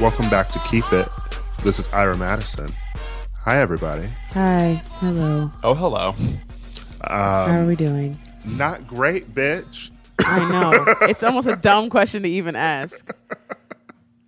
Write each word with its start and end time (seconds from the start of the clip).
Welcome 0.00 0.30
back 0.30 0.48
to 0.50 0.60
Keep 0.60 0.92
It. 0.92 1.08
This 1.64 1.80
is 1.80 1.88
Ira 1.88 2.16
Madison. 2.16 2.68
Hi, 3.34 3.58
everybody. 3.58 4.08
Hi. 4.30 4.80
Hello. 5.00 5.50
Oh, 5.64 5.74
hello. 5.74 6.10
Um, 6.10 6.30
how 7.00 7.58
are 7.58 7.66
we 7.66 7.74
doing? 7.74 8.16
Not 8.44 8.86
great, 8.86 9.34
bitch. 9.34 9.90
I 10.20 10.48
know. 10.52 10.94
it's 11.08 11.24
almost 11.24 11.48
a 11.48 11.56
dumb 11.56 11.90
question 11.90 12.22
to 12.22 12.28
even 12.28 12.54
ask. 12.54 13.10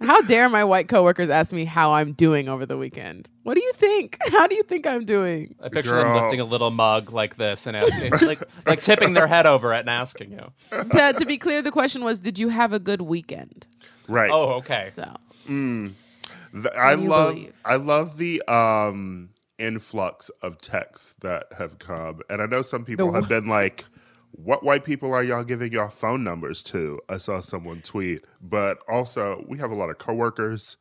How 0.00 0.22
dare 0.22 0.48
my 0.48 0.64
white 0.64 0.88
coworkers 0.88 1.30
ask 1.30 1.52
me 1.52 1.64
how 1.66 1.92
I'm 1.92 2.14
doing 2.14 2.48
over 2.48 2.66
the 2.66 2.76
weekend? 2.76 3.30
What 3.44 3.54
do 3.54 3.62
you 3.62 3.72
think? 3.74 4.18
How 4.32 4.48
do 4.48 4.56
you 4.56 4.64
think 4.64 4.88
I'm 4.88 5.04
doing? 5.04 5.54
I 5.62 5.68
picture 5.68 5.94
them 5.94 6.14
lifting 6.14 6.40
a 6.40 6.44
little 6.44 6.72
mug 6.72 7.12
like 7.12 7.36
this 7.36 7.68
and 7.68 7.76
asking, 7.76 8.10
like, 8.26 8.42
like 8.66 8.82
tipping 8.82 9.12
their 9.12 9.28
head 9.28 9.46
over 9.46 9.72
it 9.74 9.80
and 9.80 9.90
asking 9.90 10.32
you. 10.32 10.52
to, 10.72 11.12
to 11.16 11.26
be 11.26 11.38
clear, 11.38 11.62
the 11.62 11.70
question 11.70 12.02
was, 12.02 12.18
did 12.18 12.40
you 12.40 12.48
have 12.48 12.72
a 12.72 12.80
good 12.80 13.02
weekend? 13.02 13.68
Right. 14.08 14.30
Oh, 14.32 14.54
okay. 14.54 14.84
So 14.84 15.14
Th- 15.46 16.66
I 16.76 16.94
love 16.94 17.34
believe? 17.34 17.52
I 17.64 17.76
love 17.76 18.16
the 18.18 18.42
um 18.52 19.30
influx 19.58 20.30
of 20.42 20.58
texts 20.58 21.14
that 21.20 21.46
have 21.58 21.78
come. 21.78 22.20
And 22.30 22.40
I 22.42 22.46
know 22.46 22.62
some 22.62 22.84
people 22.84 23.12
The 23.12 23.20
have 23.20 23.28
been 23.28 23.46
like 23.46 23.84
what 24.32 24.62
white 24.64 24.84
people 24.84 25.12
are 25.12 25.22
y'all 25.22 25.44
giving 25.44 25.72
y'all 25.72 25.88
phone 25.90 26.24
numbers 26.24 26.62
to? 26.62 26.98
I 27.08 27.18
saw 27.18 27.40
someone 27.40 27.82
tweet. 27.82 28.24
But 28.40 28.78
also, 28.88 29.44
we 29.48 29.58
have 29.58 29.70
a 29.70 29.74
lot 29.74 29.90
of 29.90 29.98
coworkers. 29.98 30.76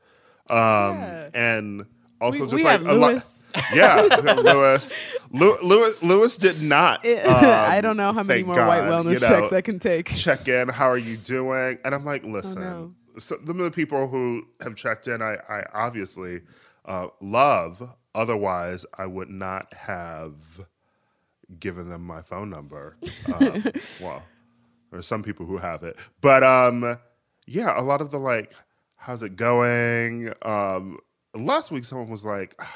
Um 0.49 0.57
Yeah. 0.99 1.29
and 1.33 1.85
also 2.21 2.39
we, 2.45 2.49
just 2.49 2.55
we 2.55 2.63
like 2.63 2.81
a 2.81 2.93
lot. 2.93 3.23
Yeah, 3.73 4.01
Louis. 4.01 4.97
Lew- 5.31 5.57
Louis. 5.61 6.01
Louis 6.01 6.37
did 6.37 6.61
not. 6.61 7.05
um, 7.05 7.11
I 7.25 7.81
don't 7.81 7.97
know 7.97 8.11
how 8.13 8.23
many 8.23 8.43
more 8.43 8.55
white 8.65 8.83
wellness 8.83 9.13
you 9.15 9.19
know, 9.19 9.27
checks 9.27 9.53
I 9.53 9.61
can 9.61 9.77
take. 9.79 10.09
check 10.15 10.47
in. 10.47 10.69
How 10.69 10.87
are 10.89 10.97
you 10.97 11.17
doing? 11.17 11.77
And 11.85 11.93
I'm 11.93 12.03
like, 12.05 12.23
listen, 12.23 12.57
Oh, 12.63 12.65
no. 12.65 12.93
So, 13.19 13.37
some 13.45 13.59
of 13.59 13.65
the 13.65 13.71
people 13.71 14.07
who 14.07 14.43
have 14.61 14.75
checked 14.75 15.07
in, 15.07 15.21
I, 15.21 15.37
I 15.49 15.63
obviously 15.73 16.41
uh, 16.85 17.07
love. 17.21 17.95
Otherwise, 18.15 18.85
I 18.97 19.05
would 19.05 19.29
not 19.29 19.71
have 19.73 20.35
given 21.59 21.89
them 21.89 22.01
my 22.05 22.21
phone 22.21 22.49
number. 22.49 22.97
Um, 23.39 23.63
well, 24.01 24.23
there's 24.91 25.07
some 25.07 25.21
people 25.23 25.45
who 25.45 25.57
have 25.57 25.83
it, 25.83 25.97
but 26.21 26.43
um, 26.43 26.97
yeah, 27.45 27.79
a 27.79 27.83
lot 27.83 28.01
of 28.01 28.11
the 28.11 28.17
like, 28.19 28.53
how's 28.95 29.21
it 29.23 29.35
going? 29.35 30.33
Um, 30.41 30.97
last 31.35 31.71
week, 31.71 31.85
someone 31.85 32.09
was 32.09 32.25
like. 32.25 32.55
"Ah, 32.59 32.75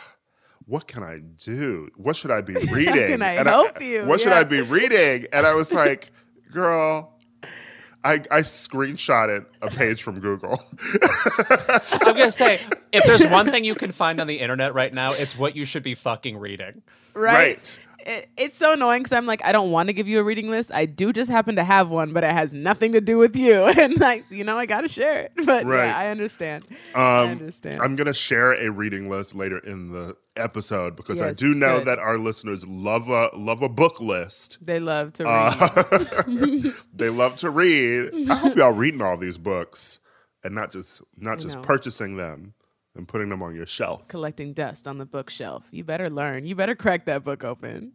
What 0.65 0.87
can 0.87 1.03
I 1.03 1.17
do? 1.19 1.89
What 1.97 2.15
should 2.15 2.31
I 2.31 2.39
be 2.41 2.53
reading? 2.71 3.07
can 3.07 3.21
I 3.21 3.33
And 3.33 3.47
help 3.49 3.81
you? 3.81 4.05
What 4.05 4.21
should 4.21 4.31
I 4.31 4.43
be 4.45 4.61
reading? 4.61 5.27
And 5.33 5.45
I 5.45 5.55
was 5.55 5.73
like, 5.73 6.11
girl, 6.53 7.12
I, 8.03 8.13
I 8.29 8.41
screenshotted 8.41 9.45
a 9.61 9.69
page 9.69 10.03
from 10.03 10.19
Google. 10.19 10.61
I'm 11.91 12.15
going 12.15 12.25
to 12.25 12.31
say, 12.31 12.59
if 12.91 13.05
there's 13.05 13.25
one 13.27 13.49
thing 13.49 13.63
you 13.63 13.75
can 13.75 13.91
find 13.91 14.19
on 14.19 14.27
the 14.27 14.39
internet 14.39 14.73
right 14.73 14.93
now, 14.93 15.13
it's 15.13 15.37
what 15.37 15.55
you 15.55 15.63
should 15.63 15.83
be 15.83 15.95
fucking 15.95 16.37
reading. 16.37 16.81
Right. 17.13 17.33
Right. 17.33 17.79
It, 18.05 18.29
it's 18.37 18.57
so 18.57 18.73
annoying 18.73 18.99
because 19.03 19.13
I'm 19.13 19.25
like, 19.25 19.43
I 19.45 19.51
don't 19.53 19.71
want 19.71 19.87
to 19.87 19.93
give 19.93 20.07
you 20.07 20.19
a 20.19 20.23
reading 20.23 20.49
list. 20.49 20.71
I 20.73 20.85
do 20.85 21.13
just 21.13 21.31
happen 21.31 21.55
to 21.55 21.63
have 21.63 21.89
one, 21.89 22.11
but 22.11 22.23
it 22.23 22.31
has 22.31 22.53
nothing 22.53 22.91
to 22.93 23.01
do 23.01 23.17
with 23.17 23.35
you. 23.35 23.63
And 23.77 23.97
like, 23.99 24.29
you 24.29 24.43
know, 24.43 24.57
I 24.57 24.65
got 24.65 24.81
to 24.81 24.87
share 24.87 25.21
it. 25.21 25.31
But 25.45 25.65
Right. 25.65 25.85
yeah, 25.87 25.97
I 25.97 26.07
understand. 26.07 26.65
I 26.93 27.21
Um, 27.23 27.29
understand. 27.29 27.81
I'm 27.81 27.95
going 27.95 28.07
to 28.07 28.13
share 28.13 28.51
a 28.53 28.69
reading 28.69 29.09
list 29.09 29.35
later 29.35 29.57
in 29.59 29.91
the 29.93 30.15
episode 30.35 30.95
because 30.95 31.21
I 31.21 31.31
do 31.33 31.53
know 31.53 31.77
good. 31.79 31.87
that 31.87 31.99
our 31.99 32.17
listeners 32.17 32.65
love 32.67 33.07
a 33.09 33.29
love 33.35 33.61
a 33.61 33.69
book 33.69 34.01
list. 34.01 34.57
they 34.61 34.79
love 34.79 35.13
to 35.13 35.23
read. 35.25 36.71
Uh, 36.71 36.71
they 36.93 37.09
love 37.09 37.37
to 37.37 37.49
read. 37.49 38.29
I 38.29 38.35
hope 38.35 38.55
y'all 38.57 38.71
reading 38.71 39.01
all 39.01 39.15
these 39.17 39.37
books 39.37 39.99
and 40.43 40.53
not 40.55 40.71
just 40.71 41.01
not 41.17 41.39
just 41.39 41.55
know. 41.57 41.61
purchasing 41.61 42.17
them 42.17 42.53
and 42.95 43.07
putting 43.07 43.29
them 43.29 43.41
on 43.41 43.55
your 43.55 43.65
shelf. 43.65 44.07
collecting 44.07 44.53
dust 44.53 44.87
on 44.87 44.97
the 44.97 45.05
bookshelf. 45.05 45.65
You 45.71 45.83
better 45.83 46.09
learn. 46.09 46.45
You 46.45 46.55
better 46.55 46.75
crack 46.75 47.05
that 47.05 47.23
book 47.23 47.43
open. 47.43 47.93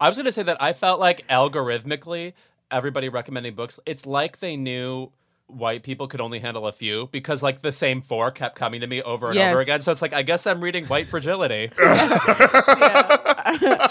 I 0.00 0.08
was 0.08 0.16
going 0.16 0.26
to 0.26 0.32
say 0.32 0.42
that 0.44 0.60
I 0.62 0.72
felt 0.72 0.98
like 0.98 1.26
algorithmically, 1.28 2.32
everybody 2.70 3.08
recommending 3.08 3.54
books, 3.54 3.78
it's 3.86 4.06
like 4.06 4.40
they 4.40 4.56
knew 4.56 5.12
white 5.46 5.82
people 5.82 6.06
could 6.06 6.20
only 6.20 6.38
handle 6.38 6.66
a 6.66 6.72
few 6.72 7.08
because 7.10 7.42
like 7.42 7.60
the 7.60 7.72
same 7.72 8.00
four 8.00 8.30
kept 8.30 8.54
coming 8.54 8.80
to 8.80 8.86
me 8.86 9.02
over 9.02 9.30
and 9.30 9.38
over 9.38 9.60
again. 9.60 9.80
So 9.80 9.92
it's 9.92 10.00
like, 10.00 10.12
I 10.12 10.22
guess 10.22 10.46
I'm 10.46 10.60
reading 10.60 10.86
White 10.86 11.06
Fragility. 11.06 11.70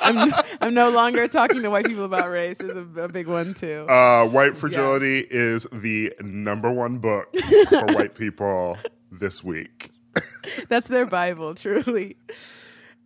I'm, 0.01 0.33
I'm 0.61 0.73
no 0.73 0.89
longer 0.89 1.27
talking 1.27 1.61
to 1.61 1.69
white 1.69 1.85
people 1.85 2.05
about 2.05 2.29
race 2.29 2.61
is 2.61 2.75
a, 2.75 3.01
a 3.01 3.07
big 3.07 3.27
one 3.27 3.53
too. 3.53 3.85
Uh, 3.89 4.25
White 4.25 4.55
Fragility 4.55 5.27
is 5.29 5.67
the 5.71 6.13
number 6.21 6.71
one 6.71 6.97
book 6.97 7.27
for 7.69 7.85
white 7.87 8.15
people 8.15 8.77
this 9.11 9.43
week. 9.43 9.91
That's 10.69 10.88
their 10.88 11.06
Bible, 11.06 11.56
truly. 11.56 12.18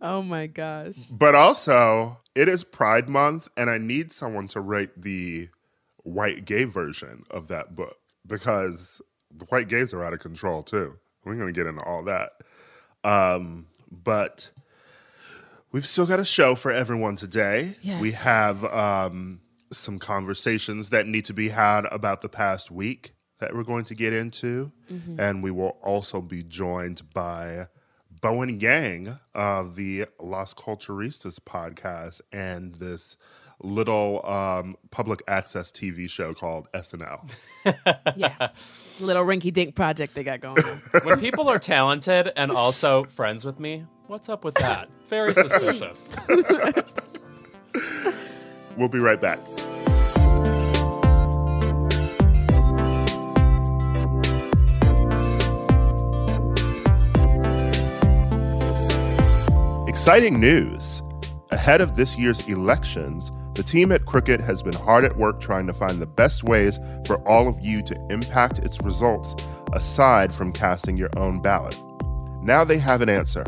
Oh 0.00 0.22
my 0.22 0.46
gosh. 0.46 0.96
But 1.10 1.34
also, 1.34 2.20
it 2.34 2.48
is 2.48 2.62
Pride 2.62 3.08
Month, 3.08 3.48
and 3.56 3.70
I 3.70 3.78
need 3.78 4.12
someone 4.12 4.48
to 4.48 4.60
write 4.60 5.00
the 5.00 5.48
white 6.02 6.44
gay 6.44 6.64
version 6.64 7.24
of 7.30 7.48
that 7.48 7.74
book 7.74 7.96
because 8.26 9.00
the 9.34 9.46
white 9.46 9.68
gays 9.68 9.92
are 9.94 10.04
out 10.04 10.12
of 10.12 10.20
control 10.20 10.62
too. 10.62 10.94
We're 11.24 11.36
going 11.36 11.52
to 11.52 11.58
get 11.58 11.66
into 11.66 11.82
all 11.82 12.04
that. 12.04 12.32
Um, 13.02 13.66
but 13.90 14.50
we've 15.72 15.86
still 15.86 16.06
got 16.06 16.20
a 16.20 16.24
show 16.24 16.54
for 16.54 16.70
everyone 16.70 17.16
today. 17.16 17.76
Yes. 17.80 18.00
We 18.00 18.12
have 18.12 18.64
um, 18.64 19.40
some 19.72 19.98
conversations 19.98 20.90
that 20.90 21.06
need 21.06 21.24
to 21.26 21.34
be 21.34 21.48
had 21.48 21.86
about 21.86 22.20
the 22.20 22.28
past 22.28 22.70
week 22.70 23.14
that 23.44 23.54
we're 23.54 23.62
going 23.62 23.84
to 23.84 23.94
get 23.94 24.14
into. 24.14 24.72
And 25.18 25.42
we 25.42 25.50
will 25.50 25.76
also 25.82 26.22
be 26.22 26.42
joined 26.42 27.02
by 27.12 27.66
Bowen 28.22 28.58
Yang 28.58 29.18
of 29.34 29.76
the 29.76 30.06
Las 30.18 30.54
Culturistas 30.54 31.38
podcast 31.38 32.22
and 32.32 32.74
this 32.76 33.18
little 33.62 34.24
um, 34.26 34.76
public 34.90 35.20
access 35.28 35.70
TV 35.70 36.08
show 36.08 36.32
called 36.32 36.68
SNL. 36.72 37.30
Yeah. 38.16 38.48
Little 39.00 39.24
rinky 39.24 39.52
dink 39.52 39.74
project 39.74 40.14
they 40.14 40.22
got 40.24 40.40
going 40.40 40.64
on. 40.64 40.80
when 41.02 41.18
people 41.18 41.48
are 41.48 41.58
talented 41.58 42.30
and 42.36 42.50
also 42.50 43.04
friends 43.04 43.44
with 43.44 43.58
me, 43.58 43.84
what's 44.06 44.28
up 44.30 44.44
with 44.44 44.54
that? 44.56 44.88
Very 45.08 45.34
suspicious. 45.34 46.08
We'll 48.76 48.88
be 48.88 49.00
right 49.00 49.20
back. 49.20 49.40
Exciting 59.94 60.40
news! 60.40 61.02
Ahead 61.52 61.80
of 61.80 61.94
this 61.94 62.18
year's 62.18 62.48
elections, 62.48 63.30
the 63.54 63.62
team 63.62 63.92
at 63.92 64.06
Crooked 64.06 64.40
has 64.40 64.60
been 64.60 64.74
hard 64.74 65.04
at 65.04 65.16
work 65.16 65.40
trying 65.40 65.68
to 65.68 65.72
find 65.72 66.02
the 66.02 66.06
best 66.06 66.42
ways 66.42 66.80
for 67.06 67.18
all 67.28 67.46
of 67.46 67.60
you 67.60 67.80
to 67.82 68.06
impact 68.10 68.58
its 68.58 68.82
results 68.82 69.36
aside 69.72 70.34
from 70.34 70.52
casting 70.52 70.96
your 70.96 71.10
own 71.16 71.40
ballot. 71.40 71.80
Now 72.42 72.64
they 72.64 72.78
have 72.78 73.02
an 73.02 73.08
answer 73.08 73.44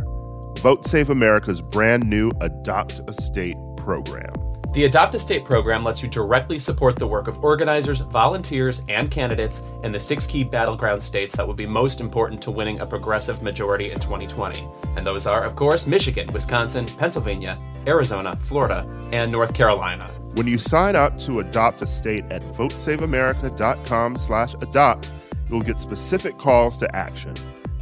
Vote 0.61 0.87
Save 0.87 1.11
America's 1.11 1.61
brand 1.61 2.09
new 2.09 2.31
Adopt 2.41 3.01
a 3.09 3.13
State 3.13 3.57
program. 3.77 4.46
The 4.77 4.85
Adopt 4.85 5.15
a 5.15 5.19
State 5.19 5.43
program 5.43 5.85
lets 5.85 6.03
you 6.03 6.09
directly 6.11 6.59
support 6.59 6.97
the 6.97 7.07
work 7.07 7.29
of 7.29 7.43
organizers, 7.43 8.01
volunteers, 8.01 8.83
and 8.91 9.11
candidates 9.11 9.63
in 9.85 9.91
the 9.91 9.99
six 9.99 10.27
key 10.27 10.45
battleground 10.45 11.03
states 11.03 11.35
that 11.35 11.47
will 11.47 11.55
be 11.55 11.65
most 11.65 11.99
important 11.99 12.43
to 12.43 12.51
winning 12.51 12.81
a 12.81 12.87
progressive 12.87 13.43
majority 13.43 13.91
in 13.91 14.01
2020. 14.01 14.67
And 14.95 15.07
those 15.07 15.27
are, 15.27 15.43
of 15.43 15.57
course, 15.57 15.87
Michigan, 15.87 16.31
Wisconsin, 16.31 16.85
Pennsylvania, 16.85 17.59
Arizona, 17.87 18.39
Florida, 18.43 18.87
and 19.13 19.33
North 19.33 19.55
Carolina. 19.55 20.11
When 20.35 20.47
you 20.47 20.59
sign 20.59 20.95
up 20.95 21.19
to 21.21 21.41
adopt 21.41 21.81
a 21.81 21.87
state 21.87 22.27
at 22.31 22.43
votesaveamerica.com 22.43 24.17
slash 24.19 24.53
adopt, 24.61 25.11
you'll 25.49 25.63
get 25.63 25.81
specific 25.81 26.37
calls 26.37 26.77
to 26.77 26.95
action. 26.95 27.35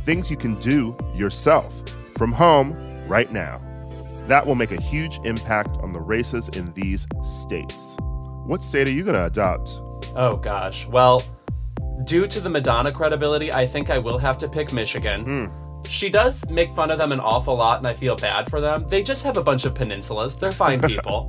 Things 0.05 0.31
you 0.31 0.37
can 0.37 0.61
do 0.61 0.97
yourself 1.13 1.75
from 2.17 2.31
home 2.31 2.79
right 3.09 3.33
now. 3.33 3.59
That 4.29 4.47
will 4.47 4.55
make 4.55 4.73
a 4.73 4.81
huge 4.81 5.19
impact 5.25 5.77
on 5.83 5.93
the 5.93 6.01
races 6.01 6.49
in 6.51 6.73
these 6.73 7.07
states. 7.23 7.97
What 8.47 8.63
state 8.63 8.89
are 8.89 8.93
you 8.93 9.03
going 9.03 9.15
to 9.17 9.27
adopt? 9.27 9.81
Oh 10.17 10.37
gosh. 10.37 10.87
Well, 10.87 11.23
due 12.05 12.27
to 12.27 12.41
the 12.41 12.51
Madonna 12.51 12.93
credibility, 12.93 13.53
I 13.53 13.67
think 13.67 13.91
I 13.91 13.99
will 13.99 14.19
have 14.19 14.39
to 14.39 14.49
pick 14.49 14.73
Michigan. 14.73 15.51
She 15.87 16.09
does 16.09 16.49
make 16.49 16.73
fun 16.73 16.91
of 16.91 16.99
them 16.99 17.13
an 17.13 17.21
awful 17.21 17.55
lot, 17.57 17.77
and 17.79 17.87
I 17.87 17.93
feel 17.93 18.17
bad 18.17 18.49
for 18.49 18.59
them. 18.61 18.87
They 18.89 19.03
just 19.03 19.23
have 19.25 19.37
a 19.37 19.43
bunch 19.43 19.67
of 19.67 19.75
peninsulas. 19.75 20.39
They're 20.39 20.51
fine 20.53 20.81
people. 20.89 21.29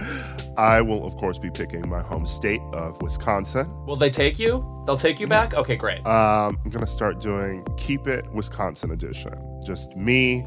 I 0.57 0.79
will, 0.81 1.05
of 1.05 1.17
course, 1.17 1.37
be 1.37 1.49
picking 1.51 1.87
my 1.89 2.01
home 2.01 2.25
state 2.25 2.61
of 2.71 3.01
Wisconsin. 3.01 3.69
will 3.85 3.97
they 3.97 4.09
take 4.09 4.39
you? 4.39 4.65
They'll 4.85 4.95
take 4.95 5.19
you 5.19 5.27
back? 5.27 5.53
Okay, 5.55 5.75
great. 5.75 6.05
Um, 6.05 6.57
I'm 6.63 6.71
going 6.71 6.85
to 6.85 6.91
start 6.91 7.19
doing 7.19 7.65
Keep 7.75 8.07
It 8.07 8.31
Wisconsin 8.31 8.91
edition. 8.91 9.33
Just 9.65 9.95
me 9.97 10.45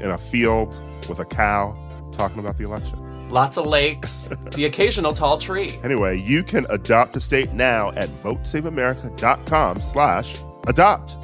in 0.00 0.10
a 0.10 0.18
field 0.18 0.80
with 1.08 1.20
a 1.20 1.24
cow 1.24 1.76
talking 2.16 2.38
about 2.38 2.56
the 2.58 2.64
election. 2.64 3.30
Lots 3.30 3.56
of 3.56 3.66
lakes, 3.66 4.30
the 4.52 4.64
occasional 4.70 5.12
tall 5.12 5.38
tree. 5.38 5.78
Anyway, 5.82 6.20
you 6.20 6.42
can 6.42 6.66
adopt 6.70 7.16
a 7.16 7.20
state 7.20 7.52
now 7.52 7.90
at 7.92 8.08
votesaveamerica.com 8.08 9.80
slash 9.80 10.36
adopt. 10.66 11.16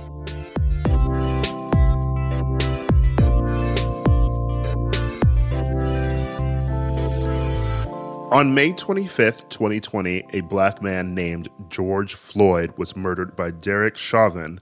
On 8.33 8.55
May 8.55 8.73
25th, 8.73 9.49
2020, 9.49 10.23
a 10.35 10.41
black 10.43 10.81
man 10.81 11.17
named 11.17 11.49
George 11.69 12.15
Floyd 12.15 12.73
was 12.77 12.95
murdered 12.95 13.35
by 13.35 13.51
Derek 13.51 13.97
Chauvin, 13.97 14.61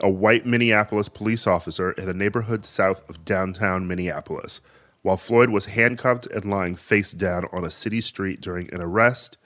a 0.00 0.08
white 0.08 0.46
Minneapolis 0.46 1.10
police 1.10 1.46
officer 1.46 1.92
in 1.92 2.08
a 2.08 2.14
neighborhood 2.14 2.64
south 2.64 3.06
of 3.10 3.22
downtown 3.22 3.86
Minneapolis. 3.86 4.62
While 5.02 5.16
Floyd 5.16 5.50
was 5.50 5.66
handcuffed 5.66 6.26
and 6.28 6.44
lying 6.44 6.76
face 6.76 7.12
down 7.12 7.44
on 7.52 7.64
a 7.64 7.70
city 7.70 8.00
street 8.00 8.40
during 8.40 8.72
an 8.72 8.80
arrest, 8.80 9.36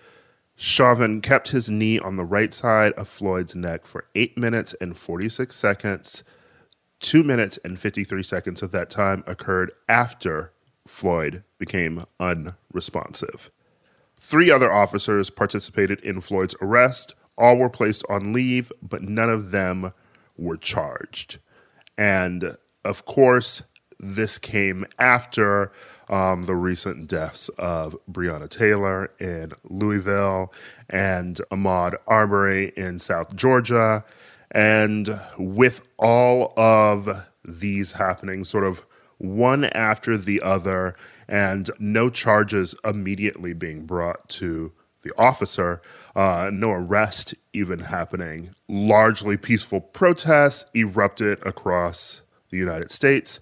Chauvin 0.55 1.20
kept 1.20 1.49
his 1.49 1.70
knee 1.70 1.99
on 1.99 2.17
the 2.17 2.25
right 2.25 2.53
side 2.53 2.93
of 2.93 3.08
Floyd's 3.08 3.55
neck 3.55 3.85
for 3.85 4.06
8 4.14 4.38
minutes 4.38 4.75
and 4.81 4.97
46 4.97 5.55
seconds. 5.55 6.25
2 7.00 7.23
minutes 7.23 7.58
and 7.64 7.79
53 7.79 8.23
seconds 8.23 8.62
of 8.62 8.70
that 8.73 8.91
time 8.91 9.23
occurred 9.26 9.73
after 9.88 10.53
Floyd 10.87 11.43
became 11.59 12.05
unresponsive. 12.20 13.50
Three 14.20 14.50
other 14.50 14.73
officers 14.73 15.31
participated 15.31 16.00
in 16.00 16.20
Floyd's 16.20 16.56
arrest. 16.61 17.14
All 17.37 17.56
were 17.56 17.69
placed 17.69 18.05
on 18.09 18.32
leave, 18.32 18.73
but 18.82 19.02
none 19.02 19.29
of 19.29 19.50
them 19.50 19.93
were 20.38 20.56
charged. 20.56 21.38
And 21.99 22.56
of 22.85 23.05
course, 23.05 23.62
this 23.99 24.39
came 24.39 24.87
after 24.99 25.73
um, 26.09 26.45
the 26.45 26.55
recent 26.55 27.09
deaths 27.09 27.49
of 27.59 27.97
Breonna 28.11 28.49
Taylor 28.49 29.11
in 29.19 29.53
Louisville 29.65 30.53
and 30.89 31.41
Ahmaud 31.51 31.95
Arbery 32.07 32.73
in 32.77 32.99
South 32.99 33.35
Georgia. 33.35 34.05
And 34.53 35.21
with 35.39 35.83
all 35.99 36.53
of 36.57 37.29
these 37.45 37.93
happening, 37.93 38.45
sort 38.45 38.65
of 38.65 38.85
one 39.19 39.65
after 39.65 40.17
the 40.17 40.41
other, 40.43 40.95
and 41.29 41.71
no 41.79 42.11
charges 42.11 42.75
immediately 42.85 43.55
being 43.55 43.87
brought 43.87 44.29
to 44.29 44.73
the 45.03 45.13
officer, 45.17 45.81
uh, 46.15 46.51
no 46.53 46.71
arrest 46.71 47.35
even 47.53 47.79
happening. 47.79 48.51
Largely 48.69 49.37
peaceful 49.37 49.81
protests 49.81 50.65
erupted 50.75 51.45
across 51.47 52.23
the 52.51 52.57
United 52.57 52.91
States, 52.91 53.41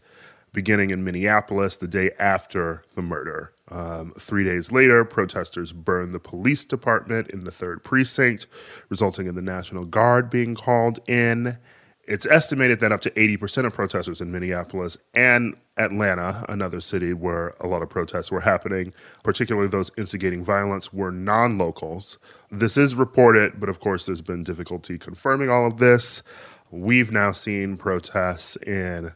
beginning 0.54 0.90
in 0.90 1.04
Minneapolis 1.04 1.76
the 1.76 1.88
day 1.88 2.12
after 2.18 2.82
the 2.94 3.02
murder. 3.02 3.52
Um, 3.70 4.14
three 4.18 4.44
days 4.44 4.72
later, 4.72 5.04
protesters 5.04 5.72
burned 5.72 6.14
the 6.14 6.20
police 6.20 6.64
department 6.64 7.28
in 7.30 7.44
the 7.44 7.50
third 7.50 7.82
precinct, 7.82 8.46
resulting 8.88 9.26
in 9.26 9.34
the 9.34 9.42
National 9.42 9.84
Guard 9.84 10.30
being 10.30 10.54
called 10.54 11.00
in. 11.08 11.58
It's 12.06 12.26
estimated 12.26 12.80
that 12.80 12.92
up 12.92 13.00
to 13.02 13.10
80% 13.10 13.64
of 13.64 13.72
protesters 13.72 14.20
in 14.20 14.30
Minneapolis 14.30 14.98
and 15.14 15.56
Atlanta, 15.78 16.44
another 16.50 16.80
city 16.80 17.14
where 17.14 17.54
a 17.60 17.66
lot 17.66 17.82
of 17.82 17.88
protests 17.88 18.30
were 18.30 18.42
happening, 18.42 18.92
particularly 19.22 19.68
those 19.68 19.90
instigating 19.96 20.44
violence, 20.44 20.92
were 20.92 21.10
non 21.10 21.56
locals. 21.56 22.18
This 22.50 22.76
is 22.76 22.94
reported, 22.94 23.58
but 23.58 23.70
of 23.70 23.80
course, 23.80 24.04
there's 24.04 24.22
been 24.22 24.44
difficulty 24.44 24.98
confirming 24.98 25.48
all 25.48 25.66
of 25.66 25.78
this. 25.78 26.22
We've 26.70 27.10
now 27.10 27.32
seen 27.32 27.78
protests 27.78 28.56
in 28.56 29.14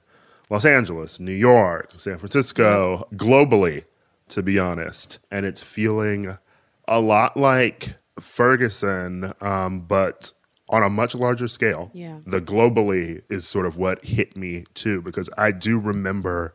Los 0.50 0.64
Angeles, 0.64 1.20
New 1.20 1.32
York, 1.32 1.92
San 1.96 2.18
Francisco, 2.18 3.06
globally, 3.14 3.84
to 4.28 4.42
be 4.42 4.58
honest. 4.58 5.18
And 5.30 5.44
it's 5.44 5.62
feeling 5.62 6.38
a 6.86 7.00
lot 7.00 7.36
like 7.36 7.96
Ferguson, 8.18 9.32
um, 9.40 9.80
but 9.80 10.32
on 10.70 10.82
a 10.82 10.88
much 10.90 11.14
larger 11.14 11.48
scale. 11.48 11.90
Yeah. 11.94 12.18
The 12.26 12.40
globally 12.40 13.22
is 13.30 13.46
sort 13.46 13.66
of 13.66 13.76
what 13.76 14.04
hit 14.04 14.36
me 14.36 14.64
too, 14.74 15.02
because 15.02 15.30
I 15.38 15.52
do 15.52 15.78
remember 15.78 16.54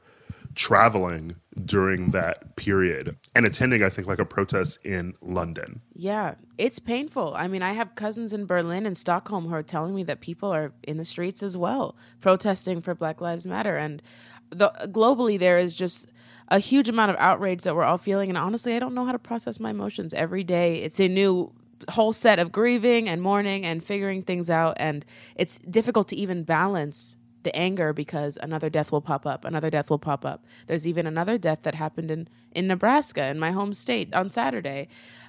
traveling 0.56 1.36
during 1.66 2.12
that 2.12 2.56
period 2.56 3.16
and 3.36 3.46
attending, 3.46 3.84
I 3.84 3.90
think, 3.90 4.08
like 4.08 4.20
a 4.20 4.26
protest 4.26 4.84
in 4.86 5.14
London. 5.22 5.82
Yeah, 5.94 6.36
it's 6.58 6.80
painful. 6.80 7.34
I 7.36 7.48
mean, 7.48 7.62
I 7.62 7.74
have 7.74 7.96
cousins 7.96 8.34
in 8.34 8.46
Berlin 8.46 8.86
and 8.86 8.98
Stockholm 8.98 9.48
who 9.48 9.54
are 9.54 9.64
telling 9.64 9.96
me 9.96 10.04
that 10.04 10.22
people 10.22 10.52
are 10.52 10.74
in 10.84 10.98
the 10.98 11.06
streets 11.06 11.44
as 11.44 11.58
well, 11.58 11.96
protesting 12.22 12.82
for 12.82 12.96
Black 12.96 13.22
Lives 13.22 13.46
Matter. 13.46 13.78
And 13.78 14.02
the, 14.50 14.72
globally, 14.86 15.38
there 15.38 15.58
is 15.58 15.76
just 15.76 16.12
a 16.50 16.60
huge 16.60 16.90
amount 16.90 17.12
of 17.12 17.18
outrage 17.18 17.64
that 17.64 17.76
we're 17.76 17.84
all 17.84 17.98
feeling. 17.98 18.30
And 18.30 18.38
honestly, 18.38 18.76
I 18.76 18.80
don't 18.80 18.94
know 18.94 19.06
how 19.06 19.12
to 19.12 19.20
process 19.20 19.60
my 19.60 19.70
emotions. 19.70 20.14
Every 20.14 20.44
day, 20.44 20.78
it's 20.78 21.00
a 21.00 21.08
new 21.08 21.54
whole 21.90 22.14
set 22.14 22.40
of 22.40 22.52
grieving 22.52 23.10
and 23.10 23.22
mourning 23.22 23.66
and 23.66 23.84
figuring 23.84 24.24
things 24.24 24.50
out. 24.50 24.76
And 24.78 25.06
it's 25.36 25.58
difficult 25.60 26.08
to 26.10 26.16
even 26.16 26.44
balance 26.44 27.16
the 27.44 27.56
anger 27.56 27.94
because 27.94 28.38
another 28.42 28.70
death 28.70 28.92
will 28.92 29.02
pop 29.02 29.26
up 29.26 29.46
another 29.46 29.70
death 29.70 29.90
will 29.90 30.00
pop 30.00 30.26
up 30.26 30.46
there's 30.68 30.88
even 30.88 31.06
another 31.06 31.38
death 31.38 31.60
that 31.64 31.76
happened 31.76 32.10
in 32.10 32.28
in 32.52 32.68
nebraska 32.68 33.26
in 33.28 33.40
my 33.40 33.52
home 33.52 33.74
state 33.74 34.14
on 34.14 34.30
saturday 34.30 34.88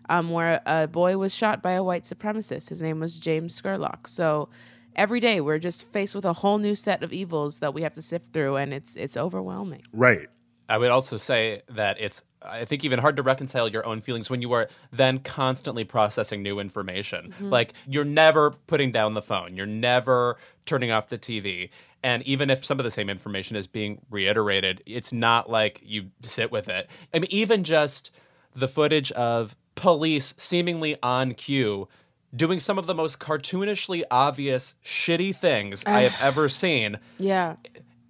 um, 0.08 0.30
where 0.30 0.60
a 0.66 0.86
boy 0.86 1.16
was 1.16 1.34
shot 1.34 1.62
by 1.62 1.72
a 1.72 1.82
white 1.82 2.04
supremacist 2.04 2.68
his 2.68 2.82
name 2.82 3.00
was 3.00 3.18
james 3.18 3.60
scurlock 3.60 4.06
so 4.06 4.48
every 4.96 5.20
day 5.20 5.40
we're 5.40 5.58
just 5.58 5.90
faced 5.92 6.14
with 6.14 6.24
a 6.24 6.34
whole 6.34 6.58
new 6.58 6.74
set 6.74 7.02
of 7.02 7.12
evils 7.12 7.58
that 7.58 7.74
we 7.74 7.82
have 7.82 7.94
to 7.94 8.02
sift 8.02 8.32
through 8.32 8.56
and 8.56 8.72
it's 8.72 8.96
it's 8.96 9.16
overwhelming 9.16 9.82
Right. 9.92 10.28
I 10.66 10.78
would 10.78 10.90
also 10.90 11.18
say 11.18 11.60
that 11.68 11.98
it's, 12.00 12.22
I 12.40 12.64
think, 12.64 12.84
even 12.84 12.98
hard 12.98 13.16
to 13.16 13.22
reconcile 13.22 13.68
your 13.68 13.84
own 13.84 14.00
feelings 14.00 14.30
when 14.30 14.40
you 14.40 14.52
are 14.52 14.68
then 14.90 15.18
constantly 15.18 15.84
processing 15.84 16.42
new 16.42 16.58
information. 16.58 17.34
Like, 17.38 17.74
you're 17.86 18.02
never 18.06 18.52
putting 18.66 18.90
down 18.90 19.12
the 19.12 19.20
phone, 19.20 19.56
you're 19.56 19.66
never 19.66 20.38
turning 20.64 20.90
off 20.90 21.08
the 21.08 21.18
TV. 21.18 21.68
And 22.04 22.22
even 22.24 22.50
if 22.50 22.66
some 22.66 22.78
of 22.78 22.84
the 22.84 22.90
same 22.90 23.08
information 23.08 23.56
is 23.56 23.66
being 23.66 24.02
reiterated, 24.10 24.82
it's 24.84 25.10
not 25.10 25.48
like 25.48 25.80
you 25.82 26.10
sit 26.20 26.52
with 26.52 26.68
it. 26.68 26.90
I 27.14 27.18
mean, 27.18 27.30
even 27.30 27.64
just 27.64 28.10
the 28.54 28.68
footage 28.68 29.10
of 29.12 29.56
police 29.74 30.34
seemingly 30.36 30.98
on 31.02 31.32
cue 31.32 31.88
doing 32.36 32.60
some 32.60 32.76
of 32.76 32.84
the 32.84 32.94
most 32.94 33.20
cartoonishly 33.20 34.02
obvious, 34.10 34.76
shitty 34.84 35.34
things 35.34 35.82
I 35.86 36.02
have 36.02 36.14
ever 36.20 36.50
seen. 36.50 36.98
Yeah. 37.18 37.56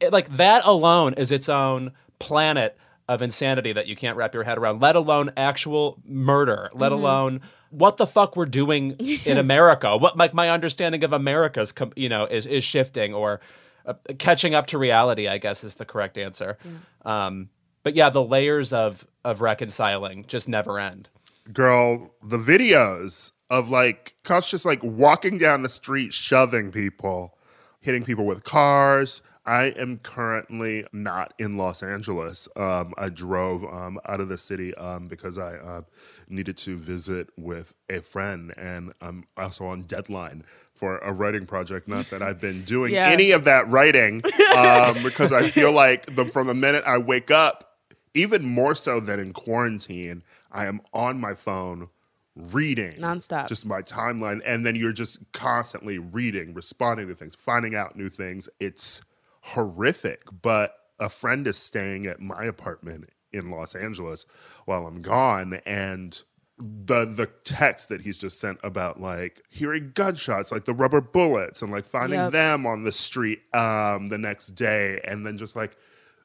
It, 0.00 0.12
like 0.12 0.28
that 0.38 0.64
alone 0.66 1.14
is 1.14 1.30
its 1.30 1.48
own 1.48 1.92
planet 2.18 2.76
of 3.08 3.22
insanity 3.22 3.72
that 3.74 3.86
you 3.86 3.94
can't 3.94 4.16
wrap 4.16 4.34
your 4.34 4.42
head 4.44 4.56
around 4.56 4.80
let 4.80 4.96
alone 4.96 5.30
actual 5.36 6.00
murder 6.06 6.70
let 6.72 6.90
mm-hmm. 6.90 7.02
alone 7.02 7.40
what 7.68 7.98
the 7.98 8.06
fuck 8.06 8.34
we're 8.34 8.46
doing 8.46 8.92
in 9.26 9.36
america. 9.38 9.94
What 9.94 10.16
like 10.16 10.32
my 10.32 10.48
understanding 10.48 11.04
of 11.04 11.12
america's 11.12 11.70
com- 11.70 11.92
you 11.96 12.08
know 12.08 12.24
is 12.24 12.46
is 12.46 12.64
shifting 12.64 13.12
or 13.12 13.40
uh, 13.86 13.94
catching 14.18 14.54
up 14.54 14.66
to 14.66 14.78
reality 14.78 15.28
i 15.28 15.38
guess 15.38 15.64
is 15.64 15.74
the 15.74 15.84
correct 15.84 16.18
answer 16.18 16.58
um 17.04 17.48
but 17.82 17.94
yeah 17.94 18.10
the 18.10 18.22
layers 18.22 18.72
of 18.72 19.06
of 19.24 19.40
reconciling 19.40 20.24
just 20.26 20.48
never 20.48 20.78
end 20.78 21.08
girl, 21.52 22.14
the 22.22 22.38
videos 22.38 23.32
of 23.50 23.68
like 23.68 24.16
cops 24.24 24.50
just 24.50 24.64
like 24.64 24.82
walking 24.82 25.38
down 25.38 25.62
the 25.62 25.68
street, 25.68 26.14
shoving 26.14 26.70
people, 26.70 27.36
hitting 27.80 28.04
people 28.04 28.26
with 28.26 28.44
cars. 28.44 29.20
I 29.46 29.64
am 29.76 29.98
currently 29.98 30.86
not 30.92 31.34
in 31.38 31.56
Los 31.58 31.82
Angeles. 31.82 32.48
Um, 32.56 32.94
I 32.96 33.10
drove 33.10 33.64
um, 33.64 33.98
out 34.06 34.20
of 34.20 34.28
the 34.28 34.38
city 34.38 34.74
um, 34.76 35.06
because 35.06 35.36
I 35.36 35.56
uh, 35.56 35.82
needed 36.28 36.56
to 36.58 36.76
visit 36.78 37.28
with 37.36 37.74
a 37.90 38.00
friend, 38.00 38.54
and 38.56 38.92
I'm 39.02 39.26
also 39.36 39.66
on 39.66 39.82
deadline 39.82 40.44
for 40.72 40.98
a 40.98 41.12
writing 41.12 41.44
project. 41.46 41.86
Not 41.88 42.06
that 42.06 42.22
I've 42.22 42.40
been 42.40 42.62
doing 42.64 42.94
Yeah. 42.94 43.08
any 43.10 43.32
of 43.32 43.44
that 43.44 43.68
writing 43.68 44.22
um, 44.56 45.02
because 45.02 45.30
I 45.32 45.50
feel 45.50 45.72
like 45.84 46.14
the, 46.16 46.24
from 46.26 46.46
the 46.46 46.54
minute 46.54 46.82
I 46.86 46.98
wake 46.98 47.30
up, 47.30 47.76
even 48.14 48.44
more 48.44 48.74
so 48.74 48.98
than 48.98 49.20
in 49.20 49.32
quarantine, 49.32 50.22
I 50.50 50.66
am 50.66 50.80
on 50.94 51.20
my 51.20 51.34
phone 51.34 51.88
reading 52.36 52.96
Nonstop. 52.98 53.46
just 53.46 53.64
my 53.64 53.80
timeline 53.80 54.40
and 54.44 54.66
then 54.66 54.74
you're 54.74 54.92
just 54.92 55.20
constantly 55.32 55.98
reading 56.00 56.52
responding 56.52 57.06
to 57.06 57.14
things 57.14 57.36
finding 57.36 57.76
out 57.76 57.94
new 57.94 58.08
things 58.08 58.48
it's 58.58 59.00
horrific 59.48 60.22
but 60.42 60.74
a 60.98 61.08
friend 61.10 61.46
is 61.46 61.56
staying 61.56 62.06
at 62.06 62.20
my 62.20 62.44
apartment 62.44 63.10
in 63.32 63.50
Los 63.50 63.74
Angeles 63.74 64.24
while 64.64 64.86
I'm 64.86 65.02
gone. 65.02 65.60
And 65.66 66.20
the 66.56 67.04
the 67.04 67.26
text 67.42 67.88
that 67.88 68.00
he's 68.00 68.16
just 68.16 68.40
sent 68.40 68.58
about 68.62 69.00
like 69.00 69.42
hearing 69.50 69.90
gunshots, 69.94 70.52
like 70.52 70.64
the 70.64 70.72
rubber 70.74 71.00
bullets, 71.00 71.62
and 71.62 71.72
like 71.72 71.84
finding 71.84 72.18
Yep. 72.20 72.32
them 72.32 72.64
on 72.66 72.84
the 72.84 72.92
street 72.92 73.40
um, 73.54 74.06
the 74.06 74.18
next 74.18 74.48
day, 74.54 75.00
and 75.04 75.26
then 75.26 75.36
just 75.36 75.56
like 75.56 75.76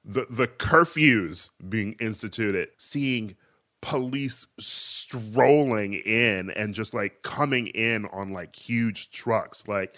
the 0.05 0.27
the 0.29 0.47
curfews 0.47 1.49
being 1.67 1.93
instituted, 1.99 2.69
seeing 2.77 3.35
police 3.81 4.47
strolling 4.59 5.93
in 5.93 6.51
and 6.51 6.73
just 6.75 6.93
like 6.93 7.23
coming 7.23 7.67
in 7.67 8.05
on 8.07 8.29
like 8.29 8.55
huge 8.55 9.09
trucks, 9.09 9.67
like 9.67 9.95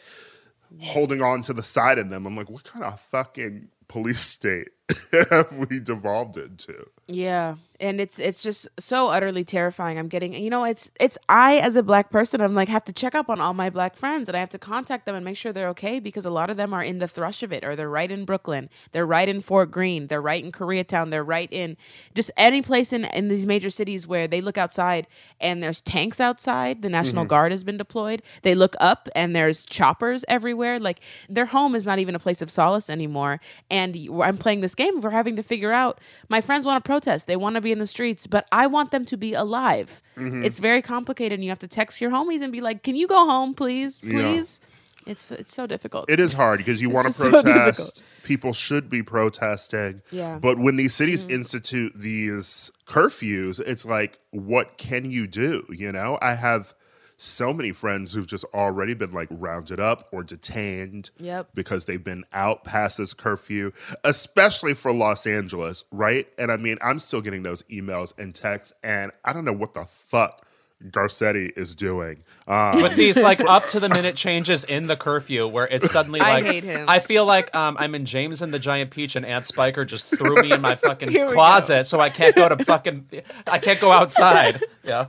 holding 0.80 1.22
on 1.22 1.42
to 1.44 1.54
the 1.54 1.63
side 1.63 2.00
of 2.00 2.10
them. 2.10 2.25
I'm 2.25 2.36
like, 2.36 2.50
what 2.50 2.63
kind 2.63 2.86
of 2.86 3.00
fucking 3.00 3.70
police 3.88 4.22
state 4.22 4.70
have 5.29 5.57
we 5.57 5.79
devolved 5.79 6.38
into? 6.38 6.88
Yeah, 7.07 7.55
and 7.81 8.00
it's 8.00 8.19
it's 8.19 8.43
just 8.43 8.67
so 8.79 9.07
utterly 9.10 9.43
terrifying. 9.43 9.98
I'm 9.98 10.07
getting, 10.07 10.33
you 10.33 10.50
know, 10.50 10.63
it's 10.63 10.91
it's 11.00 11.17
I 11.27 11.57
as 11.57 11.75
a 11.75 11.83
black 11.83 12.10
person, 12.10 12.39
I'm 12.39 12.53
like 12.53 12.69
have 12.69 12.83
to 12.86 12.93
check 12.93 13.15
up 13.15 13.29
on 13.29 13.41
all 13.41 13.53
my 13.53 13.69
black 13.69 13.98
friends, 13.98 14.29
and 14.29 14.36
I 14.36 14.39
have 14.39 14.50
to 14.50 14.60
contact 14.60 15.05
them 15.05 15.15
and 15.15 15.25
make 15.25 15.36
sure 15.36 15.51
they're 15.51 15.69
okay 15.69 16.00
because 16.00 16.25
a 16.25 16.29
lot 16.29 16.50
of 16.50 16.57
them 16.57 16.74
are 16.74 16.83
in 16.83 17.00
the 17.00 17.07
thrush 17.07 17.43
of 17.43 17.51
it, 17.51 17.63
or 17.63 17.75
they're 17.75 17.89
right 17.89 18.10
in 18.10 18.24
Brooklyn, 18.24 18.69
they're 18.91 19.05
right 19.05 19.27
in 19.27 19.41
Fort 19.41 19.71
Greene, 19.71 20.07
they're 20.07 20.21
right 20.21 20.43
in 20.43 20.51
Koreatown, 20.51 21.10
they're 21.10 21.24
right 21.24 21.50
in 21.51 21.75
just 22.13 22.31
any 22.38 22.62
place 22.62 22.93
in 22.93 23.05
in 23.05 23.27
these 23.27 23.45
major 23.45 23.69
cities 23.69 24.07
where 24.07 24.27
they 24.27 24.41
look 24.41 24.57
outside 24.57 25.07
and 25.39 25.62
there's 25.62 25.81
tanks 25.81 26.19
outside, 26.19 26.83
the 26.83 26.89
National 26.89 27.24
mm-hmm. 27.24 27.29
Guard 27.29 27.51
has 27.51 27.63
been 27.63 27.77
deployed. 27.77 28.21
They 28.43 28.55
look 28.55 28.75
up 28.79 29.10
and 29.15 29.36
there's 29.36 29.65
choppers 29.65 30.24
everywhere. 30.27 30.79
Like 30.79 31.01
their 31.27 31.48
home 31.48 31.75
is 31.75 31.86
not 31.86 32.00
even 32.00 32.15
a 32.15 32.19
place 32.19 32.41
of 32.41 32.51
solace 32.51 32.89
anymore. 32.89 33.41
And 33.69 33.98
I'm 34.24 34.38
playing 34.38 34.62
this 34.62 34.75
game. 34.82 35.02
We're 35.02 35.10
having 35.12 35.36
to 35.36 35.44
figure 35.44 35.72
out. 35.72 36.00
My 36.30 36.42
friends 36.42 36.66
want 36.66 36.84
to 36.84 36.88
protest. 36.88 37.28
They 37.28 37.36
want 37.36 37.56
to 37.56 37.62
be 37.62 37.72
in 37.72 37.80
the 37.80 37.88
streets, 37.88 38.28
but 38.28 38.48
I 38.52 38.68
want 38.68 38.92
them 38.92 39.06
to 39.06 39.18
be 39.18 39.34
alive. 39.34 40.02
Mm-hmm. 40.18 40.44
It's 40.44 40.60
very 40.60 40.82
complicated, 40.82 41.34
and 41.34 41.44
you 41.44 41.50
have 41.50 41.60
to 41.60 41.68
text 41.68 42.02
your 42.02 42.12
homies 42.12 42.42
and 42.42 42.52
be 42.52 42.62
like, 42.62 42.84
"Can 42.84 42.96
you 42.96 43.08
go 43.08 43.26
home, 43.26 43.54
please, 43.54 44.02
Yeah. 44.04 44.12
please?" 44.12 44.62
It's 45.08 45.32
it's 45.32 45.54
so 45.54 45.66
difficult. 45.66 46.10
It 46.10 46.20
is 46.20 46.34
hard 46.34 46.60
because 46.60 46.82
you 46.82 46.90
want 46.90 47.06
to 47.06 47.10
just 47.10 47.20
so 47.20 47.32
protest. 47.44 48.04
People 48.24 48.54
should 48.54 48.90
be 48.90 49.02
protesting. 49.02 50.02
Yeah. 50.12 50.38
But 50.40 50.60
when 50.60 50.76
these 50.76 50.94
cities 50.94 51.24
mm-hmm. 51.24 51.32
institute 51.32 51.94
these 51.96 52.72
curfews, 52.88 53.60
it's 53.60 53.86
like, 53.86 54.20
what 54.30 54.78
can 54.78 55.10
you 55.10 55.26
do? 55.28 55.66
You 55.70 55.92
know, 55.92 56.20
I 56.22 56.36
have 56.36 56.76
so 57.22 57.54
many 57.54 57.72
friends 57.72 58.13
who've 58.13 58.25
just 58.25 58.46
already 58.54 58.94
been 58.96 59.12
like 59.12 59.28
rounded 59.30 59.80
up 59.80 60.08
or 60.12 60.24
detained 60.24 61.12
Yep. 61.20 61.50
because 61.54 61.86
they've 61.86 62.04
been 62.04 62.24
out 62.34 62.63
past 62.63 62.98
this 62.98 63.13
curfew, 63.13 63.72
especially 64.04 64.74
for 64.74 64.92
Los 64.92 65.28
Angeles, 65.28 65.84
right? 65.92 66.28
And 66.40 66.51
I 66.51 66.58
mean, 66.58 66.78
I'm 66.82 66.98
still 67.00 67.22
getting 67.22 67.44
those 67.44 67.62
emails 67.63 68.18
and 68.18 68.34
texts, 68.34 68.74
and 68.84 69.12
I 69.24 69.34
don't 69.34 69.46
know 69.46 69.54
what 69.54 69.74
the 69.75 69.86
fuck 69.86 70.48
Garcetti 70.90 71.56
is 71.58 71.76
doing. 71.76 72.24
Um, 72.48 72.82
with 72.82 72.96
these 72.96 73.18
like 73.18 73.40
up 73.42 73.68
to 73.70 73.80
the 73.80 73.90
minute 73.90 74.16
changes 74.16 74.64
in 74.64 74.88
the 74.88 74.96
curfew 74.96 75.48
where 75.48 75.68
it's 75.68 75.92
suddenly 75.92 76.20
I 76.20 76.34
like 76.34 76.46
hate 76.46 76.64
him. 76.64 76.90
I 76.90 77.00
feel 77.00 77.26
like 77.26 77.56
um, 77.56 77.78
I'm 77.80 77.96
in 77.96 78.06
James 78.06 78.42
and 78.42 78.54
the 78.54 78.60
Giant 78.60 78.92
Peach 78.92 79.16
and 79.16 79.26
Aunt 79.26 79.46
Spiker 79.46 79.86
just 79.86 80.06
threw 80.06 80.42
me 80.42 80.52
in 80.52 80.62
my 80.62 80.76
fucking 80.82 81.10
Here 81.10 81.28
we 81.28 81.34
closet 81.34 81.86
so 81.86 82.00
I 82.00 82.10
can't 82.10 82.36
go 82.36 82.50
to 82.50 82.64
fucking 82.64 83.08
I 83.48 83.60
can't 83.60 83.80
go 83.80 83.92
outside. 83.92 84.62
Yeah. 84.84 85.08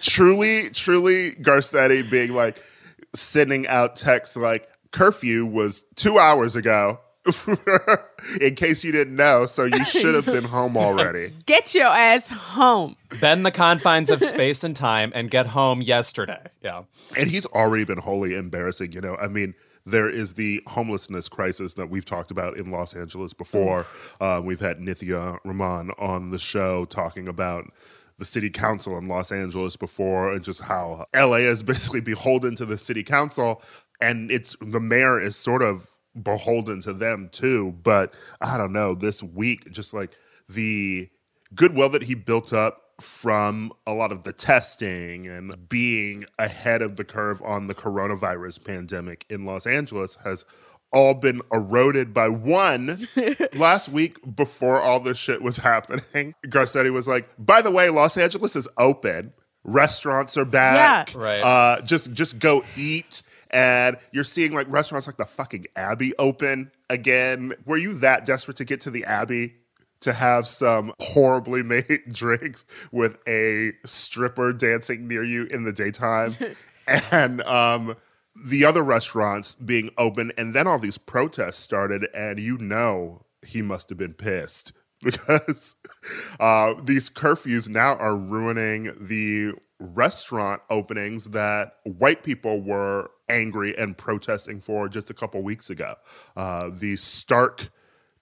truly, 0.00 0.70
truly 0.70 1.32
Garcetti 1.32 2.08
being 2.08 2.34
like 2.34 2.62
sending 3.14 3.66
out 3.68 3.96
texts 3.96 4.36
like 4.36 4.68
curfew 4.90 5.46
was 5.46 5.84
two 5.94 6.18
hours 6.18 6.56
ago. 6.56 7.00
In 8.40 8.54
case 8.56 8.82
you 8.82 8.92
didn't 8.92 9.14
know, 9.14 9.46
so 9.46 9.64
you 9.64 9.84
should 9.86 10.14
have 10.14 10.26
been 10.26 10.44
home 10.44 10.76
already. 10.76 11.32
Get 11.46 11.74
your 11.74 11.86
ass 11.86 12.28
home. 12.28 12.96
Bend 13.20 13.46
the 13.46 13.50
confines 13.50 14.10
of 14.10 14.24
space 14.24 14.64
and 14.64 14.74
time 14.74 15.12
and 15.14 15.30
get 15.30 15.46
home 15.46 15.82
yesterday. 15.82 16.42
Yeah. 16.62 16.84
And 17.16 17.30
he's 17.30 17.46
already 17.46 17.84
been 17.84 17.98
wholly 17.98 18.34
embarrassing. 18.34 18.92
You 18.92 19.02
know, 19.02 19.16
I 19.16 19.28
mean, 19.28 19.54
there 19.84 20.08
is 20.08 20.34
the 20.34 20.62
homelessness 20.66 21.28
crisis 21.28 21.74
that 21.74 21.90
we've 21.90 22.04
talked 22.04 22.30
about 22.30 22.56
in 22.56 22.70
Los 22.70 22.94
Angeles 22.94 23.32
before. 23.32 23.86
Uh, 24.20 24.40
we've 24.42 24.60
had 24.60 24.78
Nithya 24.78 25.38
Raman 25.44 25.90
on 25.98 26.30
the 26.30 26.38
show 26.38 26.86
talking 26.86 27.28
about 27.28 27.70
the 28.18 28.24
city 28.24 28.50
council 28.50 28.96
in 28.98 29.06
Los 29.06 29.30
Angeles 29.32 29.76
before 29.76 30.32
and 30.32 30.42
just 30.42 30.62
how 30.62 31.06
LA 31.14 31.36
is 31.36 31.62
basically 31.62 32.00
beholden 32.00 32.56
to 32.56 32.64
the 32.64 32.78
city 32.78 33.02
council. 33.02 33.62
And 34.00 34.30
it's 34.30 34.56
the 34.60 34.80
mayor 34.80 35.20
is 35.20 35.36
sort 35.36 35.62
of 35.62 35.91
beholden 36.20 36.80
to 36.82 36.92
them 36.92 37.28
too. 37.32 37.72
But 37.82 38.14
I 38.40 38.56
don't 38.56 38.72
know, 38.72 38.94
this 38.94 39.22
week, 39.22 39.70
just 39.70 39.94
like 39.94 40.16
the 40.48 41.08
goodwill 41.54 41.90
that 41.90 42.02
he 42.02 42.14
built 42.14 42.52
up 42.52 42.78
from 43.00 43.72
a 43.86 43.92
lot 43.92 44.12
of 44.12 44.22
the 44.22 44.32
testing 44.32 45.26
and 45.26 45.68
being 45.68 46.24
ahead 46.38 46.82
of 46.82 46.96
the 46.96 47.04
curve 47.04 47.42
on 47.42 47.66
the 47.66 47.74
coronavirus 47.74 48.64
pandemic 48.64 49.26
in 49.28 49.44
Los 49.44 49.66
Angeles 49.66 50.16
has 50.24 50.44
all 50.92 51.14
been 51.14 51.40
eroded 51.52 52.12
by 52.12 52.28
one 52.28 53.08
last 53.54 53.88
week 53.88 54.18
before 54.36 54.80
all 54.80 55.00
this 55.00 55.18
shit 55.18 55.42
was 55.42 55.56
happening. 55.56 56.34
Garcetti 56.46 56.92
was 56.92 57.08
like, 57.08 57.28
by 57.38 57.62
the 57.62 57.70
way, 57.70 57.88
Los 57.90 58.16
Angeles 58.16 58.54
is 58.54 58.68
open. 58.78 59.32
Restaurants 59.64 60.36
are 60.36 60.44
back. 60.44 61.14
Yeah. 61.14 61.20
Right. 61.20 61.40
Uh, 61.40 61.80
just 61.82 62.12
just 62.12 62.38
go 62.38 62.64
eat. 62.76 63.22
And 63.52 63.98
you're 64.12 64.24
seeing 64.24 64.54
like 64.54 64.66
restaurants 64.70 65.06
like 65.06 65.18
the 65.18 65.26
fucking 65.26 65.66
Abbey 65.76 66.12
open 66.18 66.70
again. 66.88 67.52
Were 67.66 67.76
you 67.76 67.94
that 67.94 68.24
desperate 68.24 68.56
to 68.58 68.64
get 68.64 68.80
to 68.82 68.90
the 68.90 69.04
Abbey 69.04 69.54
to 70.00 70.12
have 70.12 70.46
some 70.46 70.92
horribly 71.00 71.62
made 71.62 72.02
drinks 72.10 72.64
with 72.90 73.18
a 73.28 73.72
stripper 73.84 74.52
dancing 74.52 75.06
near 75.06 75.22
you 75.22 75.46
in 75.46 75.64
the 75.64 75.72
daytime? 75.72 76.34
and 77.10 77.42
um, 77.42 77.96
the 78.44 78.64
other 78.64 78.82
restaurants 78.82 79.54
being 79.56 79.90
open, 79.98 80.32
and 80.38 80.54
then 80.54 80.66
all 80.66 80.78
these 80.78 80.98
protests 80.98 81.58
started, 81.58 82.08
and 82.14 82.40
you 82.40 82.58
know 82.58 83.24
he 83.42 83.62
must 83.62 83.88
have 83.88 83.98
been 83.98 84.14
pissed 84.14 84.72
because 85.02 85.76
uh, 86.40 86.74
these 86.82 87.10
curfews 87.10 87.68
now 87.68 87.96
are 87.96 88.16
ruining 88.16 88.94
the 89.00 89.52
restaurant 89.80 90.62
openings 90.70 91.30
that 91.30 91.74
white 91.84 92.22
people 92.22 92.60
were 92.60 93.10
angry 93.32 93.76
and 93.76 93.96
protesting 93.96 94.60
for 94.60 94.88
just 94.88 95.10
a 95.10 95.14
couple 95.14 95.42
weeks 95.42 95.70
ago. 95.70 95.94
Uh, 96.36 96.70
the 96.72 96.96
stark 96.96 97.70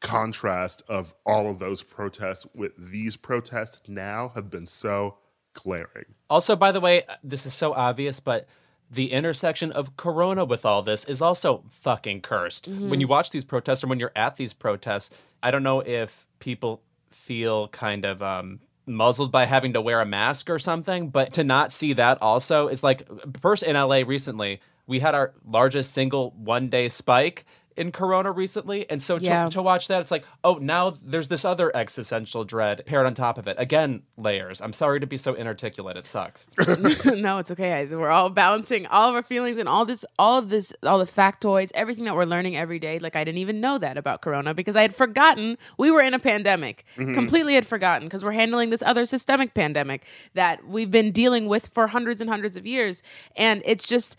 contrast 0.01 0.83
of 0.89 1.15
all 1.27 1.51
of 1.51 1.59
those 1.59 1.83
protests 1.83 2.47
with 2.55 2.73
these 2.79 3.17
protests 3.17 3.81
now 3.87 4.31
have 4.35 4.49
been 4.51 4.67
so 4.67 5.19
glaring. 5.53 6.07
Also, 6.31 6.57
by 6.57 6.73
the 6.73 6.81
way, 6.81 7.03
this 7.23 7.45
is 7.45 7.53
so 7.53 7.75
obvious, 7.75 8.21
but 8.21 8.47
the 8.91 9.13
intersection 9.13 9.71
of 9.73 9.97
Corona 9.97 10.45
with 10.45 10.65
all 10.65 10.83
this 10.83 11.05
is 11.05 11.21
also 11.23 11.65
fucking 11.71 12.23
cursed. 12.23 12.67
When 12.67 13.01
you 13.01 13.07
watch 13.07 13.31
these 13.31 13.45
protests 13.45 13.85
or 13.85 13.87
when 13.87 14.01
you're 14.01 14.13
at 14.17 14.37
these 14.37 14.53
protests, 14.53 15.11
I 15.43 15.51
don't 15.51 15.63
know 15.63 15.81
if 15.81 16.27
people 16.41 16.83
feel 17.11 17.69
kind 17.69 18.05
of 18.05 18.23
um, 18.23 18.61
muzzled 18.87 19.31
by 19.31 19.47
having 19.47 19.75
to 19.75 19.81
wear 19.81 20.01
a 20.01 20.07
mask 20.07 20.51
or 20.51 20.59
something, 20.59 21.11
but 21.11 21.35
to 21.35 21.45
not 21.45 21.73
see 21.73 21.93
that 21.95 22.21
also 22.21 22.69
is 22.69 22.83
like, 22.83 23.09
first 23.41 23.63
in 23.63 23.77
LA 23.77 24.03
recently, 24.07 24.61
we 24.91 24.99
had 24.99 25.15
our 25.15 25.33
largest 25.47 25.93
single 25.93 26.33
one 26.37 26.69
day 26.69 26.89
spike 26.89 27.45
in 27.77 27.93
Corona 27.93 28.31
recently. 28.33 28.91
And 28.91 29.03
so 29.03 29.19
to, 29.19 29.25
Yeah. 29.25 29.49
to 29.49 29.63
watch 29.63 29.89
that, 29.89 30.01
it's 30.01 30.11
like, 30.11 30.25
oh, 30.43 30.55
now 30.55 30.95
there's 31.03 31.29
this 31.29 31.45
other 31.45 31.75
existential 31.75 32.45
dread 32.45 32.85
paired 32.85 33.07
on 33.07 33.15
top 33.15 33.39
of 33.39 33.47
it. 33.47 33.55
Again, 33.59 34.03
layers. 34.19 34.61
I'm 34.61 34.73
sorry 34.73 35.01
to 35.01 35.07
be 35.07 35.17
so 35.17 35.35
inarticulate. 35.35 35.97
It 35.97 36.07
sucks. 36.07 36.49
no, 37.07 37.39
it's 37.39 37.51
okay. 37.53 37.87
We're 37.87 38.11
all 38.11 38.29
balancing 38.29 38.87
all 38.89 39.09
of 39.09 39.15
our 39.15 39.23
feelings 39.23 39.57
and 39.57 39.69
all 39.69 39.85
this, 39.85 40.05
all 40.19 40.39
of 40.39 40.51
this, 40.51 40.75
all 40.83 40.99
the 40.99 41.05
factoids, 41.05 41.71
everything 41.75 42.05
that 42.05 42.15
we're 42.15 42.25
learning 42.25 42.57
every 42.57 42.81
day. 42.81 42.99
Like 42.99 43.15
I 43.17 43.23
didn't 43.25 43.39
even 43.39 43.61
know 43.61 43.79
that 43.79 43.97
about 43.97 44.21
Corona 44.21 44.53
because 44.53 44.75
I 44.77 44.83
had 44.83 44.95
forgotten 44.95 45.57
we 45.79 45.91
were 45.91 46.03
in 46.03 46.13
a 46.13 46.19
pandemic. 46.19 46.85
Mm-hmm. 46.97 47.15
Completely 47.15 47.55
had 47.55 47.67
forgotten 47.67 48.09
because 48.09 48.25
we're 48.25 48.33
handling 48.33 48.71
this 48.71 48.83
other 48.85 49.07
systemic 49.07 49.55
pandemic 49.55 50.05
that 50.35 50.67
we've 50.67 50.91
been 50.91 51.13
dealing 51.13 51.47
with 51.47 51.69
for 51.69 51.87
hundreds 51.87 52.21
and 52.21 52.29
hundreds 52.29 52.57
of 52.57 52.67
years, 52.67 53.03
and 53.37 53.63
it's 53.65 53.87
just 53.87 54.17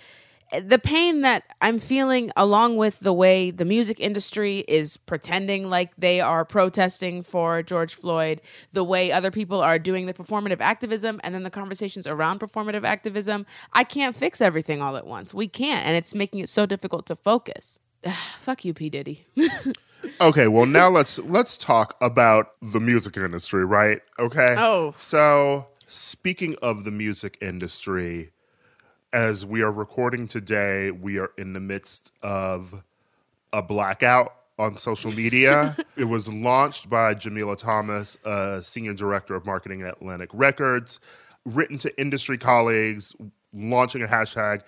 the 0.59 0.79
pain 0.79 1.21
that 1.21 1.43
I'm 1.61 1.79
feeling, 1.79 2.31
along 2.35 2.77
with 2.77 2.99
the 2.99 3.13
way 3.13 3.51
the 3.51 3.65
music 3.65 3.99
industry 3.99 4.59
is 4.67 4.97
pretending 4.97 5.69
like 5.69 5.95
they 5.97 6.19
are 6.19 6.43
protesting 6.43 7.23
for 7.23 7.63
George 7.63 7.93
Floyd, 7.93 8.41
the 8.73 8.83
way 8.83 9.11
other 9.11 9.31
people 9.31 9.61
are 9.61 9.79
doing 9.79 10.05
the 10.05 10.13
performative 10.13 10.59
activism, 10.59 11.21
and 11.23 11.33
then 11.33 11.43
the 11.43 11.49
conversations 11.49 12.05
around 12.05 12.39
performative 12.39 12.83
activism, 12.83 13.45
I 13.73 13.83
can't 13.83 14.15
fix 14.15 14.41
everything 14.41 14.81
all 14.81 14.97
at 14.97 15.07
once. 15.07 15.33
We 15.33 15.47
can't, 15.47 15.85
and 15.85 15.95
it's 15.95 16.13
making 16.13 16.41
it 16.41 16.49
so 16.49 16.65
difficult 16.65 17.05
to 17.07 17.15
focus. 17.15 17.79
Fuck 18.39 18.65
you, 18.65 18.73
P 18.73 18.89
Diddy. 18.89 19.25
Okay, 20.19 20.47
well 20.47 20.65
now 20.65 20.89
let's 20.89 21.19
let's 21.19 21.57
talk 21.57 21.95
about 22.01 22.53
the 22.59 22.79
music 22.79 23.17
industry, 23.17 23.63
right? 23.63 24.01
Okay. 24.17 24.55
Oh. 24.57 24.95
So, 24.97 25.67
speaking 25.85 26.55
of 26.61 26.85
the 26.85 26.91
music 26.91 27.37
industry, 27.39 28.31
as 29.13 29.45
we 29.45 29.61
are 29.61 29.71
recording 29.71 30.27
today, 30.27 30.91
we 30.91 31.19
are 31.19 31.31
in 31.37 31.53
the 31.53 31.59
midst 31.59 32.13
of 32.21 32.83
a 33.51 33.61
blackout 33.61 34.33
on 34.57 34.77
social 34.77 35.11
media. 35.11 35.75
it 35.97 36.05
was 36.05 36.29
launched 36.29 36.89
by 36.89 37.13
Jamila 37.13 37.57
Thomas, 37.57 38.17
uh, 38.23 38.61
senior 38.61 38.93
director 38.93 39.35
of 39.35 39.45
marketing 39.45 39.81
at 39.81 39.95
Atlantic 39.97 40.29
Records, 40.33 40.99
written 41.45 41.77
to 41.79 41.99
industry 41.99 42.37
colleagues, 42.37 43.15
launching 43.53 44.01
a 44.03 44.07
hashtag. 44.07 44.61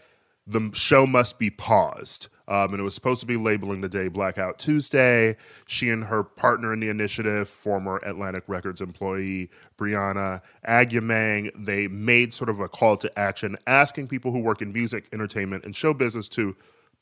The 0.45 0.71
show 0.73 1.07
must 1.07 1.39
be 1.39 1.49
paused. 1.49 2.29
Um, 2.47 2.71
and 2.73 2.79
it 2.81 2.83
was 2.83 2.93
supposed 2.93 3.21
to 3.21 3.25
be 3.25 3.37
labeling 3.37 3.81
the 3.81 3.89
day 3.89 4.09
Blackout 4.09 4.59
Tuesday. 4.59 5.37
She 5.65 5.89
and 5.89 6.03
her 6.03 6.23
partner 6.23 6.73
in 6.73 6.81
the 6.81 6.89
initiative, 6.89 7.47
former 7.47 8.01
Atlantic 8.03 8.43
Records 8.47 8.81
employee 8.81 9.49
Brianna 9.77 10.41
Agyemang, 10.67 11.51
they 11.65 11.87
made 11.87 12.33
sort 12.33 12.49
of 12.49 12.59
a 12.59 12.67
call 12.67 12.97
to 12.97 13.19
action 13.19 13.57
asking 13.65 14.09
people 14.09 14.31
who 14.31 14.39
work 14.39 14.61
in 14.61 14.73
music, 14.73 15.05
entertainment, 15.13 15.63
and 15.63 15.75
show 15.75 15.93
business 15.93 16.27
to 16.29 16.55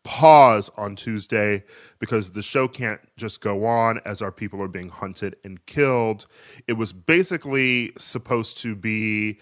pause 0.04 0.70
on 0.78 0.96
Tuesday 0.96 1.64
because 2.00 2.32
the 2.32 2.42
show 2.42 2.68
can't 2.68 3.00
just 3.18 3.42
go 3.42 3.66
on 3.66 4.00
as 4.06 4.22
our 4.22 4.32
people 4.32 4.62
are 4.62 4.68
being 4.68 4.90
hunted 4.90 5.36
and 5.44 5.64
killed. 5.66 6.26
It 6.68 6.74
was 6.74 6.94
basically 6.94 7.94
supposed 7.98 8.58
to 8.60 8.76
be 8.76 9.40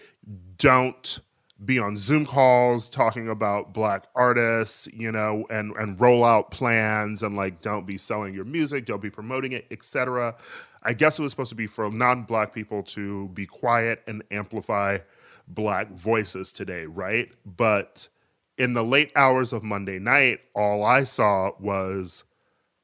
don't 0.58 1.20
be 1.64 1.78
on 1.78 1.96
Zoom 1.96 2.24
calls 2.24 2.88
talking 2.88 3.28
about 3.28 3.74
black 3.74 4.04
artists, 4.14 4.88
you 4.92 5.12
know, 5.12 5.44
and 5.50 5.72
and 5.76 6.00
roll 6.00 6.24
out 6.24 6.50
plans 6.50 7.22
and 7.22 7.36
like 7.36 7.60
don't 7.60 7.86
be 7.86 7.98
selling 7.98 8.34
your 8.34 8.44
music, 8.44 8.86
don't 8.86 9.02
be 9.02 9.10
promoting 9.10 9.52
it, 9.52 9.66
etc. 9.70 10.36
I 10.82 10.94
guess 10.94 11.18
it 11.18 11.22
was 11.22 11.32
supposed 11.32 11.50
to 11.50 11.56
be 11.56 11.66
for 11.66 11.90
non-black 11.90 12.54
people 12.54 12.82
to 12.84 13.28
be 13.28 13.44
quiet 13.46 14.02
and 14.06 14.22
amplify 14.30 14.98
black 15.48 15.90
voices 15.92 16.52
today, 16.52 16.86
right? 16.86 17.30
But 17.44 18.08
in 18.56 18.72
the 18.72 18.84
late 18.84 19.12
hours 19.14 19.52
of 19.52 19.62
Monday 19.62 19.98
night, 19.98 20.40
all 20.54 20.84
I 20.84 21.04
saw 21.04 21.52
was 21.60 22.24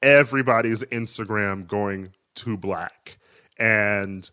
everybody's 0.02 0.82
Instagram 0.84 1.66
going 1.66 2.12
to 2.36 2.56
black 2.56 3.16
and 3.58 4.30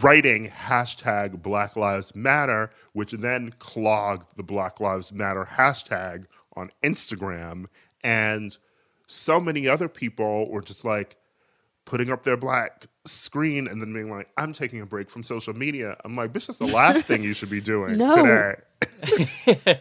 writing 0.00 0.50
hashtag 0.50 1.42
Black 1.42 1.76
Lives 1.76 2.14
Matter, 2.14 2.70
which 2.96 3.12
then 3.12 3.52
clogged 3.58 4.26
the 4.38 4.42
Black 4.42 4.80
Lives 4.80 5.12
Matter 5.12 5.44
hashtag 5.44 6.24
on 6.56 6.70
Instagram. 6.82 7.66
And 8.02 8.56
so 9.06 9.38
many 9.38 9.68
other 9.68 9.86
people 9.86 10.50
were 10.50 10.62
just 10.62 10.82
like 10.82 11.18
putting 11.84 12.10
up 12.10 12.22
their 12.22 12.38
black 12.38 12.86
screen 13.08 13.66
and 13.68 13.80
then 13.80 13.92
being 13.92 14.10
like, 14.10 14.28
I'm 14.36 14.52
taking 14.52 14.80
a 14.80 14.86
break 14.86 15.10
from 15.10 15.22
social 15.22 15.54
media. 15.54 15.96
I'm 16.04 16.16
like, 16.16 16.32
bitch, 16.32 16.46
that's 16.46 16.58
the 16.58 16.66
last 16.66 17.04
thing 17.04 17.22
you 17.22 17.34
should 17.34 17.50
be 17.50 17.60
doing 17.60 17.96
No. 17.98 18.16
today. 18.16 18.54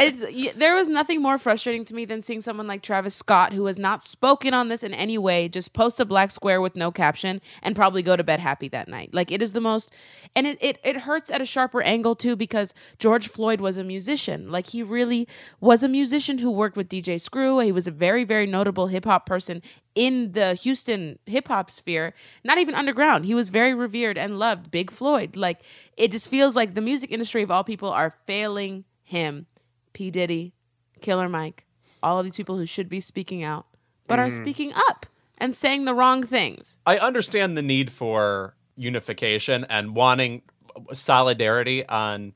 It's, 0.00 0.24
there 0.54 0.74
was 0.76 0.86
nothing 0.88 1.20
more 1.20 1.38
frustrating 1.38 1.84
to 1.86 1.94
me 1.94 2.04
than 2.04 2.20
seeing 2.20 2.40
someone 2.40 2.68
like 2.68 2.82
Travis 2.82 3.14
Scott, 3.16 3.52
who 3.52 3.66
has 3.66 3.78
not 3.78 4.04
spoken 4.04 4.54
on 4.54 4.68
this 4.68 4.84
in 4.84 4.94
any 4.94 5.18
way, 5.18 5.48
just 5.48 5.72
post 5.72 5.98
a 5.98 6.04
black 6.04 6.30
square 6.30 6.60
with 6.60 6.76
no 6.76 6.92
caption 6.92 7.40
and 7.62 7.74
probably 7.74 8.00
go 8.02 8.14
to 8.14 8.22
bed 8.22 8.38
happy 8.38 8.68
that 8.68 8.86
night. 8.86 9.12
Like 9.12 9.32
it 9.32 9.42
is 9.42 9.54
the 9.54 9.60
most, 9.60 9.92
and 10.36 10.46
it, 10.46 10.56
it, 10.60 10.78
it 10.84 10.98
hurts 10.98 11.30
at 11.30 11.40
a 11.40 11.46
sharper 11.46 11.82
angle 11.82 12.14
too 12.14 12.36
because 12.36 12.74
George 12.98 13.28
Floyd 13.28 13.60
was 13.60 13.76
a 13.76 13.82
musician. 13.82 14.50
Like 14.52 14.68
he 14.68 14.84
really 14.84 15.26
was 15.60 15.82
a 15.82 15.88
musician 15.88 16.38
who 16.38 16.50
worked 16.50 16.76
with 16.76 16.88
DJ 16.88 17.20
Screw. 17.20 17.58
He 17.58 17.72
was 17.72 17.88
a 17.88 17.92
very, 17.92 18.22
very 18.24 18.46
notable 18.46 18.86
hip 18.86 19.04
hop 19.04 19.26
person 19.26 19.62
in 19.96 20.30
the 20.32 20.54
Houston 20.54 21.18
hip 21.26 21.48
hop 21.48 21.70
sphere, 21.72 22.14
not 22.48 22.58
even 22.58 22.74
underground. 22.74 23.26
He 23.26 23.34
was 23.34 23.50
very 23.50 23.74
revered 23.74 24.18
and 24.18 24.38
loved. 24.38 24.72
Big 24.72 24.90
Floyd. 24.90 25.36
Like 25.36 25.60
it 25.96 26.10
just 26.10 26.28
feels 26.28 26.56
like 26.56 26.74
the 26.74 26.80
music 26.80 27.12
industry 27.12 27.42
of 27.42 27.50
all 27.50 27.62
people 27.62 27.90
are 27.90 28.10
failing 28.26 28.84
him. 29.04 29.46
P. 29.92 30.10
Diddy, 30.10 30.54
Killer 31.00 31.28
Mike, 31.28 31.66
all 32.02 32.18
of 32.18 32.24
these 32.24 32.36
people 32.36 32.56
who 32.56 32.66
should 32.66 32.88
be 32.88 33.00
speaking 33.00 33.42
out, 33.44 33.66
but 34.06 34.18
are 34.18 34.28
mm-hmm. 34.28 34.42
speaking 34.42 34.72
up 34.88 35.06
and 35.38 35.54
saying 35.54 35.84
the 35.84 35.94
wrong 35.94 36.22
things. 36.22 36.78
I 36.86 36.98
understand 36.98 37.56
the 37.56 37.62
need 37.62 37.90
for 37.92 38.54
unification 38.76 39.66
and 39.68 39.94
wanting 39.94 40.42
solidarity 40.92 41.86
on 41.86 42.32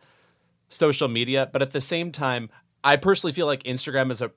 social 0.69 1.09
media, 1.09 1.49
but 1.53 1.63
at 1.63 1.71
the 1.71 1.81
same 1.81 2.11
time, 2.11 2.51
I 2.83 2.97
personally 2.97 3.33
feel 3.33 3.47
like 3.47 3.63
Instagram 3.63 4.11
is 4.11 4.21
a 4.21 4.33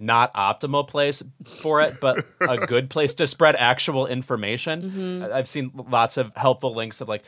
not 0.00 0.32
optimal 0.34 0.86
place 0.86 1.22
for 1.60 1.80
it, 1.80 1.94
but 2.00 2.24
a 2.40 2.58
good 2.66 2.90
place 2.90 3.14
to 3.14 3.26
spread 3.26 3.56
actual 3.56 4.06
information. 4.06 5.22
I- 5.22 5.38
I've 5.38 5.48
seen 5.48 5.70
lots 5.74 6.16
of 6.16 6.32
helpful 6.36 6.74
links 6.74 7.00
of 7.00 7.08
like, 7.08 7.24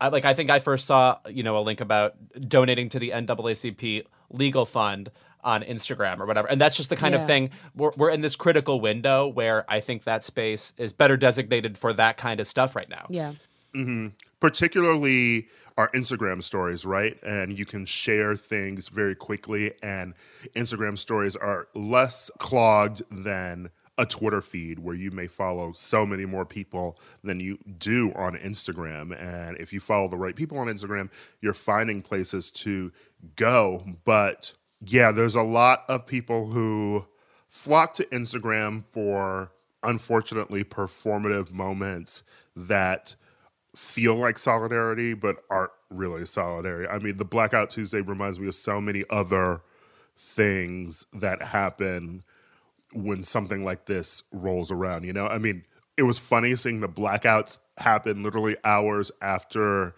I, 0.00 0.08
like 0.08 0.24
I 0.24 0.34
think 0.34 0.50
I 0.50 0.58
first 0.58 0.86
saw 0.86 1.18
you 1.28 1.42
know 1.42 1.58
a 1.58 1.62
link 1.62 1.80
about 1.80 2.14
donating 2.48 2.88
to 2.90 2.98
the 2.98 3.10
NAACP 3.10 4.04
legal 4.30 4.66
fund 4.66 5.10
on 5.42 5.62
Instagram 5.62 6.20
or 6.20 6.26
whatever, 6.26 6.48
and 6.48 6.58
that's 6.60 6.76
just 6.76 6.88
the 6.90 6.96
kind 6.96 7.14
Yeah. 7.14 7.20
of 7.20 7.26
thing 7.26 7.50
we're, 7.76 7.92
we're 7.96 8.10
in 8.10 8.22
this 8.22 8.34
critical 8.34 8.80
window 8.80 9.26
where 9.28 9.64
I 9.70 9.80
think 9.80 10.04
that 10.04 10.24
space 10.24 10.72
is 10.78 10.92
better 10.94 11.16
designated 11.18 11.76
for 11.76 11.92
that 11.92 12.16
kind 12.16 12.40
of 12.40 12.46
stuff 12.46 12.74
right 12.74 12.88
now. 12.88 13.06
Yeah. 13.10 13.32
mm-hmm. 13.74 14.08
particularly 14.40 15.48
our 15.76 15.90
Instagram 15.90 16.42
stories, 16.42 16.84
right? 16.84 17.18
And 17.22 17.58
you 17.58 17.66
can 17.66 17.84
share 17.84 18.36
things 18.36 18.88
very 18.88 19.14
quickly, 19.14 19.72
and 19.82 20.14
Instagram 20.54 20.96
stories 20.96 21.36
are 21.36 21.68
less 21.74 22.30
clogged 22.38 23.02
than 23.10 23.70
a 23.96 24.04
Twitter 24.04 24.40
feed 24.40 24.78
where 24.80 24.94
you 24.94 25.10
may 25.10 25.26
follow 25.26 25.72
so 25.72 26.04
many 26.04 26.26
more 26.26 26.44
people 26.44 26.98
than 27.22 27.38
you 27.38 27.58
do 27.78 28.12
on 28.14 28.36
Instagram. 28.36 29.16
And 29.20 29.56
if 29.58 29.72
you 29.72 29.80
follow 29.80 30.08
the 30.08 30.16
right 30.16 30.34
people 30.34 30.58
on 30.58 30.66
Instagram, 30.66 31.10
you're 31.40 31.52
finding 31.52 32.02
places 32.02 32.50
to 32.52 32.92
go. 33.36 33.84
But 34.04 34.54
yeah, 34.84 35.12
there's 35.12 35.36
a 35.36 35.42
lot 35.42 35.84
of 35.88 36.06
people 36.06 36.46
who 36.46 37.06
flock 37.48 37.94
to 37.94 38.04
Instagram 38.06 38.82
for 38.82 39.52
unfortunately 39.82 40.64
performative 40.64 41.52
moments 41.52 42.24
that 42.56 43.14
feel 43.74 44.14
like 44.14 44.38
solidarity 44.38 45.14
but 45.14 45.36
aren't 45.50 45.72
really 45.90 46.24
solidarity. 46.26 46.88
I 46.88 46.98
mean, 46.98 47.16
the 47.16 47.24
Blackout 47.24 47.70
Tuesday 47.70 48.00
reminds 48.00 48.38
me 48.38 48.48
of 48.48 48.54
so 48.54 48.80
many 48.80 49.04
other 49.10 49.62
things 50.16 51.06
that 51.12 51.42
happen 51.42 52.22
when 52.92 53.24
something 53.24 53.64
like 53.64 53.86
this 53.86 54.22
rolls 54.32 54.70
around, 54.70 55.04
you 55.04 55.12
know? 55.12 55.26
I 55.26 55.38
mean, 55.38 55.64
it 55.96 56.04
was 56.04 56.18
funny 56.18 56.54
seeing 56.56 56.80
the 56.80 56.88
blackouts 56.88 57.58
happen 57.78 58.22
literally 58.22 58.56
hours 58.64 59.10
after 59.20 59.94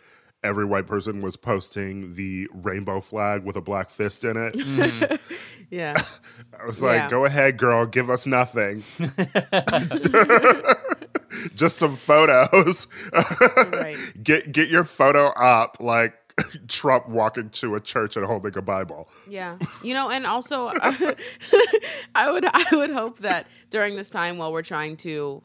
every 0.47 0.65
white 0.65 0.87
person 0.87 1.21
was 1.21 1.37
posting 1.37 2.15
the 2.15 2.49
rainbow 2.55 3.01
flag 3.01 3.45
with 3.45 3.57
a 3.57 3.61
black 3.61 3.91
fist 3.91 4.25
in 4.25 4.37
it. 4.37 4.55
Mm. 4.55 5.19
Yeah. 5.69 5.97
I 6.63 6.65
was 6.65 6.81
like, 6.81 6.95
Yeah. 7.01 7.09
go 7.11 7.25
ahead, 7.25 7.57
girl, 7.57 7.87
give 7.87 8.09
us 8.09 8.25
nothing. 8.25 8.85
Just 11.57 11.77
some 11.79 11.97
photos. 11.97 12.87
Right. 13.13 13.97
Get 14.23 14.53
get 14.53 14.69
your 14.69 14.85
photo 14.85 15.27
up 15.31 15.79
like 15.81 16.15
Trump 16.69 17.09
walking 17.09 17.51
to 17.51 17.75
a 17.75 17.81
church 17.81 18.17
and 18.17 18.25
holding 18.25 18.57
a 18.57 18.63
Bible. 18.63 19.09
Yeah, 19.29 19.59
you 19.83 19.93
know, 19.95 20.09
and 20.09 20.25
also, 20.27 20.71
I 22.15 22.31
would 22.31 22.47
I 22.55 22.67
would 22.73 22.91
hope 22.91 23.19
that 23.19 23.47
during 23.71 23.97
this 23.97 24.09
time, 24.11 24.39
while 24.39 24.53
we're 24.53 24.63
trying 24.63 24.97
to 24.99 25.43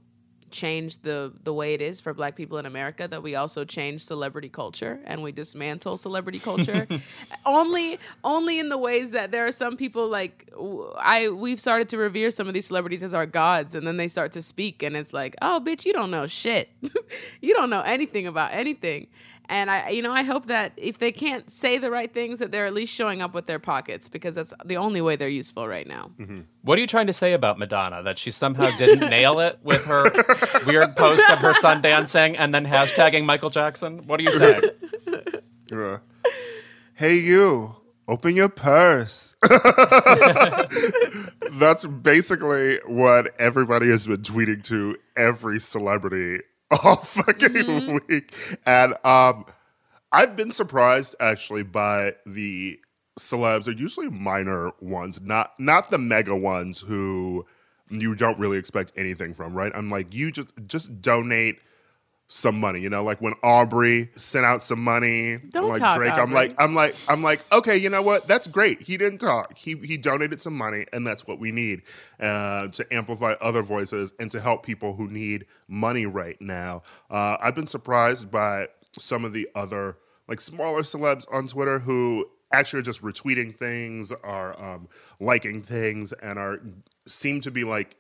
change 0.52 1.00
the 1.00 1.34
the 1.44 1.54
way 1.54 1.74
it 1.74 1.82
is 1.82 2.02
for 2.02 2.14
Black 2.14 2.36
people 2.36 2.58
in 2.58 2.66
America, 2.66 3.08
that 3.08 3.24
we 3.24 3.36
also 3.36 3.64
change 3.66 4.04
celebrity 4.04 4.50
culture 4.50 5.00
and 5.06 5.24
we 5.24 5.32
dismantle 5.32 5.98
celebrity 5.98 6.40
culture. 6.40 6.88
only 7.46 8.00
only 8.24 8.60
in 8.60 8.70
the 8.70 8.78
ways 8.78 9.12
that 9.12 9.32
there 9.32 9.46
are 9.46 9.52
some 9.52 9.78
people 9.78 10.08
like 10.08 10.52
I 11.00 11.30
we've 11.30 11.60
started 11.60 11.90
to 11.90 11.98
revere 11.98 12.32
some 12.32 12.48
of 12.48 12.54
these 12.54 12.68
celebrities 12.68 13.04
as 13.04 13.14
our 13.14 13.26
gods, 13.26 13.76
and 13.76 13.86
then 13.88 13.98
they 13.98 14.08
start 14.08 14.32
to 14.34 14.42
speak, 14.42 14.84
and 14.84 14.96
it's 14.96 15.14
like, 15.14 15.36
oh, 15.42 15.62
bitch, 15.64 15.86
you 15.86 15.94
don't 15.94 16.12
know 16.12 16.28
shit. 16.28 16.70
you 17.42 17.54
don't 17.54 17.70
know 17.70 17.82
anything 17.82 18.28
about 18.28 18.54
anything. 18.54 19.08
And 19.50 19.70
I, 19.70 19.90
you 19.90 20.02
know, 20.02 20.14
I 20.14 20.24
hope 20.24 20.46
that 20.46 20.72
if 20.78 20.98
they 21.00 21.12
can't 21.12 21.50
say 21.50 21.78
the 21.78 21.92
right 21.92 22.14
things, 22.14 22.40
that 22.40 22.52
they're 22.52 22.66
at 22.66 22.74
least 22.74 22.94
showing 22.94 23.22
up 23.22 23.34
with 23.34 23.48
their 23.48 23.60
pockets 23.60 24.08
because 24.08 24.36
that's 24.36 24.54
the 24.64 24.78
only 24.78 25.02
way 25.02 25.18
they're 25.18 25.28
useful 25.28 25.68
right 25.68 25.86
now. 25.86 26.12
Mm-hmm. 26.18 26.42
What 26.62 26.78
are 26.78 26.82
you 26.82 26.88
trying 26.88 27.08
to 27.08 27.14
say 27.14 27.34
about 27.34 27.60
Madonna? 27.60 28.02
That 28.02 28.18
she 28.18 28.32
somehow 28.32 28.70
didn't 28.78 29.10
nail 29.10 29.40
it 29.42 29.60
with 29.62 29.84
her 29.86 30.10
weird 30.66 30.96
post 30.96 31.30
of 31.30 31.40
her 31.40 31.54
son 31.56 31.82
dancing 31.82 32.38
and 32.38 32.56
then 32.56 32.66
hashtagging 32.66 33.26
Michael 33.26 33.50
Jackson? 33.50 34.08
What 34.08 34.20
are 34.20 34.24
you 34.24 34.32
saying? 34.32 34.64
Yeah. 35.72 36.00
Hey, 36.96 37.16
you, 37.16 37.78
open 38.06 38.36
your 38.36 38.50
purse. 38.50 39.36
That's 41.54 41.86
basically 41.86 42.80
what 42.88 43.32
everybody 43.40 43.90
has 43.90 44.06
been 44.06 44.22
tweeting 44.22 44.64
to 44.66 44.98
every 45.16 45.62
celebrity 45.62 46.42
all 46.84 46.98
fucking 46.98 48.00
week. 48.08 48.34
And 48.66 48.94
um, 49.06 49.46
I've 50.12 50.36
been 50.36 50.52
surprised 50.52 51.16
actually 51.20 51.64
by 51.64 52.16
the 52.26 52.80
celebs 53.20 53.68
are 53.68 53.72
usually 53.72 54.10
minor 54.10 54.72
ones, 54.80 55.22
not 55.22 55.54
not 55.60 55.92
the 55.92 55.98
mega 55.98 56.36
ones 56.36 56.80
who 56.80 57.46
you 57.90 58.16
don't 58.16 58.40
really 58.40 58.58
expect 58.58 58.94
anything 58.96 59.34
from, 59.34 59.54
right? 59.54 59.72
I'm 59.76 59.88
like, 59.88 60.14
you 60.14 60.32
just 60.32 60.50
just 60.68 61.02
donate 61.02 61.60
some 62.32 62.60
money. 62.60 62.80
You 62.80 62.90
know, 62.90 63.04
like 63.04 63.22
when 63.22 63.34
Aubrey 63.44 64.10
sent 64.16 64.46
out 64.46 64.64
some 64.64 64.82
money, 64.82 65.38
Don't 65.50 65.70
like 65.70 65.80
talk, 65.80 65.98
Drake. 65.98 66.14
I'm 66.14 66.32
like, 66.32 66.56
I'm 66.58 66.74
like, 66.74 66.96
I'm 67.08 67.22
like, 67.22 67.44
okay, 67.52 67.78
you 67.78 67.90
know 67.90 68.02
what? 68.02 68.28
That's 68.28 68.48
great. 68.48 68.82
He 68.82 68.98
didn't 68.98 69.20
talk. 69.20 69.58
He 69.58 69.76
he 69.76 69.98
donated 69.98 70.40
some 70.40 70.56
money, 70.56 70.86
and 70.94 71.06
that's 71.06 71.28
what 71.28 71.40
we 71.40 71.52
need 71.52 71.82
uh, 72.20 72.70
to 72.70 72.94
amplify 72.94 73.34
other 73.42 73.62
voices 73.62 74.14
and 74.20 74.32
to 74.32 74.40
help 74.40 74.66
people 74.66 74.96
who 74.96 75.08
need 75.08 75.46
money 75.68 76.06
right 76.06 76.40
now. 76.42 76.84
Uh, 77.10 77.38
I've 77.42 77.56
been 77.56 77.68
surprised 77.68 78.32
by 78.32 78.68
some 78.98 79.26
of 79.26 79.34
the 79.34 79.50
other 79.54 79.98
like 80.28 80.40
smaller 80.40 80.82
celebs 80.82 81.26
on 81.32 81.48
Twitter 81.48 81.80
who 81.80 82.26
actually 82.54 82.80
are 82.80 82.84
just 82.84 83.02
retweeting 83.02 83.58
things, 83.58 84.12
are 84.24 84.60
um, 84.62 84.88
liking 85.20 85.62
things, 85.62 86.14
and 86.14 86.40
are 86.40 86.62
seem 87.06 87.42
to 87.42 87.52
be 87.52 87.66
like 87.66 87.98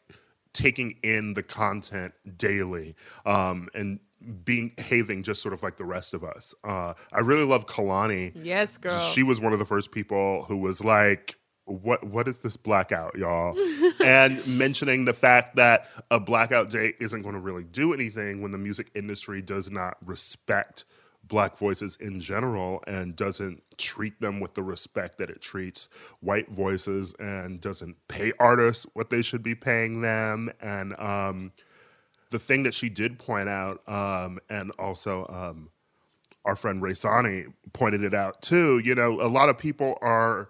taking 0.54 0.96
in 1.04 1.34
the 1.34 1.44
content 1.44 2.14
daily 2.38 2.96
um, 3.26 3.70
and 3.74 4.00
being 4.44 4.72
behaving 4.76 5.24
just 5.24 5.42
sort 5.42 5.54
of 5.54 5.64
like 5.64 5.78
the 5.78 5.86
rest 5.86 6.14
of 6.14 6.24
us. 6.24 6.54
Uh, 6.64 6.94
I 7.12 7.20
really 7.20 7.46
love 7.46 7.66
Kehlani. 7.68 8.32
Yes, 8.36 8.78
girl. 8.78 9.00
She 9.12 9.24
was 9.24 9.40
one 9.40 9.54
of 9.54 9.60
the 9.60 9.66
first 9.66 9.92
people 9.92 10.44
who 10.44 10.58
was 10.58 10.84
like, 10.84 11.36
"What? 11.66 12.04
What 12.04 12.28
is 12.28 12.40
this 12.40 12.58
blackout, 12.58 13.18
y'all?" 13.18 13.58
and 14.04 14.46
mentioning 14.48 15.06
the 15.06 15.14
fact 15.14 15.56
that 15.56 15.88
a 16.10 16.20
blackout 16.20 16.70
day 16.70 16.94
isn't 17.00 17.22
going 17.22 17.36
to 17.36 17.42
really 17.42 17.64
do 17.64 17.94
anything 17.94 18.42
when 18.42 18.52
the 18.52 18.58
music 18.58 18.92
industry 18.96 19.42
does 19.42 19.70
not 19.70 19.98
respect 20.06 20.86
black 21.24 21.58
voices 21.58 21.96
in 21.98 22.20
general 22.20 22.84
and 22.88 23.16
doesn't 23.16 23.62
treat 23.78 24.20
them 24.20 24.40
with 24.40 24.54
the 24.54 24.64
respect 24.64 25.18
that 25.18 25.30
it 25.30 25.40
treats 25.42 25.88
white 26.20 26.50
voices 26.50 27.14
and 27.20 27.62
doesn't 27.62 27.96
pay 28.08 28.34
artists 28.40 28.86
what 28.94 29.10
they 29.10 29.22
should 29.22 29.44
be 29.44 29.56
paying 29.56 30.02
them 30.02 30.52
and 30.62 31.00
um, 31.00 31.52
the 32.32 32.40
thing 32.40 32.64
that 32.64 32.74
she 32.74 32.90
did 32.90 33.20
point 33.20 33.48
out 33.50 33.88
um, 33.88 34.40
and 34.50 34.72
also 34.80 35.26
um, 35.30 35.70
our 36.46 36.56
friend 36.56 36.82
Raysani 36.82 37.54
pointed 37.74 38.04
it 38.04 38.14
out 38.14 38.42
too. 38.42 38.80
You 38.84 38.96
know, 38.96 39.22
a 39.22 39.28
lot 39.30 39.50
of 39.50 39.58
people 39.58 39.98
are 40.02 40.50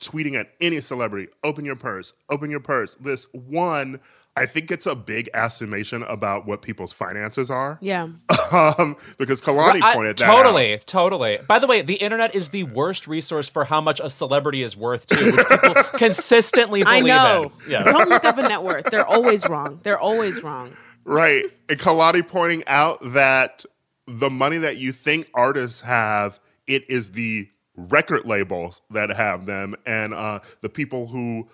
tweeting 0.00 0.34
at 0.38 0.48
any 0.60 0.80
celebrity, 0.80 1.28
open 1.42 1.64
your 1.64 1.76
purse, 1.76 2.12
open 2.28 2.50
your 2.50 2.60
purse. 2.60 2.96
This 3.00 3.26
one, 3.32 3.98
I 4.36 4.44
think 4.44 4.70
it's 4.70 4.84
a 4.84 4.94
big 4.94 5.30
estimation 5.32 6.02
about 6.02 6.46
what 6.46 6.60
people's 6.60 6.92
finances 6.92 7.50
are. 7.50 7.78
yeah. 7.80 8.08
um, 8.52 8.96
because 9.18 9.40
Kehlani 9.40 9.80
I- 9.82 9.94
pointed 9.94 10.18
that 10.18 10.26
totally, 10.26 10.74
out. 10.74 10.86
totally. 10.86 11.38
By 11.48 11.58
the 11.58 11.66
way, 11.66 11.80
the 11.80 11.94
internet 11.94 12.34
is 12.34 12.50
the 12.50 12.64
worst 12.64 13.08
resource 13.08 13.48
for 13.48 13.64
how 13.64 13.80
much 13.80 13.98
a 13.98 14.10
celebrity 14.10 14.62
is 14.62 14.76
worth 14.76 15.06
too, 15.06 15.32
which 15.34 15.46
people 15.48 15.74
consistently 15.94 16.82
I 16.84 17.00
know. 17.00 17.52
in. 17.64 17.70
Yes. 17.70 17.84
Don't 17.84 18.10
look 18.10 18.24
up 18.24 18.36
a 18.36 18.42
net 18.42 18.62
worth. 18.62 18.84
They're 18.90 19.06
always 19.06 19.48
wrong. 19.48 19.80
They're 19.82 19.98
always 19.98 20.42
wrong. 20.42 20.76
Right. 21.06 21.44
And 21.68 21.78
Kehlani 21.78 22.26
pointing 22.26 22.64
out 22.66 22.98
that 23.12 23.64
the 24.06 24.28
money 24.30 24.58
that 24.58 24.76
you 24.76 24.92
think 24.92 25.28
artists 25.34 25.80
have, 25.80 26.40
it 26.66 26.88
is 26.90 27.12
the 27.12 27.48
record 27.76 28.24
labels 28.26 28.82
that 28.90 29.10
have 29.10 29.46
them 29.46 29.74
and 29.86 30.12
uh, 30.14 30.40
the 30.62 30.68
people 30.68 31.06
who 31.06 31.48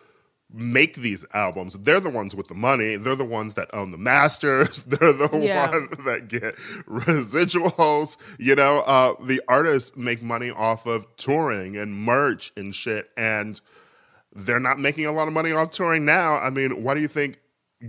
make 0.54 0.96
these 0.96 1.24
albums. 1.32 1.74
They're 1.80 2.00
the 2.00 2.10
ones 2.10 2.34
with 2.34 2.48
the 2.48 2.54
money. 2.54 2.96
They're 2.96 3.16
the 3.16 3.24
ones 3.24 3.54
that 3.54 3.68
own 3.74 3.90
the 3.90 3.98
masters. 3.98 4.82
They're 4.86 5.12
the 5.12 5.28
Yeah. 5.32 5.70
ones 5.70 5.88
that 6.04 6.28
get 6.28 6.56
residuals. 6.86 8.16
You 8.38 8.54
know, 8.54 8.80
uh, 8.80 9.14
the 9.22 9.40
artists 9.48 9.96
make 9.96 10.22
money 10.22 10.50
off 10.50 10.86
of 10.86 11.06
touring 11.16 11.76
and 11.76 11.94
merch 11.94 12.52
and 12.56 12.74
shit. 12.74 13.10
And 13.16 13.60
they're 14.34 14.60
not 14.60 14.78
making 14.78 15.06
a 15.06 15.12
lot 15.12 15.26
of 15.28 15.34
money 15.34 15.52
off 15.52 15.70
touring 15.70 16.04
now. 16.04 16.38
I 16.38 16.50
mean, 16.50 16.82
why 16.82 16.94
do 16.94 17.00
you 17.00 17.08
think 17.08 17.38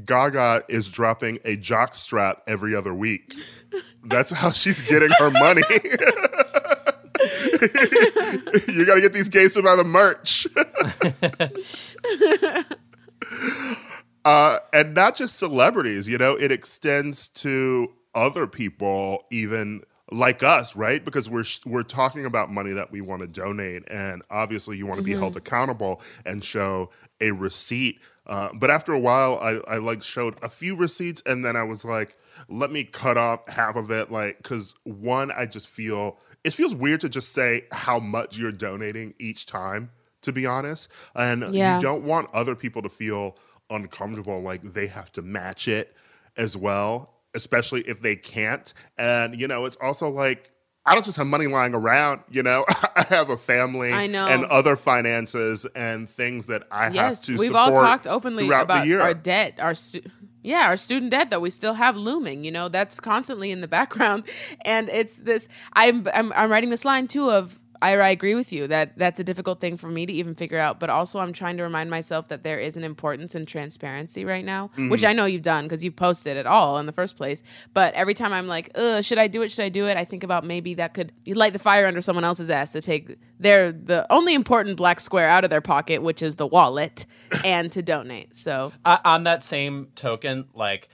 Gaga 0.06 0.64
is 0.70 0.90
dropping 0.90 1.40
a 1.46 1.56
jock 1.56 1.96
strap 1.96 2.44
every 2.48 2.76
other 2.76 2.94
week? 2.94 3.34
That's 4.04 4.32
how 4.32 4.52
she's 4.52 4.82
getting 4.82 5.12
her 5.20 5.30
money. 5.30 5.64
you 8.68 8.86
got 8.86 8.96
to 8.96 9.02
get 9.02 9.14
these 9.14 9.30
gays 9.30 9.54
to 9.54 9.64
buy 9.64 9.76
the 9.76 9.84
merch. 9.84 10.48
uh, 14.26 14.60
and 14.74 14.94
not 14.94 15.16
just 15.16 15.38
celebrities, 15.38 16.08
you 16.08 16.18
know, 16.18 16.34
it 16.34 16.52
extends 16.52 17.28
to 17.30 17.92
other 18.16 18.48
people, 18.48 19.26
even 19.32 19.82
like 20.12 20.44
us, 20.44 20.76
right? 20.76 21.04
Because 21.04 21.30
we're 21.30 21.46
we're 21.66 21.84
talking 21.84 22.26
about 22.26 22.52
money 22.52 22.74
that 22.74 22.92
we 22.92 23.02
want 23.02 23.22
to 23.22 23.28
donate, 23.28 23.84
and 23.90 24.22
obviously 24.30 24.78
you 24.78 24.86
want 24.86 25.00
to 25.00 25.04
be 25.04 25.14
held 25.14 25.36
accountable 25.38 26.02
and 26.26 26.44
show 26.44 26.90
a 27.22 27.32
receipt. 27.32 28.00
Uh, 28.26 28.50
but 28.54 28.72
after 28.72 28.94
a 28.94 29.00
while, 29.00 29.38
I, 29.40 29.76
I 29.76 29.78
like 29.78 30.02
showed 30.02 30.38
a 30.42 30.50
few 30.50 30.76
receipts, 30.76 31.22
and 31.26 31.44
then 31.44 31.56
I 31.56 31.64
was 31.64 31.84
like, 31.84 32.18
let 32.48 32.72
me 32.72 32.84
cut 32.84 33.18
off 33.18 33.48
half 33.50 33.76
of 33.76 33.92
it, 33.92 34.12
like 34.12 34.38
because 34.38 34.76
one, 34.84 35.32
I 35.32 35.46
just 35.46 35.68
feel 35.68 36.20
it 36.44 36.52
feels 36.54 36.74
weird 36.76 37.02
to 37.02 37.10
just 37.10 37.34
say 37.34 37.66
how 37.72 38.00
much 38.00 38.38
you're 38.38 38.52
donating 38.52 39.14
each 39.20 39.46
time. 39.46 39.92
To 40.22 40.32
be 40.32 40.46
honest, 40.46 40.88
and 41.16 41.54
Yeah. 41.54 41.76
you 41.76 41.82
don't 41.82 42.04
want 42.06 42.34
other 42.34 42.56
people 42.56 42.82
to 42.84 42.88
feel 42.90 43.38
uncomfortable 43.70 44.42
like 44.42 44.62
they 44.64 44.88
have 44.88 45.12
to 45.14 45.22
match 45.22 45.68
it 45.68 45.98
as 46.38 46.56
well, 46.56 47.14
especially 47.36 47.82
if 47.82 48.00
they 48.02 48.16
can't. 48.16 48.74
And 48.98 49.38
you 49.38 49.50
know, 49.50 49.66
it's 49.66 49.76
also 49.82 50.08
like 50.08 50.50
I 50.86 50.94
don't 50.96 51.06
just 51.06 51.18
have 51.18 51.28
money 51.28 51.48
lying 51.48 51.74
around, 51.74 52.22
you 52.30 52.44
know. 52.44 52.66
I 52.96 53.04
have 53.10 53.30
a 53.30 53.38
family 53.38 53.94
I 53.94 54.08
know. 54.08 54.28
and 54.28 54.44
other 54.46 54.76
finances 54.76 55.66
and 55.76 56.10
things 56.10 56.48
that 56.48 56.64
I 56.72 56.86
have 56.86 56.96
Yes, 56.96 57.22
to 57.24 57.38
we've 57.38 57.56
all 57.56 57.74
talked 57.74 58.06
openly 58.06 58.50
about 58.50 58.88
our 58.90 59.14
debt, 59.14 59.60
our 59.62 59.76
stu- 59.76 60.04
yeah, 60.42 60.68
our 60.68 60.76
student 60.76 61.12
debt 61.12 61.30
that 61.30 61.40
we 61.42 61.50
still 61.50 61.76
have 61.76 61.96
looming. 61.96 62.44
You 62.44 62.52
know, 62.52 62.68
that's 62.68 63.00
constantly 63.00 63.50
in 63.52 63.62
the 63.62 63.68
background, 63.68 64.26
and 64.66 64.90
it's 64.90 65.16
this. 65.16 65.48
I'm 65.72 66.08
I'm, 66.14 66.34
I'm 66.34 66.52
writing 66.52 66.70
this 66.70 66.84
line 66.86 67.08
too 67.08 67.30
of. 67.32 67.60
Ira, 67.84 68.06
I 68.08 68.10
agree 68.10 68.34
with 68.34 68.54
you 68.54 68.68
that 68.68 68.98
that's 68.98 69.20
a 69.20 69.24
difficult 69.24 69.60
thing 69.60 69.76
for 69.78 69.88
me 69.88 70.06
to 70.06 70.14
even 70.14 70.36
figure 70.36 70.58
out. 70.58 70.80
But 70.80 70.90
also, 70.90 71.20
I'm 71.20 71.34
trying 71.34 71.58
to 71.58 71.64
remind 71.64 71.90
myself 71.90 72.30
that 72.30 72.42
there 72.44 72.58
is 72.60 72.78
an 72.78 72.84
importance 72.84 73.36
in 73.36 73.46
transparency 73.46 74.24
right 74.26 74.46
now, 74.46 74.70
Mm-hmm. 74.74 74.90
which 74.90 75.04
I 75.04 75.12
know 75.14 75.26
you've 75.26 75.42
done 75.42 75.66
because 75.66 75.84
you've 75.84 75.96
posted 75.98 76.38
it 76.38 76.46
all 76.46 76.78
in 76.78 76.86
the 76.86 76.92
first 76.94 77.18
place. 77.18 77.44
But 77.74 77.94
every 77.94 78.14
time 78.14 78.32
I'm 78.34 78.48
like, 78.48 78.72
Ugh, 78.76 79.04
should 79.04 79.18
I 79.20 79.28
do 79.28 79.42
it? 79.42 79.52
Should 79.52 79.66
I 79.66 79.70
do 79.70 79.88
it? 79.88 79.98
I 79.98 80.06
think 80.06 80.24
about 80.24 80.46
maybe 80.46 80.74
that 80.76 80.94
could 80.94 81.12
you 81.26 81.36
light 81.36 81.54
the 81.54 81.60
fire 81.60 81.86
under 81.86 82.02
someone 82.02 82.24
else's 82.24 82.50
ass 82.50 82.72
to 82.72 82.82
take 82.82 83.18
their 83.40 83.72
the 83.74 84.08
only 84.10 84.34
important 84.34 84.78
black 84.78 85.00
square 85.02 85.28
out 85.28 85.44
of 85.44 85.50
their 85.50 85.62
pocket, 85.62 86.02
which 86.02 86.24
is 86.24 86.38
the 86.38 86.48
wallet, 86.48 87.06
and 87.46 87.72
to 87.74 87.82
donate. 87.82 88.36
So 88.36 88.72
I, 88.86 89.00
on 89.04 89.26
that 89.26 89.44
same 89.44 89.88
token, 89.96 90.46
like 90.54 90.88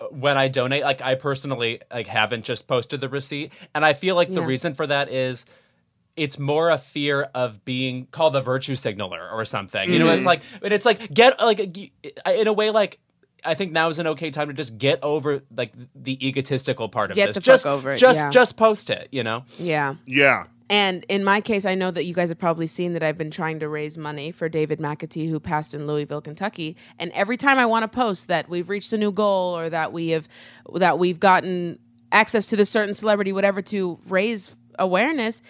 uh, 0.00 0.06
when 0.06 0.36
I 0.36 0.48
donate, 0.48 0.82
like 0.82 1.00
I 1.00 1.14
personally 1.14 1.80
like 1.92 2.08
haven't 2.08 2.44
just 2.44 2.66
posted 2.66 3.00
the 3.00 3.08
receipt, 3.08 3.52
and 3.74 3.84
I 3.84 3.92
feel 3.92 4.16
like 4.16 4.32
the 4.34 4.42
reason 4.42 4.74
for 4.74 4.86
that 4.88 5.08
is 5.08 5.46
it's 6.16 6.38
more 6.38 6.70
a 6.70 6.78
fear 6.78 7.22
of 7.34 7.64
being 7.64 8.06
called 8.10 8.36
a 8.36 8.40
virtue 8.42 8.74
signaler 8.74 9.28
or 9.32 9.44
something. 9.44 9.90
You 9.90 9.98
know, 9.98 10.06
Mm-hmm. 10.06 10.16
it's 10.16 10.26
like, 10.26 10.42
but 10.60 10.72
it's 10.72 10.84
like 10.86 11.12
get 11.12 11.38
like 11.40 11.60
in 12.26 12.46
a 12.46 12.52
way 12.52 12.70
like. 12.70 12.98
I 13.44 13.54
think 13.54 13.72
now 13.72 13.88
is 13.88 13.98
an 13.98 14.06
okay 14.06 14.30
time 14.30 14.46
to 14.46 14.54
just 14.54 14.78
get 14.78 15.00
over 15.02 15.42
like 15.56 15.72
the 15.96 16.24
egotistical 16.28 16.88
part 16.88 17.10
of 17.10 17.16
Get 17.16 17.34
this. 17.34 17.44
the 17.44 17.58
fuck 17.58 17.66
over 17.66 17.90
it, 17.92 17.96
Just 17.96 18.20
yeah. 18.20 18.30
just 18.30 18.56
post 18.56 18.88
it, 18.88 19.08
you 19.10 19.24
know. 19.24 19.42
yeah. 19.58 19.96
yeah. 20.06 20.44
And 20.70 21.04
in 21.08 21.24
my 21.24 21.40
case, 21.40 21.66
I 21.66 21.74
know 21.74 21.90
that 21.90 22.04
you 22.04 22.14
guys 22.14 22.28
have 22.28 22.38
probably 22.38 22.68
seen 22.68 22.92
that 22.92 23.02
I've 23.02 23.18
been 23.18 23.32
trying 23.32 23.58
to 23.58 23.68
raise 23.68 23.98
money 23.98 24.30
for 24.30 24.48
David 24.48 24.78
McAtee, 24.78 25.28
who 25.28 25.40
passed 25.40 25.74
in 25.74 25.88
Louisville, 25.88 26.20
Kentucky. 26.20 26.76
And 27.00 27.10
every 27.12 27.36
time 27.36 27.58
I 27.58 27.66
want 27.66 27.82
to 27.82 27.88
post 27.88 28.28
that 28.28 28.48
we've 28.48 28.70
reached 28.70 28.92
a 28.92 28.96
new 28.96 29.10
goal 29.10 29.58
or 29.58 29.68
that 29.68 29.92
we 29.92 30.10
have 30.10 30.28
that 30.76 31.00
we've 31.00 31.18
gotten 31.18 31.80
access 32.12 32.46
to 32.46 32.56
this 32.56 32.70
certain 32.70 32.94
celebrity, 32.94 33.32
whatever, 33.32 33.60
to 33.62 33.98
raise 34.06 34.54
awareness, 34.78 35.42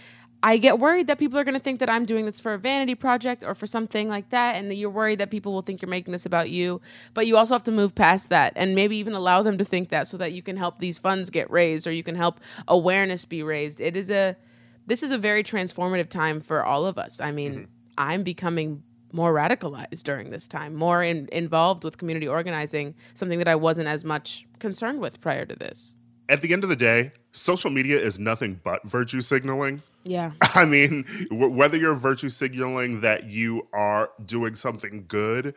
I 0.45 0.59
get 0.59 0.79
worried 0.79 1.07
that 1.07 1.19
people 1.19 1.39
are 1.39 1.45
going 1.45 1.55
to 1.55 1.61
think 1.61 1.79
that 1.79 1.89
I'm 1.89 2.05
doing 2.05 2.25
this 2.25 2.41
for 2.41 2.53
a 2.53 2.59
vanity 2.59 2.97
project 2.97 3.45
or 3.45 3.55
for 3.55 3.67
something 3.67 4.09
like 4.09 4.31
that, 4.31 4.57
and 4.57 4.71
that 4.71 4.75
you're 4.75 4.91
worried 4.91 5.21
that 5.21 5.31
people 5.31 5.53
will 5.53 5.63
think 5.63 5.81
you're 5.81 5.89
making 5.89 6.13
this 6.13 6.27
about 6.27 6.51
you. 6.51 6.81
But 7.15 7.27
you 7.27 7.37
also 7.37 7.55
have 7.55 7.63
to 7.65 7.73
move 7.73 7.95
past 7.95 8.29
that 8.31 8.53
and 8.57 8.75
maybe 8.75 8.97
even 8.97 9.15
allow 9.15 9.43
them 9.43 9.57
to 9.59 9.65
think 9.65 9.91
that 9.91 10.09
so 10.09 10.17
that 10.17 10.33
you 10.33 10.43
can 10.43 10.57
help 10.57 10.81
these 10.81 10.99
funds 10.99 11.31
get 11.31 11.51
raised 11.51 11.87
or 11.87 11.93
you 11.93 12.03
can 12.03 12.17
help 12.17 12.41
awareness 12.67 13.25
be 13.25 13.43
raised. 13.43 13.81
It 13.81 13.97
is 13.97 14.11
a 14.11 14.37
this 14.85 15.05
is 15.05 15.13
a 15.13 15.19
very 15.19 15.45
transformative 15.45 16.09
time 16.09 16.41
for 16.41 16.65
all 16.65 16.87
of 16.87 16.99
us. 16.99 17.21
I 17.21 17.31
mean, 17.31 17.53
mm-hmm. 17.53 17.65
I'm 17.97 18.25
becoming 18.25 18.83
more 19.13 19.33
radicalized 19.33 20.03
during 20.03 20.31
this 20.31 20.49
time, 20.49 20.75
more 20.75 21.03
in, 21.03 21.29
involved 21.31 21.85
with 21.85 21.99
community 21.99 22.27
organizing, 22.27 22.95
something 23.15 23.39
that 23.39 23.49
I 23.49 23.55
wasn't 23.55 23.89
as 23.89 24.05
much 24.05 24.47
concerned 24.59 25.01
with 25.01 25.21
prior 25.21 25.45
to 25.45 25.55
this. 25.55 25.99
At 26.29 26.41
the 26.41 26.53
end 26.53 26.65
of 26.65 26.71
the 26.71 26.77
day, 26.77 27.13
social 27.33 27.71
media 27.71 27.99
is 27.99 28.19
nothing 28.19 28.61
but 28.65 28.85
virtue 28.85 29.21
signaling. 29.21 29.83
Yeah. 30.05 30.33
I 30.55 30.65
mean, 30.67 31.05
w- 31.31 31.51
whether 31.55 31.77
you're 31.79 31.95
virtue 31.95 32.29
signaling 32.31 33.01
that 33.03 33.25
you 33.27 33.69
are 33.73 34.11
doing 34.25 34.55
something 34.55 35.05
good, 35.09 35.55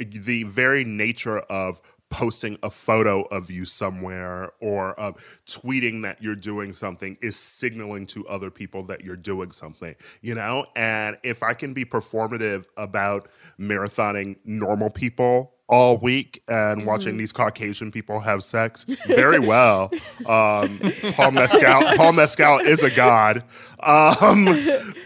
eh, 0.00 0.04
the 0.10 0.44
very 0.44 0.84
nature 0.84 1.40
of 1.40 1.80
posting 2.10 2.58
a 2.64 2.70
photo 2.70 3.22
of 3.24 3.50
you 3.50 3.64
somewhere 3.64 4.52
or 4.60 4.98
of 5.00 5.16
tweeting 5.46 6.02
that 6.02 6.22
you're 6.22 6.36
doing 6.36 6.72
something 6.72 7.16
is 7.22 7.36
signaling 7.36 8.06
to 8.06 8.26
other 8.28 8.50
people 8.50 8.82
that 8.84 9.02
you're 9.04 9.16
doing 9.16 9.52
something, 9.52 9.94
you 10.22 10.34
know? 10.34 10.66
And 10.76 11.18
if 11.24 11.42
I 11.44 11.54
can 11.54 11.74
be 11.74 11.84
performative 11.84 12.66
about 12.76 13.28
marathoning 13.60 14.36
normal 14.44 14.90
people 14.90 15.53
all 15.68 15.96
week 15.96 16.42
and 16.48 16.84
watching 16.86 17.16
these 17.16 17.32
Caucasian 17.32 17.90
people 17.90 18.20
have 18.20 18.44
sex 18.44 18.84
very 19.06 19.38
well. 19.38 19.90
Um, 20.26 20.78
Paul 21.14 21.30
Mescal, 21.32 21.96
Paul 21.96 22.12
Mescal 22.12 22.58
is 22.60 22.82
a 22.82 22.90
god. 22.90 23.42
Um, 23.80 24.46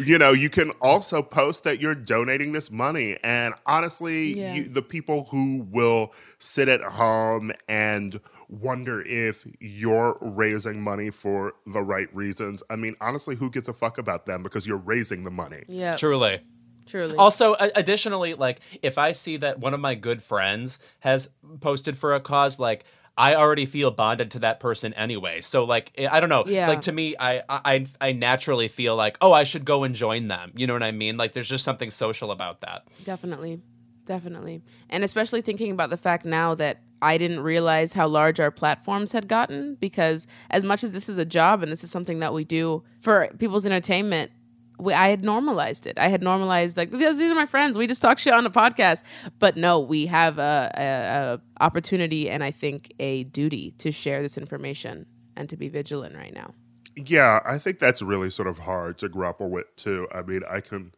you 0.01 0.19
know, 0.19 0.33
you 0.33 0.49
can 0.51 0.71
also 0.81 1.23
post 1.23 1.65
that 1.65 1.81
you're 1.81 1.95
donating 1.95 2.53
this 2.53 2.71
money, 2.71 3.17
and 3.23 3.55
honestly, 3.67 4.39
Yeah. 4.39 4.55
you, 4.55 4.65
the 4.69 4.83
people 4.83 5.27
who 5.31 5.67
will 5.71 6.13
sit 6.39 6.69
at 6.69 6.81
home 6.83 7.53
and 7.69 8.21
wonder 8.49 9.03
if 9.03 9.47
you're 9.61 10.17
raising 10.21 10.81
money 10.81 11.11
for 11.11 11.53
the 11.67 11.83
right 11.83 12.13
reasons. 12.15 12.63
I 12.71 12.77
mean, 12.77 12.97
honestly, 13.01 13.37
who 13.37 13.51
gives 13.51 13.69
a 13.69 13.73
fuck 13.75 13.99
about 13.99 14.27
them 14.27 14.43
because 14.43 14.67
you're 14.67 14.77
raising 14.79 15.23
the 15.25 15.31
money. 15.31 15.65
Yeah, 15.69 15.97
Truly. 15.97 16.41
Truly. 16.89 17.17
Also, 17.17 17.55
additionally, 17.59 18.35
like 18.35 18.61
if 18.83 18.99
I 18.99 19.13
see 19.13 19.37
that 19.39 19.61
one 19.61 19.75
of 19.75 19.81
my 19.81 19.95
good 19.95 20.23
friends 20.23 20.79
has 21.01 21.29
posted 21.61 21.97
for 21.97 22.15
a 22.15 22.21
cause, 22.21 22.59
like 22.59 22.85
I 23.17 23.35
already 23.35 23.67
feel 23.67 23.91
bonded 23.91 24.31
to 24.33 24.39
that 24.41 24.61
person 24.61 24.93
anyway. 24.95 25.41
So 25.41 25.65
like 25.65 25.93
I 25.99 26.07
I 26.17 26.21
don't 26.21 26.29
know, 26.29 26.45
Yeah. 26.47 26.69
like 26.69 26.83
to 26.83 26.93
me, 26.93 27.15
I 27.19 27.43
I 27.49 27.87
I 28.01 28.13
naturally 28.13 28.69
feel 28.69 28.97
like 28.97 29.17
oh 29.21 29.33
I 29.33 29.45
should 29.45 29.65
go 29.65 29.85
and 29.85 29.95
join 29.95 30.29
them. 30.29 30.53
You 30.57 30.67
know 30.67 30.73
what 30.73 30.83
I 30.83 30.93
mean? 30.93 31.17
Like 31.17 31.33
there's 31.33 31.49
just 31.49 31.65
something 31.65 31.91
social 31.91 32.31
about 32.31 32.61
that. 32.63 32.87
Definitely. 33.05 33.61
Definitely. 34.05 34.63
And 34.89 35.05
especially 35.05 35.43
thinking 35.43 35.71
about 35.71 35.91
the 35.91 35.97
fact 35.99 36.25
now 36.25 36.55
that 36.55 36.81
I 37.03 37.19
didn't 37.19 37.41
realize 37.41 37.93
how 37.93 38.09
large 38.09 38.41
our 38.41 38.51
platforms 38.51 39.13
had 39.13 39.29
gotten 39.29 39.77
because 39.77 40.27
as 40.51 40.65
much 40.65 40.83
as 40.83 40.93
this 40.95 41.09
is 41.09 41.19
a 41.19 41.25
job 41.25 41.63
and 41.63 41.71
this 41.71 41.85
is 41.85 41.91
something 41.91 42.19
that 42.21 42.33
we 42.33 42.43
do 42.45 42.83
for 43.01 43.29
people's 43.39 43.67
entertainment, 43.67 44.33
we, 44.79 44.93
I 44.93 45.09
had 45.09 45.25
normalized 45.25 45.87
it. 45.87 45.99
I 45.99 46.09
had 46.09 46.23
normalized 46.23 46.77
like 46.77 46.91
these, 46.91 47.21
are 47.21 47.35
my 47.35 47.47
friends. 47.47 47.77
We 47.77 47.87
just 47.87 48.03
talk 48.03 48.19
shit 48.19 48.33
on 48.33 48.47
a 48.47 48.51
podcast. 48.51 49.03
But 49.39 49.57
no, 49.57 49.81
we 49.81 50.07
have 50.07 50.39
a, 50.39 50.71
a, 50.77 50.83
a 50.83 51.65
opportunity 51.65 52.31
and 52.31 52.45
I 52.45 52.51
think 52.51 52.93
a 52.99 53.25
duty 53.25 53.73
to 53.79 53.91
share 53.91 54.23
this 54.23 54.39
information 54.39 55.07
and 55.37 55.49
to 55.49 55.57
be 55.57 55.69
vigilant 55.69 56.17
right 56.17 56.33
now. 56.33 56.55
Yeah, 56.97 57.41
I 57.45 57.59
think 57.59 57.79
that's 57.79 58.03
really 58.03 58.31
sort 58.31 58.49
of 58.49 58.59
hard 58.59 58.99
to 58.99 59.09
grapple 59.09 59.51
with 59.51 59.67
too. 59.77 60.09
I 60.13 60.23
mean, 60.23 60.43
I 60.51 60.61
can, 60.61 60.93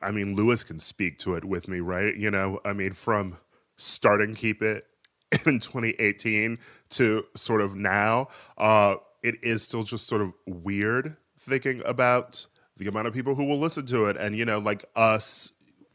I 0.00 0.10
mean, 0.12 0.36
Louis 0.36 0.62
can 0.62 0.78
speak 0.78 1.18
to 1.20 1.34
it 1.34 1.44
with 1.44 1.68
me, 1.68 1.80
right? 1.80 2.14
You 2.16 2.30
know, 2.30 2.60
I 2.64 2.72
mean, 2.72 2.92
from 2.92 3.38
starting 3.76 4.34
Keep 4.34 4.62
It 4.62 4.84
in 5.46 5.58
2018 5.58 6.58
to 6.90 7.24
sort 7.34 7.60
of 7.60 7.74
now, 7.74 8.28
uh, 8.56 8.96
it 9.22 9.36
is 9.42 9.62
still 9.62 9.82
just 9.82 10.06
sort 10.06 10.20
of 10.20 10.32
weird 10.46 11.16
thinking 11.38 11.82
about 11.84 12.46
the 12.76 12.86
amount 12.88 13.06
of 13.06 13.14
people 13.14 13.34
who 13.34 13.44
will 13.44 13.58
listen 13.58 13.86
to 13.86 14.06
it 14.06 14.16
and, 14.16 14.36
you 14.36 14.44
know, 14.44 14.58
like 14.58 14.84
us 14.96 15.52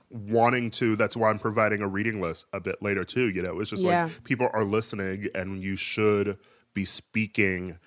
wanting 0.09 0.71
to 0.71 0.95
that's 0.95 1.17
why 1.17 1.29
i'm 1.29 1.37
providing 1.37 1.81
a 1.81 1.87
reading 1.87 2.21
list 2.21 2.45
a 2.53 2.61
bit 2.61 2.81
later 2.81 3.03
too 3.03 3.27
you 3.29 3.41
know 3.41 3.59
it's 3.59 3.71
just 3.71 3.83
Yeah. 3.83 4.05
like 4.05 4.23
people 4.23 4.49
are 4.53 4.63
listening 4.63 5.27
and 5.35 5.61
you 5.61 5.75
should 5.75 6.37
be 6.73 6.85
speaking 6.85 7.77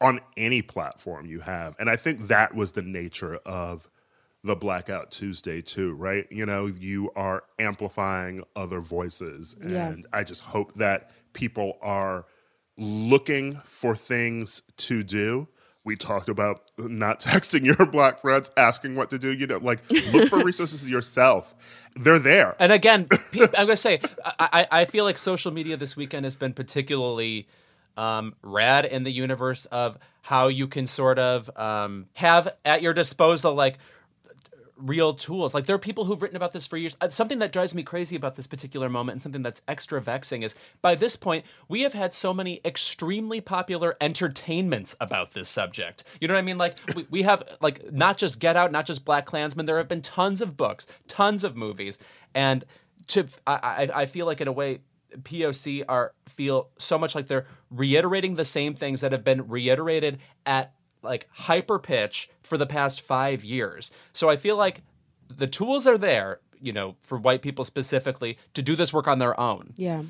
on 0.00 0.20
any 0.36 0.62
platform 0.62 1.26
you 1.26 1.40
have. 1.40 1.74
And 1.78 1.90
I 1.90 1.96
think 1.96 2.28
that 2.28 2.54
was 2.54 2.72
the 2.72 2.80
nature 2.82 3.36
of 3.44 3.90
the 4.44 4.54
Blackout 4.54 5.10
Tuesday, 5.10 5.60
too, 5.60 5.92
right? 5.94 6.24
You 6.30 6.46
know, 6.46 6.66
you 6.66 7.10
are 7.16 7.42
amplifying 7.58 8.44
other 8.54 8.80
voices. 8.80 9.56
Yeah. 9.60 9.88
And 9.88 10.06
I 10.12 10.22
just 10.22 10.42
hope 10.42 10.72
that 10.76 11.10
people 11.32 11.78
are 11.82 12.26
looking 12.78 13.56
for 13.64 13.96
things 13.96 14.62
to 14.76 15.02
do. 15.02 15.48
We 15.84 15.96
talked 15.96 16.28
about 16.28 16.67
not 16.78 17.20
texting 17.20 17.64
your 17.64 17.86
black 17.86 18.20
friends, 18.20 18.50
asking 18.56 18.94
what 18.94 19.10
to 19.10 19.18
do. 19.18 19.32
You 19.32 19.46
know, 19.46 19.58
like 19.58 19.80
look 20.12 20.28
for 20.28 20.38
resources 20.44 20.88
yourself. 20.88 21.54
They're 21.96 22.18
there. 22.18 22.56
And 22.58 22.72
again, 22.72 23.08
I'm 23.34 23.66
gonna 23.66 23.76
say 23.76 24.00
I, 24.24 24.66
I 24.70 24.80
I 24.80 24.84
feel 24.84 25.04
like 25.04 25.18
social 25.18 25.52
media 25.52 25.76
this 25.76 25.96
weekend 25.96 26.24
has 26.24 26.36
been 26.36 26.52
particularly 26.52 27.48
um, 27.96 28.34
rad 28.42 28.84
in 28.84 29.02
the 29.02 29.10
universe 29.10 29.66
of 29.66 29.98
how 30.22 30.48
you 30.48 30.68
can 30.68 30.86
sort 30.86 31.18
of 31.18 31.50
um, 31.56 32.06
have 32.14 32.48
at 32.64 32.82
your 32.82 32.94
disposal 32.94 33.54
like 33.54 33.78
real 34.78 35.12
tools. 35.14 35.54
Like 35.54 35.66
there 35.66 35.76
are 35.76 35.78
people 35.78 36.04
who've 36.04 36.20
written 36.20 36.36
about 36.36 36.52
this 36.52 36.66
for 36.66 36.76
years. 36.76 36.96
Uh, 37.00 37.08
Something 37.08 37.40
that 37.40 37.52
drives 37.52 37.74
me 37.74 37.82
crazy 37.82 38.16
about 38.16 38.36
this 38.36 38.46
particular 38.46 38.88
moment 38.88 39.14
and 39.14 39.22
something 39.22 39.42
that's 39.42 39.62
extra 39.68 40.00
vexing 40.00 40.42
is 40.42 40.54
by 40.82 40.94
this 40.94 41.16
point 41.16 41.44
we 41.68 41.82
have 41.82 41.92
had 41.92 42.14
so 42.14 42.32
many 42.32 42.60
extremely 42.64 43.40
popular 43.40 43.96
entertainments 44.00 44.96
about 45.00 45.32
this 45.32 45.48
subject. 45.48 46.04
You 46.20 46.28
know 46.28 46.34
what 46.34 46.40
I 46.40 46.42
mean? 46.42 46.58
Like 46.58 46.78
we, 46.94 47.06
we 47.10 47.22
have 47.22 47.42
like 47.60 47.92
not 47.92 48.16
just 48.18 48.40
Get 48.40 48.56
Out, 48.56 48.72
not 48.72 48.86
just 48.86 49.04
BlacKkKlansman. 49.04 49.66
There 49.66 49.78
have 49.78 49.88
been 49.88 50.02
tons 50.02 50.40
of 50.40 50.56
books, 50.56 50.86
tons 51.06 51.44
of 51.44 51.56
movies, 51.56 51.98
and 52.34 52.64
to 53.08 53.26
I 53.46 53.52
I, 53.52 54.02
I 54.02 54.06
feel 54.06 54.26
like 54.26 54.40
in 54.40 54.48
a 54.48 54.52
way. 54.52 54.80
POC 55.22 55.86
are 55.88 56.12
feel 56.28 56.68
so 56.76 56.98
much 56.98 57.14
like 57.14 57.28
they're 57.28 57.46
reiterating 57.70 58.34
the 58.34 58.44
same 58.44 58.74
things 58.74 59.00
that 59.00 59.10
have 59.10 59.24
been 59.24 59.48
reiterated 59.48 60.18
at 60.44 60.74
like 61.08 61.26
hyper 61.32 61.78
pitch 61.78 62.28
for 62.42 62.56
the 62.56 62.66
past 62.66 63.00
five 63.00 63.44
years. 63.44 63.90
So 64.12 64.28
I 64.30 64.36
feel 64.36 64.56
like 64.56 64.82
the 65.28 65.46
tools 65.46 65.86
are 65.86 65.98
there, 65.98 66.40
you 66.60 66.72
know, 66.72 66.96
for 67.02 67.18
white 67.18 67.42
people 67.42 67.64
specifically 67.64 68.38
to 68.54 68.62
do 68.62 68.76
this 68.76 68.92
work 68.92 69.08
on 69.08 69.18
their 69.18 69.38
own. 69.40 69.72
Yeah. 69.76 70.02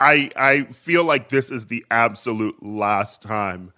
I 0.00 0.30
I 0.36 0.62
feel 0.72 1.04
like 1.04 1.28
this 1.28 1.50
is 1.50 1.66
the 1.66 1.84
absolute 1.90 2.62
last 2.62 3.22
time 3.22 3.72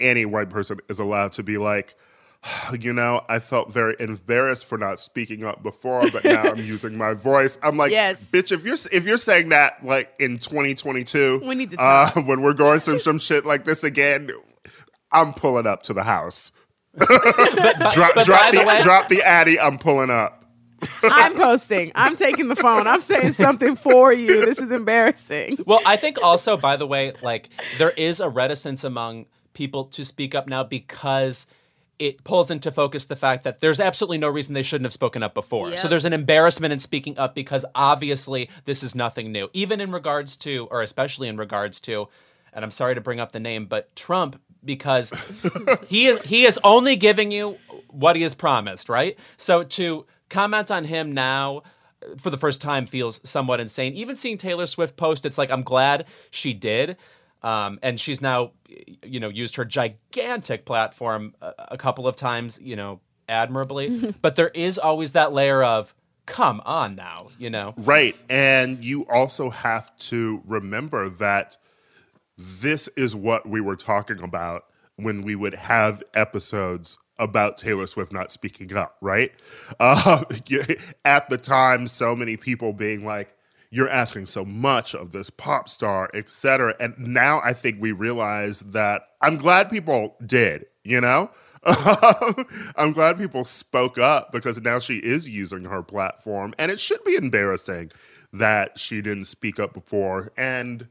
any 0.00 0.24
white 0.24 0.50
person 0.50 0.78
is 0.88 0.98
allowed 1.00 1.32
to 1.32 1.42
be 1.42 1.58
like, 1.58 1.96
you 2.78 2.92
know, 2.92 3.22
I 3.28 3.40
felt 3.40 3.72
very 3.72 3.96
embarrassed 3.98 4.66
for 4.66 4.78
not 4.78 5.00
speaking 5.00 5.44
up 5.44 5.62
before, 5.62 6.04
but 6.12 6.24
now 6.24 6.42
I'm 6.44 6.58
using 6.74 6.96
my 6.96 7.14
voice. 7.14 7.58
I'm 7.62 7.76
like, 7.76 7.90
Yes. 7.90 8.30
bitch, 8.30 8.52
if 8.52 8.64
you're 8.64 8.76
if 8.92 9.04
you're 9.06 9.18
saying 9.18 9.48
that 9.48 9.84
like 9.84 10.12
in 10.20 10.38
2022, 10.38 11.42
We 11.44 11.54
need 11.54 11.72
to 11.72 11.80
uh, 11.80 12.10
when 12.22 12.40
we're 12.42 12.54
going 12.54 12.80
through 12.80 13.00
some 13.00 13.18
shit 13.18 13.44
like 13.44 13.64
this 13.64 13.82
again, 13.82 14.30
I'm 15.12 15.32
pulling 15.32 15.66
up 15.66 15.82
to 15.84 15.92
the 15.92 16.04
house. 16.04 16.52
drop 16.98 17.22
but 18.14 18.24
drop 18.24 18.24
by 18.26 18.50
the 18.50 18.58
the, 18.58 18.66
way- 18.66 18.82
drop 18.82 19.08
the 19.08 19.22
addy. 19.22 19.58
I'm 19.58 19.78
pulling 19.78 20.10
up. 20.10 20.44
I'm 21.02 21.34
posting. 21.34 21.92
I'm 21.94 22.16
taking 22.16 22.48
the 22.48 22.56
phone. 22.56 22.86
I'm 22.86 23.00
saying 23.00 23.32
something 23.32 23.74
for 23.76 24.12
you. 24.12 24.44
This 24.44 24.60
is 24.60 24.70
embarrassing. 24.70 25.58
Well, 25.66 25.80
I 25.84 25.96
think 25.96 26.22
also, 26.22 26.56
by 26.56 26.76
the 26.76 26.86
way, 26.86 27.14
like 27.22 27.50
there 27.78 27.90
is 27.90 28.20
a 28.20 28.28
reticence 28.28 28.84
among 28.84 29.26
people 29.54 29.84
to 29.86 30.04
speak 30.04 30.34
up 30.34 30.46
now 30.46 30.62
because 30.62 31.46
it 31.98 32.22
pulls 32.22 32.50
into 32.50 32.70
focus 32.70 33.06
the 33.06 33.16
fact 33.16 33.42
that 33.42 33.58
there's 33.58 33.80
absolutely 33.80 34.18
no 34.18 34.28
reason 34.28 34.54
they 34.54 34.62
shouldn't 34.62 34.86
have 34.86 34.92
spoken 34.92 35.22
up 35.22 35.34
before. 35.34 35.76
So 35.76 35.88
there's 35.88 36.04
an 36.04 36.12
embarrassment 36.12 36.72
in 36.72 36.78
speaking 36.78 37.18
up 37.18 37.34
because 37.34 37.64
obviously 37.74 38.48
this 38.66 38.84
is 38.84 38.94
nothing 38.94 39.32
new, 39.32 39.50
even 39.52 39.80
in 39.80 39.90
regards 39.90 40.36
to, 40.38 40.68
or 40.70 40.82
especially 40.82 41.26
in 41.26 41.36
regards 41.36 41.80
to, 41.82 42.08
and 42.52 42.64
I'm 42.64 42.70
sorry 42.70 42.94
to 42.94 43.00
bring 43.00 43.18
up 43.18 43.32
the 43.32 43.40
name, 43.40 43.66
but 43.66 43.94
Trump 43.96 44.40
because 44.68 45.12
he 45.88 46.06
is 46.06 46.22
he 46.22 46.44
is 46.44 46.60
only 46.62 46.94
giving 46.94 47.32
you 47.32 47.58
what 47.88 48.14
he 48.14 48.22
has 48.22 48.34
promised, 48.34 48.88
right? 48.88 49.18
So 49.36 49.64
to 49.64 50.06
comment 50.28 50.70
on 50.70 50.84
him 50.84 51.12
now 51.12 51.62
uh, 52.02 52.16
for 52.18 52.30
the 52.30 52.36
first 52.36 52.60
time 52.60 52.86
feels 52.86 53.20
somewhat 53.24 53.58
insane. 53.58 53.94
Even 53.94 54.14
seeing 54.14 54.38
Taylor 54.38 54.66
Swift 54.66 54.96
post, 54.96 55.26
it's 55.26 55.38
like 55.38 55.50
I'm 55.50 55.62
glad 55.62 56.06
she 56.30 56.52
did. 56.52 56.96
Um, 57.42 57.78
and 57.82 57.98
she's 57.98 58.20
now, 58.20 58.52
you 59.02 59.20
know, 59.20 59.28
used 59.28 59.56
her 59.56 59.64
gigantic 59.64 60.64
platform 60.64 61.34
a, 61.40 61.54
a 61.70 61.78
couple 61.78 62.06
of 62.06 62.14
times, 62.16 62.60
you 62.60 62.76
know, 62.76 63.00
admirably. 63.28 64.12
but 64.22 64.36
there 64.36 64.48
is 64.48 64.76
always 64.76 65.12
that 65.12 65.32
layer 65.32 65.62
of, 65.62 65.94
come 66.26 66.60
on 66.66 66.94
now, 66.94 67.28
you 67.38 67.48
know. 67.48 67.74
Right. 67.78 68.16
And 68.28 68.84
you 68.84 69.06
also 69.06 69.50
have 69.50 69.96
to 70.10 70.42
remember 70.46 71.08
that 71.08 71.56
this 72.38 72.88
is 72.96 73.16
what 73.16 73.48
we 73.48 73.60
were 73.60 73.76
talking 73.76 74.22
about 74.22 74.64
when 74.96 75.22
we 75.22 75.34
would 75.34 75.54
have 75.54 76.02
episodes 76.14 76.98
about 77.18 77.58
Taylor 77.58 77.86
Swift 77.86 78.12
not 78.12 78.30
speaking 78.30 78.74
up, 78.76 78.96
right? 79.00 79.32
Uh, 79.80 80.24
at 81.04 81.28
the 81.28 81.36
time, 81.36 81.86
so 81.88 82.16
many 82.16 82.36
people 82.36 82.72
being 82.72 83.04
like, 83.04 83.36
you're 83.70 83.88
asking 83.88 84.26
so 84.26 84.44
much 84.44 84.94
of 84.94 85.10
this 85.12 85.28
pop 85.30 85.68
star, 85.68 86.08
et 86.14 86.30
cetera. 86.30 86.74
And 86.80 86.94
now 86.98 87.40
I 87.44 87.52
think 87.52 87.76
we 87.80 87.92
realize 87.92 88.60
that 88.60 89.02
I'm 89.20 89.36
glad 89.36 89.68
people 89.68 90.16
did, 90.24 90.64
you 90.84 91.00
know? 91.00 91.30
I'm 91.64 92.92
glad 92.92 93.18
people 93.18 93.44
spoke 93.44 93.98
up 93.98 94.32
because 94.32 94.60
now 94.62 94.78
she 94.78 94.98
is 94.98 95.28
using 95.28 95.64
her 95.64 95.82
platform. 95.82 96.54
And 96.58 96.70
it 96.70 96.80
should 96.80 97.02
be 97.04 97.16
embarrassing 97.16 97.92
that 98.32 98.78
she 98.78 99.02
didn't 99.02 99.26
speak 99.26 99.60
up 99.60 99.74
before. 99.74 100.32
And 100.36 100.88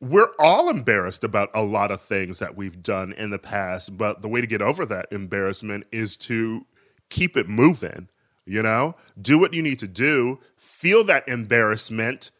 we're 0.00 0.30
all 0.38 0.68
embarrassed 0.68 1.24
about 1.24 1.50
a 1.54 1.62
lot 1.62 1.90
of 1.90 2.00
things 2.00 2.38
that 2.38 2.56
we've 2.56 2.82
done 2.82 3.12
in 3.12 3.30
the 3.30 3.38
past. 3.38 3.96
But 3.96 4.22
the 4.22 4.28
way 4.28 4.40
to 4.40 4.46
get 4.46 4.62
over 4.62 4.86
that 4.86 5.06
embarrassment 5.10 5.86
is 5.90 6.16
to 6.18 6.66
keep 7.10 7.36
it 7.36 7.48
moving, 7.48 8.08
you 8.46 8.62
know? 8.62 8.94
Do 9.20 9.38
what 9.38 9.54
you 9.54 9.62
need 9.62 9.78
to 9.80 9.88
do, 9.88 10.38
feel 10.56 11.04
that 11.04 11.26
embarrassment 11.28 12.30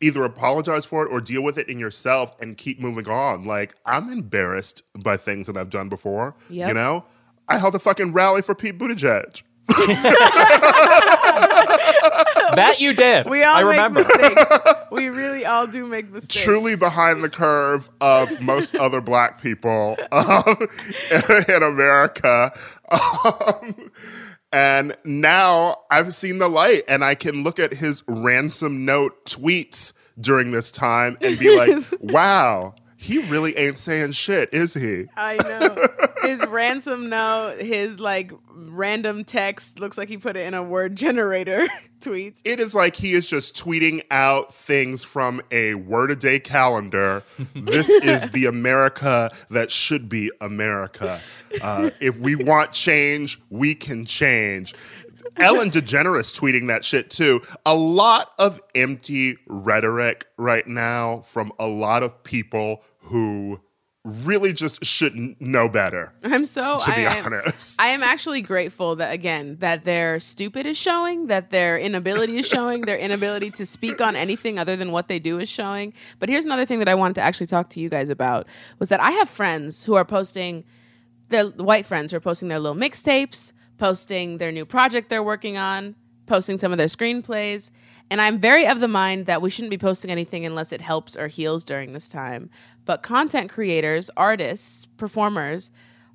either 0.00 0.24
apologize 0.24 0.84
for 0.84 1.06
it 1.06 1.10
or 1.10 1.20
deal 1.20 1.42
with 1.42 1.56
it 1.56 1.68
in 1.68 1.78
yourself 1.78 2.34
and 2.40 2.56
keep 2.56 2.80
moving 2.80 3.08
on. 3.08 3.44
Like 3.44 3.74
I'm 3.86 4.10
embarrassed 4.10 4.82
by 4.98 5.16
things 5.16 5.46
that 5.46 5.56
I've 5.56 5.70
done 5.70 5.88
before. 5.88 6.34
Yep. 6.50 6.68
You 6.68 6.74
know, 6.74 7.04
I 7.48 7.58
held 7.58 7.74
a 7.74 7.78
fucking 7.78 8.12
rally 8.12 8.42
for 8.42 8.54
Pete 8.54 8.78
Buttigieg. 8.78 9.42
that 12.56 12.80
you 12.80 12.94
did. 12.94 13.28
We 13.28 13.42
all 13.42 13.56
I 13.56 13.62
make 13.62 13.70
remember. 13.70 14.00
mistakes. 14.00 14.52
we 14.90 15.08
really 15.08 15.44
all 15.44 15.66
do 15.66 15.86
make 15.86 16.10
mistakes. 16.10 16.44
truly 16.44 16.76
behind 16.76 17.22
the 17.22 17.30
curve 17.30 17.90
of 18.00 18.40
most 18.40 18.76
other 18.76 19.00
black 19.00 19.40
people 19.42 19.96
um, 20.12 20.56
in 21.48 21.62
America. 21.62 22.52
Um, 22.90 23.90
and 24.52 24.96
now 25.04 25.78
I've 25.90 26.14
seen 26.14 26.38
the 26.38 26.48
light 26.48 26.82
and 26.86 27.02
I 27.04 27.16
can 27.16 27.42
look 27.42 27.58
at 27.58 27.74
his 27.74 28.04
ransom 28.06 28.84
note 28.84 29.26
tweets 29.26 29.92
during 30.20 30.52
this 30.52 30.70
time 30.70 31.18
and 31.20 31.38
be 31.38 31.56
like, 31.56 31.82
wow, 32.00 32.74
he 33.04 33.18
really 33.18 33.56
ain't 33.58 33.76
saying 33.76 34.12
shit, 34.12 34.48
is 34.54 34.72
he? 34.72 35.04
I 35.14 35.36
know. 35.36 35.76
His 36.26 36.44
ransom 36.46 37.10
note, 37.10 37.60
his 37.60 38.00
like 38.00 38.32
random 38.48 39.24
text 39.24 39.78
looks 39.78 39.98
like 39.98 40.08
he 40.08 40.16
put 40.16 40.38
it 40.38 40.46
in 40.46 40.54
a 40.54 40.62
word 40.62 40.96
generator 40.96 41.66
tweets. 42.00 42.40
It 42.46 42.60
is 42.60 42.74
like 42.74 42.96
he 42.96 43.12
is 43.12 43.28
just 43.28 43.62
tweeting 43.62 44.02
out 44.10 44.54
things 44.54 45.04
from 45.04 45.42
a 45.50 45.74
word 45.74 46.12
a 46.12 46.16
day 46.16 46.38
calendar. 46.38 47.22
This 47.54 47.88
is 47.90 48.28
the 48.30 48.46
America 48.46 49.30
that 49.50 49.70
should 49.70 50.08
be 50.08 50.30
America. 50.40 51.18
Uh, 51.62 51.90
if 52.00 52.18
we 52.18 52.36
want 52.36 52.72
change, 52.72 53.40
we 53.50 53.74
can 53.74 54.06
change. 54.06 54.74
Ellen 55.38 55.70
DeGeneres 55.70 56.38
tweeting 56.38 56.68
that 56.68 56.84
shit 56.84 57.10
too. 57.10 57.40
A 57.66 57.74
lot 57.74 58.32
of 58.38 58.60
empty 58.74 59.36
rhetoric 59.46 60.26
right 60.36 60.66
now 60.66 61.20
from 61.20 61.52
a 61.58 61.66
lot 61.66 62.02
of 62.02 62.22
people 62.22 62.82
who 63.04 63.60
really 64.04 64.52
just 64.52 64.84
shouldn't 64.84 65.40
know 65.40 65.66
better. 65.66 66.12
I'm 66.22 66.44
so 66.44 66.78
To 66.78 66.86
be 66.92 67.06
I, 67.06 67.14
am- 67.14 67.24
honest. 67.24 67.80
I 67.80 67.86
am 67.88 68.02
actually 68.02 68.42
grateful 68.42 68.96
that 68.96 69.14
again 69.14 69.56
that 69.60 69.84
their 69.84 70.20
stupid 70.20 70.66
is 70.66 70.76
showing, 70.76 71.28
that 71.28 71.50
their 71.50 71.78
inability 71.78 72.36
is 72.36 72.46
showing, 72.46 72.82
their 72.82 72.98
inability 72.98 73.50
to 73.52 73.64
speak 73.64 74.02
on 74.02 74.14
anything 74.14 74.58
other 74.58 74.76
than 74.76 74.92
what 74.92 75.08
they 75.08 75.18
do 75.18 75.38
is 75.38 75.48
showing. 75.48 75.94
But 76.18 76.28
here's 76.28 76.44
another 76.44 76.66
thing 76.66 76.80
that 76.80 76.88
I 76.88 76.94
wanted 76.94 77.14
to 77.14 77.22
actually 77.22 77.46
talk 77.46 77.70
to 77.70 77.80
you 77.80 77.88
guys 77.88 78.10
about 78.10 78.46
was 78.78 78.90
that 78.90 79.00
I 79.00 79.12
have 79.12 79.28
friends 79.30 79.84
who 79.84 79.94
are 79.94 80.04
posting 80.04 80.64
their 81.30 81.46
white 81.46 81.86
friends 81.86 82.10
who 82.12 82.18
are 82.18 82.20
posting 82.20 82.48
their 82.48 82.58
little 82.58 82.76
mixtapes, 82.76 83.54
posting 83.78 84.36
their 84.36 84.52
new 84.52 84.66
project 84.66 85.08
they're 85.08 85.22
working 85.22 85.56
on, 85.56 85.94
posting 86.26 86.58
some 86.58 86.72
of 86.72 86.78
their 86.78 86.86
screenplays. 86.88 87.70
And 88.10 88.20
I'm 88.20 88.38
very 88.38 88.66
of 88.66 88.80
the 88.80 88.88
mind 88.88 89.24
that 89.26 89.40
we 89.40 89.48
shouldn't 89.48 89.70
be 89.70 89.78
posting 89.78 90.10
anything 90.10 90.44
unless 90.44 90.72
it 90.72 90.82
helps 90.82 91.16
or 91.16 91.28
heals 91.28 91.64
during 91.64 91.94
this 91.94 92.10
time. 92.10 92.50
But 92.84 93.02
content 93.02 93.50
creators, 93.50 94.10
artists, 94.16 94.86
performers 94.96 95.70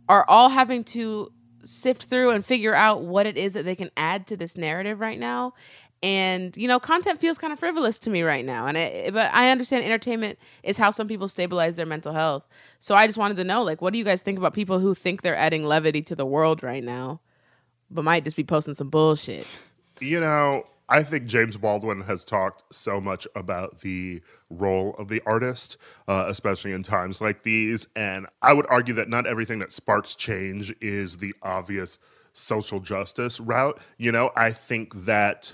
are 0.07 0.25
all 0.27 0.49
having 0.49 0.83
to 0.85 1.31
sift 1.63 2.03
through 2.03 2.31
and 2.31 2.45
figure 2.45 2.73
out 2.73 3.03
what 3.03 3.25
it 3.25 3.37
is 3.37 3.53
that 3.53 3.65
they 3.65 3.75
can 3.75 3.91
add 3.97 4.27
to 4.27 4.37
this 4.37 4.57
narrative 4.57 4.99
right 4.99 5.19
now. 5.19 5.53
And 6.01 6.55
you 6.55 6.67
know, 6.67 6.79
content 6.79 7.19
feels 7.19 7.37
kind 7.37 7.51
of 7.51 7.59
frivolous 7.59 7.99
to 7.99 8.09
me 8.09 8.21
right 8.21 8.45
now. 8.45 8.67
And 8.67 9.13
but 9.13 9.33
I 9.33 9.51
understand 9.51 9.83
entertainment 9.83 10.39
is 10.63 10.77
how 10.77 10.91
some 10.91 11.07
people 11.07 11.27
stabilize 11.27 11.75
their 11.75 11.85
mental 11.85 12.13
health. 12.13 12.47
So 12.79 12.95
I 12.95 13.05
just 13.05 13.17
wanted 13.17 13.37
to 13.37 13.43
know, 13.43 13.63
like, 13.63 13.81
what 13.81 13.91
do 13.91 13.99
you 13.99 14.05
guys 14.05 14.21
think 14.21 14.37
about 14.37 14.53
people 14.53 14.79
who 14.79 14.93
think 14.93 15.21
they're 15.21 15.35
adding 15.35 15.65
levity 15.65 16.01
to 16.03 16.15
the 16.15 16.25
world 16.25 16.63
right 16.63 16.83
now, 16.83 17.19
but 17.91 18.05
might 18.05 18.23
just 18.23 18.37
be 18.37 18.45
posting 18.45 18.75
some 18.75 18.89
bullshit? 18.89 19.45
You 19.99 20.21
know, 20.21 20.63
I 20.89 21.03
think 21.03 21.27
James 21.27 21.55
Baldwin 21.55 22.01
has 22.01 22.25
talked 22.25 22.63
so 22.73 22.99
much 22.99 23.27
about 23.35 23.81
the 23.81 24.21
role 24.49 24.95
of 24.97 25.07
the 25.07 25.21
artist, 25.25 25.77
uh, 26.07 26.25
especially 26.27 26.71
in 26.73 26.81
times 26.81 27.21
like 27.21 27.43
these. 27.43 27.87
And 27.95 28.25
I 28.41 28.53
would 28.53 28.65
argue 28.69 28.95
that 28.95 29.07
not 29.07 29.27
everything 29.27 29.59
that 29.59 29.71
sparks 29.71 30.15
change 30.15 30.75
is 30.81 31.17
the 31.17 31.35
obvious 31.43 31.99
social 32.33 32.79
justice 32.79 33.39
route. 33.39 33.79
You 33.97 34.11
know, 34.11 34.31
I 34.35 34.51
think 34.51 34.95
that, 35.05 35.53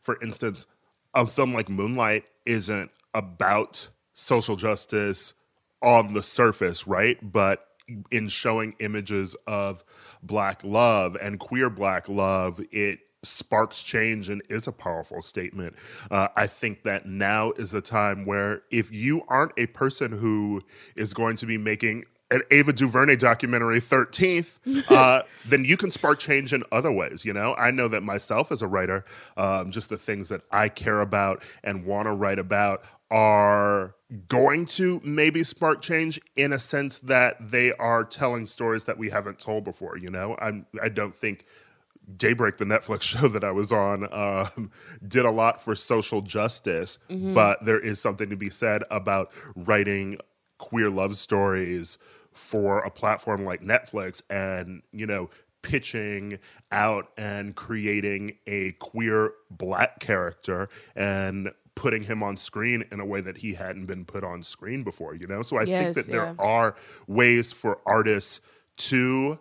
for 0.00 0.18
instance, 0.22 0.66
a 1.14 1.26
film 1.26 1.54
like 1.54 1.70
Moonlight 1.70 2.28
isn't 2.44 2.90
about 3.14 3.88
social 4.12 4.56
justice 4.56 5.32
on 5.80 6.12
the 6.12 6.22
surface, 6.22 6.86
right? 6.86 7.18
But 7.22 7.66
in 8.10 8.28
showing 8.28 8.74
images 8.80 9.34
of 9.46 9.84
black 10.22 10.62
love 10.62 11.16
and 11.20 11.38
queer 11.40 11.70
black 11.70 12.08
love, 12.08 12.60
it 12.70 13.00
sparks 13.24 13.82
change 13.82 14.28
and 14.28 14.42
is 14.48 14.66
a 14.66 14.72
powerful 14.72 15.22
statement. 15.22 15.74
Uh, 16.10 16.28
I 16.36 16.46
think 16.46 16.82
that 16.84 17.06
now 17.06 17.52
is 17.52 17.70
the 17.70 17.80
time 17.80 18.24
where 18.24 18.62
if 18.70 18.92
you 18.92 19.22
aren't 19.28 19.52
a 19.56 19.66
person 19.66 20.12
who 20.12 20.62
is 20.96 21.14
going 21.14 21.36
to 21.36 21.46
be 21.46 21.58
making 21.58 22.04
an 22.30 22.42
Ava 22.50 22.72
DuVernay 22.72 23.16
documentary 23.16 23.80
13th, 23.80 24.58
uh, 24.90 25.22
then 25.46 25.64
you 25.64 25.76
can 25.76 25.90
spark 25.90 26.18
change 26.18 26.52
in 26.52 26.64
other 26.72 26.90
ways. 26.90 27.24
You 27.24 27.32
know, 27.32 27.54
I 27.54 27.70
know 27.70 27.88
that 27.88 28.02
myself 28.02 28.50
as 28.50 28.62
a 28.62 28.66
writer, 28.66 29.04
um, 29.36 29.70
just 29.70 29.88
the 29.88 29.96
things 29.96 30.28
that 30.30 30.42
I 30.50 30.68
care 30.68 31.00
about 31.00 31.42
and 31.62 31.84
want 31.84 32.06
to 32.06 32.12
write 32.12 32.38
about 32.38 32.84
are 33.10 33.94
going 34.28 34.66
to 34.66 35.00
maybe 35.04 35.42
spark 35.42 35.80
change 35.80 36.20
in 36.36 36.52
a 36.52 36.58
sense 36.58 36.98
that 37.00 37.36
they 37.40 37.72
are 37.74 38.04
telling 38.04 38.46
stories 38.46 38.84
that 38.84 38.98
we 38.98 39.10
haven't 39.10 39.38
told 39.38 39.64
before. 39.64 39.96
You 39.96 40.10
know, 40.10 40.36
I'm 40.40 40.66
I 40.82 40.88
don't 40.88 41.14
think 41.14 41.46
Daybreak, 42.16 42.58
the 42.58 42.64
Netflix 42.64 43.02
show 43.12 43.28
that 43.28 43.44
I 43.44 43.50
was 43.50 43.72
on, 43.72 44.08
um, 44.12 44.70
did 45.06 45.24
a 45.24 45.30
lot 45.30 45.62
for 45.62 45.74
social 45.74 46.20
justice, 46.22 46.98
but 47.08 47.64
there 47.64 47.78
is 47.80 48.00
something 48.00 48.30
to 48.30 48.36
be 48.36 48.50
said 48.50 48.82
about 48.90 49.32
writing 49.56 50.18
queer 50.58 50.90
love 50.90 51.16
stories 51.16 51.98
for 52.32 52.78
a 52.80 52.90
platform 52.90 53.44
like 53.44 53.62
Netflix 53.62 54.22
and, 54.28 54.82
you 54.92 55.06
know, 55.06 55.30
pitching 55.62 56.38
out 56.72 57.08
and 57.16 57.54
creating 57.56 58.36
a 58.46 58.72
queer 58.72 59.32
black 59.50 59.98
character 60.00 60.68
and 60.94 61.50
putting 61.74 62.02
him 62.02 62.22
on 62.22 62.36
screen 62.36 62.84
in 62.92 63.00
a 63.00 63.04
way 63.06 63.20
that 63.20 63.38
he 63.38 63.54
hadn't 63.54 63.86
been 63.86 64.04
put 64.04 64.22
on 64.22 64.42
screen 64.42 64.84
before, 64.84 65.14
you 65.14 65.26
know? 65.26 65.42
So 65.42 65.56
I 65.56 65.64
think 65.64 65.70
Yes, 65.70 65.94
that 65.96 66.06
there 66.06 66.34
are 66.38 66.76
ways 67.06 67.52
for 67.52 67.80
artists 67.86 68.40
to 68.76 69.38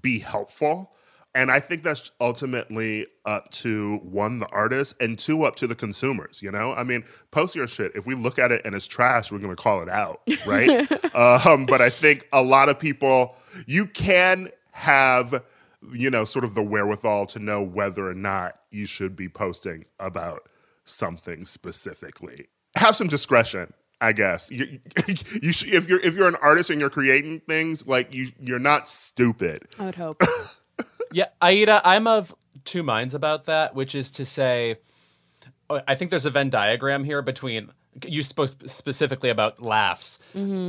be 0.00 0.18
helpful. 0.18 0.92
And 1.34 1.50
I 1.50 1.60
think 1.60 1.82
that's 1.82 2.10
ultimately 2.20 3.06
up 3.24 3.50
to 3.52 3.98
one, 3.98 4.40
the 4.40 4.48
artist, 4.48 4.94
and 5.00 5.18
two, 5.18 5.44
up 5.44 5.56
to 5.56 5.66
the 5.66 5.74
consumers. 5.74 6.40
You 6.42 6.50
know, 6.50 6.72
I 6.72 6.84
mean, 6.84 7.04
post 7.30 7.54
your 7.54 7.66
shit. 7.66 7.92
If 7.94 8.06
we 8.06 8.14
look 8.14 8.38
at 8.38 8.50
it 8.50 8.62
and 8.64 8.74
it's 8.74 8.86
trash, 8.86 9.30
we're 9.30 9.38
going 9.38 9.54
to 9.54 9.62
call 9.62 9.82
it 9.82 9.88
out, 9.88 10.22
right? 10.46 10.90
um, 11.14 11.66
but 11.66 11.80
I 11.80 11.90
think 11.90 12.26
a 12.32 12.42
lot 12.42 12.68
of 12.68 12.78
people, 12.78 13.36
you 13.66 13.86
can 13.86 14.48
have, 14.72 15.44
you 15.92 16.10
know, 16.10 16.24
sort 16.24 16.44
of 16.44 16.54
the 16.54 16.62
wherewithal 16.62 17.26
to 17.26 17.38
know 17.38 17.62
whether 17.62 18.08
or 18.08 18.14
not 18.14 18.58
you 18.70 18.86
should 18.86 19.14
be 19.14 19.28
posting 19.28 19.84
about 20.00 20.48
something 20.84 21.44
specifically. 21.44 22.46
Have 22.76 22.96
some 22.96 23.08
discretion. 23.08 23.72
I 24.00 24.12
guess 24.12 24.48
you, 24.50 24.78
you 25.42 25.52
should, 25.52 25.74
if 25.74 25.88
you're 25.88 26.00
if 26.00 26.14
you're 26.14 26.28
an 26.28 26.36
artist 26.36 26.70
and 26.70 26.80
you're 26.80 26.90
creating 26.90 27.40
things 27.40 27.86
like 27.86 28.14
you 28.14 28.30
you're 28.38 28.60
not 28.60 28.88
stupid. 28.88 29.66
I 29.78 29.86
would 29.86 29.96
hope. 29.96 30.22
Yeah, 31.12 31.26
Aida, 31.40 31.80
I'm 31.84 32.06
of 32.06 32.34
two 32.64 32.82
minds 32.82 33.14
about 33.14 33.46
that, 33.46 33.74
which 33.74 33.94
is 33.94 34.10
to 34.12 34.24
say, 34.24 34.76
uh, 35.70 35.80
I 35.86 35.94
think 35.94 36.10
there's 36.10 36.26
a 36.26 36.30
Venn 36.30 36.50
diagram 36.50 37.04
here 37.04 37.22
between 37.22 37.70
you 38.06 38.22
spoke 38.22 38.52
specifically 38.66 39.28
about 39.28 39.60
laughs 39.60 40.20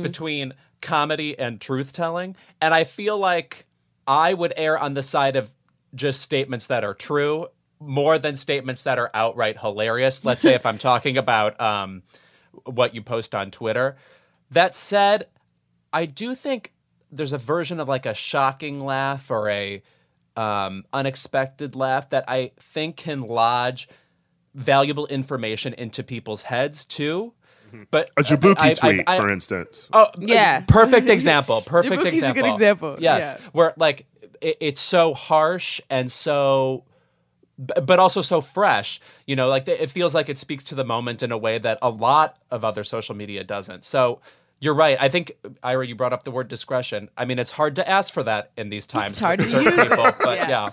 between 0.02 0.52
comedy 0.80 1.38
and 1.38 1.60
truth 1.60 1.92
telling, 1.92 2.34
and 2.60 2.74
I 2.74 2.84
feel 2.84 3.18
like 3.18 3.66
I 4.06 4.34
would 4.34 4.52
err 4.56 4.78
on 4.78 4.94
the 4.94 5.02
side 5.02 5.36
of 5.36 5.52
just 5.94 6.22
statements 6.22 6.66
that 6.68 6.82
are 6.82 6.94
true 6.94 7.46
more 7.80 8.18
than 8.18 8.36
statements 8.36 8.82
that 8.82 8.98
are 8.98 9.10
outright 9.14 9.58
hilarious. 9.58 10.24
Let's 10.24 10.42
say 10.42 10.54
if 10.54 10.66
I'm 10.66 10.78
talking 10.90 11.16
about 11.16 11.60
um, 11.60 12.02
what 12.64 12.94
you 12.94 13.02
post 13.02 13.34
on 13.34 13.50
Twitter. 13.50 13.96
That 14.50 14.74
said, 14.74 15.26
I 15.92 16.06
do 16.06 16.34
think 16.34 16.72
there's 17.10 17.32
a 17.32 17.38
version 17.38 17.80
of 17.80 17.88
like 17.88 18.06
a 18.06 18.14
shocking 18.14 18.84
laugh 18.84 19.30
or 19.30 19.48
a 19.48 19.82
um, 20.40 20.84
unexpected 20.92 21.74
laugh 21.76 22.10
that 22.10 22.24
I 22.28 22.52
think 22.60 22.96
can 22.96 23.20
lodge 23.22 23.88
valuable 24.54 25.06
information 25.08 25.74
into 25.74 26.02
people's 26.02 26.42
heads 26.42 26.84
too. 26.84 27.34
Mm-hmm. 27.68 27.82
But 27.90 28.10
A 28.16 28.20
uh, 28.20 28.22
Jaboukie 28.24 28.60
I- 28.60 28.70
I- 28.70 28.74
tweet, 28.74 29.02
I- 29.06 29.18
for 29.18 29.30
instance. 29.30 29.90
Oh, 29.92 30.02
uh, 30.04 30.10
Yeah. 30.18 30.60
perfect 30.66 31.08
example. 31.18 31.60
Perfect 31.60 32.02
Jaboukie's 32.02 32.04
a 32.04 32.08
example. 32.16 32.42
good 32.42 32.52
example, 32.52 32.96
Yes, 32.98 33.36
yeah. 33.38 33.48
where 33.52 33.74
like 33.76 34.06
it, 34.40 34.56
it's 34.60 34.80
so 34.80 35.14
harsh 35.14 35.80
and 35.90 36.10
so, 36.10 36.84
but 37.58 37.98
also 38.00 38.22
so 38.22 38.40
fresh. 38.40 39.00
You 39.26 39.36
know, 39.36 39.48
like 39.48 39.68
it 39.68 39.90
feels 39.90 40.14
like 40.14 40.28
it 40.28 40.38
speaks 40.38 40.64
to 40.64 40.74
the 40.74 40.84
moment 40.84 41.22
in 41.22 41.30
a 41.32 41.38
way 41.38 41.58
that 41.58 41.78
a 41.82 41.90
lot 41.90 42.38
of 42.50 42.64
other 42.64 42.82
social 42.84 43.14
media 43.14 43.44
doesn't. 43.44 43.84
So. 43.84 44.20
You're 44.60 44.74
right. 44.74 44.96
I 45.00 45.08
think 45.08 45.32
Ira, 45.62 45.86
you 45.86 45.94
brought 45.94 46.12
up 46.12 46.24
the 46.24 46.30
word 46.30 46.48
discretion. 46.48 47.08
I 47.16 47.24
mean, 47.24 47.38
it's 47.38 47.50
hard 47.50 47.76
to 47.76 47.88
ask 47.88 48.12
for 48.12 48.22
that 48.24 48.50
in 48.56 48.68
these 48.68 48.86
times. 48.86 49.12
It's 49.12 49.20
hard 49.20 49.38
to 49.38 49.44
certain 49.46 49.64
use 49.72 49.86
it. 49.86 49.88
people, 49.88 50.12
but 50.22 50.36
Yeah. 50.36 50.48
yeah. 50.48 50.70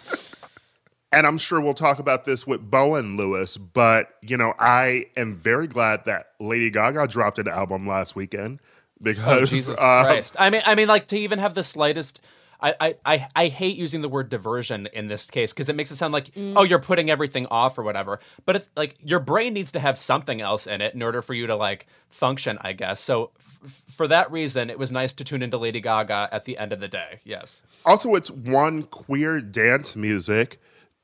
And 1.13 1.25
I'm 1.25 1.37
sure 1.37 1.61
we'll 1.61 1.73
talk 1.73 1.99
about 1.99 2.25
this 2.25 2.45
with 2.45 2.69
Bowen 2.69 3.15
Louis, 3.15 3.55
but 3.55 4.09
you 4.21 4.35
know, 4.35 4.53
I 4.59 5.05
am 5.15 5.33
very 5.33 5.67
glad 5.67 6.03
that 6.05 6.31
Lady 6.41 6.69
Gaga 6.69 7.07
dropped 7.07 7.39
an 7.39 7.47
album 7.47 7.87
last 7.87 8.13
weekend 8.15 8.59
Oh, 8.61 9.03
because 9.03 9.49
Jesus 9.51 9.77
uh, 9.77 10.03
Christ! 10.03 10.35
I 10.37 10.49
mean, 10.49 10.63
I 10.65 10.75
mean, 10.75 10.87
like 10.89 11.07
to 11.07 11.17
even 11.17 11.39
have 11.39 11.53
the 11.53 11.63
slightest 11.63 12.19
I, 12.59 12.75
I, 12.79 12.95
I, 13.05 13.27
I 13.35 13.47
hate 13.47 13.77
using 13.77 14.01
the 14.01 14.09
word 14.09 14.29
diversion 14.29 14.87
in 14.93 15.07
this 15.07 15.29
case 15.29 15.53
because 15.53 15.69
it 15.69 15.75
makes 15.75 15.91
it 15.91 15.95
sound 15.95 16.13
like 16.13 16.33
mm. 16.33 16.53
oh 16.55 16.63
you're 16.63 16.79
putting 16.79 17.09
everything 17.09 17.45
off 17.47 17.77
or 17.77 17.83
whatever. 17.83 18.19
But 18.45 18.57
if, 18.57 18.69
like 18.75 18.95
your 19.03 19.19
brain 19.19 19.53
needs 19.53 19.71
to 19.73 19.79
have 19.79 19.97
something 19.97 20.41
else 20.41 20.67
in 20.67 20.81
it 20.81 20.93
in 20.93 21.01
order 21.01 21.21
for 21.21 21.33
you 21.33 21.47
to 21.47 21.55
like 21.55 21.87
function, 22.09 22.57
I 22.61 22.73
guess. 22.73 22.99
So 22.99 23.31
f- 23.63 23.83
for 23.89 24.07
that 24.07 24.31
reason, 24.31 24.69
it 24.69 24.79
was 24.79 24.91
nice 24.91 25.13
to 25.13 25.23
tune 25.23 25.43
into 25.43 25.57
Lady 25.57 25.81
Gaga 25.81 26.29
at 26.31 26.45
the 26.45 26.57
end 26.57 26.73
of 26.73 26.79
the 26.79 26.87
day. 26.87 27.19
Yes. 27.23 27.63
Also, 27.85 28.15
it's 28.15 28.31
one 28.31 28.83
queer 28.83 29.39
dance 29.41 29.95
music. 29.95 30.59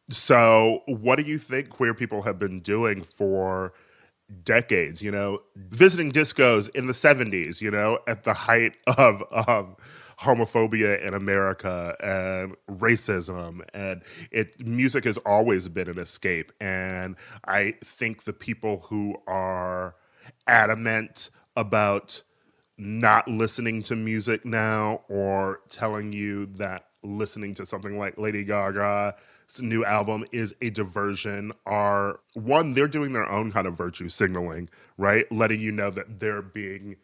So, 0.10 0.82
what 0.88 1.18
do 1.18 1.24
you 1.24 1.38
think 1.38 1.70
queer 1.70 1.94
people 1.94 2.24
have 2.24 2.38
been 2.38 2.60
doing 2.60 3.04
for 3.04 3.74
decades? 4.44 5.02
You 5.02 5.12
know, 5.12 5.40
visiting 5.56 6.12
discos 6.12 6.70
in 6.76 6.88
the 6.88 6.94
70s, 6.94 7.62
you 7.62 7.72
know, 7.72 8.00
at 8.08 8.24
the 8.24 8.34
height 8.34 8.78
of, 8.98 9.24
of 9.32 9.76
homophobia 10.20 11.02
in 11.02 11.14
America 11.14 11.96
and 12.00 12.56
racism. 12.80 13.62
And 13.74 14.02
it 14.32 14.66
music 14.66 15.04
has 15.06 15.18
always 15.20 15.70
been 15.70 15.90
an 15.90 16.00
escape. 16.00 16.52
And 16.62 17.16
I 17.46 17.76
think 17.84 18.24
the 18.24 18.34
people 18.34 18.86
who 18.90 19.16
are 19.28 19.96
adamant 20.48 21.30
about 21.56 22.22
not 22.78 23.28
listening 23.28 23.82
to 23.84 23.96
music 23.96 24.46
now 24.46 25.02
or 25.08 25.62
telling 25.70 26.12
you 26.12 26.48
that 26.48 26.88
listening 27.04 27.54
to 27.54 27.66
something 27.66 27.98
like 27.98 28.18
Lady 28.18 28.44
Gaga's 28.44 29.14
new 29.60 29.86
album 29.86 30.26
is 30.32 30.56
a 30.62 30.70
diversion 30.70 31.52
are 31.66 32.20
one, 32.34 32.74
they're 32.74 32.88
doing 32.88 33.14
their 33.14 33.30
own 33.30 33.52
kind 33.52 33.68
of 33.68 33.78
virtue 33.78 34.10
signaling, 34.10 34.70
right? 34.98 35.30
Letting 35.32 35.60
you 35.62 35.72
know 35.72 35.92
that 35.92 36.20
they're 36.20 36.42
being 36.42 36.96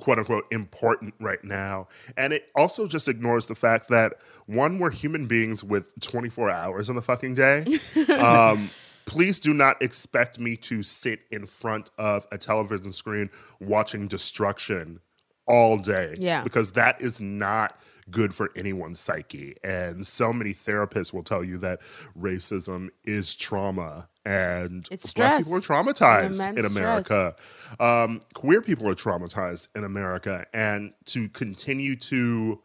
quote 0.00 0.18
unquote 0.18 0.44
important 0.50 1.14
right 1.20 1.42
now. 1.44 1.88
And 2.16 2.32
it 2.32 2.48
also 2.54 2.88
just 2.88 3.08
ignores 3.08 3.46
the 3.46 3.54
fact 3.54 3.88
that 3.90 4.14
one, 4.46 4.78
we're 4.78 4.90
human 4.90 5.26
beings 5.26 5.62
with 5.62 5.98
24 6.00 6.50
hours 6.50 6.88
in 6.88 6.96
the 6.96 7.02
fucking 7.02 7.34
day. 7.34 7.78
um, 8.18 8.70
please 9.06 9.38
do 9.40 9.54
not 9.54 9.80
expect 9.82 10.38
me 10.38 10.56
to 10.56 10.82
sit 10.82 11.20
in 11.30 11.46
front 11.46 11.90
of 11.98 12.26
a 12.32 12.38
television 12.38 12.92
screen 12.92 13.30
watching 13.60 14.08
destruction 14.08 15.00
all 15.46 15.78
day. 15.78 16.14
Yeah. 16.18 16.42
Because 16.42 16.72
that 16.72 17.00
is 17.00 17.20
not 17.20 17.78
good 18.10 18.34
for 18.34 18.50
anyone's 18.56 18.98
psyche. 18.98 19.56
And 19.62 20.06
so 20.06 20.32
many 20.32 20.52
therapists 20.52 21.12
will 21.12 21.22
tell 21.22 21.44
you 21.44 21.58
that 21.58 21.80
racism 22.18 22.88
is 23.04 23.34
trauma 23.34 24.08
and 24.24 24.86
It's 24.90 25.12
black 25.14 25.42
stress. 25.42 25.46
people 25.46 25.58
are 25.58 25.82
traumatized 25.84 26.58
in 26.58 26.64
America. 26.64 27.34
Um, 27.78 28.20
queer 28.34 28.60
people 28.62 28.88
are 28.88 28.94
traumatized 28.94 29.68
in 29.74 29.84
America. 29.84 30.46
And 30.52 30.92
to 31.06 31.28
continue 31.30 31.96
to 31.96 32.60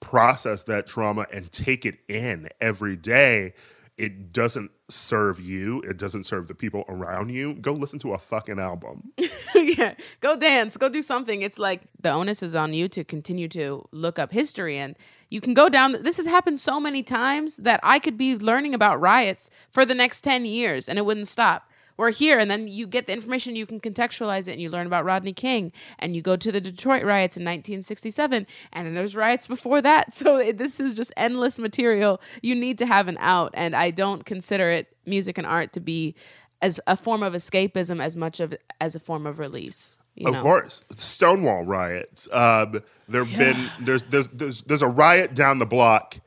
process 0.00 0.64
that 0.64 0.86
trauma 0.86 1.26
and 1.32 1.50
take 1.50 1.86
it 1.86 1.98
in 2.08 2.48
every 2.60 2.96
day, 2.96 3.54
it 3.96 4.32
doesn't 4.32 4.70
serve 4.88 5.40
you. 5.40 5.80
It 5.82 5.96
doesn't 5.98 6.24
serve 6.24 6.48
the 6.48 6.54
people 6.54 6.84
around 6.88 7.30
you. 7.30 7.54
Go 7.54 7.72
listen 7.72 7.98
to 8.00 8.12
a 8.12 8.18
fucking 8.18 8.58
album. 8.58 9.12
yeah, 9.54 9.94
go 10.20 10.36
dance, 10.36 10.76
go 10.76 10.88
do 10.88 11.00
something. 11.00 11.42
It's 11.42 11.58
like 11.58 11.82
the 12.00 12.10
onus 12.10 12.42
is 12.42 12.56
on 12.56 12.74
you 12.74 12.88
to 12.88 13.04
continue 13.04 13.48
to 13.48 13.86
look 13.92 14.18
up 14.18 14.32
history, 14.32 14.76
and 14.76 14.96
you 15.30 15.40
can 15.40 15.54
go 15.54 15.68
down. 15.68 15.92
This 16.02 16.16
has 16.16 16.26
happened 16.26 16.58
so 16.60 16.80
many 16.80 17.02
times 17.02 17.58
that 17.58 17.80
I 17.82 17.98
could 17.98 18.18
be 18.18 18.36
learning 18.36 18.74
about 18.74 19.00
riots 19.00 19.48
for 19.70 19.84
the 19.84 19.94
next 19.94 20.22
ten 20.22 20.44
years, 20.44 20.88
and 20.88 20.98
it 20.98 21.06
wouldn't 21.06 21.28
stop. 21.28 21.70
We're 21.96 22.10
here, 22.10 22.38
and 22.38 22.50
then 22.50 22.66
you 22.66 22.86
get 22.86 23.06
the 23.06 23.12
information, 23.12 23.54
you 23.56 23.66
can 23.66 23.80
contextualize 23.80 24.48
it, 24.48 24.52
and 24.52 24.60
you 24.60 24.68
learn 24.70 24.86
about 24.86 25.04
Rodney 25.04 25.32
King, 25.32 25.72
and 25.98 26.16
you 26.16 26.22
go 26.22 26.36
to 26.36 26.50
the 26.50 26.60
Detroit 26.60 27.04
riots 27.04 27.36
in 27.36 27.42
1967, 27.44 28.46
and 28.72 28.86
then 28.86 28.94
there's 28.94 29.14
riots 29.14 29.46
before 29.46 29.80
that. 29.82 30.14
So 30.24 30.38
it, 30.38 30.58
this 30.58 30.80
is 30.80 30.94
just 30.94 31.12
endless 31.16 31.58
material. 31.58 32.20
You 32.40 32.54
need 32.54 32.78
to 32.78 32.86
have 32.86 33.08
an 33.08 33.16
out, 33.20 33.50
and 33.54 33.76
I 33.76 33.90
don't 33.90 34.24
consider 34.24 34.70
it 34.70 34.96
music 35.06 35.36
and 35.38 35.46
art 35.46 35.72
to 35.74 35.80
be 35.80 36.14
as 36.62 36.80
a 36.86 36.96
form 36.96 37.22
of 37.22 37.34
escapism 37.34 38.00
as 38.02 38.16
much 38.16 38.40
of 38.40 38.54
as 38.80 38.94
a 38.94 38.98
form 39.00 39.26
of 39.26 39.38
release. 39.38 40.00
You 40.14 40.28
Of 40.28 40.34
know? 40.34 40.42
course, 40.42 40.82
Stonewall 40.96 41.64
riots. 41.64 42.28
Um, 42.32 42.82
there've 43.08 43.30
been 43.36 43.56
there's, 43.80 44.04
there's 44.04 44.28
there's 44.28 44.62
there's 44.62 44.82
a 44.82 44.88
riot 44.88 45.34
down 45.34 45.58
the 45.58 45.66
block 45.66 46.20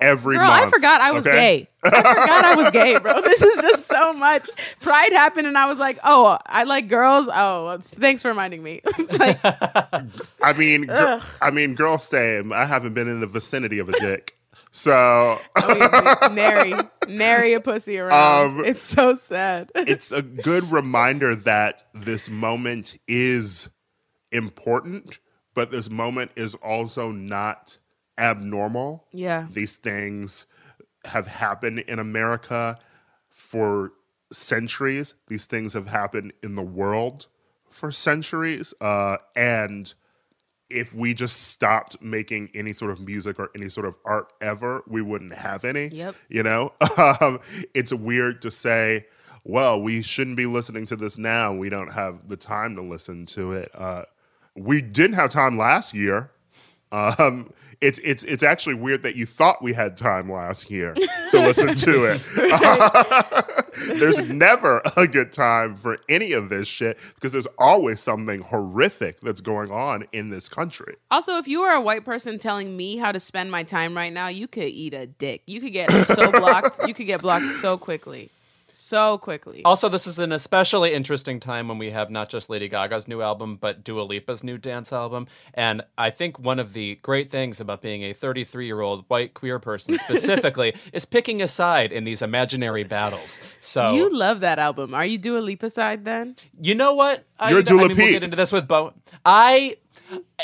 every 0.00 0.36
Girl, 0.36 0.46
month. 0.46 0.66
I 0.66 0.70
forgot 0.70 1.00
I 1.00 1.12
was 1.12 1.26
okay? 1.26 1.60
gay. 1.60 1.68
I 1.84 1.90
forgot 1.90 2.44
I 2.44 2.54
was 2.56 2.70
gay, 2.70 2.98
bro. 2.98 3.20
This 3.20 3.42
is 3.42 3.60
just 3.60 3.86
so 3.86 4.12
much. 4.12 4.48
Pride 4.80 5.12
happened, 5.12 5.46
and 5.46 5.56
I 5.56 5.66
was 5.66 5.78
like, 5.78 5.98
"Oh, 6.04 6.38
I 6.46 6.64
like 6.64 6.88
girls." 6.88 7.28
Oh, 7.32 7.78
thanks 7.80 8.22
for 8.22 8.28
reminding 8.28 8.62
me. 8.62 8.80
like, 9.10 9.38
I 9.44 10.52
mean, 10.56 10.86
gr- 10.86 11.18
I 11.40 11.50
mean, 11.52 11.74
girl, 11.74 11.98
same. 11.98 12.52
I 12.52 12.64
haven't 12.64 12.94
been 12.94 13.08
in 13.08 13.20
the 13.20 13.26
vicinity 13.26 13.78
of 13.78 13.88
a 13.88 13.92
dick, 13.92 14.38
so 14.70 15.40
nary, 16.32 16.74
nary 17.08 17.52
a 17.54 17.60
pussy 17.60 17.98
around. 17.98 18.58
Um, 18.58 18.64
it's 18.64 18.82
so 18.82 19.14
sad. 19.14 19.72
it's 19.74 20.12
a 20.12 20.22
good 20.22 20.70
reminder 20.70 21.34
that 21.34 21.84
this 21.94 22.28
moment 22.28 22.98
is 23.08 23.68
important, 24.30 25.18
but 25.54 25.70
this 25.70 25.90
moment 25.90 26.32
is 26.36 26.54
also 26.56 27.10
not 27.10 27.78
abnormal. 28.18 29.04
Yeah. 29.12 29.46
These 29.50 29.76
things 29.76 30.46
have 31.04 31.26
happened 31.26 31.80
in 31.80 31.98
America 31.98 32.78
for 33.28 33.92
centuries. 34.32 35.14
These 35.28 35.44
things 35.46 35.72
have 35.72 35.86
happened 35.86 36.32
in 36.42 36.54
the 36.54 36.62
world 36.62 37.26
for 37.70 37.90
centuries. 37.90 38.74
Uh, 38.80 39.18
and 39.36 39.92
if 40.70 40.94
we 40.94 41.14
just 41.14 41.48
stopped 41.48 42.00
making 42.02 42.50
any 42.54 42.72
sort 42.72 42.90
of 42.90 43.00
music 43.00 43.38
or 43.38 43.50
any 43.54 43.68
sort 43.68 43.86
of 43.86 43.94
art 44.04 44.32
ever, 44.40 44.82
we 44.86 45.00
wouldn't 45.00 45.34
have 45.34 45.64
any. 45.64 45.88
Yep. 45.88 46.14
You 46.28 46.42
know, 46.42 46.72
um, 47.20 47.40
it's 47.74 47.92
weird 47.92 48.42
to 48.42 48.50
say, 48.50 49.06
well, 49.44 49.80
we 49.80 50.02
shouldn't 50.02 50.36
be 50.36 50.46
listening 50.46 50.84
to 50.86 50.96
this 50.96 51.16
now. 51.16 51.54
We 51.54 51.70
don't 51.70 51.92
have 51.92 52.28
the 52.28 52.36
time 52.36 52.76
to 52.76 52.82
listen 52.82 53.24
to 53.26 53.52
it. 53.52 53.70
Uh, 53.74 54.02
we 54.56 54.82
didn't 54.82 55.14
have 55.14 55.30
time 55.30 55.56
last 55.56 55.94
year. 55.94 56.32
Um, 56.92 57.52
it's 57.80 57.98
it's 58.00 58.24
it's 58.24 58.42
actually 58.42 58.74
weird 58.74 59.02
that 59.02 59.16
you 59.16 59.26
thought 59.26 59.62
we 59.62 59.72
had 59.72 59.96
time 59.96 60.30
last 60.30 60.70
year 60.70 60.94
to 60.94 61.06
listen 61.40 61.74
to 61.74 62.04
it. 62.04 63.98
there's 63.98 64.18
never 64.18 64.82
a 64.96 65.06
good 65.06 65.32
time 65.32 65.76
for 65.76 65.98
any 66.08 66.32
of 66.32 66.48
this 66.48 66.66
shit 66.66 66.98
because 67.14 67.32
there's 67.32 67.46
always 67.58 68.00
something 68.00 68.40
horrific 68.42 69.20
that's 69.20 69.40
going 69.40 69.70
on 69.70 70.06
in 70.12 70.30
this 70.30 70.48
country. 70.48 70.96
Also, 71.10 71.36
if 71.36 71.46
you 71.46 71.60
were 71.60 71.70
a 71.70 71.80
white 71.80 72.04
person 72.04 72.38
telling 72.38 72.76
me 72.76 72.96
how 72.96 73.12
to 73.12 73.20
spend 73.20 73.50
my 73.50 73.62
time 73.62 73.96
right 73.96 74.12
now, 74.12 74.28
you 74.28 74.48
could 74.48 74.64
eat 74.64 74.94
a 74.94 75.06
dick. 75.06 75.42
You 75.46 75.60
could 75.60 75.72
get 75.72 75.90
so 75.90 76.30
blocked. 76.32 76.80
You 76.86 76.94
could 76.94 77.06
get 77.06 77.22
blocked 77.22 77.46
so 77.46 77.76
quickly, 77.76 78.30
so 78.78 79.18
quickly. 79.18 79.62
Also, 79.64 79.88
this 79.88 80.06
is 80.06 80.18
an 80.18 80.30
especially 80.32 80.94
interesting 80.94 81.40
time 81.40 81.68
when 81.68 81.78
we 81.78 81.90
have 81.90 82.10
not 82.10 82.28
just 82.28 82.48
Lady 82.48 82.68
Gaga's 82.68 83.08
new 83.08 83.20
album, 83.20 83.56
but 83.60 83.82
Dua 83.82 84.02
Lipa's 84.02 84.44
new 84.44 84.56
dance 84.56 84.92
album. 84.92 85.26
And 85.54 85.82
I 85.96 86.10
think 86.10 86.38
one 86.38 86.58
of 86.58 86.72
the 86.72 86.96
great 87.02 87.30
things 87.30 87.60
about 87.60 87.82
being 87.82 88.02
a 88.04 88.12
33 88.12 88.66
year 88.66 88.80
old 88.80 89.04
white 89.08 89.34
queer 89.34 89.58
person 89.58 89.98
specifically 90.06 90.74
is 90.92 91.04
picking 91.04 91.42
a 91.42 91.48
side 91.48 91.92
in 91.92 92.04
these 92.04 92.22
imaginary 92.22 92.84
battles. 92.84 93.40
So, 93.58 93.92
You 93.94 94.04
you, 94.04 94.16
love 94.16 94.40
that 94.40 94.58
album. 94.58 94.94
Are 94.94 95.04
you 95.04 95.18
Dua 95.18 95.40
Lipa 95.40 95.70
side 95.70 96.04
then? 96.04 96.36
You 96.60 96.74
know 96.74 96.94
what? 96.94 97.24
I, 97.38 97.50
You're 97.50 97.58
I 97.60 97.62
Dua 97.62 97.88
mean, 97.88 97.96
we'll 97.96 98.10
get 98.12 98.22
into 98.22 98.36
this 98.36 98.52
with 98.52 98.68
Bo. 98.68 98.94
I. 99.24 99.76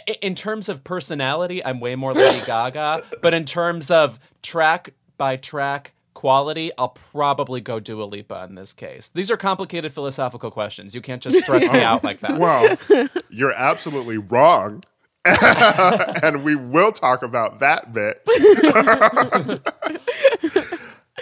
i- 0.08 0.18
In 0.20 0.34
terms 0.34 0.68
of 0.68 0.82
personality, 0.84 1.64
I'm 1.64 1.80
way 1.80 1.94
more 1.96 2.12
Lady 2.12 2.40
Gaga, 2.46 3.04
but 3.22 3.32
in 3.32 3.44
terms 3.44 3.90
of 3.90 4.18
track 4.42 4.90
by 5.16 5.36
track 5.36 5.93
quality, 6.14 6.70
I'll 6.78 6.96
probably 7.12 7.60
go 7.60 7.80
Dua 7.80 8.04
Lipa 8.04 8.46
in 8.48 8.54
this 8.54 8.72
case. 8.72 9.08
These 9.08 9.30
are 9.30 9.36
complicated 9.36 9.92
philosophical 9.92 10.50
questions. 10.50 10.94
You 10.94 11.00
can't 11.00 11.22
just 11.22 11.40
stress 11.40 11.70
me 11.70 11.80
out 11.82 12.02
like 12.02 12.20
that. 12.20 12.38
Well, 12.38 12.76
you're 13.28 13.52
absolutely 13.52 14.18
wrong. 14.18 14.82
and 16.22 16.44
we 16.44 16.54
will 16.54 16.92
talk 16.92 17.22
about 17.22 17.60
that 17.60 17.92
bit. 17.92 18.20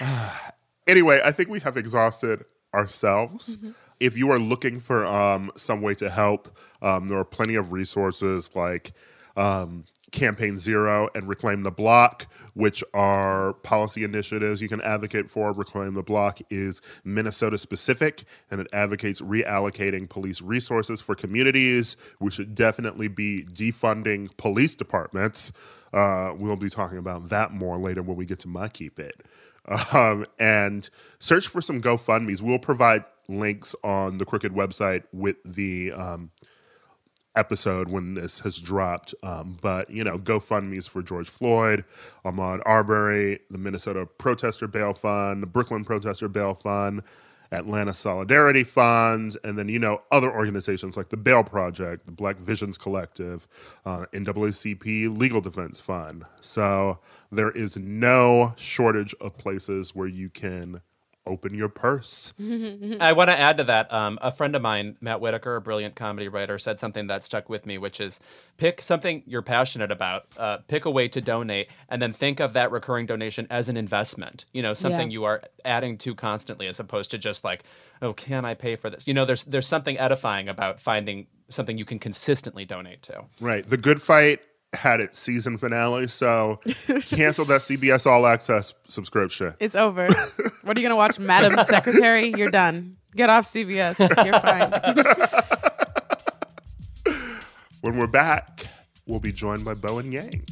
anyway, 0.89 1.21
I 1.25 1.31
think 1.31 1.49
we 1.49 1.61
have 1.61 1.77
exhausted 1.77 2.45
ourselves. 2.75 3.59
If 4.01 4.17
you 4.17 4.33
are 4.33 4.41
looking 4.41 4.81
for 4.81 5.07
um, 5.07 5.53
some 5.57 5.83
way 5.83 5.95
to 5.97 6.11
help, 6.11 6.57
um, 6.81 7.07
there 7.07 7.19
are 7.19 7.25
plenty 7.25 7.55
of 7.55 7.71
resources 7.71 8.57
like 8.57 8.93
um, 9.37 9.85
Campaign 10.13 10.59
Zero 10.59 11.09
and 11.15 11.29
Reclaim 11.29 11.63
the 11.63 11.71
Block, 11.71 12.27
which 12.55 12.85
are 12.95 13.55
policy 13.55 14.05
initiatives 14.05 14.63
you 14.63 14.69
can 14.69 14.81
advocate 14.83 15.31
for. 15.31 15.53
Reclaim 15.53 15.95
the 15.95 16.03
Block 16.03 16.39
is 16.51 16.81
Minnesota 17.05 17.59
specific 17.59 18.25
and 18.51 18.61
it 18.61 18.69
advocates 18.73 19.21
reallocating 19.21 20.09
police 20.09 20.41
resources 20.41 21.01
for 21.01 21.15
communities. 21.15 21.97
We 22.21 22.31
should 22.31 22.55
definitely 22.55 23.09
be 23.09 23.45
defunding 23.45 24.29
police 24.37 24.77
departments. 24.77 25.53
Uh, 25.93 26.33
we'll 26.37 26.57
be 26.57 26.71
talking 26.71 26.99
about 26.99 27.29
that 27.31 27.53
more 27.53 27.79
later 27.79 28.03
when 28.03 28.17
we 28.17 28.25
get 28.27 28.39
to 28.41 28.49
my 28.49 28.69
keep 28.69 28.99
it. 28.99 29.23
Um, 29.93 30.27
and 30.41 30.89
search 31.21 31.47
for 31.47 31.61
some 31.63 31.81
GoFundMe's. 31.81 32.43
We'll 32.43 32.59
provide 32.59 33.05
links 33.29 33.75
on 33.85 34.19
the 34.19 34.25
Crooked 34.25 34.53
website 34.53 35.05
with 35.13 35.37
the 35.45 35.93
um, 35.93 36.31
episode 37.37 37.89
when 37.89 38.15
this 38.15 38.41
has 38.41 38.59
dropped. 38.59 39.15
Um, 39.23 39.59
but 39.61 39.91
you 39.91 40.05
know, 40.05 40.19
GoFundMe's 40.19 40.87
for 40.87 41.03
George 41.03 41.29
Floyd, 41.29 41.85
Ahmaud 42.25 42.61
Arbery, 42.67 43.41
the 43.51 43.59
Minnesota 43.59 44.07
Protester 44.07 44.67
Bail 44.67 44.95
Fund, 44.95 45.43
the 45.43 45.47
Brooklyn 45.47 45.85
Protester 45.85 46.29
Bail 46.29 46.55
Fund. 46.55 47.03
Atlanta 47.53 47.93
Solidarity 47.93 48.65
Funds, 48.65 49.37
and 49.45 49.59
then 49.59 49.69
you 49.69 49.79
know 49.79 50.01
other 50.11 50.33
organizations 50.33 50.97
like 50.97 51.11
the 51.11 51.19
Bail 51.19 51.45
Project, 51.45 52.07
the 52.07 52.13
Black 52.13 52.39
Visions 52.39 52.79
Collective, 52.79 53.47
uh, 53.85 54.07
NAACP 54.13 55.17
Legal 55.17 55.43
Defense 55.43 55.79
Fund. 55.79 56.25
So 56.41 56.99
there 57.31 57.51
is 57.51 57.77
no 57.77 58.55
shortage 58.57 59.15
of 59.21 59.37
places 59.37 59.95
where 59.95 60.09
you 60.09 60.31
can 60.31 60.81
open 61.27 61.55
your 61.55 61.69
purse. 61.69 62.33
I 62.41 63.13
want 63.13 63.31
to 63.31 63.39
add 63.39 63.59
to 63.59 63.65
that. 63.65 63.93
Um, 63.93 64.19
a 64.21 64.33
friend 64.33 64.57
of 64.57 64.63
mine, 64.63 64.97
Matt 65.01 65.21
Whitaker, 65.21 65.57
a 65.57 65.61
brilliant 65.61 65.95
comedy 65.95 66.29
writer, 66.29 66.59
said 66.59 66.79
something 66.81 67.07
that 67.07 67.23
stuck 67.25 67.49
with 67.49 67.65
me, 67.65 67.79
which 67.79 68.01
is 68.01 68.19
pick 68.57 68.83
something 68.83 69.23
you're 69.27 69.43
passionate 69.43 69.91
about, 69.93 70.27
uh, 70.37 70.59
pick 70.69 70.85
a 70.85 70.91
way 70.91 71.09
to 71.09 71.21
donate, 71.21 71.69
and 71.89 72.03
then 72.03 72.13
think 72.13 72.41
of 72.41 72.55
that 72.55 72.71
recurring 72.73 73.07
donation 73.07 73.47
as 73.51 73.69
an 73.69 73.77
investment. 73.77 74.47
You 74.53 74.63
know, 74.63 74.75
something 74.75 75.11
Yeah. 75.11 75.15
you 75.15 75.25
are 75.25 75.43
adding 75.65 75.97
to 75.99 76.15
constantly, 76.15 76.67
as 76.67 76.81
opposed 76.81 77.11
to 77.13 77.19
just 77.19 77.45
like, 77.45 77.63
oh, 78.01 78.13
can 78.13 78.45
I 78.45 78.55
pay 78.55 78.77
for 78.77 78.91
this? 78.91 79.07
You 79.07 79.15
know, 79.15 79.25
there's 79.25 79.45
there's 79.45 79.67
something 79.69 79.97
edifying 79.99 80.49
about 80.49 80.81
finding 80.81 81.27
something 81.49 81.77
you 81.79 81.85
can 81.85 81.99
consistently 81.99 82.65
donate 82.65 83.03
to. 83.03 83.25
Right. 83.41 83.69
The 83.69 83.77
Good 83.77 84.01
Fight 84.03 84.47
had 84.75 85.01
its 85.01 85.19
season 85.19 85.59
finale, 85.59 86.09
so 86.09 86.61
cancel 87.07 87.45
that 87.47 87.61
CBS 87.61 88.07
All 88.07 88.27
Access 88.27 88.75
subscription. 88.89 89.55
It's 89.61 89.77
over. 89.77 90.07
what 90.63 90.77
are 90.77 90.81
you 90.81 90.87
gonna 90.87 90.97
watch, 90.97 91.19
Madam 91.19 91.59
Secretary? 91.65 92.33
You're 92.37 92.51
done. 92.51 92.97
Get 93.15 93.29
off 93.29 93.45
CBS. 93.45 93.99
You're 94.25 94.41
fine. 94.41 94.73
When 97.83 97.97
we're 97.97 98.07
back, 98.07 98.69
we'll 99.09 99.19
be 99.19 99.33
joined 99.33 99.65
by 99.65 99.75
Bowen 99.75 100.13
Yang. 100.13 100.45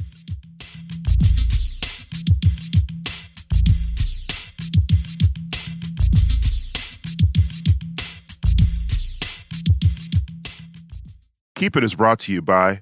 Keep 11.55 11.77
It 11.77 11.85
is 11.85 11.95
brought 11.95 12.19
to 12.19 12.33
you 12.33 12.41
by 12.41 12.81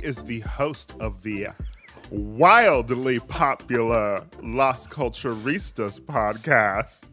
Is 0.00 0.24
the 0.24 0.40
host 0.40 0.94
of 1.00 1.22
the 1.22 1.48
wildly 2.10 3.18
popular 3.20 4.24
Las 4.42 4.86
Culturistas 4.86 6.00
podcast 6.00 7.04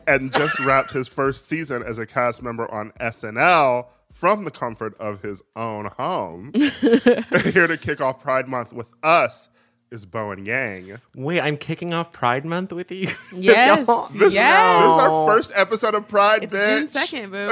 and 0.06 0.32
just 0.32 0.58
wrapped 0.60 0.92
his 0.92 1.08
first 1.08 1.46
season 1.46 1.82
as 1.82 1.98
a 1.98 2.06
cast 2.06 2.42
member 2.42 2.70
on 2.72 2.92
SNL 3.00 3.86
from 4.10 4.44
the 4.44 4.50
comfort 4.50 4.98
of 4.98 5.22
his 5.22 5.42
own 5.56 5.86
home. 5.98 6.52
Here 6.54 7.66
to 7.66 7.78
kick 7.80 8.00
off 8.00 8.22
Pride 8.22 8.48
Month 8.48 8.72
with 8.72 8.92
us 9.02 9.48
is 9.90 10.06
Bowen 10.06 10.46
Yang. 10.46 10.98
Wait, 11.14 11.40
I'm 11.40 11.56
kicking 11.56 11.92
off 11.92 12.12
Pride 12.12 12.44
Month 12.44 12.72
with 12.72 12.90
you. 12.90 13.10
Yes. 13.34 13.86
This, 14.12 14.32
yes. 14.34 14.82
this 14.82 14.92
is 14.92 15.00
our 15.00 15.26
first 15.26 15.52
episode 15.54 15.94
of 15.94 16.08
Pride, 16.08 16.44
it's 16.44 16.54
bitch. 16.54 16.78
June 16.78 16.88
second, 16.88 17.30
boo. 17.30 17.48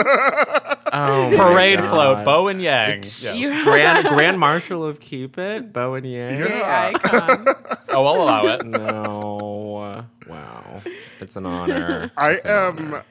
Oh, 0.93 1.33
Parade 1.37 1.79
God. 1.79 1.91
float, 1.91 2.25
Bowen 2.25 2.61
Yang. 2.61 3.05
Yes. 3.21 3.65
Grand 3.65 4.07
Grand 4.09 4.39
Marshal 4.41 4.85
of 4.85 5.01
Keep 5.01 5.39
It, 5.39 5.73
Bowen 5.73 6.05
Yang. 6.05 6.39
gay 6.39 6.63
icon. 6.63 7.47
Oh, 7.93 8.07
I'll 8.07 8.23
allow 8.23 8.47
it. 8.47 8.65
No, 8.65 10.05
wow, 10.29 10.81
it's 11.21 11.35
an 11.35 11.45
honor. 11.45 12.13
I 12.17 12.31
It's 12.35 12.45
an 12.45 12.51
am 12.51 12.79
honor. 12.95 13.05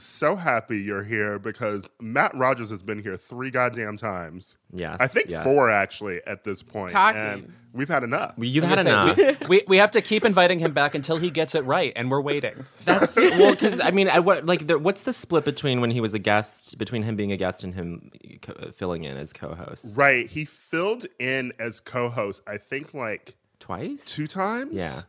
So 0.00 0.36
happy 0.36 0.78
you're 0.80 1.04
here 1.04 1.38
because 1.38 1.88
Matt 2.00 2.34
Rogers 2.34 2.70
has 2.70 2.82
been 2.82 3.02
here 3.02 3.16
three 3.16 3.50
goddamn 3.50 3.96
times. 3.96 4.58
Yes, 4.72 4.96
I 5.00 5.06
think 5.06 5.30
yes. 5.30 5.44
four 5.44 5.70
actually 5.70 6.20
at 6.26 6.44
this 6.44 6.62
point. 6.62 6.90
Talking. 6.90 7.20
And 7.20 7.52
we've 7.72 7.88
had 7.88 8.02
enough. 8.02 8.34
You've 8.38 8.64
I'm 8.64 8.70
had 8.70 8.86
gonna 8.86 9.12
enough. 9.12 9.40
We, 9.40 9.46
we, 9.48 9.62
we 9.68 9.76
have 9.76 9.90
to 9.92 10.00
keep 10.00 10.24
inviting 10.24 10.58
him 10.58 10.72
back 10.72 10.94
until 10.94 11.16
he 11.16 11.30
gets 11.30 11.54
it 11.54 11.64
right, 11.64 11.92
and 11.96 12.10
we're 12.10 12.20
waiting. 12.20 12.66
That's 12.84 13.16
well, 13.16 13.52
because 13.52 13.80
I 13.80 13.90
mean, 13.90 14.08
I, 14.08 14.20
what 14.20 14.46
like 14.46 14.66
the, 14.66 14.78
what's 14.78 15.02
the 15.02 15.12
split 15.12 15.44
between 15.44 15.80
when 15.80 15.90
he 15.90 16.00
was 16.00 16.14
a 16.14 16.18
guest, 16.18 16.78
between 16.78 17.02
him 17.02 17.16
being 17.16 17.32
a 17.32 17.36
guest 17.36 17.64
and 17.64 17.74
him 17.74 18.10
co- 18.42 18.72
filling 18.72 19.04
in 19.04 19.16
as 19.16 19.32
co-host? 19.32 19.96
Right. 19.96 20.28
He 20.28 20.44
filled 20.44 21.06
in 21.18 21.52
as 21.58 21.80
co-host, 21.80 22.42
I 22.46 22.56
think 22.58 22.94
like 22.94 23.36
Twice. 23.58 24.04
two 24.04 24.26
times. 24.26 24.72
Yeah. 24.72 25.02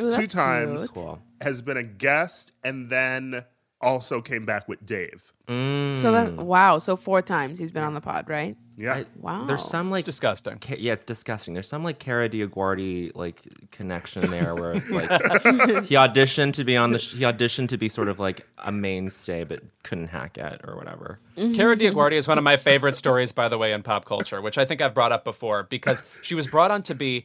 Ooh, 0.00 0.12
two 0.12 0.26
times. 0.26 0.90
cute. 0.90 0.94
Cool. 0.94 1.22
Has 1.40 1.62
been 1.62 1.76
a 1.76 1.82
guest 1.82 2.52
and 2.64 2.90
then 2.90 3.44
also 3.80 4.20
came 4.20 4.44
back 4.46 4.68
with 4.68 4.84
Dave. 4.86 5.32
So 5.48 6.10
that 6.12 6.32
wow. 6.36 6.78
So 6.78 6.96
four 6.96 7.22
times 7.22 7.58
he's 7.60 7.70
been 7.70 7.84
on 7.84 7.94
the 7.94 8.00
pod, 8.00 8.28
right? 8.28 8.56
Yeah. 8.76 8.94
I- 8.94 9.04
Wow. 9.20 9.44
There's 9.46 9.62
some 9.64 9.90
like 9.92 10.00
It's 10.00 10.06
disgusting. 10.06 10.58
Ca- 10.58 10.76
yeah, 10.78 10.96
disgusting. 11.06 11.54
There's 11.54 11.68
some 11.68 11.84
like 11.84 11.98
Kara 12.00 12.28
DioGuardi 12.28 13.12
like 13.14 13.42
connection 13.70 14.28
there 14.30 14.54
where 14.56 14.72
it's 14.72 14.90
like 14.90 15.08
he 15.84 15.94
auditioned 15.94 16.54
to 16.54 16.64
be 16.64 16.76
on 16.76 16.90
the 16.90 16.98
sh- 16.98 17.14
he 17.14 17.20
auditioned 17.20 17.68
to 17.68 17.76
be 17.78 17.88
sort 17.88 18.08
of 18.08 18.18
like 18.18 18.44
a 18.58 18.72
mainstay 18.72 19.44
but 19.44 19.62
couldn't 19.84 20.08
hack 20.08 20.36
it 20.36 20.60
or 20.64 20.74
whatever. 20.76 21.20
Kara 21.36 21.76
DioGuardi 21.76 22.12
is 22.14 22.26
one 22.26 22.38
of 22.38 22.44
my 22.44 22.56
favorite 22.56 22.96
stories, 22.96 23.30
by 23.30 23.48
the 23.48 23.56
way, 23.58 23.72
in 23.72 23.82
pop 23.84 24.04
culture, 24.04 24.42
which 24.42 24.58
I 24.58 24.64
think 24.64 24.80
I've 24.80 24.94
brought 24.94 25.12
up 25.12 25.22
before 25.22 25.62
because 25.62 26.02
she 26.22 26.34
was 26.34 26.46
brought 26.48 26.70
on 26.72 26.82
to 26.82 26.94
be 26.94 27.24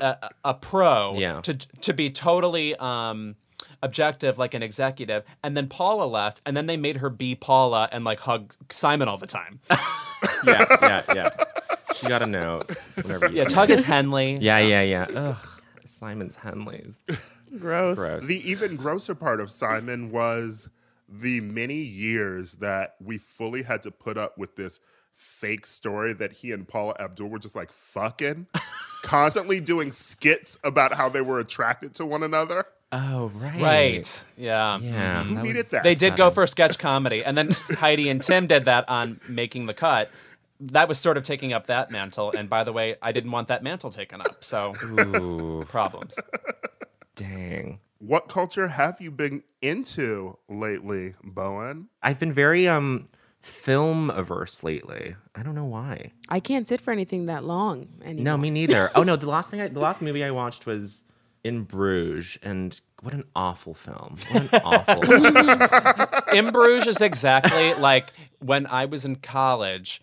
a, 0.00 0.30
a 0.44 0.54
pro, 0.54 1.14
Yeah. 1.16 1.40
to 1.42 1.54
to 1.54 1.92
be 1.92 2.10
totally 2.10 2.74
um, 2.76 3.36
objective, 3.82 4.38
like 4.38 4.54
an 4.54 4.62
executive, 4.62 5.24
and 5.42 5.56
then 5.56 5.68
Paula 5.68 6.04
left, 6.04 6.40
and 6.46 6.56
then 6.56 6.66
they 6.66 6.76
made 6.76 6.98
her 6.98 7.10
be 7.10 7.34
Paula 7.34 7.88
and 7.92 8.04
like 8.04 8.20
hug 8.20 8.54
Simon 8.70 9.08
all 9.08 9.18
the 9.18 9.26
time. 9.26 9.60
Yeah, 10.44 10.64
yeah, 10.80 11.02
yeah. 11.14 11.30
She 11.94 12.06
got 12.08 12.22
a 12.22 12.26
note. 12.26 12.76
Whenever 13.00 13.28
you 13.28 13.38
Yeah, 13.38 13.44
tug 13.44 13.70
is 13.70 13.82
Henley. 13.82 14.38
Yeah, 14.40 14.58
yeah, 14.58 14.82
yeah. 14.82 15.06
Ugh. 15.14 15.36
Simon's 15.84 16.36
Henleys. 16.36 16.96
Gross. 17.58 17.98
Gross. 17.98 18.20
The 18.20 18.48
even 18.48 18.76
grosser 18.76 19.14
part 19.14 19.40
of 19.40 19.50
Simon 19.50 20.10
was 20.10 20.68
the 21.08 21.40
many 21.40 21.74
years 21.74 22.54
that 22.56 22.94
we 23.00 23.18
fully 23.18 23.62
had 23.62 23.82
to 23.84 23.90
put 23.90 24.16
up 24.16 24.38
with 24.38 24.56
this 24.56 24.80
fake 25.14 25.66
story 25.66 26.12
that 26.14 26.32
he 26.32 26.52
and 26.52 26.66
Paula 26.66 26.94
Abdul 26.98 27.28
were 27.28 27.38
just 27.38 27.54
like 27.54 27.70
fucking, 27.70 28.46
constantly 29.02 29.60
doing 29.60 29.90
skits 29.92 30.58
about 30.64 30.94
how 30.94 31.08
they 31.08 31.20
were 31.20 31.38
attracted 31.38 31.94
to 31.96 32.06
one 32.06 32.22
another. 32.22 32.64
Oh, 32.92 33.32
right. 33.36 33.60
Right. 33.62 34.24
Yeah. 34.36 34.78
Yeah. 34.78 35.24
Who 35.24 35.34
that 35.36 35.42
needed 35.44 35.56
was- 35.58 35.70
that? 35.70 35.82
They 35.82 35.94
did 35.94 36.14
go 36.16 36.30
for 36.30 36.42
a 36.42 36.48
sketch 36.48 36.78
comedy, 36.78 37.24
and 37.24 37.36
then 37.38 37.50
Heidi 37.70 38.08
and 38.10 38.22
Tim 38.22 38.46
did 38.46 38.64
that 38.66 38.88
on 38.88 39.20
Making 39.28 39.66
the 39.66 39.74
Cut. 39.74 40.10
That 40.60 40.88
was 40.88 40.98
sort 40.98 41.16
of 41.16 41.22
taking 41.24 41.52
up 41.52 41.66
that 41.68 41.90
mantle. 41.90 42.32
And 42.36 42.48
by 42.50 42.62
the 42.64 42.72
way, 42.72 42.96
I 43.02 43.10
didn't 43.12 43.30
want 43.32 43.48
that 43.48 43.62
mantle 43.64 43.90
taken 43.90 44.20
up, 44.20 44.44
so 44.44 44.72
Ooh, 44.84 45.64
problems. 45.68 46.14
dang. 47.16 47.80
What 47.98 48.28
culture 48.28 48.68
have 48.68 49.00
you 49.00 49.10
been 49.10 49.42
into 49.60 50.36
lately, 50.48 51.14
Bowen? 51.22 51.88
I've 52.02 52.18
been 52.18 52.32
very 52.32 52.68
um 52.68 53.06
film 53.40 54.10
averse 54.10 54.62
lately. 54.62 55.16
I 55.34 55.42
don't 55.42 55.54
know 55.54 55.64
why. 55.64 56.12
I 56.28 56.40
can't 56.40 56.66
sit 56.68 56.80
for 56.80 56.90
anything 56.92 57.26
that 57.26 57.44
long 57.44 57.88
anymore. 58.04 58.24
No, 58.24 58.36
me 58.36 58.50
neither. 58.50 58.90
oh 58.94 59.02
no, 59.02 59.16
the 59.24 59.26
last 59.28 59.50
thing 59.50 59.60
I, 59.60 59.68
the 59.68 59.80
last 59.80 60.02
movie 60.02 60.22
I 60.24 60.30
watched 60.30 60.66
was 60.66 61.04
In 61.44 61.64
Bruges, 61.64 62.38
and 62.42 62.80
what 63.02 63.14
an 63.14 63.24
awful 63.34 63.74
film. 63.74 64.16
What 64.30 64.42
an 64.52 64.60
awful. 64.64 65.02
film. 65.02 66.36
In 66.46 66.52
Bruges 66.52 66.86
is 66.96 67.00
exactly 67.00 67.74
like 67.74 68.12
when 68.38 68.66
I 68.66 68.84
was 68.84 69.04
in 69.04 69.16
college. 69.16 70.00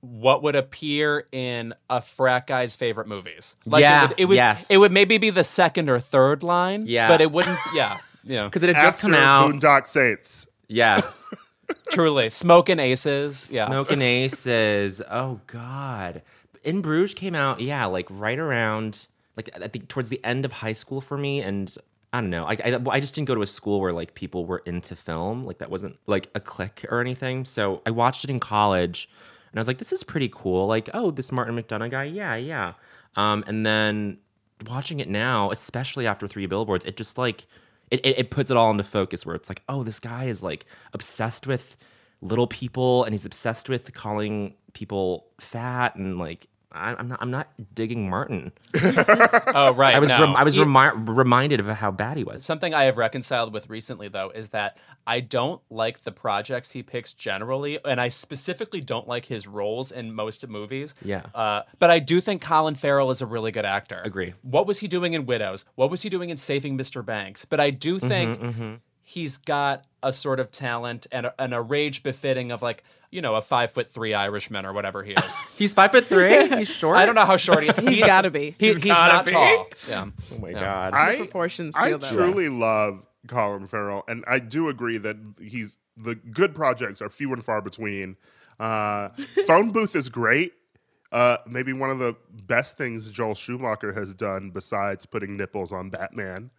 What 0.00 0.42
would 0.42 0.54
appear 0.54 1.26
in 1.32 1.72
a 1.88 2.02
frat 2.02 2.46
guy's 2.46 2.76
favorite 2.76 3.06
movies? 3.08 3.56
Like 3.64 3.80
Yeah, 3.80 4.04
it 4.04 4.08
would, 4.08 4.20
it 4.20 4.24
would, 4.26 4.34
yes. 4.36 4.66
it 4.68 4.76
would 4.76 4.92
maybe 4.92 5.16
be 5.16 5.30
the 5.30 5.44
second 5.44 5.88
or 5.88 5.98
third 5.98 6.42
line. 6.42 6.84
Yeah. 6.86 7.08
but 7.08 7.22
it 7.22 7.32
wouldn't. 7.32 7.58
Yeah, 7.74 7.96
yeah. 8.24 8.44
Because 8.44 8.62
it 8.64 8.74
had 8.74 8.82
just 8.82 8.98
come 9.00 9.14
After 9.14 9.24
out. 9.24 9.54
Boondock 9.54 9.86
Saints. 9.86 10.46
Yes. 10.68 11.26
Truly, 11.90 12.28
smoking 12.28 12.78
aces. 12.78 13.48
Yeah, 13.50 13.66
Smoking 13.66 14.02
Aces. 14.02 15.00
Oh 15.10 15.40
God. 15.46 16.20
In 16.62 16.82
Bruges 16.82 17.14
came 17.14 17.34
out, 17.34 17.60
yeah, 17.60 17.86
like 17.86 18.06
right 18.10 18.38
around 18.38 19.06
like 19.36 19.50
I 19.60 19.68
think 19.68 19.88
towards 19.88 20.08
the 20.08 20.22
end 20.24 20.44
of 20.44 20.52
high 20.52 20.72
school 20.72 21.00
for 21.00 21.18
me, 21.18 21.40
and 21.40 21.74
I 22.12 22.20
don't 22.20 22.30
know. 22.30 22.44
I, 22.44 22.56
I 22.64 22.80
I 22.90 23.00
just 23.00 23.14
didn't 23.14 23.28
go 23.28 23.34
to 23.34 23.42
a 23.42 23.46
school 23.46 23.80
where 23.80 23.92
like 23.92 24.14
people 24.14 24.46
were 24.46 24.62
into 24.66 24.96
film. 24.96 25.44
Like 25.44 25.58
that 25.58 25.70
wasn't 25.70 25.98
like 26.06 26.28
a 26.34 26.40
clique 26.40 26.84
or 26.90 27.00
anything. 27.00 27.44
So 27.44 27.82
I 27.86 27.90
watched 27.90 28.24
it 28.24 28.30
in 28.30 28.40
college, 28.40 29.08
and 29.50 29.58
I 29.58 29.60
was 29.60 29.68
like, 29.68 29.78
this 29.78 29.92
is 29.92 30.04
pretty 30.04 30.30
cool. 30.32 30.66
Like, 30.66 30.90
oh, 30.94 31.10
this 31.10 31.32
Martin 31.32 31.56
McDonagh 31.56 31.90
guy, 31.90 32.04
yeah, 32.04 32.34
yeah. 32.36 32.74
Um, 33.16 33.44
and 33.46 33.64
then 33.64 34.18
watching 34.68 35.00
it 35.00 35.08
now, 35.08 35.50
especially 35.50 36.06
after 36.06 36.28
Three 36.28 36.46
Billboards, 36.46 36.84
it 36.84 36.96
just 36.96 37.18
like 37.18 37.46
it, 37.90 38.04
it, 38.04 38.18
it 38.18 38.30
puts 38.30 38.50
it 38.50 38.56
all 38.56 38.70
into 38.70 38.84
focus 38.84 39.26
where 39.26 39.36
it's 39.36 39.48
like, 39.48 39.62
oh, 39.68 39.82
this 39.82 40.00
guy 40.00 40.24
is 40.24 40.42
like 40.42 40.66
obsessed 40.92 41.46
with 41.46 41.76
little 42.20 42.46
people 42.46 43.04
and 43.04 43.12
he's 43.12 43.24
obsessed 43.24 43.68
with 43.68 43.92
calling 43.94 44.54
people 44.72 45.26
fat 45.38 45.94
and 45.96 46.18
like 46.18 46.48
I, 46.74 46.94
I'm 46.98 47.08
not 47.08 47.18
I'm 47.22 47.30
not 47.30 47.48
digging 47.74 48.10
Martin. 48.10 48.52
Oh 49.56 49.72
right. 49.74 49.94
I 49.94 49.98
was 50.00 50.08
no. 50.08 50.20
rem- 50.20 50.36
I 50.36 50.42
was 50.42 50.58
remi- 50.58 51.12
reminded 51.12 51.60
of 51.60 51.66
how 51.68 51.90
bad 51.90 52.16
he 52.16 52.24
was. 52.24 52.44
Something 52.44 52.74
I 52.74 52.84
have 52.84 52.96
reconciled 52.98 53.52
with 53.52 53.70
recently, 53.70 54.08
though, 54.08 54.30
is 54.30 54.48
that 54.50 54.76
I 55.06 55.20
don't 55.20 55.60
like 55.70 56.02
the 56.02 56.10
projects 56.12 56.72
he 56.72 56.82
picks 56.82 57.12
generally, 57.12 57.78
and 57.84 58.00
I 58.00 58.08
specifically 58.08 58.80
don't 58.80 59.06
like 59.06 59.26
his 59.26 59.46
roles 59.46 59.92
in 59.92 60.12
most 60.12 60.46
movies. 60.48 60.94
Yeah. 61.04 61.22
Uh, 61.34 61.62
but 61.78 61.90
I 61.90 62.00
do 62.00 62.20
think 62.20 62.42
Colin 62.42 62.74
Farrell 62.74 63.10
is 63.10 63.22
a 63.22 63.26
really 63.26 63.52
good 63.52 63.64
actor. 63.64 64.00
Agree. 64.04 64.34
What 64.42 64.66
was 64.66 64.80
he 64.80 64.88
doing 64.88 65.12
in 65.12 65.24
Widows? 65.26 65.64
What 65.76 65.90
was 65.90 66.02
he 66.02 66.08
doing 66.08 66.30
in 66.30 66.36
Saving 66.36 66.76
Mr. 66.76 67.04
Banks? 67.04 67.44
But 67.44 67.60
I 67.60 67.70
do 67.70 67.98
Mm-hmm, 68.00 68.08
think 68.08 68.80
he's 69.02 69.38
got 69.38 69.84
a 70.04 70.12
sort 70.12 70.38
of 70.38 70.50
talent 70.52 71.06
and 71.10 71.26
a, 71.26 71.34
and 71.42 71.52
a 71.54 71.60
rage 71.60 72.02
befitting 72.04 72.52
of 72.52 72.62
like 72.62 72.84
you 73.10 73.20
know 73.22 73.34
a 73.34 73.42
five 73.42 73.72
foot 73.72 73.88
three 73.88 74.14
Irishman 74.14 74.64
or 74.66 74.72
whatever 74.72 75.02
he 75.02 75.12
is. 75.12 75.36
He's 75.56 75.74
five 75.74 75.90
foot 75.90 76.06
three. 76.06 76.48
He's 76.58 76.68
short. 76.68 76.96
I 76.96 77.06
don't 77.06 77.14
know 77.16 77.24
how 77.24 77.36
short 77.36 77.64
he. 77.64 77.70
He's 77.82 77.98
he's 77.98 78.06
gotta 78.06 78.30
be. 78.30 78.54
He's, 78.58 78.76
He's 78.76 78.84
he's 78.84 78.92
not 78.98 79.24
be. 79.26 79.32
tall. 79.32 79.66
Yeah. 79.88 80.10
Oh 80.32 80.38
my 80.38 80.50
Yeah. 80.50 80.60
god. 80.60 80.94
I, 80.94 81.16
proportions 81.16 81.74
I 81.76 81.88
feel 81.88 81.98
that 81.98 82.10
way. 82.12 82.16
truly 82.16 82.48
love 82.48 83.02
Colin 83.26 83.66
Farrell, 83.66 84.04
and 84.06 84.22
I 84.28 84.38
do 84.38 84.68
agree 84.68 84.98
that 84.98 85.16
he's 85.40 85.78
the 85.96 86.14
good 86.14 86.54
projects 86.54 87.00
are 87.02 87.08
few 87.08 87.32
and 87.32 87.44
far 87.44 87.60
between. 87.62 88.16
Uh, 88.60 89.08
Phone 89.46 89.72
Booth 89.72 89.96
is 89.96 90.08
great. 90.08 90.52
Uh, 91.12 91.36
maybe 91.46 91.72
one 91.72 91.90
of 91.90 92.00
the 92.00 92.16
best 92.46 92.76
things 92.76 93.08
Joel 93.10 93.36
Schumacher 93.36 93.92
has 93.92 94.14
done 94.16 94.50
besides 94.50 95.06
putting 95.06 95.36
nipples 95.36 95.72
on 95.72 95.88
Batman. 95.88 96.50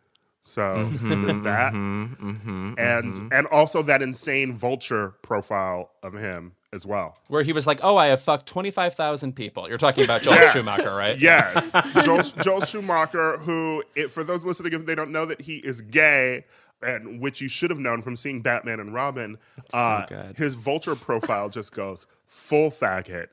So 0.47 0.73
there's 1.01 1.01
mm-hmm, 1.01 1.43
that, 1.43 1.73
mm-hmm, 1.73 2.29
mm-hmm, 2.29 2.73
and 2.77 3.33
and 3.33 3.47
also 3.47 3.81
that 3.81 4.03
insane 4.03 4.53
vulture 4.55 5.15
profile 5.23 5.89
of 6.03 6.13
him 6.13 6.53
as 6.71 6.85
well. 6.85 7.17
where 7.29 7.41
he 7.41 7.51
was 7.51 7.65
like, 7.65 7.79
"Oh, 7.81 7.97
I 7.97 8.07
have 8.07 8.21
fucked 8.21 8.45
twenty 8.45 8.69
five 8.69 8.93
thousand 8.93 9.33
people." 9.33 9.67
You're 9.67 9.79
talking 9.79 10.03
about 10.03 10.21
Joel 10.21 10.35
Yeah. 10.35 10.51
Schumacher, 10.51 10.93
right? 10.95 11.17
Yes, 11.19 11.71
Joel, 12.05 12.21
Joel 12.21 12.61
Schumacher, 12.61 13.37
who, 13.39 13.83
it, 13.95 14.11
for 14.13 14.23
those 14.23 14.45
listening, 14.45 14.73
if 14.73 14.85
they 14.85 14.93
don't 14.93 15.11
know 15.11 15.25
that 15.25 15.41
he 15.41 15.55
is 15.57 15.81
gay, 15.81 16.45
and 16.83 17.19
which 17.19 17.41
you 17.41 17.49
should 17.49 17.71
have 17.71 17.79
known 17.79 18.03
from 18.03 18.15
seeing 18.15 18.41
Batman 18.43 18.79
and 18.79 18.93
Robin, 18.93 19.39
uh, 19.73 20.05
good. 20.05 20.37
his 20.37 20.53
vulture 20.53 20.95
profile 20.95 21.49
just 21.49 21.73
goes 21.73 22.05
full 22.27 22.69
faggot. 22.69 23.27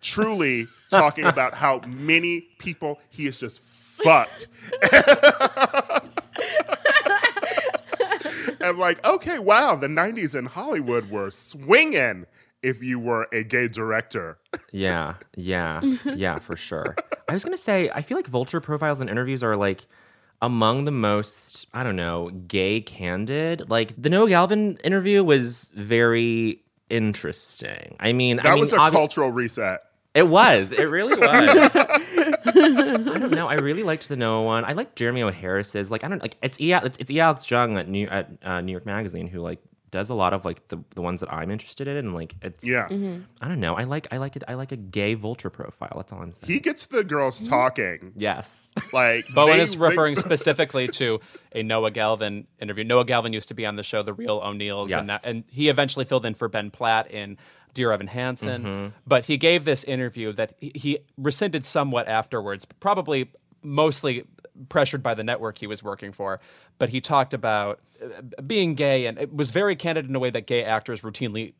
Truly 0.00 0.66
talking 0.90 1.24
about 1.24 1.54
how 1.54 1.80
many 1.86 2.42
people 2.58 3.00
he 3.10 3.26
has 3.26 3.38
just 3.38 3.60
fucked. 3.60 4.48
And 8.60 8.78
like, 8.78 9.04
okay, 9.04 9.38
wow, 9.38 9.74
the 9.76 9.86
90s 9.86 10.34
in 10.38 10.46
Hollywood 10.46 11.10
were 11.10 11.30
swinging 11.30 12.26
if 12.62 12.82
you 12.82 12.98
were 12.98 13.28
a 13.32 13.42
gay 13.44 13.68
director. 13.68 14.38
Yeah, 14.72 15.14
yeah, 15.36 15.82
yeah, 16.14 16.38
for 16.38 16.56
sure. 16.56 16.96
I 17.28 17.32
was 17.34 17.44
gonna 17.44 17.56
say, 17.56 17.90
I 17.94 18.02
feel 18.02 18.16
like 18.16 18.26
vulture 18.26 18.60
profiles 18.60 19.00
and 19.00 19.08
interviews 19.10 19.42
are 19.42 19.56
like 19.56 19.86
among 20.42 20.84
the 20.84 20.90
most, 20.90 21.66
I 21.72 21.82
don't 21.82 21.96
know, 21.96 22.30
gay 22.30 22.80
candid. 22.80 23.70
Like 23.70 23.94
the 24.00 24.10
Noah 24.10 24.28
Galvin 24.28 24.78
interview 24.84 25.22
was 25.22 25.72
very 25.74 26.62
interesting. 26.90 27.96
I 28.00 28.12
mean, 28.12 28.36
That 28.38 28.46
I 28.46 28.50
mean, 28.54 28.60
was 28.60 28.72
a 28.72 28.78
obvi- 28.78 28.92
cultural 28.92 29.30
reset. 29.30 29.80
It 30.14 30.28
was. 30.28 30.70
It 30.72 30.84
really 30.84 31.16
was. 31.16 31.70
I 32.46 33.18
don't 33.18 33.30
know. 33.32 33.48
I 33.48 33.54
really 33.54 33.82
liked 33.82 34.08
the 34.08 34.16
Noah 34.16 34.42
one. 34.44 34.64
I 34.64 34.72
like 34.72 34.94
Jeremy 34.94 35.22
O. 35.22 35.30
Harris's. 35.30 35.90
Like 35.90 36.04
I 36.04 36.08
don't 36.08 36.22
like 36.22 36.36
it's 36.42 36.60
E. 36.60 36.72
It's, 36.72 36.98
it's 36.98 37.10
E. 37.10 37.20
Alex 37.20 37.50
Jung 37.50 37.76
at 37.78 37.88
New 37.88 38.06
at 38.08 38.30
uh, 38.42 38.60
New 38.60 38.72
York 38.72 38.86
Magazine 38.86 39.26
who 39.26 39.40
like 39.40 39.60
does 39.90 40.10
a 40.10 40.14
lot 40.14 40.32
of 40.32 40.44
like 40.44 40.66
the 40.68 40.78
the 40.96 41.02
ones 41.02 41.20
that 41.20 41.32
I'm 41.32 41.50
interested 41.50 41.86
in. 41.88 41.96
And 41.96 42.14
like 42.14 42.34
it's 42.42 42.64
Yeah. 42.64 42.86
I 43.40 43.48
don't 43.48 43.60
know. 43.60 43.74
I 43.74 43.84
like 43.84 44.08
I 44.12 44.16
like 44.18 44.36
it. 44.36 44.44
I 44.48 44.54
like 44.54 44.72
a 44.72 44.76
gay 44.76 45.14
vulture 45.14 45.50
profile. 45.50 45.92
That's 45.96 46.12
all 46.12 46.20
I'm 46.22 46.32
saying. 46.32 46.52
He 46.52 46.60
gets 46.60 46.86
the 46.86 47.04
girls 47.04 47.40
talking. 47.40 48.12
yes. 48.16 48.70
Like 48.92 49.24
Bowen 49.34 49.56
they- 49.56 49.62
is 49.62 49.72
they- 49.72 49.78
referring 49.78 50.14
specifically 50.16 50.86
to 50.88 51.20
a 51.52 51.62
Noah 51.64 51.90
Galvin 51.90 52.46
interview. 52.60 52.84
Noah 52.84 53.04
Galvin 53.04 53.32
used 53.32 53.48
to 53.48 53.54
be 53.54 53.66
on 53.66 53.74
the 53.76 53.82
show 53.82 54.02
The 54.04 54.12
Real 54.12 54.40
O'Neals, 54.44 54.92
and, 54.92 55.08
that, 55.08 55.24
and 55.24 55.42
he 55.50 55.68
eventually 55.68 56.04
filled 56.04 56.24
in 56.26 56.34
for 56.34 56.48
Ben 56.48 56.70
Platt 56.70 57.10
in 57.10 57.36
Dear 57.74 57.92
Evan 57.92 58.06
Hansen. 58.06 58.62
Mm-hmm. 58.62 58.86
But 59.06 59.26
he 59.26 59.36
gave 59.36 59.64
this 59.64 59.84
interview 59.84 60.32
that 60.32 60.54
he, 60.58 60.72
he 60.74 60.98
rescinded 61.18 61.64
somewhat 61.64 62.08
afterwards, 62.08 62.64
probably 62.64 63.30
mostly 63.62 64.24
pressured 64.68 65.02
by 65.02 65.14
the 65.14 65.24
network 65.24 65.58
he 65.58 65.66
was 65.66 65.82
working 65.82 66.12
for. 66.12 66.40
But 66.78 66.88
he 66.88 67.00
talked 67.00 67.34
about 67.34 67.80
uh, 68.02 68.40
being 68.42 68.74
gay, 68.74 69.06
and 69.06 69.18
it 69.18 69.34
was 69.34 69.50
very 69.50 69.76
candid 69.76 70.08
in 70.08 70.14
a 70.14 70.18
way 70.18 70.30
that 70.30 70.46
gay 70.46 70.64
actors 70.64 71.02
routinely 71.02 71.54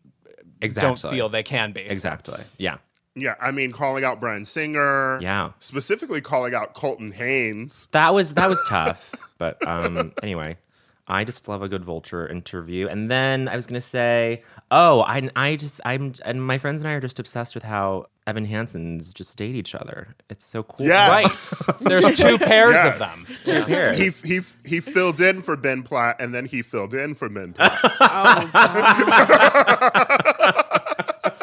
Exactly. 0.61 0.89
don't 0.89 1.11
feel 1.13 1.29
they 1.29 1.43
can 1.43 1.73
be. 1.73 1.83
Exactly. 1.83 2.41
Yeah. 2.59 2.79
yeah, 3.15 3.35
I 3.41 3.51
mean, 3.51 3.73
calling 3.73 4.05
out 4.05 4.21
Bryan 4.21 4.45
Singer. 4.45 5.19
Yeah. 5.21 5.51
Specifically 5.59 6.21
calling 6.21 6.55
out 6.55 6.75
Colton 6.75 7.13
Haynes. 7.13 7.89
That 7.93 8.15
was 8.15 8.35
that 8.35 8.49
was 8.49 8.63
tough. 8.69 9.01
But 9.37 9.67
um 9.67 10.13
anyway, 10.23 10.57
I 11.07 11.25
just 11.25 11.49
love 11.49 11.63
a 11.63 11.69
good 11.69 11.85
vulture 11.85 12.27
interview. 12.27 12.89
And 12.89 13.11
then 13.11 13.47
I 13.49 13.57
was 13.57 13.67
gonna 13.67 13.81
say, 13.81 14.43
oh, 14.71 15.03
I 15.03 15.29
I 15.37 15.57
just 15.57 15.81
I'm 15.85 16.13
and 16.25 16.43
my 16.45 16.57
friends 16.59 16.81
and 16.81 16.89
I 16.89 16.93
are 16.95 17.01
just 17.01 17.19
obsessed 17.19 17.55
with 17.55 17.65
how 17.65 18.07
Evan 18.27 18.47
Hansen's 18.47 19.13
just 19.13 19.37
date 19.37 19.55
each 19.55 19.75
other. 19.75 20.15
It's 20.31 20.47
so 20.47 20.63
cool. 20.63 20.87
Yeah. 20.87 21.11
Right. 21.11 21.51
There's 21.83 22.17
two 22.19 22.39
pairs 22.39 22.73
Yes. 22.75 22.95
of 22.95 22.99
them. 22.99 23.27
Two 23.45 23.65
pairs. 23.67 23.99
He, 23.99 24.09
he 24.37 24.41
he 24.65 24.81
filled 24.81 25.21
in 25.21 25.43
for 25.43 25.57
Ben 25.57 25.83
Platt, 25.83 26.17
and 26.21 26.35
then 26.35 26.47
he 26.47 26.63
filled 26.63 26.95
in 26.95 27.15
for 27.15 27.29
Ben 27.29 27.53
Platt. 27.53 27.79
Oh, 28.01 28.51
God. 28.53 30.21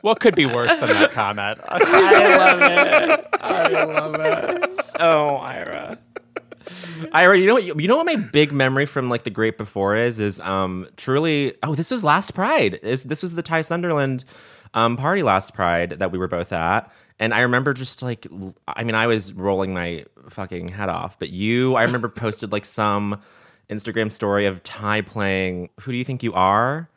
What 0.00 0.20
could 0.20 0.34
be 0.36 0.44
worse 0.44 0.76
than 0.76 0.90
that 0.90 1.12
comment? 1.12 1.58
I 1.66 1.78
love 2.36 2.60
it. 2.60 3.26
I 3.40 3.84
love 3.84 4.16
it. 4.20 4.80
Oh, 5.00 5.36
Ira. 5.36 5.96
Ira, 7.12 7.38
you 7.38 7.46
know 7.46 7.54
what? 7.54 7.64
You 7.64 7.88
know 7.88 7.96
what 7.96 8.06
my 8.06 8.16
big 8.16 8.52
memory 8.52 8.86
from 8.86 9.08
like 9.08 9.24
the 9.24 9.30
great 9.30 9.58
before 9.58 9.96
is 9.96 10.18
is 10.18 10.40
um 10.40 10.88
truly. 10.96 11.54
Oh, 11.62 11.74
this 11.74 11.90
was 11.90 12.04
last 12.04 12.34
Pride. 12.34 12.80
This, 12.82 13.02
this 13.02 13.22
was 13.22 13.34
the 13.34 13.42
Ty 13.42 13.62
Sunderland 13.62 14.24
um 14.74 14.96
party 14.96 15.22
last 15.22 15.54
Pride 15.54 15.96
that 15.98 16.10
we 16.12 16.18
were 16.18 16.28
both 16.28 16.52
at, 16.52 16.90
and 17.18 17.32
I 17.34 17.40
remember 17.40 17.74
just 17.74 18.02
like 18.02 18.26
I 18.68 18.84
mean 18.84 18.94
I 18.94 19.06
was 19.06 19.32
rolling 19.32 19.72
my 19.74 20.04
fucking 20.30 20.68
head 20.68 20.88
off, 20.88 21.18
but 21.18 21.30
you 21.30 21.74
I 21.74 21.82
remember 21.82 22.08
posted 22.24 22.52
like 22.52 22.64
some 22.64 23.20
Instagram 23.70 24.12
story 24.12 24.46
of 24.46 24.62
Ty 24.62 25.02
playing 25.02 25.70
"Who 25.80 25.92
Do 25.92 25.98
You 25.98 26.04
Think 26.04 26.22
You 26.22 26.34
Are" 26.34 26.88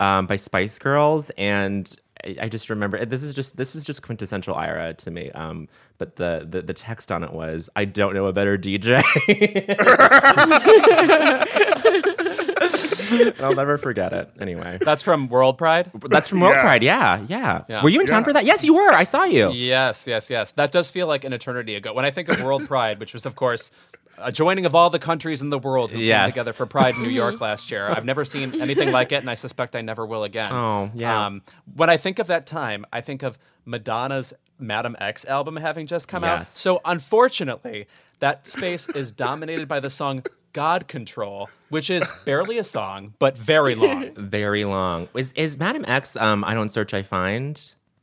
um, 0.00 0.26
by 0.26 0.36
Spice 0.36 0.78
Girls, 0.78 1.30
and 1.36 1.94
I, 2.24 2.36
I 2.42 2.48
just 2.48 2.70
remember 2.70 3.04
this 3.04 3.22
is 3.22 3.34
just 3.34 3.56
this 3.56 3.74
is 3.76 3.84
just 3.84 4.02
quintessential 4.02 4.54
Ira 4.54 4.94
to 4.94 5.10
me. 5.10 5.30
Um, 5.32 5.68
but 5.98 6.16
the, 6.16 6.46
the 6.48 6.62
the 6.62 6.74
text 6.74 7.10
on 7.12 7.22
it 7.24 7.32
was, 7.32 7.68
"I 7.76 7.84
don't 7.84 8.14
know 8.14 8.26
a 8.26 8.32
better 8.32 8.56
DJ." 8.58 9.02
I'll 13.40 13.54
never 13.54 13.78
forget 13.78 14.12
it. 14.12 14.30
Anyway, 14.40 14.78
That's 14.80 15.02
from 15.02 15.28
World 15.28 15.58
Pride. 15.58 15.90
that's 16.10 16.28
from 16.28 16.40
World 16.40 16.54
Yeah. 16.56 16.62
Pride. 16.62 16.82
Yeah, 16.82 17.24
yeah, 17.28 17.64
Yeah. 17.68 17.82
Were 17.82 17.88
you 17.88 18.00
in 18.00 18.06
town 18.06 18.20
Yeah. 18.20 18.24
for 18.24 18.32
that? 18.32 18.44
Yes, 18.44 18.64
you 18.64 18.74
were. 18.74 18.90
I 18.92 19.04
saw 19.04 19.24
you. 19.24 19.52
Yes, 19.52 20.06
yes, 20.06 20.30
yes. 20.30 20.52
That 20.52 20.72
does 20.72 20.90
feel 20.90 21.06
like 21.06 21.24
an 21.24 21.32
eternity 21.32 21.74
ago. 21.76 21.92
When 21.92 22.04
I 22.04 22.10
think 22.10 22.28
of 22.28 22.42
World 22.42 22.66
Pride, 22.66 22.98
which 22.98 23.12
was, 23.12 23.26
of 23.26 23.36
course, 23.36 23.70
a 24.18 24.30
joining 24.32 24.66
of 24.66 24.74
all 24.74 24.90
the 24.90 24.98
countries 24.98 25.42
in 25.42 25.50
the 25.50 25.58
world 25.58 25.90
who 25.90 25.98
Yes. 25.98 26.22
came 26.26 26.30
together 26.32 26.52
for 26.52 26.66
Pride 26.66 26.94
in 26.94 27.02
New 27.02 27.08
York 27.08 27.40
last 27.40 27.70
year. 27.70 27.88
I've 27.88 28.04
never 28.04 28.24
seen 28.24 28.60
anything 28.60 28.92
like 28.92 29.12
it, 29.12 29.16
and 29.16 29.30
I 29.30 29.34
suspect 29.34 29.74
I 29.76 29.80
never 29.82 30.04
will 30.06 30.24
again. 30.24 30.46
Oh, 30.50 30.90
yeah. 30.94 31.26
Um, 31.26 31.42
when 31.74 31.90
I 31.90 31.96
think 31.96 32.18
of 32.18 32.26
that 32.28 32.46
time, 32.46 32.86
I 32.92 33.00
think 33.00 33.22
of 33.22 33.38
Madonna's 33.64 34.32
Madame 34.58 34.96
X 35.00 35.24
album 35.24 35.56
having 35.56 35.86
just 35.86 36.06
come 36.08 36.22
out. 36.24 36.46
So 36.46 36.80
unfortunately, 36.84 37.86
that 38.20 38.46
space 38.46 38.88
is 38.88 39.10
dominated 39.12 39.66
by 39.68 39.80
the 39.80 39.90
song 39.90 40.22
God 40.52 40.86
Control, 40.86 41.48
which 41.70 41.90
is 41.90 42.08
barely 42.24 42.58
a 42.58 42.64
song, 42.64 43.14
but 43.18 43.36
very 43.36 43.74
long. 43.84 44.14
Very 44.14 44.64
long. 44.64 45.08
Is 45.14 45.32
is 45.32 45.58
Madame 45.58 45.84
X? 45.86 46.16
Um, 46.16 46.44
I 46.44 46.54
don't 46.54 46.70
search, 46.70 46.94
I 46.94 47.02
find. 47.02 47.60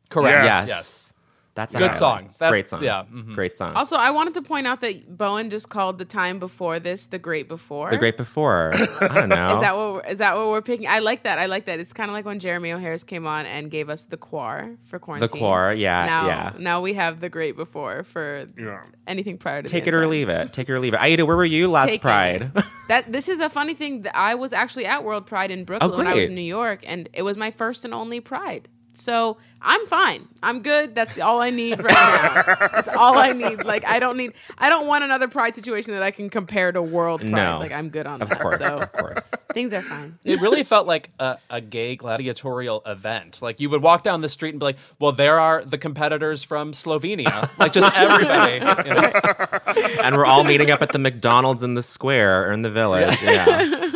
Correct. 0.09 0.43
Yes. 0.45 0.67
Yes. 0.67 0.67
Yes. 0.67 1.10
That's 1.53 1.75
a 1.75 1.79
Good 1.79 1.91
highlight. 1.91 1.99
song. 1.99 2.35
That's- 2.39 2.49
Great 2.51 2.69
song. 2.69 2.81
yeah, 2.83 3.03
mhm. 3.11 3.35
Great 3.35 3.57
song. 3.57 3.75
Also, 3.75 3.97
I 3.97 4.09
wanted 4.11 4.33
to 4.35 4.41
point 4.41 4.67
out 4.67 4.79
that 4.81 5.17
Bowen 5.17 5.49
just 5.49 5.67
called 5.67 5.97
the 5.97 6.05
time 6.05 6.39
before 6.39 6.79
this 6.79 7.07
the 7.07 7.19
great 7.19 7.49
before. 7.49 7.89
the 7.89 7.97
great 7.97 8.15
before. 8.15 8.71
I 9.01 9.07
don't 9.09 9.27
know. 9.27 9.55
Is 9.55 9.59
that 9.61 9.75
what 9.75 9.93
we're, 9.93 10.13
that 10.15 10.35
what 10.37 10.47
we're 10.47 10.61
picking? 10.61 10.87
I 10.87 10.99
like 10.99 11.23
that. 11.23 11.39
I 11.39 11.47
like 11.47 11.65
that. 11.65 11.77
It's 11.79 11.91
kind 11.91 12.09
of 12.09 12.13
like 12.13 12.23
when 12.23 12.39
Jeremy 12.39 12.71
O. 12.71 12.77
Harris 12.77 13.03
came 13.03 13.27
on 13.27 13.45
and 13.45 13.69
gave 13.69 13.89
us 13.89 14.05
the 14.05 14.15
Quar 14.15 14.77
for 14.81 14.97
quarantine. 14.97 15.27
The 15.27 15.37
Quar, 15.37 15.73
yeah, 15.73 16.05
Now, 16.05 16.27
yeah. 16.27 16.53
now 16.57 16.79
we 16.79 16.93
have 16.93 17.19
the 17.19 17.27
great 17.27 17.57
before 17.57 18.03
for 18.03 18.45
Yeah. 18.57 18.83
anything 19.05 19.37
prior 19.37 19.61
to 19.61 19.67
Take 19.67 19.83
the 19.83 19.89
it 19.89 19.95
or 19.95 20.03
end 20.03 20.11
leave 20.11 20.29
it. 20.29 20.53
Take 20.53 20.69
it 20.69 20.71
or 20.71 20.79
leave 20.79 20.93
it. 20.93 21.01
Aida, 21.01 21.25
where 21.25 21.35
were 21.35 21.43
you 21.43 21.69
last 21.69 21.89
Take. 21.89 22.01
Pride? 22.01 22.51
That 22.87 23.09
this 23.13 23.29
is 23.29 23.39
a 23.39 23.49
funny 23.49 23.73
thing. 23.73 24.01
that 24.01 24.17
I 24.17 24.35
was 24.35 24.51
actually 24.51 24.85
at 24.85 25.05
World 25.05 25.25
Pride 25.25 25.49
in 25.49 25.63
Brooklyn 25.63 25.97
when 25.97 26.07
I 26.07 26.13
was 26.15 26.27
in 26.27 26.35
New 26.35 26.41
York, 26.41 26.81
and 26.85 27.07
it 27.13 27.21
was 27.21 27.37
my 27.37 27.49
first 27.49 27.85
and 27.85 27.93
only 27.93 28.19
Pride. 28.19 28.67
So 28.93 29.37
I'm 29.61 29.85
fine. 29.87 30.27
I'm 30.43 30.61
good. 30.61 30.95
That's 30.95 31.17
all 31.17 31.39
I 31.41 31.49
need 31.49 31.81
right 31.81 31.93
now. 31.93 32.67
That's 32.73 32.89
all 32.89 33.17
I 33.17 33.31
need. 33.31 33.63
Like 33.63 33.85
I 33.85 33.99
don't 33.99 34.17
need. 34.17 34.33
I 34.57 34.69
don't 34.69 34.85
want 34.85 35.03
another 35.05 35.27
Pride 35.29 35.55
situation 35.55 35.93
that 35.93 36.03
I 36.03 36.11
can 36.11 36.29
compare 36.29 36.71
to 36.73 36.81
World 36.81 37.21
Pride. 37.21 37.31
No. 37.31 37.57
Like 37.59 37.71
I'm 37.71 37.89
good 37.89 38.05
on 38.05 38.21
of 38.21 38.29
that. 38.29 38.39
course, 38.41 38.57
So 38.57 38.79
of 38.79 38.91
course. 38.91 39.23
things 39.53 39.71
are 39.71 39.81
fine. 39.81 40.19
it 40.25 40.41
really 40.41 40.63
felt 40.63 40.87
like 40.87 41.09
a, 41.19 41.37
a 41.49 41.61
gay 41.61 41.95
gladiatorial 41.95 42.81
event. 42.85 43.41
Like 43.41 43.59
you 43.61 43.69
would 43.69 43.81
walk 43.81 44.03
down 44.03 44.19
the 44.21 44.29
street 44.29 44.49
and 44.49 44.59
be 44.59 44.65
like, 44.65 44.77
"Well, 44.99 45.13
there 45.13 45.39
are 45.39 45.63
the 45.63 45.77
competitors 45.77 46.43
from 46.43 46.73
Slovenia." 46.73 47.49
Like 47.57 47.71
just 47.71 47.95
everybody. 47.95 48.55
you 48.89 48.93
know? 48.93 50.01
and 50.03 50.17
we're 50.17 50.25
all 50.25 50.43
meeting 50.43 50.69
up 50.69 50.81
at 50.81 50.91
the 50.91 50.99
McDonald's 50.99 51.63
in 51.63 51.75
the 51.75 51.83
square 51.83 52.47
or 52.49 52.51
in 52.51 52.61
the 52.61 52.71
village. 52.71 53.17
Yeah. 53.23 53.91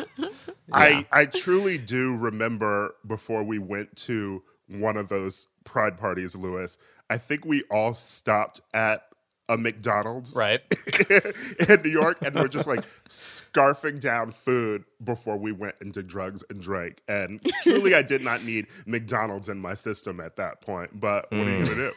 I 0.71 1.05
I 1.11 1.25
truly 1.25 1.77
do 1.77 2.15
remember 2.15 2.95
before 3.05 3.43
we 3.43 3.59
went 3.59 3.95
to 3.97 4.43
one 4.67 4.97
of 4.97 5.09
those 5.09 5.47
pride 5.63 5.97
parties, 5.97 6.35
Louis. 6.35 6.77
I 7.09 7.17
think 7.17 7.45
we 7.45 7.63
all 7.71 7.93
stopped 7.93 8.61
at 8.73 9.03
a 9.47 9.57
McDonald's 9.57 10.35
Right. 10.35 10.61
in 11.69 11.81
New 11.83 11.91
York, 11.91 12.17
and 12.23 12.33
we're 12.35 12.47
just 12.47 12.65
like 12.65 12.83
scarfing 13.09 13.99
down 13.99 14.31
food 14.31 14.85
before 15.03 15.37
we 15.37 15.51
went 15.51 15.75
into 15.81 16.01
drugs 16.01 16.43
and 16.49 16.59
drank. 16.61 17.01
And 17.07 17.39
truly, 17.61 17.93
I 17.93 18.01
did 18.01 18.23
not 18.23 18.43
need 18.43 18.67
McDonald's 18.87 19.49
in 19.49 19.59
my 19.59 19.75
system 19.75 20.19
at 20.19 20.35
that 20.37 20.61
point. 20.61 20.99
But 20.99 21.31
what 21.31 21.47
are 21.47 21.57
you 21.57 21.63
gonna 21.65 21.75
do? 21.75 21.91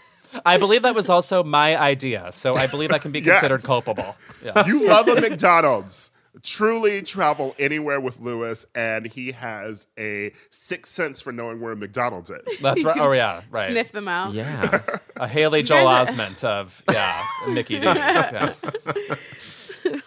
I 0.44 0.58
believe 0.58 0.82
that 0.82 0.94
was 0.94 1.08
also 1.08 1.42
my 1.42 1.74
idea, 1.80 2.30
so 2.32 2.52
I 2.54 2.66
believe 2.66 2.90
that 2.90 3.00
can 3.00 3.12
be 3.12 3.20
Yes. 3.28 3.40
considered 3.40 3.62
culpable. 3.62 4.14
Yeah. 4.44 4.66
You 4.66 4.86
love 4.86 5.08
a 5.08 5.14
McDonald's. 5.18 6.10
Truly 6.43 7.03
travel 7.03 7.55
anywhere 7.59 8.01
with 8.01 8.20
Louis, 8.20 8.64
and 8.74 9.07
he 9.07 9.32
has 9.32 9.86
a 9.99 10.32
sixth 10.51 10.93
sense 10.95 11.20
for 11.20 11.32
knowing 11.32 11.61
where 11.61 11.72
a 11.72 11.76
McDonald's 11.76 12.30
is. 12.30 12.61
That's 12.61 12.82
right. 12.84 12.99
Oh 12.99 13.12
yeah, 13.12 13.43
right. 13.51 13.70
Sniff 13.70 13.93
them 13.93 14.09
out. 14.09 14.34
Yeah. 14.34 14.78
A 15.16 15.26
Haley 15.26 15.64
Joel 15.64 15.89
are- 15.89 16.07
Osment 16.07 16.45
of 16.45 16.80
yeah, 16.93 17.24
Mickey 17.49 17.74
D's. 17.80 17.84
Yes. 17.84 18.62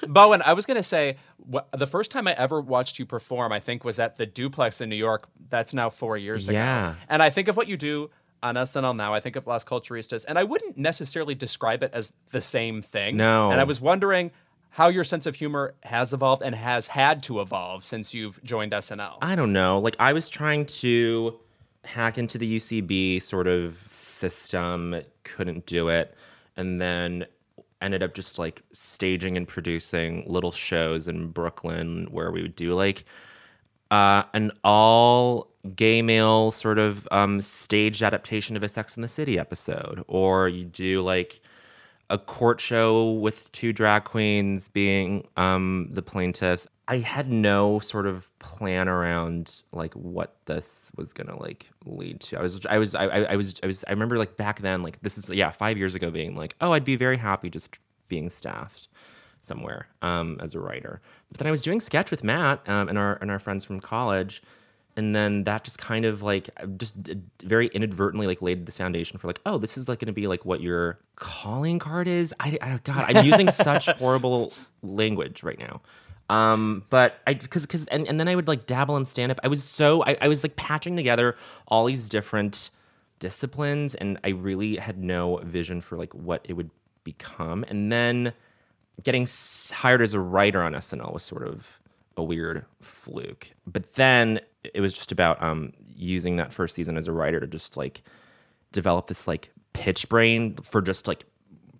Bowen, 0.08 0.42
I 0.42 0.54
was 0.54 0.66
gonna 0.66 0.84
say 0.84 1.18
wh- 1.52 1.60
the 1.72 1.88
first 1.88 2.12
time 2.12 2.28
I 2.28 2.34
ever 2.34 2.62
watched 2.62 3.00
you 3.00 3.06
perform, 3.06 3.52
I 3.52 3.60
think, 3.60 3.84
was 3.84 4.00
at 4.00 4.18
the 4.18 4.26
Duplex 4.26 4.80
in 4.82 4.90
New 4.90 4.96
York. 4.96 5.28
That's 5.50 5.74
now 5.74 5.90
four 5.90 6.18
years 6.18 6.48
Yeah. 6.48 6.92
ago. 6.92 6.98
And 7.10 7.24
I 7.24 7.30
think 7.30 7.48
of 7.48 7.58
what 7.58 7.68
you 7.68 7.78
do 7.78 8.10
on 8.44 8.56
SNL 8.56 8.96
now. 8.96 9.14
I 9.14 9.20
think 9.20 9.36
of 9.36 9.48
Las 9.48 9.64
Culturistas, 9.64 10.26
and 10.28 10.38
I 10.38 10.44
wouldn't 10.44 10.78
necessarily 10.78 11.36
describe 11.36 11.84
it 11.84 11.92
as 11.94 12.14
the 12.32 12.42
same 12.42 12.82
thing. 12.82 13.18
No. 13.18 13.52
And 13.52 13.60
I 13.60 13.64
was 13.64 13.80
wondering 13.82 14.32
how 14.72 14.88
your 14.88 15.04
sense 15.04 15.26
of 15.26 15.36
humor 15.36 15.74
has 15.84 16.14
evolved 16.14 16.42
and 16.42 16.56
has 16.56 16.88
had 16.88 17.22
to 17.24 17.42
evolve 17.42 17.84
since 17.86 18.14
you've 18.14 18.42
joined 18.44 18.72
SNL. 18.72 19.18
I 19.22 19.36
don't 19.36 19.54
know. 19.54 19.80
Like 19.80 19.98
I 20.00 20.14
was 20.14 20.30
trying 20.30 20.66
to 20.68 21.38
hack 21.84 22.18
into 22.18 22.38
the 22.38 22.56
UCB 22.56 23.22
sort 23.22 23.48
of 23.48 23.78
system, 23.78 24.96
couldn't 25.24 25.66
do 25.66 25.90
it, 25.90 26.16
and 26.56 26.80
then 26.80 27.26
ended 27.82 28.02
up 28.02 28.14
just 28.14 28.40
like 28.40 28.62
staging 28.72 29.36
and 29.36 29.48
producing 29.48 30.24
little 30.26 30.52
shows 30.52 31.08
in 31.08 31.28
Brooklyn 31.28 32.08
where 32.12 32.32
we 32.32 32.42
would 32.42 32.56
do 32.56 32.74
like 32.74 33.04
uh, 33.90 34.24
an 34.34 34.52
all 34.64 35.50
gay 35.76 36.02
male 36.02 36.52
sort 36.52 36.80
of 36.80 37.08
um, 37.12 37.42
staged 37.42 38.02
adaptation 38.02 38.56
of 38.56 38.64
a 38.64 38.70
Sex 38.70 38.96
in 38.96 39.02
the 39.02 39.08
City 39.10 39.38
episode, 39.38 40.04
or 40.08 40.48
you 40.48 40.64
do 40.64 41.02
like 41.02 41.42
a 42.12 42.18
court 42.18 42.59
show 42.59 43.14
with 43.14 43.51
two 43.53 43.72
drag 43.72 44.03
queens 44.03 44.68
being 44.68 45.28
um, 45.38 45.88
the 45.91 46.01
plaintiffs. 46.01 46.68
I 46.88 46.97
had 46.97 47.32
no 47.32 47.80
sort 47.80 48.05
of 48.05 48.38
plan 48.39 48.89
around 48.89 49.62
like 49.72 49.93
what 49.93 50.36
this 50.45 50.91
was 50.97 51.14
gonna 51.14 51.39
like 51.39 51.72
lead 51.86 52.20
to. 52.22 52.38
I 52.38 52.41
was, 52.41 52.66
I 52.66 52.78
was, 52.78 52.95
I, 52.95 53.05
I 53.05 53.36
was, 53.38 53.55
I 53.64 53.66
was. 53.66 53.86
I 53.88 53.91
remember 53.91 54.18
like 54.18 54.36
back 54.36 54.59
then, 54.59 54.84
like 54.84 55.01
this 55.01 55.18
is 55.18 55.30
yeah, 55.30 55.51
five 55.51 55.78
years 55.78 55.95
ago, 55.95 56.12
being 56.12 56.36
like, 56.36 56.55
oh, 56.59 56.74
I'd 56.74 56.84
be 56.84 56.97
very 56.97 57.18
happy 57.18 57.49
just 57.49 57.78
being 58.09 58.30
staffed 58.30 58.89
somewhere 59.39 59.88
um, 60.01 60.38
as 60.41 60.53
a 60.53 60.59
writer. 60.59 61.01
But 61.30 61.38
then 61.38 61.47
I 61.47 61.51
was 61.51 61.62
doing 61.62 61.80
sketch 61.80 62.12
with 62.12 62.26
Matt 62.26 62.68
um, 62.68 62.89
and 62.89 62.97
our 62.97 63.18
and 63.22 63.32
our 63.32 63.39
friends 63.39 63.64
from 63.64 63.80
college, 63.80 64.43
and 65.02 65.16
then 65.16 65.43
that 65.45 65.64
just 65.64 65.80
kind 65.80 66.06
of 66.06 66.22
like 66.22 66.49
just 66.78 66.93
very 67.43 67.68
inadvertently 67.68 68.28
like 68.28 68.39
laid 68.39 68.68
this 68.68 68.78
foundation 68.78 69.18
for 69.18 69.26
like 69.26 69.41
oh 69.47 69.58
this 69.58 69.78
is 69.78 69.88
like 69.88 69.99
going 69.99 70.06
to 70.06 70.14
be 70.14 70.28
like 70.28 70.45
what 70.45 70.62
your 70.62 70.99
calling 71.16 71.80
card 71.80 72.08
is. 72.08 72.34
I, 72.39 72.58
I 72.62 72.80
God 72.84 73.06
I'm 73.08 73.26
using 73.26 73.49
such 73.52 73.88
horrible 73.88 74.54
language 74.84 75.41
right 75.41 75.58
now. 75.58 75.82
Um, 76.30 76.86
but 76.91 77.20
I 77.26 77.34
because 77.34 77.64
because 77.64 77.86
and, 77.88 78.08
and 78.08 78.20
then 78.20 78.28
I 78.28 78.36
would 78.36 78.47
like 78.47 78.68
dabble 78.68 78.95
in 78.95 79.06
stand 79.06 79.32
up. 79.32 79.39
I 79.43 79.47
was 79.47 79.64
so 79.64 80.04
I, 80.04 80.18
I 80.22 80.28
was 80.28 80.43
like 80.43 80.56
patching 80.56 80.95
together 80.95 81.36
all 81.68 81.86
these 81.86 82.08
different 82.08 82.70
disciplines 83.18 83.95
and 83.95 84.20
I 84.24 84.30
really 84.30 84.76
had 84.76 85.04
no 85.04 85.38
vision 85.38 85.82
for 85.82 85.97
like 85.97 86.14
what 86.14 86.45
it 86.47 86.54
would 86.54 86.70
become. 87.04 87.66
And 87.68 87.91
then 87.91 88.34
getting 89.02 89.28
hired 89.72 90.04
as 90.04 90.14
a 90.14 90.20
writer 90.20 90.62
on 90.62 90.74
SNL 90.74 91.12
was 91.12 91.24
sort 91.24 91.47
of 91.47 91.80
a 92.18 92.24
weird 92.24 92.66
fluke. 92.82 93.52
But 93.66 93.95
then 93.95 94.41
it 94.64 94.82
was 94.82 94.93
just 94.93 95.12
about 95.12 95.41
um, 95.41 95.74
using 95.95 96.38
that 96.38 96.53
first 96.53 96.76
season 96.76 96.97
as 96.97 97.07
a 97.07 97.12
writer 97.12 97.39
to 97.39 97.47
just 97.47 97.78
like 97.78 98.03
develop 98.72 99.07
this 99.07 99.28
like 99.28 99.51
pitch 99.74 100.07
brain 100.09 100.55
for 100.57 100.82
just 100.82 101.07
like 101.07 101.26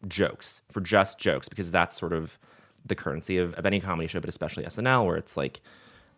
jokes, 0.08 0.62
for 0.70 0.82
just 0.82 1.20
jokes, 1.20 1.50
because 1.50 1.72
that's 1.72 1.98
sort 1.98 2.14
of 2.14 2.40
the 2.86 2.96
currency 2.96 3.38
of, 3.38 3.54
of 3.56 3.66
any 3.66 3.80
comedy 3.80 4.08
show, 4.08 4.20
but 4.20 4.30
especially 4.30 4.64
SNL, 4.64 5.06
where 5.06 5.18
it's 5.18 5.38
like 5.38 5.62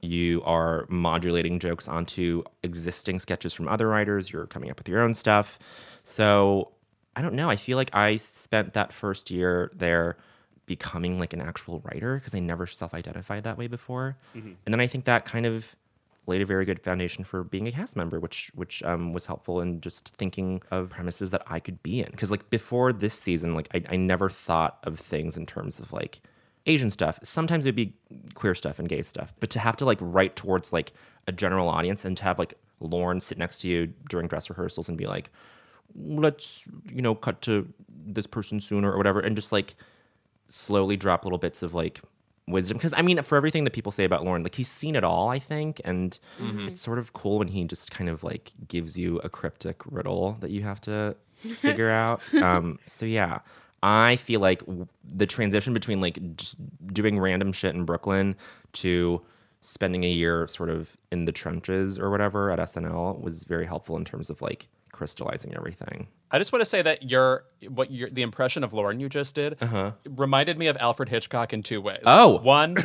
you 0.01 0.41
are 0.43 0.86
modulating 0.89 1.59
jokes 1.59 1.88
onto 1.88 2.43
existing 2.64 3.20
sketches 3.20 3.53
from 3.53 3.68
other 3.68 3.88
writers, 3.88 4.32
you're 4.32 4.47
coming 4.47 4.70
up 4.70 4.78
with 4.78 4.88
your 4.88 5.01
own 5.01 5.14
stuff. 5.14 5.59
So 6.03 6.72
I 7.16 7.22
don't 7.22 7.36
know. 7.36 7.49
I 7.49 7.55
feel 7.55 7.78
like 7.78 7.93
I 7.93 8.18
spent 8.18 8.74
that 8.74 8.91
first 8.91 9.32
year 9.32 9.72
there 9.76 10.18
becoming 10.66 11.20
like 11.20 11.34
an 11.34 11.41
actual 11.41 11.82
writer 11.82 12.16
because 12.16 12.34
I 12.34 12.39
never 12.39 12.68
self 12.68 12.93
identified 12.93 13.43
that 13.43 13.57
way 13.57 13.68
before. 13.68 14.18
And 14.66 14.74
then 14.74 14.80
I 14.80 14.88
think 14.88 15.05
that 15.05 15.26
kind 15.26 15.45
of 15.45 15.76
laid 16.26 16.42
a 16.42 16.46
very 16.46 16.66
good 16.66 16.82
foundation 16.82 17.24
for 17.24 17.44
being 17.44 17.68
a 17.68 17.72
cast 17.72 17.96
member, 17.96 18.20
which 18.20 18.52
which 18.56 18.82
um, 18.84 19.14
was 19.14 19.26
helpful 19.26 19.62
in 19.62 19.82
just 19.82 20.16
thinking 20.16 20.62
of 20.72 20.90
premises 20.90 21.32
that 21.32 21.44
I 21.48 21.60
could 21.60 21.82
be 21.84 22.00
in. 22.00 22.12
Because 22.12 22.32
like 22.32 22.50
before 22.50 22.94
this 22.94 23.14
season, 23.14 23.56
like 23.56 23.68
I, 23.74 23.84
I 23.90 23.96
never 23.98 24.30
thought 24.30 24.80
of 24.84 25.00
things 25.00 25.38
in 25.38 25.46
terms 25.46 25.80
of 25.80 25.92
like 25.92 26.22
Asian 26.66 26.92
stuff. 26.92 27.20
Sometimes 27.24 27.66
it'd 27.66 27.76
be 27.76 27.94
queer 28.36 28.56
stuff 28.56 28.80
and 28.80 28.88
gay 28.88 29.02
stuff, 29.02 29.34
but 29.40 29.50
to 29.52 29.60
have 29.60 29.76
to 29.78 29.86
like 29.86 29.98
write 30.00 30.36
towards 30.36 30.72
like 30.72 30.94
a 31.28 31.32
general 31.32 31.68
audience 31.68 32.06
and 32.06 32.16
to 32.18 32.24
have 32.24 32.40
like 32.40 32.54
Lorne 32.80 33.20
sit 33.20 33.38
next 33.38 33.60
to 33.60 33.68
you 33.68 33.88
during 34.10 34.28
dress 34.28 34.50
rehearsals 34.50 34.90
and 34.90 34.98
be 34.98 35.08
like, 35.08 35.30
let's 35.96 36.66
you 36.90 37.02
know 37.02 37.16
cut 37.16 37.42
to 37.42 37.68
this 38.06 38.28
person 38.28 38.60
sooner 38.60 38.92
or 38.92 38.98
whatever, 38.98 39.20
and 39.20 39.36
just 39.36 39.52
like 39.52 39.76
slowly 40.48 40.96
drop 40.96 41.26
little 41.26 41.38
bits 41.38 41.64
of 41.64 41.74
like 41.74 42.02
wisdom 42.48 42.78
because 42.78 42.94
I 42.96 43.02
mean, 43.02 43.22
for 43.24 43.36
everything 43.38 43.64
that 43.64 43.72
people 43.74 43.91
say 43.91 44.04
about 44.04 44.24
Lorne, 44.26 44.44
like 44.44 44.56
he's 44.56 44.68
seen 44.70 44.96
it 44.96 45.04
all, 45.04 45.30
I 45.30 45.39
think, 45.39 45.80
and 45.86 46.18
Mm-hmm. 46.39 46.68
it's 46.70 46.82
sort 46.82 47.00
of 47.00 47.14
cool 47.14 47.39
when 47.39 47.48
he 47.48 47.64
just 47.66 47.91
kind 47.91 48.10
of 48.10 48.24
like 48.24 48.52
gives 48.68 48.98
you 48.98 49.20
a 49.24 49.30
cryptic 49.30 49.78
riddle 49.86 50.38
that 50.41 50.50
you 50.52 50.64
have 50.64 50.82
to 50.82 51.16
figure 51.38 51.89
out. 51.89 52.22
Um, 52.36 52.80
so 52.88 53.06
yeah, 53.06 53.39
I 53.82 54.16
feel 54.18 54.39
like 54.39 54.60
w- 54.62 54.88
the 55.04 55.26
transition 55.26 55.74
between 55.74 56.02
like 56.02 56.36
just 56.38 56.56
doing 56.94 57.20
random 57.20 57.52
shit 57.52 57.76
in 57.76 57.86
Brooklyn 57.86 58.36
to 58.74 59.22
spending 59.62 60.04
a 60.04 60.10
year 60.10 60.46
sort 60.50 60.70
of 60.70 60.98
in 61.12 61.24
the 61.26 61.32
trenches 61.32 61.98
or 61.98 62.10
whatever 62.10 62.52
at 62.52 62.60
SNL 62.60 63.22
was 63.22 63.46
very 63.46 63.66
helpful 63.66 63.96
in 63.96 64.04
terms 64.04 64.30
of 64.30 64.41
like 64.41 64.68
crystallizing 65.04 65.54
everything. 65.54 66.08
I 66.32 66.38
just 66.38 66.54
want 66.54 66.62
to 66.62 66.66
say 66.66 66.82
that 66.82 67.10
your 67.10 67.43
what 67.68 67.91
your 67.91 68.10
the 68.10 68.22
impression 68.22 68.64
of 68.64 68.72
Lorne 68.72 69.01
you 69.01 69.10
just 69.10 69.36
did 69.36 69.58
uh-huh. 69.62 69.91
reminded 70.10 70.58
me 70.58 70.68
of 70.68 70.78
Alfred 70.78 71.10
Hitchcock 71.10 71.51
in 71.51 71.62
two 71.62 71.82
ways. 71.82 72.04
Oh. 72.06 72.38
one, 72.41 72.78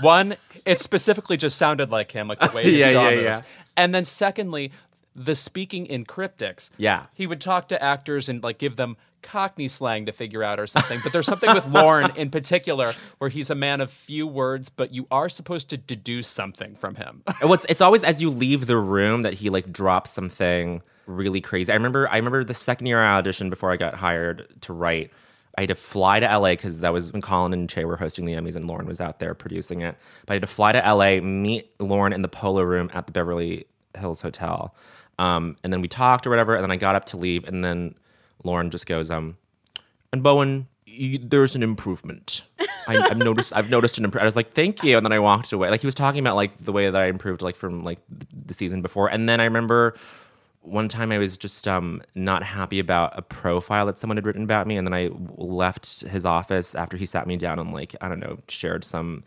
one, 0.00 0.36
it 0.64 0.78
specifically 0.78 1.36
just 1.36 1.58
sounded 1.58 1.90
like 1.90 2.12
him, 2.12 2.28
like 2.28 2.38
the 2.38 2.52
way 2.54 2.62
his 2.62 2.74
Yeah, 2.76 2.92
jaw 2.92 3.08
yeah, 3.08 3.14
moves. 3.16 3.38
yeah. 3.38 3.42
And 3.76 3.92
then 3.92 4.04
secondly, 4.04 4.70
the 5.16 5.34
speaking 5.34 5.86
in 5.86 6.04
cryptics. 6.04 6.70
Yeah. 6.76 7.06
he 7.14 7.26
would 7.26 7.40
talk 7.40 7.66
to 7.68 7.82
actors 7.82 8.28
and 8.28 8.44
like 8.44 8.58
give 8.58 8.76
them 8.76 8.96
Cockney 9.22 9.66
slang 9.66 10.06
to 10.06 10.12
figure 10.12 10.44
out 10.44 10.60
or 10.60 10.68
something. 10.68 11.00
But 11.02 11.12
there's 11.12 11.26
something 11.26 11.52
with 11.52 11.66
Lorne 11.66 12.12
in 12.14 12.30
particular 12.30 12.92
where 13.18 13.28
he's 13.28 13.50
a 13.50 13.56
man 13.56 13.80
of 13.80 13.90
few 13.90 14.24
words, 14.24 14.68
but 14.68 14.92
you 14.92 15.08
are 15.10 15.28
supposed 15.28 15.68
to 15.70 15.76
deduce 15.76 16.28
something 16.28 16.76
from 16.76 16.94
him. 16.94 17.24
What's 17.42 17.66
it's 17.68 17.80
always 17.80 18.04
as 18.04 18.22
you 18.22 18.30
leave 18.30 18.68
the 18.68 18.76
room 18.76 19.22
that 19.22 19.34
he 19.34 19.50
like 19.50 19.72
drops 19.72 20.12
something 20.12 20.82
really 21.06 21.40
crazy. 21.40 21.72
I 21.72 21.76
remember 21.76 22.08
I 22.08 22.16
remember 22.16 22.44
the 22.44 22.54
second 22.54 22.86
year 22.86 23.02
I 23.02 23.20
auditioned 23.20 23.50
before 23.50 23.72
I 23.72 23.76
got 23.76 23.94
hired 23.94 24.46
to 24.62 24.72
write. 24.72 25.10
I 25.58 25.62
had 25.62 25.68
to 25.68 25.74
fly 25.74 26.20
to 26.20 26.26
LA 26.26 26.50
because 26.50 26.80
that 26.80 26.92
was 26.92 27.12
when 27.12 27.22
Colin 27.22 27.54
and 27.54 27.68
Che 27.68 27.86
were 27.86 27.96
hosting 27.96 28.26
the 28.26 28.34
Emmys 28.34 28.56
and 28.56 28.66
Lorne 28.66 28.86
was 28.86 29.00
out 29.00 29.20
there 29.20 29.34
producing 29.34 29.80
it. 29.80 29.96
But 30.26 30.32
I 30.32 30.34
had 30.34 30.42
to 30.42 30.48
fly 30.48 30.72
to 30.72 30.78
LA, 30.78 31.20
meet 31.20 31.70
Lorne 31.80 32.12
in 32.12 32.20
the 32.20 32.28
polo 32.28 32.62
room 32.62 32.90
at 32.92 33.06
the 33.06 33.12
Beverly 33.12 33.66
Hills 33.96 34.20
Hotel. 34.20 34.74
Um, 35.18 35.56
and 35.64 35.72
then 35.72 35.80
we 35.80 35.88
talked 35.88 36.26
or 36.26 36.30
whatever, 36.30 36.54
and 36.54 36.62
then 36.62 36.70
I 36.70 36.76
got 36.76 36.94
up 36.94 37.06
to 37.06 37.16
leave, 37.16 37.44
and 37.44 37.64
then 37.64 37.94
Lorne 38.44 38.70
just 38.70 38.86
goes, 38.86 39.10
um, 39.10 39.38
and 40.12 40.22
Bowen, 40.22 40.68
you, 40.84 41.18
there's 41.18 41.54
an 41.54 41.62
improvement. 41.62 42.42
I, 42.88 42.98
I've 42.98 43.16
noticed. 43.18 43.52
I've 43.54 43.70
noticed 43.70 43.98
an 43.98 44.04
improvement. 44.04 44.24
I 44.24 44.26
was 44.26 44.36
like, 44.36 44.52
thank 44.52 44.84
you, 44.84 44.96
and 44.96 45.04
then 45.04 45.12
I 45.12 45.18
walked 45.18 45.52
away. 45.52 45.70
Like 45.70 45.80
he 45.80 45.86
was 45.86 45.94
talking 45.94 46.20
about 46.20 46.36
like 46.36 46.64
the 46.64 46.72
way 46.72 46.88
that 46.88 47.00
I 47.00 47.06
improved, 47.06 47.42
like 47.42 47.56
from 47.56 47.82
like 47.82 47.98
the 48.08 48.54
season 48.54 48.82
before. 48.82 49.08
And 49.08 49.28
then 49.28 49.40
I 49.40 49.44
remember 49.44 49.96
one 50.66 50.88
time 50.88 51.12
I 51.12 51.18
was 51.18 51.38
just 51.38 51.66
um, 51.68 52.02
not 52.14 52.42
happy 52.42 52.78
about 52.78 53.16
a 53.16 53.22
profile 53.22 53.86
that 53.86 53.98
someone 53.98 54.16
had 54.16 54.26
written 54.26 54.42
about 54.42 54.66
me, 54.66 54.76
and 54.76 54.86
then 54.86 54.94
I 54.94 55.10
left 55.36 56.02
his 56.02 56.24
office 56.24 56.74
after 56.74 56.96
he 56.96 57.06
sat 57.06 57.26
me 57.26 57.36
down 57.36 57.58
and 57.58 57.72
like 57.72 57.94
I 58.00 58.08
don't 58.08 58.20
know 58.20 58.38
shared 58.48 58.84
some 58.84 59.24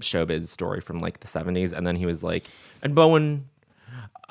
showbiz 0.00 0.46
story 0.46 0.80
from 0.80 0.98
like 1.00 1.20
the 1.20 1.26
70s 1.26 1.74
and 1.74 1.86
then 1.86 1.94
he 1.94 2.06
was 2.06 2.24
like 2.24 2.44
and 2.82 2.94
bowen 2.94 3.44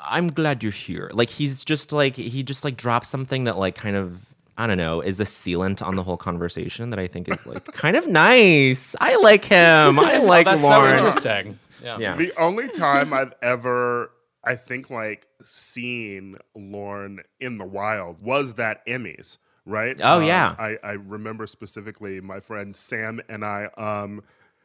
i'm 0.00 0.32
glad 0.32 0.64
you're 0.64 0.72
here. 0.72 1.10
Like 1.14 1.30
he's 1.30 1.64
just 1.64 1.92
like 1.92 2.16
he 2.16 2.42
just 2.42 2.64
like 2.64 2.76
drops 2.76 3.08
something 3.08 3.44
that 3.44 3.56
like 3.56 3.76
kind 3.76 3.94
of 3.94 4.26
i 4.58 4.66
don't 4.66 4.78
know 4.78 5.00
is 5.00 5.20
a 5.20 5.24
sealant 5.24 5.80
on 5.80 5.94
the 5.94 6.02
whole 6.02 6.16
conversation 6.16 6.90
that 6.90 6.98
i 6.98 7.06
think 7.06 7.28
is 7.28 7.46
like 7.46 7.64
kind 7.72 7.96
of 7.96 8.08
nice. 8.08 8.96
I 9.00 9.16
like 9.16 9.44
him. 9.44 10.00
I 10.00 10.16
like 10.24 10.46
That's 10.46 10.62
Lorne. 10.64 10.98
so 10.98 11.06
interesting. 11.06 11.58
Yeah. 11.84 11.98
yeah. 11.98 12.16
The 12.16 12.32
only 12.36 12.68
time 12.68 13.12
I've 13.12 13.32
ever, 13.42 14.10
I 14.44 14.56
think, 14.56 14.90
like 14.90 15.26
seeing 15.44 16.36
Lorne 16.56 17.20
in 17.40 17.58
the 17.58 17.66
wild 17.66 18.22
was 18.22 18.54
that 18.54 18.86
Emmys, 18.86 19.38
right? 19.66 19.98
Oh, 20.02 20.18
Um, 20.18 20.20
yeah. 20.20 20.56
I, 20.58 20.78
I 20.82 20.92
remember 20.92 21.46
specifically 21.46 22.20
my 22.20 22.40
friend 22.40 22.74
Sam 22.74 23.20
and 23.28 23.44
I, 23.44 23.66
um, 23.76 24.22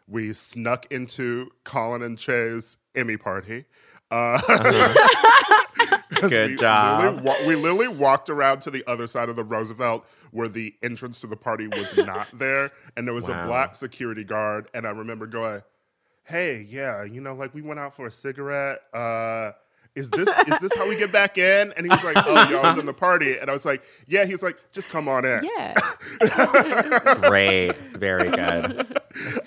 we 0.08 0.34
snuck 0.34 0.88
into 0.92 1.52
Colin 1.66 2.04
and 2.04 2.18
Che's 2.18 2.78
Emmy 2.96 3.18
party. 3.18 3.66
Uh, 4.12 4.40
'cause 6.12 6.40
Good 6.40 6.42
we 6.42 6.58
job. 6.58 6.92
Literally 6.92 7.22
wa- 7.22 7.38
we 7.46 7.56
literally 7.56 7.88
walked 7.90 8.30
around 8.30 8.62
to 8.62 8.72
the 8.72 8.84
other 8.88 9.08
side 9.08 9.30
of 9.30 9.36
the 9.36 9.44
Roosevelt 9.44 10.06
where 10.32 10.48
the 10.50 10.76
entrance 10.84 11.22
to 11.22 11.28
the 11.28 11.36
party 11.38 11.68
was 11.68 11.96
not 11.96 12.30
there, 12.38 12.72
and 12.98 13.08
there 13.08 13.16
was 13.16 13.28
Wow. 13.28 13.30
a 13.30 13.36
black 13.36 13.76
security 13.76 14.24
guard. 14.24 14.70
And 14.74 14.88
I 14.88 14.92
remember 14.92 15.28
going, 15.28 15.64
"Hey, 16.26 16.62
yeah, 16.70 17.04
you 17.04 17.22
know, 17.22 17.34
like 17.36 17.54
we 17.54 17.62
went 17.62 17.80
out 17.80 17.96
for 17.96 18.06
a 18.08 18.12
cigarette. 18.12 18.80
Uh, 18.94 19.54
is 19.96 20.10
this 20.10 20.28
is 20.28 20.60
this 20.60 20.74
how 20.76 20.88
we 20.88 20.96
get 20.98 21.12
back 21.12 21.38
in?" 21.38 21.74
And 21.78 21.86
he 21.86 21.90
was 21.90 22.04
like, 22.04 22.18
"Oh, 22.18 22.50
y'all 22.50 22.64
was 22.64 22.78
in 22.78 22.86
the 22.86 22.94
party," 22.94 23.38
and 23.38 23.50
I 23.50 23.54
was 23.54 23.66
like, 23.66 23.84
"Yeah." 24.08 24.26
He 24.26 24.32
was 24.34 24.44
like, 24.44 24.58
"Just 24.72 24.90
come 24.90 25.08
on 25.08 25.26
in." 25.26 25.44
Yeah. 25.44 25.74
great 27.30 27.76
very 27.98 28.30
good 28.30 29.00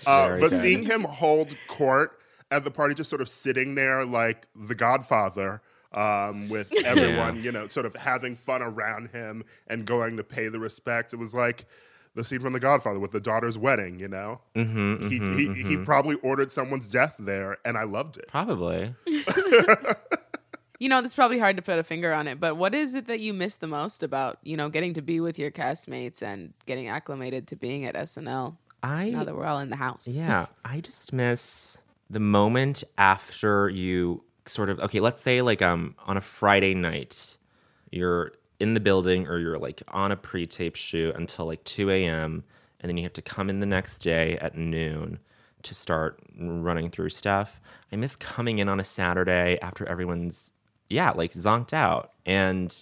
Uh, 0.07 0.28
Very 0.28 0.40
but 0.40 0.51
good. 0.51 0.62
seeing 0.62 0.82
him 0.82 1.03
hold 1.05 1.55
court 1.68 2.18
at 2.51 2.64
the 2.64 2.70
party, 2.70 2.94
just 2.94 3.11
sort 3.11 3.20
of 3.20 3.28
sitting 3.28 3.74
there 3.74 4.05
like 4.07 4.49
the 4.57 4.74
Godfather, 4.74 5.61
um, 5.92 6.49
with 6.49 6.72
everyone, 6.84 7.42
you 7.44 7.53
know, 7.53 7.68
sort 7.68 7.84
of 7.86 7.94
having 7.94 8.34
fun 8.36 8.62
around 8.62 9.11
him 9.11 9.44
and 9.66 9.84
going 9.86 10.16
to 10.16 10.24
pay 10.24 10.49
the 10.49 10.59
respect, 10.59 11.12
it 11.12 11.16
was 11.18 11.34
like 11.34 11.66
the 12.14 12.24
scene 12.24 12.40
from 12.40 12.55
The 12.55 12.61
Godfather 12.61 12.99
with 12.99 13.12
the 13.12 13.20
daughter's 13.20 13.59
wedding. 13.59 13.99
You 14.01 14.09
know, 14.09 14.40
mm-hmm, 14.57 15.09
he 15.09 15.18
he, 15.53 15.62
he 15.68 15.76
probably 15.76 16.16
ordered 16.16 16.51
someone's 16.51 16.88
death 16.88 17.16
there, 17.18 17.59
and 17.66 17.76
I 17.76 17.84
loved 17.84 18.16
it. 18.16 18.28
probably 18.28 18.94
You 20.79 20.89
know, 20.89 21.03
this 21.03 21.11
is 21.12 21.14
probably 21.16 21.39
hard 21.41 21.57
to 21.57 21.62
put 21.62 21.79
a 21.79 21.83
finger 21.83 22.12
on 22.12 22.29
it, 22.29 22.39
but 22.39 22.57
what 22.57 22.72
is 22.74 22.95
it 22.95 23.07
that 23.09 23.18
you 23.18 23.35
miss 23.35 23.57
the 23.57 23.66
most 23.66 24.03
about, 24.03 24.39
you 24.45 24.57
know, 24.57 24.68
getting 24.68 24.95
to 24.95 25.03
be 25.03 25.18
with 25.18 25.39
your 25.39 25.51
castmates 25.51 26.22
and 26.22 26.53
getting 26.66 26.89
acclimated 26.89 27.49
to 27.49 27.57
being 27.57 27.85
at 27.85 27.95
SNL 27.97 28.57
i 28.83 29.11
now 29.11 29.24
that 29.24 29.35
we're 29.35 29.45
all 29.45 29.59
in 29.59 29.70
the 29.70 29.76
house? 29.76 30.07
Yeah, 30.09 30.47
I 30.64 30.81
just 30.81 31.12
miss 31.12 31.79
the 32.09 32.20
moment 32.20 32.85
after 32.97 33.68
you 33.68 34.22
sort 34.47 34.70
of 34.70 34.79
okay, 34.81 35.01
let's 35.01 35.20
say 35.20 35.43
like 35.43 35.62
um 35.62 35.97
on 36.07 36.16
a 36.16 36.20
Friday 36.20 36.74
night, 36.74 37.37
you're 37.91 38.33
in 38.61 38.74
the 38.74 38.81
building 38.81 39.26
or 39.26 39.39
you're 39.39 39.59
like 39.59 39.83
on 39.89 40.12
a 40.12 40.16
pre-tape 40.16 40.76
shoot 40.76 41.14
until 41.14 41.47
like 41.47 41.62
2 41.64 41.91
a.m. 41.91 42.45
and 42.81 42.89
then 42.89 42.97
you 42.97 43.03
have 43.03 43.12
to 43.14 43.22
come 43.22 43.51
in 43.51 43.61
the 43.61 43.66
next 43.66 43.99
day 44.01 44.37
at 44.39 44.57
noon 44.57 45.18
to 45.62 45.74
start 45.74 46.20
running 46.39 46.91
through 46.91 47.11
stuff. 47.11 47.61
I 47.93 47.97
miss 47.97 48.16
coming 48.16 48.59
in 48.59 48.68
on 48.68 48.79
a 48.81 48.85
Saturday 48.85 49.59
after 49.61 49.85
everyone's 49.87 50.53
yeah, 50.89 51.11
like 51.11 51.32
zonked 51.32 51.72
out. 51.72 52.12
And 52.26 52.74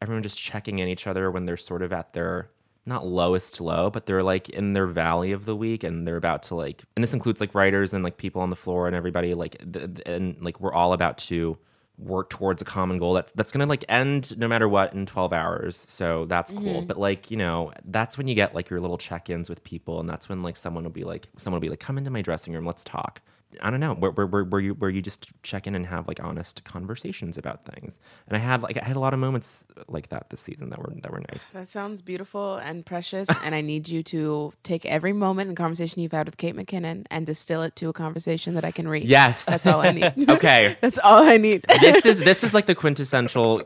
everyone 0.00 0.22
just 0.22 0.38
checking 0.38 0.80
in 0.80 0.88
each 0.88 1.06
other 1.06 1.30
when 1.30 1.46
they're 1.46 1.56
sort 1.56 1.82
of 1.82 1.92
at 1.92 2.12
their 2.12 2.50
not 2.84 3.06
lowest 3.06 3.60
low, 3.60 3.90
but 3.90 4.06
they're 4.06 4.22
like 4.22 4.48
in 4.48 4.72
their 4.72 4.86
valley 4.86 5.30
of 5.30 5.44
the 5.44 5.54
week 5.54 5.84
and 5.84 6.06
they're 6.06 6.16
about 6.16 6.42
to 6.44 6.54
like 6.54 6.82
and 6.96 7.02
this 7.02 7.14
includes 7.14 7.40
like 7.40 7.54
writers 7.54 7.92
and 7.92 8.02
like 8.02 8.16
people 8.16 8.42
on 8.42 8.50
the 8.50 8.56
floor 8.56 8.86
and 8.88 8.96
everybody 8.96 9.34
like 9.34 9.56
th- 9.72 10.00
and 10.04 10.36
like 10.40 10.60
we're 10.60 10.72
all 10.72 10.92
about 10.92 11.18
to 11.18 11.56
work 11.98 12.30
towards 12.30 12.60
a 12.60 12.64
common 12.64 12.98
goal 12.98 13.12
that's 13.12 13.30
that's 13.32 13.52
gonna 13.52 13.66
like 13.66 13.84
end 13.88 14.36
no 14.36 14.48
matter 14.48 14.68
what 14.68 14.92
in 14.94 15.06
12 15.06 15.32
hours. 15.32 15.84
So 15.88 16.26
that's 16.26 16.50
cool. 16.50 16.78
Mm-hmm. 16.78 16.86
But 16.86 16.98
like 16.98 17.30
you 17.30 17.36
know 17.36 17.70
that's 17.84 18.18
when 18.18 18.26
you 18.26 18.34
get 18.34 18.54
like 18.54 18.68
your 18.68 18.80
little 18.80 18.98
check-ins 18.98 19.48
with 19.48 19.62
people 19.62 20.00
and 20.00 20.08
that's 20.08 20.28
when 20.28 20.42
like 20.42 20.56
someone 20.56 20.82
will 20.82 20.90
be 20.90 21.04
like 21.04 21.28
someone 21.36 21.58
will 21.58 21.66
be 21.66 21.70
like 21.70 21.80
come 21.80 21.98
into 21.98 22.10
my 22.10 22.22
dressing 22.22 22.52
room. 22.52 22.66
Let's 22.66 22.82
talk 22.82 23.20
I 23.60 23.70
don't 23.70 23.80
know 23.80 23.94
where, 23.94 24.10
where, 24.10 24.26
where, 24.26 24.44
where 24.44 24.60
you 24.60 24.74
where 24.74 24.90
you 24.90 25.02
just 25.02 25.30
check 25.42 25.66
in 25.66 25.74
and 25.74 25.86
have 25.86 26.08
like 26.08 26.22
honest 26.22 26.64
conversations 26.64 27.36
about 27.36 27.64
things 27.64 27.98
and 28.28 28.36
I 28.36 28.40
had 28.40 28.62
like 28.62 28.78
I 28.80 28.84
had 28.84 28.96
a 28.96 29.00
lot 29.00 29.12
of 29.12 29.20
moments 29.20 29.66
like 29.88 30.08
that 30.08 30.30
this 30.30 30.40
season 30.40 30.70
that 30.70 30.78
were 30.78 30.92
that 31.02 31.10
were 31.12 31.22
nice 31.32 31.46
That 31.48 31.68
sounds 31.68 32.02
beautiful 32.02 32.56
and 32.56 32.84
precious, 32.86 33.28
and 33.44 33.54
I 33.54 33.60
need 33.60 33.88
you 33.88 34.02
to 34.04 34.52
take 34.62 34.86
every 34.86 35.12
moment 35.12 35.48
and 35.48 35.56
conversation 35.56 36.00
you've 36.02 36.12
had 36.12 36.26
with 36.26 36.36
Kate 36.38 36.56
McKinnon 36.56 37.06
and 37.10 37.26
distill 37.26 37.62
it 37.62 37.76
to 37.76 37.88
a 37.88 37.92
conversation 37.92 38.54
that 38.54 38.64
I 38.64 38.70
can 38.70 38.88
read. 38.88 39.04
yes 39.04 39.44
That's 39.44 39.66
all 39.66 39.80
I 39.80 39.92
need. 39.92 40.12
okay 40.28 40.76
That's 40.80 40.98
all 40.98 41.22
I 41.22 41.36
need. 41.36 41.64
this 41.80 42.06
is 42.06 42.18
this 42.20 42.42
is 42.44 42.54
like 42.54 42.66
the 42.66 42.74
quintessential 42.74 43.62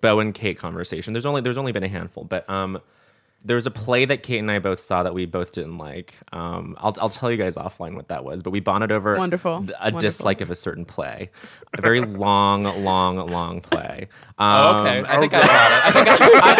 Bo 0.00 0.20
and 0.20 0.34
Kate 0.34 0.58
conversation. 0.58 1.12
There's 1.12 1.26
only 1.26 1.40
there's 1.40 1.58
only 1.58 1.72
been 1.72 1.84
a 1.84 1.88
handful, 1.88 2.24
but 2.24 2.48
um, 2.50 2.80
there's 3.44 3.66
a 3.66 3.70
play 3.70 4.04
that 4.04 4.22
Kate 4.24 4.38
and 4.40 4.50
I 4.50 4.58
both 4.58 4.80
saw 4.80 5.04
that 5.04 5.14
we 5.14 5.24
both 5.24 5.52
didn't 5.52 5.78
like. 5.78 6.14
Um, 6.32 6.76
I'll 6.78 6.94
I'll 7.00 7.08
tell 7.08 7.30
you 7.30 7.36
guys 7.36 7.54
offline 7.56 7.94
what 7.94 8.08
that 8.08 8.24
was, 8.24 8.42
but 8.42 8.50
we 8.50 8.60
bonded 8.60 8.90
over 8.92 9.16
Wonderful. 9.16 9.60
th- 9.60 9.70
a 9.70 9.84
Wonderful. 9.84 10.00
dislike 10.00 10.40
of 10.40 10.50
a 10.50 10.54
certain 10.54 10.84
play, 10.84 11.30
a 11.76 11.80
very 11.80 12.00
long, 12.00 12.64
long, 12.84 13.16
long 13.30 13.60
play. 13.60 14.08
Oh, 14.38 14.44
Um, 14.44 14.86
okay. 14.86 15.04
I 15.08 15.18
think 15.20 15.34
I 15.34 15.40
got 15.42 15.72
it. 15.72 15.86
I 15.86 15.92
think 15.92 16.08
I, 16.08 16.40
I 16.42 16.54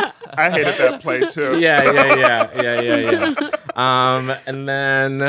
think 0.00 0.14
I 0.38 0.50
hated 0.50 0.74
that 0.78 1.00
play 1.00 1.20
too. 1.28 1.58
yeah, 1.60 1.82
yeah, 1.92 2.14
yeah, 2.16 2.62
yeah, 2.62 2.80
yeah, 2.80 3.34
yeah. 3.40 4.16
Um, 4.16 4.30
and 4.46 4.68
then, 4.68 5.22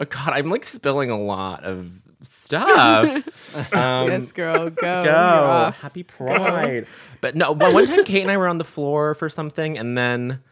oh 0.00 0.04
God, 0.04 0.30
I'm 0.32 0.48
like 0.50 0.64
spilling 0.64 1.10
a 1.10 1.20
lot 1.20 1.62
of 1.64 1.90
stuff. 2.26 3.24
Um, 3.72 4.08
yes, 4.08 4.32
girl, 4.32 4.68
go. 4.68 4.74
go. 4.74 5.02
You're 5.02 5.14
off. 5.14 5.80
Happy 5.80 6.02
Pride. 6.02 6.86
But 7.22 7.36
no, 7.36 7.52
one 7.52 7.72
one 7.72 7.86
time 7.86 8.04
Kate 8.04 8.20
and 8.20 8.30
I 8.30 8.36
were 8.36 8.48
on 8.48 8.58
the 8.58 8.64
floor 8.64 9.14
for 9.14 9.30
something, 9.30 9.78
and 9.78 9.96
then 9.96 10.42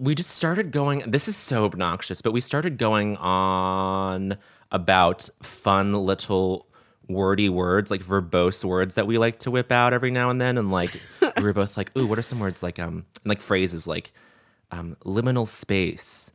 we 0.00 0.14
just 0.14 0.30
started 0.30 0.70
going. 0.72 1.02
This 1.06 1.28
is 1.28 1.36
so 1.36 1.66
obnoxious, 1.66 2.22
but 2.22 2.32
we 2.32 2.40
started 2.40 2.78
going 2.78 3.18
on 3.18 4.38
about 4.72 5.28
fun 5.42 5.92
little 5.92 6.66
wordy 7.06 7.50
words, 7.50 7.90
like 7.90 8.02
verbose 8.02 8.64
words 8.64 8.94
that 8.94 9.06
we 9.06 9.18
like 9.18 9.40
to 9.40 9.50
whip 9.50 9.70
out 9.70 9.92
every 9.92 10.10
now 10.10 10.30
and 10.30 10.40
then. 10.40 10.56
And 10.56 10.70
like 10.70 10.98
we 11.36 11.42
were 11.42 11.52
both 11.52 11.76
like, 11.76 11.94
"Ooh, 11.98 12.06
what 12.06 12.18
are 12.18 12.22
some 12.22 12.40
words 12.40 12.62
like 12.62 12.78
um 12.78 13.04
and 13.22 13.26
like 13.26 13.42
phrases 13.42 13.86
like." 13.86 14.10
um, 14.70 14.96
liminal 15.04 15.46
space. 15.46 16.30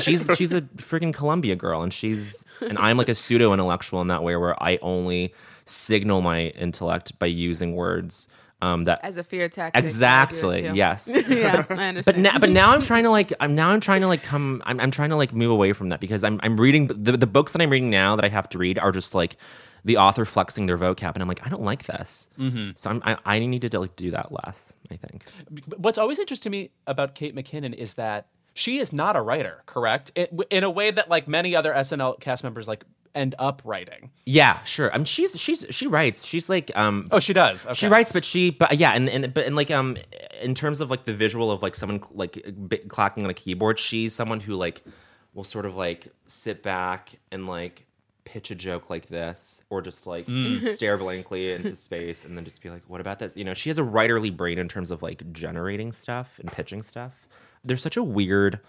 She's 0.00 0.30
she's 0.36 0.52
a 0.52 0.62
freaking 0.76 1.12
Columbia 1.12 1.56
girl, 1.56 1.82
and 1.82 1.92
she's 1.92 2.44
and 2.60 2.78
I'm 2.78 2.96
like 2.96 3.08
a 3.08 3.14
pseudo 3.14 3.52
intellectual 3.52 4.00
in 4.00 4.08
that 4.08 4.22
way, 4.22 4.36
where 4.36 4.60
I 4.62 4.78
only 4.82 5.34
signal 5.66 6.20
my 6.20 6.48
intellect 6.48 7.18
by 7.18 7.26
using 7.26 7.74
words 7.74 8.28
um, 8.64 8.84
that 8.84 9.00
As 9.02 9.16
a 9.16 9.24
fear 9.24 9.48
tactic. 9.48 9.76
I 9.76 9.80
do 9.80 9.86
it 9.86 9.90
exactly 9.90 10.68
yes. 10.74 11.08
yeah, 11.28 11.64
I 11.70 11.88
understand. 11.88 12.04
But 12.04 12.16
now, 12.16 12.38
but 12.38 12.50
now 12.50 12.70
I'm 12.70 12.82
trying 12.82 13.04
to 13.04 13.10
like 13.10 13.32
I'm 13.40 13.54
now 13.54 13.70
I'm 13.70 13.80
trying 13.80 14.00
to 14.00 14.06
like 14.06 14.22
come 14.22 14.62
I'm, 14.64 14.80
I'm 14.80 14.90
trying 14.90 15.10
to 15.10 15.16
like 15.16 15.32
move 15.34 15.50
away 15.50 15.72
from 15.72 15.90
that 15.90 16.00
because 16.00 16.24
I'm 16.24 16.40
I'm 16.42 16.58
reading 16.58 16.86
the 16.86 17.12
the 17.12 17.26
books 17.26 17.52
that 17.52 17.60
I'm 17.60 17.70
reading 17.70 17.90
now 17.90 18.16
that 18.16 18.24
I 18.24 18.28
have 18.28 18.48
to 18.50 18.58
read 18.58 18.78
are 18.78 18.92
just 18.92 19.14
like 19.14 19.36
the 19.84 19.98
author 19.98 20.24
flexing 20.24 20.64
their 20.64 20.78
vocab 20.78 21.12
and 21.12 21.20
I'm 21.20 21.28
like 21.28 21.46
I 21.46 21.50
don't 21.50 21.62
like 21.62 21.84
this. 21.84 22.28
Mm-hmm. 22.38 22.70
So 22.76 22.90
I'm 22.90 23.02
I, 23.04 23.18
I 23.26 23.38
need 23.38 23.70
to 23.70 23.78
like 23.78 23.96
do 23.96 24.10
that 24.12 24.32
less. 24.32 24.72
I 24.90 24.96
think. 24.96 25.24
What's 25.76 25.98
always 25.98 26.18
interesting 26.18 26.50
to 26.50 26.58
me 26.58 26.70
about 26.86 27.14
Kate 27.14 27.34
McKinnon 27.34 27.74
is 27.74 27.94
that 27.94 28.28
she 28.54 28.78
is 28.78 28.92
not 28.92 29.16
a 29.16 29.20
writer, 29.20 29.62
correct? 29.66 30.12
It, 30.14 30.32
in 30.50 30.64
a 30.64 30.70
way 30.70 30.90
that 30.90 31.10
like 31.10 31.28
many 31.28 31.54
other 31.54 31.72
SNL 31.72 32.20
cast 32.20 32.44
members 32.44 32.66
like 32.66 32.84
end 33.14 33.34
up 33.38 33.62
writing. 33.64 34.10
Yeah, 34.26 34.62
sure. 34.62 34.92
I 34.92 34.98
mean, 34.98 35.04
she's 35.04 35.38
she's 35.38 35.66
she 35.70 35.86
writes. 35.86 36.24
She's 36.24 36.48
like 36.48 36.70
um 36.76 37.08
Oh, 37.10 37.18
she 37.18 37.32
does. 37.32 37.66
Okay. 37.66 37.74
She 37.74 37.88
writes, 37.88 38.12
but 38.12 38.24
she, 38.24 38.50
but 38.50 38.78
yeah, 38.78 38.92
and, 38.92 39.08
and 39.08 39.34
but 39.34 39.46
and 39.46 39.56
like 39.56 39.70
um, 39.70 39.96
in 40.40 40.54
terms 40.54 40.80
of 40.80 40.90
like 40.90 41.04
the 41.04 41.12
visual 41.12 41.50
of 41.50 41.62
like 41.62 41.74
someone 41.74 42.00
like 42.12 42.44
clacking 42.88 43.24
on 43.24 43.30
a 43.30 43.34
keyboard, 43.34 43.78
she's 43.78 44.14
someone 44.14 44.40
who 44.40 44.56
like 44.56 44.82
will 45.34 45.44
sort 45.44 45.66
of 45.66 45.74
like 45.74 46.08
sit 46.26 46.62
back 46.62 47.10
and 47.32 47.46
like 47.46 47.86
pitch 48.24 48.50
a 48.50 48.54
joke 48.54 48.88
like 48.88 49.06
this, 49.08 49.62
or 49.68 49.82
just 49.82 50.06
like 50.06 50.26
stare 50.74 50.96
blankly 50.96 51.52
into 51.52 51.76
space, 51.76 52.24
and 52.24 52.36
then 52.36 52.44
just 52.44 52.62
be 52.62 52.70
like, 52.70 52.82
"What 52.88 53.00
about 53.00 53.18
this?" 53.18 53.36
You 53.36 53.44
know, 53.44 53.54
she 53.54 53.68
has 53.70 53.78
a 53.78 53.82
writerly 53.82 54.34
brain 54.34 54.58
in 54.58 54.68
terms 54.68 54.90
of 54.90 55.02
like 55.02 55.30
generating 55.32 55.92
stuff 55.92 56.38
and 56.40 56.50
pitching 56.50 56.82
stuff. 56.82 57.28
There's 57.64 57.82
such 57.82 57.96
a 57.96 58.02
weird, 58.02 58.60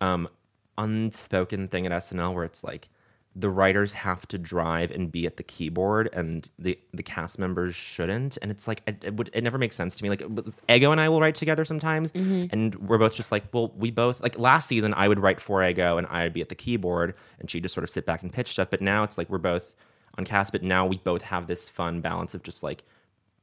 um, 0.00 0.28
unspoken 0.76 1.68
thing 1.68 1.86
at 1.86 1.92
SNL 1.92 2.34
where 2.34 2.44
it's 2.44 2.62
like 2.64 2.88
the 3.36 3.50
writers 3.50 3.94
have 3.94 4.26
to 4.26 4.38
drive 4.38 4.90
and 4.90 5.12
be 5.12 5.24
at 5.26 5.36
the 5.36 5.42
keyboard 5.42 6.08
and 6.12 6.50
the 6.58 6.78
the 6.92 7.02
cast 7.02 7.38
members 7.38 7.74
shouldn't. 7.74 8.36
And 8.42 8.50
it's 8.50 8.66
like 8.66 8.82
it, 8.86 9.04
it 9.04 9.14
would 9.14 9.30
it 9.32 9.44
never 9.44 9.58
makes 9.58 9.76
sense 9.76 9.94
to 9.96 10.02
me. 10.02 10.10
Like 10.10 10.22
ego 10.68 10.90
and 10.90 11.00
i 11.00 11.08
will 11.08 11.20
write 11.20 11.34
together 11.34 11.64
sometimes. 11.64 12.10
And 12.50 12.74
we're 12.76 12.98
both 12.98 13.14
just 13.14 13.30
like 13.30 13.44
well 13.52 13.72
we 13.76 13.90
both 13.90 14.20
like 14.20 14.38
last 14.38 14.68
season 14.68 14.92
i 14.94 15.06
would 15.06 15.20
write 15.20 15.40
for 15.40 15.62
ego 15.62 15.98
and 15.98 16.06
i'd 16.08 16.32
be 16.32 16.40
at 16.40 16.48
the 16.48 16.54
keyboard 16.54 17.14
and 17.38 17.48
she'd 17.50 17.62
just 17.62 17.74
sort 17.74 17.84
of 17.84 17.90
sit 17.90 18.06
back 18.06 18.22
and 18.22 18.32
pitch 18.32 18.48
stuff. 18.52 18.70
But 18.70 18.80
now 18.80 19.04
it's 19.04 19.18
like 19.18 19.28
we're 19.30 19.38
both 19.38 19.76
on 20.16 20.24
cast 20.24 20.50
but 20.50 20.62
now 20.64 20.84
we 20.86 20.96
both 20.98 21.22
have 21.22 21.46
this 21.46 21.68
fun 21.68 22.00
balance 22.00 22.34
of 22.34 22.42
just 22.42 22.62
like 22.64 22.82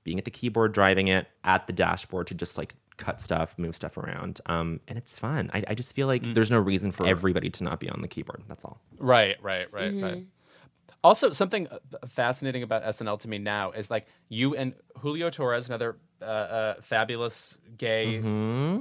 being 0.03 0.17
at 0.17 0.25
the 0.25 0.31
keyboard 0.31 0.73
driving 0.73 1.07
it 1.07 1.27
at 1.45 1.67
the 1.67 1.73
dashboard 1.73 2.27
to 2.27 2.35
just 2.35 2.57
like 2.57 2.75
cut 2.97 3.19
stuff 3.21 3.53
move 3.57 3.75
stuff 3.75 3.97
around 3.97 4.39
um 4.45 4.79
and 4.87 4.97
it's 4.97 5.17
fun 5.17 5.49
i, 5.53 5.63
I 5.67 5.75
just 5.75 5.93
feel 5.95 6.07
like 6.07 6.23
there's 6.33 6.51
no 6.51 6.59
reason 6.59 6.91
for 6.91 7.05
everybody 7.05 7.49
to 7.49 7.63
not 7.63 7.79
be 7.79 7.89
on 7.89 8.01
the 8.01 8.07
keyboard 8.07 8.43
that's 8.47 8.63
all 8.63 8.79
Right, 8.97 9.35
right, 9.41 9.71
right, 9.71 9.93
right. 10.01 10.25
Also, 11.03 11.29
something 11.31 11.67
uh, 11.67 11.77
fascinating 12.07 12.63
about 12.63 12.83
SNL 12.83 13.19
to 13.19 13.27
me 13.29 13.37
now 13.37 13.69
is 13.71 13.91
like 13.91 14.07
you 14.27 14.55
and 14.55 14.73
Julio 14.97 15.29
Torres, 15.29 15.69
another 15.69 15.97
uh, 16.19 16.25
uh, 16.25 16.73
fabulous 16.81 17.59
gay 17.77 18.17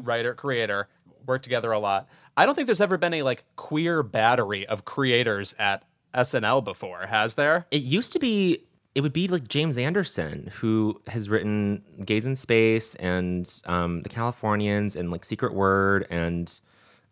writer 0.02 0.32
creator, 0.32 0.88
work 1.26 1.42
together 1.42 1.70
a 1.72 1.78
lot. 1.78 2.08
I 2.34 2.46
don't 2.46 2.54
think 2.54 2.64
there's 2.64 2.80
ever 2.80 2.96
been 2.96 3.12
a 3.12 3.22
like 3.24 3.44
queer 3.56 4.02
battery 4.02 4.66
of 4.66 4.86
creators 4.86 5.54
at 5.58 5.84
SNL 6.14 6.64
before, 6.64 7.06
has 7.06 7.34
there? 7.34 7.66
It 7.70 7.82
used 7.82 8.14
to 8.14 8.18
be 8.18 8.64
it 8.94 9.00
would 9.00 9.12
be 9.12 9.28
like 9.28 9.48
James 9.48 9.76
Anderson 9.76 10.50
who 10.60 11.00
has 11.08 11.28
written 11.28 11.82
Gays 12.04 12.26
in 12.26 12.36
Space 12.36 12.94
and 12.96 13.50
um, 13.66 14.02
The 14.02 14.08
Californians 14.08 14.96
and 14.96 15.10
like 15.10 15.24
Secret 15.24 15.54
Word 15.54 16.06
and 16.10 16.60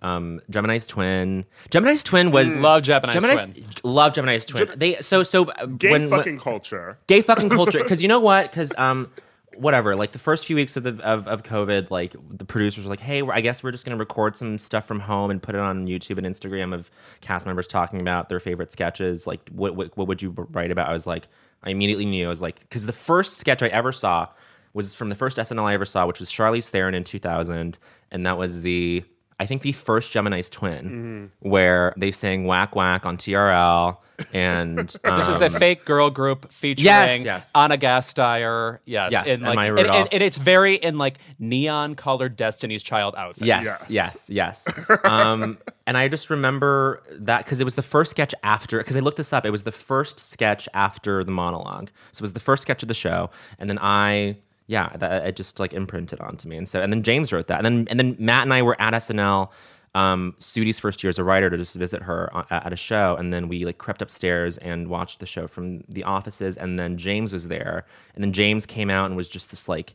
um, 0.00 0.40
Gemini's 0.50 0.86
Twin. 0.86 1.44
Gemini's 1.70 2.02
Twin 2.02 2.30
was 2.30 2.58
Love 2.58 2.82
Gemini's 2.82 3.14
Twin. 3.14 3.66
Love 3.84 4.12
Gemini's 4.12 4.44
Twin. 4.44 4.70
they 4.76 4.96
so 4.96 5.22
so 5.22 5.44
uh, 5.50 5.66
Gay 5.66 5.90
when, 5.92 6.08
fucking 6.08 6.34
when, 6.34 6.40
culture. 6.40 6.98
gay 7.06 7.20
fucking 7.20 7.48
culture 7.60 7.80
because 7.82 8.02
you 8.02 8.08
know 8.08 8.20
what 8.20 8.50
because 8.50 8.72
um 8.78 9.10
whatever 9.56 9.94
like 9.94 10.12
the 10.12 10.18
first 10.18 10.46
few 10.46 10.56
weeks 10.56 10.76
of 10.76 10.82
the 10.82 10.98
of, 11.04 11.28
of 11.28 11.42
covid 11.42 11.90
like 11.90 12.16
the 12.30 12.44
producers 12.44 12.84
were 12.84 12.90
like 12.90 13.00
hey 13.00 13.22
i 13.28 13.40
guess 13.40 13.62
we're 13.62 13.70
just 13.70 13.84
going 13.84 13.96
to 13.96 14.00
record 14.00 14.34
some 14.34 14.56
stuff 14.56 14.86
from 14.86 14.98
home 14.98 15.30
and 15.30 15.42
put 15.42 15.54
it 15.54 15.60
on 15.60 15.86
youtube 15.86 16.16
and 16.16 16.26
instagram 16.26 16.74
of 16.74 16.90
cast 17.20 17.44
members 17.44 17.66
talking 17.66 18.00
about 18.00 18.30
their 18.30 18.40
favorite 18.40 18.72
sketches 18.72 19.26
like 19.26 19.46
what 19.50 19.76
what, 19.76 19.94
what 19.96 20.08
would 20.08 20.22
you 20.22 20.30
write 20.52 20.70
about 20.70 20.88
i 20.88 20.92
was 20.92 21.06
like 21.06 21.28
i 21.62 21.70
immediately 21.70 22.04
knew. 22.06 22.26
I 22.26 22.28
was 22.28 22.42
like 22.42 22.60
because 22.60 22.86
the 22.86 22.92
first 22.92 23.38
sketch 23.38 23.62
i 23.62 23.68
ever 23.68 23.92
saw 23.92 24.28
was 24.74 24.94
from 24.94 25.08
the 25.08 25.14
first 25.14 25.36
snl 25.36 25.64
i 25.64 25.74
ever 25.74 25.84
saw 25.84 26.06
which 26.06 26.20
was 26.20 26.30
charlize 26.30 26.68
theron 26.68 26.94
in 26.94 27.04
2000 27.04 27.78
and 28.10 28.26
that 28.26 28.38
was 28.38 28.62
the 28.62 29.04
I 29.40 29.46
think 29.46 29.62
the 29.62 29.72
first 29.72 30.12
Gemini's 30.12 30.48
twin, 30.50 31.30
where 31.40 31.94
they 31.96 32.12
sang 32.12 32.44
"Whack 32.44 32.76
Whack" 32.76 33.04
on 33.06 33.16
TRL, 33.16 33.96
and 34.32 34.78
This 35.04 35.28
is 35.28 35.40
a 35.40 35.46
um, 35.46 35.52
fake 35.52 35.84
girl 35.84 36.10
group 36.10 36.52
featuring 36.52 36.84
Yes, 36.84 37.24
yes. 37.24 37.50
Ana 37.54 37.76
Gasteyer. 37.76 38.78
Yes, 38.84 39.10
Yes, 39.12 39.24
in 39.26 39.32
and 39.44 39.56
like, 39.56 39.68
and, 39.70 39.78
and- 39.80 40.08
and 40.12 40.22
it's 40.22 40.38
very 40.38 40.76
in 40.76 40.98
like 40.98 41.18
neon 41.38 41.94
colored 41.94 42.36
Destiny's 42.36 42.82
Child 42.82 43.14
outfits. 43.16 43.46
Yes, 43.46 43.86
yes, 43.88 44.30
yes. 44.30 44.64
um, 45.04 45.58
and 45.86 45.96
I 45.98 46.06
just 46.08 46.30
remember 46.30 47.02
that 47.10 47.44
because 47.44 47.58
it 47.60 47.64
was 47.64 47.74
the 47.74 47.82
first 47.82 48.10
sketch 48.12 48.34
after. 48.44 48.78
Because 48.78 48.96
I 48.96 49.00
looked 49.00 49.16
this 49.16 49.32
up, 49.32 49.44
it 49.46 49.50
was 49.50 49.64
the 49.64 49.72
first 49.72 50.20
sketch 50.20 50.68
after 50.74 51.24
the 51.24 51.32
monologue. 51.32 51.90
So 52.12 52.20
it 52.20 52.22
was 52.22 52.32
the 52.34 52.40
first 52.40 52.62
sketch 52.62 52.82
of 52.82 52.88
the 52.88 52.94
show, 52.94 53.30
and 53.58 53.68
then 53.68 53.78
I, 53.80 54.36
yeah, 54.72 54.88
that 54.96 55.26
it 55.26 55.36
just 55.36 55.60
like 55.60 55.74
imprinted 55.74 56.18
onto 56.20 56.48
me. 56.48 56.56
And 56.56 56.66
so, 56.66 56.80
and 56.80 56.90
then 56.90 57.02
James 57.02 57.30
wrote 57.30 57.46
that, 57.48 57.58
and 57.58 57.66
then 57.66 57.88
and 57.90 58.00
then 58.00 58.16
Matt 58.18 58.42
and 58.42 58.54
I 58.54 58.62
were 58.62 58.80
at 58.80 58.94
SNL. 58.94 59.50
Um, 59.94 60.34
Sudi's 60.38 60.78
first 60.78 61.04
year 61.04 61.10
as 61.10 61.18
a 61.18 61.24
writer 61.24 61.50
to 61.50 61.58
just 61.58 61.74
visit 61.74 62.02
her 62.04 62.34
uh, 62.34 62.44
at 62.48 62.72
a 62.72 62.76
show, 62.76 63.14
and 63.16 63.34
then 63.34 63.48
we 63.48 63.66
like 63.66 63.76
crept 63.76 64.00
upstairs 64.00 64.56
and 64.56 64.88
watched 64.88 65.20
the 65.20 65.26
show 65.26 65.46
from 65.46 65.84
the 65.90 66.04
offices, 66.04 66.56
and 66.56 66.78
then 66.78 66.96
James 66.96 67.34
was 67.34 67.48
there, 67.48 67.84
and 68.14 68.24
then 68.24 68.32
James 68.32 68.64
came 68.64 68.88
out 68.88 69.04
and 69.04 69.14
was 69.14 69.28
just 69.28 69.50
this 69.50 69.68
like 69.68 69.94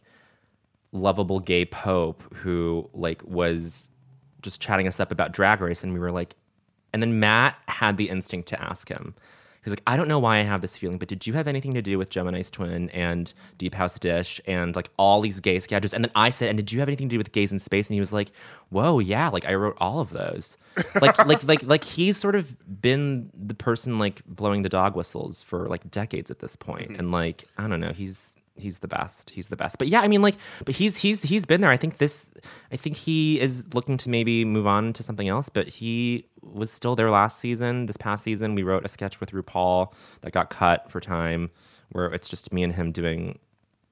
lovable 0.91 1.39
gay 1.39 1.65
pope 1.65 2.21
who 2.35 2.87
like 2.93 3.23
was 3.25 3.89
just 4.43 4.61
chatting 4.61 4.87
us 4.87 4.99
up 4.99 5.11
about 5.11 5.31
drag 5.31 5.59
race. 5.59 5.83
And 5.83 5.91
we 5.91 5.99
were 5.99 6.11
like 6.11 6.35
and 6.93 7.01
then 7.01 7.19
matt 7.19 7.57
had 7.67 7.97
the 7.97 8.09
instinct 8.09 8.47
to 8.47 8.61
ask 8.61 8.87
him 8.89 9.13
he 9.67 9.69
was 9.69 9.79
like 9.79 9.83
i 9.87 9.97
don't 9.97 10.07
know 10.07 10.19
why 10.19 10.39
i 10.39 10.43
have 10.43 10.61
this 10.61 10.77
feeling 10.77 10.97
but 10.97 11.07
did 11.07 11.27
you 11.27 11.33
have 11.33 11.47
anything 11.47 11.73
to 11.73 11.81
do 11.81 11.97
with 11.97 12.09
gemini's 12.09 12.49
twin 12.49 12.89
and 12.91 13.33
deep 13.57 13.73
house 13.75 13.99
dish 13.99 14.39
and 14.47 14.75
like 14.75 14.89
all 14.97 15.19
these 15.19 15.39
gay 15.39 15.59
sketches 15.59 15.93
and 15.93 16.05
then 16.05 16.11
i 16.15 16.29
said 16.29 16.49
and 16.49 16.57
did 16.57 16.71
you 16.71 16.79
have 16.79 16.87
anything 16.87 17.09
to 17.09 17.13
do 17.13 17.17
with 17.17 17.31
gays 17.31 17.51
in 17.51 17.59
space? 17.59 17.87
And 17.87 17.95
he 17.95 17.99
was 17.99 18.13
like 18.13 18.31
whoa 18.69 18.99
yeah 18.99 19.29
like 19.29 19.45
i 19.45 19.53
wrote 19.53 19.77
all 19.79 19.99
of 19.99 20.11
those. 20.11 20.57
Like 21.01 21.17
like 21.25 21.43
like 21.43 21.63
like 21.63 21.83
he's 21.83 22.17
sort 22.17 22.35
of 22.35 22.55
been 22.81 23.31
the 23.33 23.55
person 23.55 23.97
like 23.97 24.23
blowing 24.25 24.61
the 24.61 24.69
dog 24.69 24.95
whistles 24.95 25.41
for 25.41 25.67
like 25.67 25.89
decades 25.89 26.29
at 26.29 26.39
this 26.39 26.55
point. 26.55 26.87
point 26.87 26.99
and 26.99 27.11
like 27.11 27.45
i 27.57 27.67
don't 27.67 27.79
know 27.79 27.91
he's 27.91 28.35
he's 28.59 28.79
the 28.79 28.87
best. 28.87 29.29
He's 29.31 29.47
the 29.49 29.55
best. 29.55 29.77
But 29.77 29.87
yeah, 29.87 30.01
I 30.01 30.07
mean, 30.07 30.21
like, 30.21 30.35
but 30.65 30.75
he's 30.75 30.97
he's 30.97 31.21
he's 31.23 31.45
been 31.45 31.61
there. 31.61 31.71
I 31.71 31.77
think 31.77 31.97
this. 31.97 32.27
I 32.71 32.77
think 32.77 32.95
he 32.97 33.39
is 33.39 33.63
looking 33.73 33.97
to 33.97 34.09
maybe 34.09 34.43
move 34.45 34.67
on 34.67 34.93
to 34.93 35.03
something 35.03 35.27
else. 35.27 35.49
But 35.49 35.67
he 35.67 36.25
was 36.41 36.71
still 36.71 36.95
there 36.95 37.09
last 37.09 37.39
season. 37.39 37.85
This 37.85 37.97
past 37.97 38.23
season, 38.23 38.55
we 38.55 38.63
wrote 38.63 38.85
a 38.85 38.89
sketch 38.89 39.19
with 39.19 39.31
RuPaul 39.31 39.93
that 40.21 40.31
got 40.31 40.49
cut 40.49 40.89
for 40.91 40.99
time, 40.99 41.49
where 41.89 42.07
it's 42.07 42.27
just 42.27 42.51
me 42.53 42.63
and 42.63 42.73
him 42.73 42.91
doing 42.91 43.39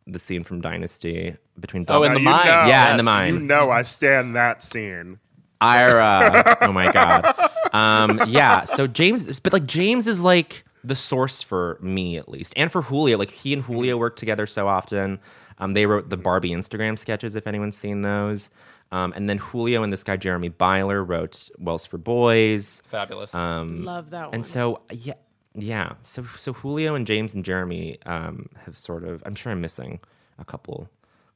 the 0.07 0.19
scene 0.19 0.43
from 0.43 0.61
Dynasty 0.61 1.35
between. 1.59 1.85
Oh, 1.87 2.03
in 2.03 2.13
the 2.13 2.19
you 2.19 2.25
mine. 2.25 2.45
know- 2.45 2.65
Yeah, 2.67 2.91
in 2.91 2.97
the 2.97 3.03
mine. 3.03 3.33
You 3.33 3.39
know, 3.39 3.71
I 3.71 3.83
stand 3.83 4.35
that 4.35 4.61
scene. 4.63 5.19
Ira. 5.61 6.57
oh 6.61 6.71
my 6.73 6.91
god. 6.91 7.33
Um, 7.71 8.21
yeah. 8.27 8.65
So 8.65 8.87
James, 8.87 9.39
but 9.39 9.53
like 9.53 9.65
James 9.65 10.05
is 10.05 10.21
like 10.21 10.64
the 10.87 10.95
source 10.95 11.41
for 11.41 11.77
me 11.81 12.17
at 12.17 12.29
least, 12.29 12.53
and 12.55 12.71
for 12.71 12.81
Julio. 12.83 13.17
Like 13.17 13.31
he 13.31 13.53
and 13.53 13.63
Julio 13.63 13.97
work 13.97 14.15
together 14.15 14.45
so 14.45 14.67
often. 14.67 15.19
Um, 15.57 15.73
they 15.73 15.85
wrote 15.85 16.09
the 16.09 16.17
Barbie 16.17 16.49
Instagram 16.51 16.99
sketches, 16.99 17.35
if 17.35 17.47
anyone's 17.47 17.77
seen 17.77 18.01
those. 18.01 18.49
Um, 18.91 19.13
and 19.15 19.27
then 19.29 19.37
Julio 19.39 19.83
and 19.83 19.91
this 19.91 20.03
guy 20.03 20.15
Jeremy 20.17 20.49
Beiler 20.49 21.07
wrote 21.07 21.49
Wells 21.57 21.85
for 21.85 21.97
Boys. 21.97 22.81
Fabulous. 22.85 23.33
Um, 23.33 23.83
Love 23.83 24.09
that 24.11 24.27
one. 24.27 24.35
and 24.35 24.45
so 24.45 24.81
yeah, 24.91 25.13
yeah. 25.55 25.93
So 26.03 26.23
so 26.35 26.53
Julio 26.53 26.93
and 26.95 27.07
James 27.07 27.33
and 27.33 27.43
Jeremy 27.43 27.97
um, 28.05 28.47
have 28.65 28.77
sort 28.77 29.03
of. 29.03 29.23
I'm 29.25 29.33
sure 29.35 29.51
I'm 29.51 29.61
missing 29.61 29.99
a 30.37 30.45
couple, 30.45 30.89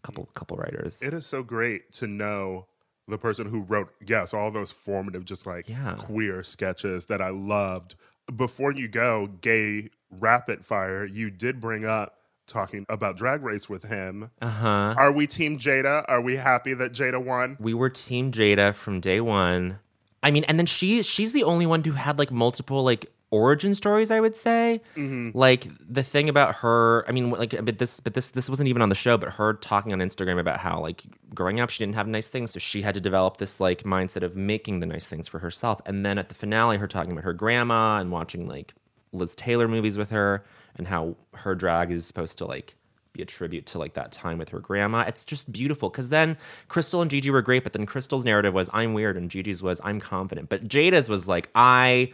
couple, 0.04 0.26
couple 0.36 0.58
writers. 0.58 1.02
It 1.02 1.14
is 1.14 1.26
so 1.26 1.42
great 1.42 1.92
to 1.94 2.08
know 2.08 2.68
the 3.08 3.18
person 3.18 3.48
who 3.48 3.62
wrote, 3.62 3.90
yes, 4.06 4.34
all 4.36 4.52
those 4.52 4.72
formative, 4.72 5.26
just 5.26 5.48
like 5.48 5.68
Yeah. 5.68 5.96
queer 5.98 6.44
sketches 6.44 7.08
that 7.08 7.22
I 7.22 7.30
loved. 7.30 7.96
Before 8.36 8.72
you 8.72 8.88
go, 8.88 9.28
gay 9.42 9.90
rapid 10.12 10.66
fire, 10.66 11.06
you 11.06 11.30
did 11.30 11.60
bring 11.60 11.86
up 11.86 12.16
talking 12.48 12.86
about 12.90 13.16
drag 13.16 13.44
race 13.44 13.70
with 13.70 13.84
him. 13.84 14.32
Uh 14.42 14.50
huh. 14.50 14.96
Are 14.98 15.12
we 15.12 15.28
team 15.28 15.58
Jaida? 15.60 16.04
Are 16.08 16.22
we 16.22 16.36
happy 16.36 16.74
that 16.74 16.92
Jaida 16.94 17.24
won? 17.24 17.58
we 17.60 17.74
were 17.74 17.90
team 17.90 18.32
Jaida 18.32 18.76
from 18.76 19.00
day 19.00 19.22
one. 19.22 19.80
I 20.22 20.32
mean, 20.32 20.44
and 20.46 20.60
then 20.60 20.66
she 20.66 21.02
she's 21.02 21.32
the 21.32 21.44
only 21.44 21.66
one 21.66 21.84
who 21.84 21.94
had 21.94 22.20
like 22.20 22.32
multiple 22.32 22.84
like 22.84 23.12
origin 23.32 23.76
stories 23.76 24.12
i 24.12 24.20
would 24.20 24.36
say 24.36 24.82
mm-hmm. 24.96 25.30
like 25.38 25.68
the 25.88 26.04
thing 26.04 26.30
about 26.30 26.56
her 26.56 27.06
i 27.08 27.12
mean 27.12 27.30
like 27.30 27.54
but 27.64 27.78
this 27.78 28.00
but 28.00 28.14
this 28.14 28.32
this 28.32 28.50
wasn't 28.50 28.68
even 28.68 28.82
on 28.82 28.90
the 28.90 28.96
show 28.96 29.18
but 29.18 29.30
her 29.30 29.54
talking 29.54 29.94
on 29.94 30.00
instagram 30.00 30.40
about 30.40 30.60
how 30.60 30.80
like 30.80 31.04
growing 31.34 31.60
up 31.60 31.70
she 31.70 31.84
didn't 31.84 31.96
have 31.96 32.08
nice 32.08 32.28
things 32.28 32.52
so 32.52 32.60
she 32.60 32.82
had 32.82 32.94
to 32.94 33.02
develop 33.02 33.38
this 33.38 33.60
like 33.60 33.84
mindset 33.84 34.24
of 34.24 34.36
making 34.36 34.80
the 34.80 34.86
nice 34.86 35.06
things 35.06 35.28
for 35.28 35.40
herself 35.40 35.80
and 35.86 36.06
then 36.06 36.18
at 36.18 36.30
the 36.30 36.36
finale 36.36 36.78
her 36.78 36.88
talking 36.88 37.12
about 37.12 37.24
her 37.24 37.34
grandma 37.34 38.00
and 38.00 38.12
watching 38.12 38.48
like 38.48 38.74
liz 39.12 39.36
taylor 39.36 39.68
movies 39.68 39.98
with 39.98 40.10
her 40.10 40.44
and 40.76 40.88
how 40.88 41.16
her 41.34 41.54
drag 41.54 41.92
is 41.92 42.06
supposed 42.06 42.38
to 42.38 42.46
like 42.46 42.76
be 43.14 43.22
a 43.22 43.26
tribute 43.26 43.66
to 43.68 43.80
like 43.80 43.94
that 43.94 44.12
time 44.12 44.38
with 44.38 44.50
her 44.50 44.60
grandma. 44.60 45.02
It's 45.02 45.26
just 45.26 45.52
beautiful 45.52 45.90
because 45.90 46.10
then 46.10 46.38
Crystal 46.68 47.02
and 47.02 47.10
Gigi 47.10 47.30
were 47.30 47.42
great, 47.42 47.64
but 47.64 47.74
then 47.74 47.86
Crystal's 47.86 48.24
narrative 48.24 48.54
was 48.54 48.70
I'm 48.74 48.94
weird 48.94 49.18
and 49.18 49.30
Gigi's 49.30 49.62
was 49.62 49.82
I'm 49.84 50.00
confident. 50.00 50.50
But 50.50 50.68
Jaida's 50.68 51.10
was 51.10 51.28
like 51.28 51.50
I 51.56 52.14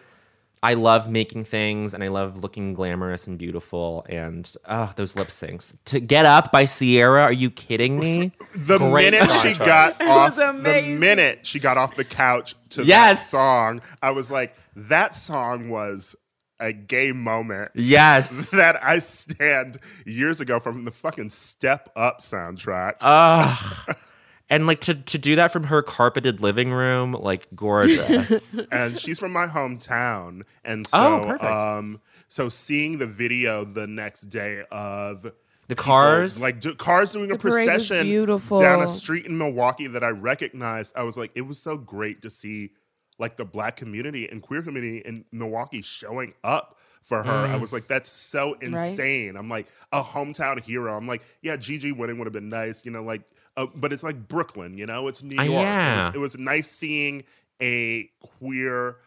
I 0.65 0.73
love 0.73 1.09
making 1.09 1.45
things 1.45 1.93
and 1.93 2.03
I 2.03 2.07
love 2.07 2.39
looking 2.39 2.73
glamorous 2.73 3.27
and 3.27 3.37
beautiful 3.37 4.03
and 4.09 4.51
oh 4.67 4.91
those 4.95 5.15
lip 5.15 5.27
syncs. 5.27 5.75
To 5.85 5.99
Get 5.99 6.25
Up 6.25 6.51
by 6.51 6.65
Ciara, 6.65 7.21
are 7.23 7.31
you 7.31 7.51
kidding 7.51 7.99
me? 7.99 8.31
The 8.55 8.79
Great 8.79 9.13
minute 9.13 9.29
she 9.31 9.49
choice. 9.49 9.57
got 9.59 10.01
off, 10.01 10.35
the 10.37 10.53
minute 10.53 11.45
she 11.45 11.59
got 11.59 11.77
off 11.77 11.95
the 11.95 12.03
couch 12.03 12.55
to 12.71 12.83
Yes. 12.83 13.21
that 13.23 13.29
song, 13.29 13.81
I 14.01 14.09
was 14.11 14.31
like, 14.31 14.55
that 14.75 15.15
song 15.15 15.69
was 15.69 16.15
a 16.59 16.73
gay 16.73 17.11
moment 17.11 17.69
yes. 17.75 18.49
that 18.51 18.81
I 18.83 18.99
stand 18.99 19.77
years 20.05 20.41
ago 20.41 20.59
from 20.59 20.83
the 20.85 20.91
fucking 20.91 21.29
Step 21.29 21.89
Up 21.95 22.21
soundtrack. 22.21 22.93
Ugh. 23.01 23.95
And 24.49 24.67
like 24.67 24.81
to, 24.81 24.93
to 24.93 25.17
do 25.17 25.35
that 25.37 25.51
from 25.51 25.63
her 25.63 25.81
carpeted 25.81 26.39
living 26.39 26.71
room, 26.71 27.13
like 27.13 27.47
gorgeous. 27.55 28.53
and 28.71 28.97
she's 28.99 29.17
from 29.17 29.33
my 29.33 29.47
hometown, 29.47 30.43
and 30.63 30.85
so 30.85 30.97
Oh, 30.97 31.25
perfect. 31.25 31.43
um, 31.43 31.99
so 32.27 32.47
seeing 32.49 32.99
the 32.99 33.07
video 33.07 33.65
the 33.65 33.87
next 33.87 34.21
day 34.29 34.63
of 34.71 35.23
The 35.23 35.31
people, 35.69 35.83
cars, 35.83 36.39
like 36.39 36.59
do, 36.59 36.75
cars 36.75 37.11
doing 37.11 37.31
a 37.31 37.33
The 37.33 37.39
parade 37.39 37.69
was 37.69 37.87
procession 37.87 38.05
beautiful. 38.05 38.59
down 38.59 38.83
a 38.83 38.87
street 38.87 39.25
in 39.25 39.35
Milwaukee 39.37 39.87
that 39.87 40.03
I 40.03 40.09
recognized. 40.09 40.93
I 40.95 41.01
was 41.03 41.17
like, 41.17 41.31
it 41.33 41.41
was 41.41 41.59
so 41.59 41.75
great 41.77 42.21
to 42.21 42.29
see 42.29 42.71
like 43.17 43.37
the 43.37 43.45
black 43.45 43.77
community 43.77 44.29
and 44.29 44.43
queer 44.43 44.61
community 44.61 44.99
in 44.99 45.25
Milwaukee 45.31 45.81
showing 45.81 46.33
up 46.43 46.77
for 47.01 47.23
her. 47.23 47.47
Mm. 47.47 47.49
I 47.49 47.55
was 47.55 47.73
like, 47.73 47.87
that's 47.87 48.11
so 48.11 48.53
insane. 48.61 49.37
I'm 49.37 49.49
like 49.49 49.67
a 49.91 50.03
hometown 50.03 50.61
hero. 50.63 50.95
I'm 50.95 51.07
like, 51.07 51.23
yeah, 51.41 51.55
Gigi 51.55 51.91
winning 51.93 52.19
would 52.19 52.25
have 52.27 52.33
been 52.33 52.49
nice, 52.49 52.83
you 52.85 52.91
know, 52.91 53.01
like, 53.03 53.21
uh, 53.57 53.67
but 53.75 53.91
it's 53.93 54.03
like 54.03 54.27
Brooklyn, 54.27 54.77
you 54.77 54.85
know, 54.85 55.07
it's 55.07 55.23
New 55.23 55.39
Uh, 55.39 55.43
York. 55.43 55.55
It 55.55 55.59
was- 55.59 55.63
yeah. 55.65 56.11
it 56.13 56.17
was 56.19 56.37
nice 56.37 56.69
seeing 56.69 57.23
a 57.61 58.09
queer 58.21 58.97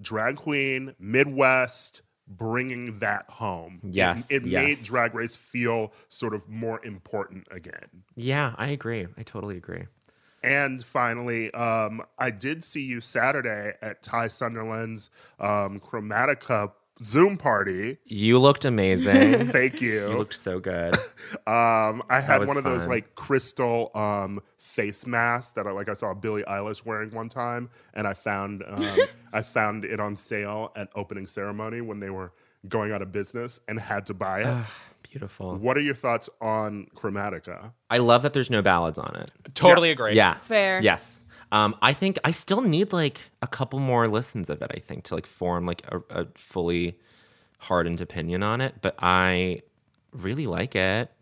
drag 0.00 0.36
queen 0.36 0.94
Midwest 0.98 2.02
bringing 2.26 2.98
that 3.00 3.28
home. 3.28 3.80
It- 3.82 3.94
Yes, 3.94 4.30
it, 4.30 4.44
yes. 4.44 4.62
made 4.80 4.86
Drag 4.86 5.14
Race 5.14 5.36
feel 5.36 5.92
sort 6.08 6.34
of 6.34 6.48
more 6.48 6.84
important 6.84 7.46
again. 7.50 8.02
yeah, 8.16 8.54
I 8.58 8.68
agree. 8.68 9.06
I 9.16 9.22
totally 9.22 9.56
agree. 9.56 9.84
And 10.42 10.84
finally, 10.84 11.50
um, 11.54 12.02
I 12.18 12.30
did 12.30 12.64
see 12.64 12.82
you 12.82 13.00
Saturday 13.00 13.72
at 13.80 14.02
Ty 14.02 14.28
Sunderland's 14.28 15.08
um, 15.40 15.80
Chromatica 15.80 16.72
Zoom 17.02 17.36
party. 17.36 17.98
You 18.04 18.38
looked 18.38 18.64
amazing. 18.64 19.46
Thank 19.48 19.80
you 19.80 19.92
you. 19.94 20.08
looked 20.18 20.34
so 20.34 20.60
good. 20.60 20.96
Um, 21.46 22.02
I 22.08 22.20
had 22.20 22.46
one 22.46 22.56
of 22.56 22.64
those 22.64 22.82
fun. 22.82 22.90
like 22.90 23.14
crystal 23.16 23.90
um, 23.94 24.40
face 24.58 25.06
masks 25.06 25.52
that 25.52 25.66
I 25.66 25.72
like. 25.72 25.88
I 25.88 25.92
saw 25.94 26.14
Billie 26.14 26.44
Eilish 26.44 26.84
wearing 26.86 27.12
one 27.12 27.28
time, 27.28 27.70
and 27.92 28.06
I 28.06 28.14
found 28.14 28.62
um, 28.66 28.86
I 29.32 29.42
found 29.42 29.84
it 29.84 30.00
on 30.00 30.16
sale 30.16 30.72
at 30.76 30.88
opening 30.94 31.26
ceremony 31.26 31.80
when 31.80 31.98
they 32.00 32.10
were 32.10 32.32
going 32.68 32.92
out 32.92 33.02
of 33.02 33.12
business, 33.12 33.60
and 33.68 33.78
had 33.78 34.06
to 34.06 34.14
buy 34.14 34.40
it. 34.42 34.64
Beautiful. 35.10 35.54
what 35.56 35.76
are 35.76 35.80
your 35.80 35.94
thoughts 35.94 36.28
on 36.40 36.88
Chromatica? 36.96 37.70
I 37.88 37.98
love 37.98 38.22
that 38.22 38.32
there's 38.32 38.50
no 38.50 38.62
ballads 38.62 38.98
on 38.98 39.14
it. 39.14 39.30
Totally 39.54 39.90
agree. 39.92 40.16
Yeah. 40.16 40.40
Fair. 40.40 40.80
Yes. 40.82 41.22
Um, 41.52 41.76
I 41.82 41.92
think 41.92 42.18
I 42.24 42.32
still 42.32 42.62
need 42.62 42.92
like 42.92 43.20
a 43.40 43.46
couple 43.46 43.78
more 43.78 44.08
listens 44.08 44.50
of 44.50 44.60
it. 44.60 44.72
I 44.74 44.80
think 44.80 45.04
to 45.04 45.14
like 45.14 45.26
form 45.26 45.66
like 45.66 45.82
a, 45.88 46.22
a 46.22 46.26
fully 46.34 46.98
hardened 47.58 48.00
opinion 48.00 48.42
on 48.42 48.60
it. 48.60 48.74
But 48.82 48.96
I 48.98 49.62
really 50.10 50.48
like 50.48 50.74
it. 50.74 51.12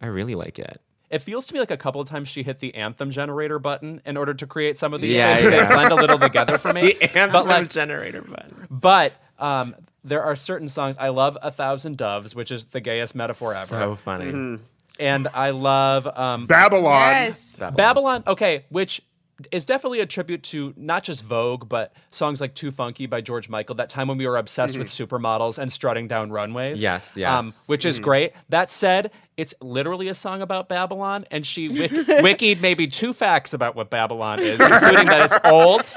I 0.00 0.06
really 0.06 0.34
like 0.34 0.58
it. 0.58 0.80
It 1.10 1.18
feels 1.18 1.44
to 1.46 1.54
me 1.54 1.60
like 1.60 1.70
a 1.72 1.76
couple 1.76 2.00
of 2.00 2.08
times 2.08 2.28
she 2.28 2.42
hit 2.42 2.60
the 2.60 2.74
anthem 2.74 3.10
generator 3.10 3.58
button 3.58 4.00
in 4.06 4.16
order 4.16 4.32
to 4.32 4.46
create 4.46 4.78
some 4.78 4.94
of 4.94 5.00
these 5.02 5.18
Yeah, 5.18 5.34
things. 5.36 5.52
yeah. 5.52 5.66
They 5.68 5.74
blend 5.74 5.92
a 5.92 5.96
little 5.96 6.18
together 6.18 6.56
for 6.56 6.72
me. 6.72 6.94
but 7.12 7.46
like, 7.46 7.68
generator 7.68 8.22
button. 8.22 8.66
but 8.70 9.12
um, 9.40 9.74
there 10.04 10.22
are 10.22 10.36
certain 10.36 10.68
songs. 10.68 10.96
I 10.98 11.08
love 11.08 11.36
"A 11.42 11.50
Thousand 11.50 11.96
Doves," 11.96 12.34
which 12.34 12.50
is 12.50 12.66
the 12.66 12.80
gayest 12.80 13.14
metaphor 13.14 13.54
ever, 13.54 13.66
So 13.66 13.94
funny. 13.94 14.58
and 14.98 15.28
I 15.34 15.50
love 15.50 16.06
um, 16.06 16.46
Babylon. 16.46 17.00
Yes. 17.12 17.58
Babylon. 17.76 18.22
Okay, 18.26 18.64
which 18.70 19.02
is 19.50 19.64
definitely 19.64 20.00
a 20.00 20.06
tribute 20.06 20.42
to 20.42 20.74
not 20.76 21.02
just 21.02 21.24
Vogue, 21.24 21.66
but 21.68 21.94
songs 22.10 22.40
like 22.42 22.54
"Too 22.54 22.70
Funky" 22.70 23.06
by 23.06 23.20
George 23.22 23.48
Michael. 23.48 23.74
That 23.76 23.88
time 23.88 24.08
when 24.08 24.18
we 24.18 24.26
were 24.26 24.36
obsessed 24.36 24.76
with 24.78 24.88
supermodels 24.88 25.56
and 25.58 25.72
strutting 25.72 26.08
down 26.08 26.30
runways. 26.30 26.82
Yes, 26.82 27.14
Um, 27.16 27.46
yes. 27.46 27.64
which 27.66 27.84
is 27.86 27.98
great. 28.00 28.32
That 28.50 28.70
said, 28.70 29.10
it's 29.38 29.54
literally 29.62 30.08
a 30.08 30.14
song 30.14 30.42
about 30.42 30.68
Babylon, 30.68 31.24
and 31.30 31.46
she 31.46 31.68
wik- 31.70 31.90
wikied 32.22 32.60
maybe 32.60 32.86
two 32.86 33.14
facts 33.14 33.54
about 33.54 33.74
what 33.74 33.88
Babylon 33.88 34.40
is, 34.40 34.60
including 34.60 35.06
that 35.06 35.32
it's 35.32 35.38
old. 35.46 35.90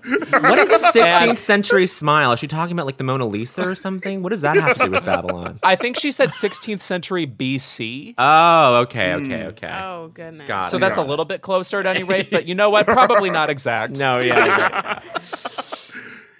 What 0.00 0.58
is 0.58 0.70
a 0.70 0.76
16th 0.92 1.38
century 1.38 1.86
smile? 1.86 2.32
Is 2.32 2.40
she 2.40 2.46
talking 2.48 2.72
about 2.72 2.86
like 2.86 2.96
the 2.96 3.04
Mona 3.04 3.26
Lisa 3.26 3.66
or 3.68 3.74
something? 3.74 4.22
What 4.22 4.30
does 4.30 4.40
that 4.42 4.56
have 4.56 4.76
to 4.78 4.84
do 4.86 4.90
with 4.92 5.04
Babylon? 5.04 5.60
I 5.62 5.76
think 5.76 5.98
she 5.98 6.10
said 6.10 6.30
16th 6.30 6.80
century 6.82 7.26
BC. 7.26 8.14
Oh, 8.18 8.76
okay, 8.82 9.12
hmm. 9.18 9.24
okay, 9.32 9.44
okay. 9.46 9.70
Oh 9.82 10.08
goodness. 10.14 10.48
Got 10.48 10.70
So 10.70 10.76
it. 10.76 10.80
that's 10.80 10.98
a 10.98 11.02
little 11.02 11.24
bit 11.24 11.42
closer 11.42 11.80
at 11.80 11.86
any 11.86 12.02
rate, 12.04 12.30
but 12.30 12.46
you 12.46 12.54
know 12.54 12.70
what? 12.70 12.86
Probably 12.92 13.30
not 13.30 13.50
exact. 13.50 13.98
No, 13.98 14.18
yeah, 14.20 14.46
yeah. 14.46 15.00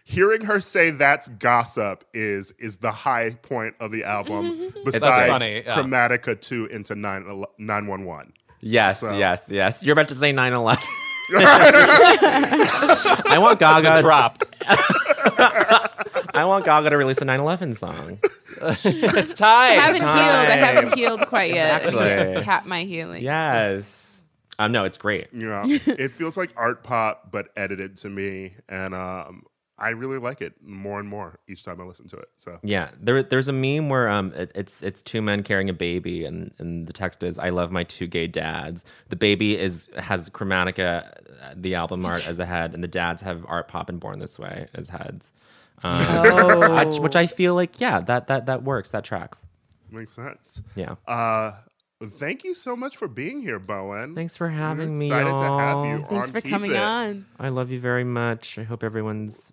Hearing 0.04 0.42
her 0.42 0.60
say 0.60 0.90
that's 0.90 1.28
gossip 1.28 2.04
is 2.12 2.52
is 2.58 2.76
the 2.76 2.90
high 2.92 3.30
point 3.42 3.74
of 3.80 3.92
the 3.92 4.04
album. 4.04 4.52
Mm-hmm. 4.70 4.84
Besides 4.84 5.26
funny, 5.28 5.62
yeah. 5.64 5.74
Chromatica 5.76 6.38
2 6.38 6.66
into 6.66 6.94
9 6.94 7.44
911. 7.58 8.32
Yes, 8.60 9.00
So- 9.00 9.16
yes, 9.16 9.48
yes. 9.50 9.82
You're 9.82 9.94
about 9.94 10.08
to 10.08 10.14
say 10.14 10.30
9 10.32 10.52
11. 10.52 10.84
I 11.30 13.12
want 13.40 13.58
Gaga. 13.58 13.96
to 13.96 14.02
Drop. 14.02 14.44
I 16.34 16.44
want 16.44 16.64
Gaga 16.64 16.90
to 16.90 16.96
release 16.96 17.18
a 17.18 17.24
9 17.24 17.40
11 17.40 17.74
song. 17.74 18.18
It's 18.62 19.34
time. 19.34 19.72
I 19.72 19.74
haven't 19.74 20.02
healed. 20.02 20.10
I 20.10 20.56
haven't 20.56 20.94
healed 20.94 21.26
quite 21.26 21.54
yet. 21.54 21.86
Exactly. 21.86 22.42
Cap 22.44 22.66
my 22.66 22.84
healing. 22.84 23.22
Yes. 23.22 24.22
Um, 24.58 24.72
no, 24.72 24.84
it's 24.84 24.98
great. 24.98 25.28
Yeah. 25.32 25.64
it 25.66 26.12
feels 26.12 26.36
like 26.36 26.50
art 26.56 26.84
pop 26.84 27.30
but 27.30 27.48
edited 27.56 27.96
to 27.98 28.10
me 28.10 28.54
and 28.68 28.94
um 28.94 29.44
I 29.82 29.90
really 29.90 30.18
like 30.18 30.40
it 30.40 30.54
more 30.64 31.00
and 31.00 31.08
more 31.08 31.40
each 31.48 31.64
time 31.64 31.80
I 31.80 31.84
listen 31.84 32.06
to 32.08 32.16
it. 32.16 32.28
So 32.36 32.58
Yeah, 32.62 32.90
there, 33.00 33.22
there's 33.22 33.48
a 33.48 33.52
meme 33.52 33.88
where 33.88 34.08
um, 34.08 34.32
it, 34.34 34.52
it's 34.54 34.82
it's 34.82 35.02
two 35.02 35.20
men 35.20 35.42
carrying 35.42 35.68
a 35.68 35.72
baby, 35.74 36.24
and, 36.24 36.54
and 36.58 36.86
the 36.86 36.92
text 36.92 37.22
is 37.22 37.38
"I 37.38 37.48
love 37.50 37.72
my 37.72 37.82
two 37.84 38.06
gay 38.06 38.28
dads." 38.28 38.84
The 39.08 39.16
baby 39.16 39.58
is 39.58 39.90
has 39.98 40.28
Chromatica, 40.30 41.10
uh, 41.42 41.54
the 41.56 41.74
album 41.74 42.06
art 42.06 42.26
as 42.28 42.38
a 42.38 42.46
head, 42.46 42.74
and 42.74 42.82
the 42.84 42.88
dads 42.88 43.22
have 43.22 43.44
Art 43.48 43.66
Pop 43.68 43.88
and 43.88 43.98
Born 43.98 44.20
This 44.20 44.38
Way 44.38 44.68
as 44.74 44.88
heads. 44.90 45.30
Um, 45.82 45.98
Oh. 46.04 46.86
which, 46.86 46.98
which 47.00 47.16
I 47.16 47.26
feel 47.26 47.54
like, 47.56 47.80
yeah, 47.80 47.98
that 48.00 48.28
that 48.28 48.46
that 48.46 48.62
works. 48.62 48.92
That 48.92 49.02
tracks. 49.04 49.40
makes 49.90 50.12
sense. 50.12 50.62
Yeah. 50.76 50.94
Uh 51.08 51.52
thank 52.04 52.42
you 52.44 52.52
so 52.54 52.74
much 52.74 52.96
for 52.96 53.06
being 53.08 53.40
here, 53.42 53.58
Bowen. 53.60 54.14
Thanks 54.14 54.36
for 54.36 54.46
We're 54.48 54.50
having 54.54 54.98
me. 54.98 55.06
excited 55.06 55.36
to 55.38 55.44
have 55.44 55.74
y'all. 55.76 55.86
you. 55.86 56.04
Thanks 56.08 56.28
on 56.28 56.32
for 56.34 56.40
Keep 56.40 56.50
coming 56.50 56.70
It. 56.72 56.76
on. 56.76 57.26
I 57.38 57.48
love 57.48 57.70
you 57.70 57.78
very 57.80 58.04
much. 58.04 58.58
I 58.58 58.62
hope 58.64 58.82
everyone's 58.82 59.52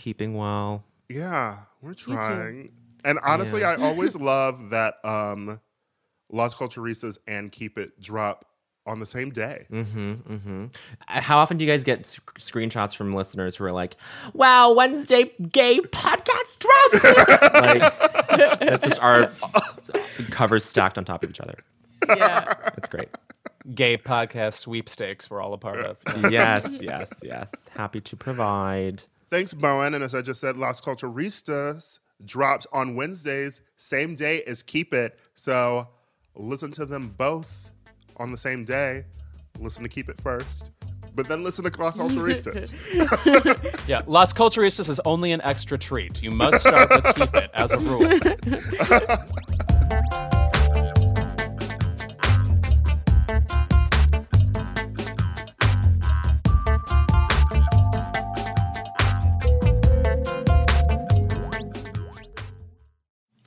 keeping 0.00 0.34
well. 0.34 0.82
Yeah, 1.08 1.58
we're 1.82 1.94
trying. 1.94 2.72
And 3.04 3.18
honestly, 3.22 3.60
Yeah. 3.60 3.70
I 3.70 3.76
always 3.76 4.16
love 4.32 4.70
that 4.70 4.94
um 5.04 5.60
Las 6.32 6.54
Culturistas 6.54 7.18
and 7.26 7.50
Keep 7.52 7.76
It 7.78 8.00
drop 8.00 8.46
on 8.86 8.98
the 8.98 9.06
same 9.06 9.30
day. 9.30 9.66
Mm-hmm, 9.70 10.12
mm-hmm. 10.12 10.64
How 11.06 11.38
often 11.38 11.56
do 11.58 11.64
you 11.64 11.70
guys 11.70 11.84
get 11.84 12.06
sc- 12.06 12.38
screenshots 12.38 12.96
from 12.96 13.14
listeners 13.14 13.56
who 13.56 13.64
are 13.64 13.72
like, 13.72 13.96
"Wow, 14.32 14.72
Wednesday 14.72 15.32
gay 15.52 15.80
podcast 15.80 16.58
drop"? 16.58 17.52
like 17.54 18.58
that's 18.60 18.84
just 18.84 19.00
our 19.02 19.30
covers 20.30 20.64
stacked 20.64 20.96
on 20.96 21.04
top 21.04 21.22
of 21.24 21.30
each 21.30 21.40
other. 21.40 21.56
Yeah. 22.08 22.54
It's 22.76 22.88
great. 22.88 23.08
Gay 23.74 23.98
podcast 23.98 24.54
sweepstakes 24.54 25.30
we're 25.30 25.40
all 25.42 25.52
a 25.52 25.58
part 25.58 25.78
of. 25.80 25.98
Yes, 26.30 26.78
yes, 26.80 27.12
yes. 27.22 27.48
Happy 27.76 28.00
to 28.00 28.16
provide. 28.16 29.02
Thanks, 29.30 29.54
Bowen. 29.54 29.94
And 29.94 30.02
as 30.02 30.14
I 30.14 30.22
just 30.22 30.40
said, 30.40 30.56
Las 30.56 30.80
Culturistas 30.80 32.00
drops 32.24 32.66
on 32.72 32.96
Wednesdays, 32.96 33.60
same 33.76 34.14
day 34.16 34.42
as 34.46 34.62
Keep 34.62 34.92
It. 34.92 35.18
So 35.34 35.88
listen 36.34 36.70
to 36.72 36.84
them 36.86 37.14
both 37.16 37.70
on 38.16 38.32
the 38.32 38.38
same 38.38 38.64
day. 38.64 39.04
Listen 39.58 39.82
to 39.84 39.88
Keep 39.88 40.08
It 40.08 40.20
first. 40.20 40.70
but 41.14 41.28
then 41.28 41.42
listen 41.44 41.64
to 41.64 41.70
Cloth 41.70 41.96
Culturistas. 41.96 42.74
Yeah, 43.88 44.00
Las 44.06 44.32
Culturistas 44.32 44.88
is 44.88 45.00
only 45.04 45.32
an 45.32 45.40
extra 45.42 45.76
treat. 45.78 46.22
You 46.22 46.30
must 46.30 46.60
start 46.60 46.88
with 46.90 47.14
keep 47.16 47.34
it 47.34 47.50
as 47.54 47.72
a 47.72 47.78
rule. 47.78 48.00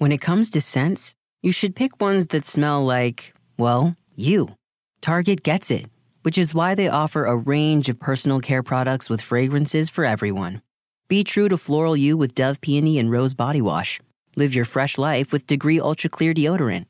When 0.03 0.11
it 0.11 0.19
comes 0.19 0.49
to 0.49 0.59
scents, 0.59 1.15
you 1.41 1.53
should 1.53 1.77
pick 1.77 2.01
ones 2.01 2.27
that 2.27 2.45
smell 2.45 2.83
like, 2.83 3.33
well, 3.57 3.95
you. 4.17 4.57
Target 4.99 5.43
gets 5.43 5.71
it, 5.71 5.85
which 6.23 6.37
is 6.37 6.53
why 6.53 6.75
they 6.75 6.89
offer 6.89 7.23
a 7.23 7.37
range 7.37 7.87
of 7.87 8.01
personal 8.01 8.41
care 8.41 8.63
products 8.63 9.09
with 9.09 9.21
fragrances 9.21 9.89
for 9.89 10.03
everyone. 10.03 10.61
Be 11.07 11.23
true 11.23 11.47
to 11.47 11.57
floral 11.57 11.95
you 11.95 12.17
with 12.17 12.35
Dove 12.35 12.59
Peony 12.59 12.99
and 12.99 13.09
Rose 13.09 13.33
Body 13.33 13.61
Wash. 13.61 14.01
Live 14.35 14.53
your 14.53 14.65
fresh 14.65 14.97
life 14.97 15.31
with 15.31 15.47
Degree 15.47 15.79
Ultra 15.79 16.09
Clear 16.09 16.33
Deodorant. 16.33 16.87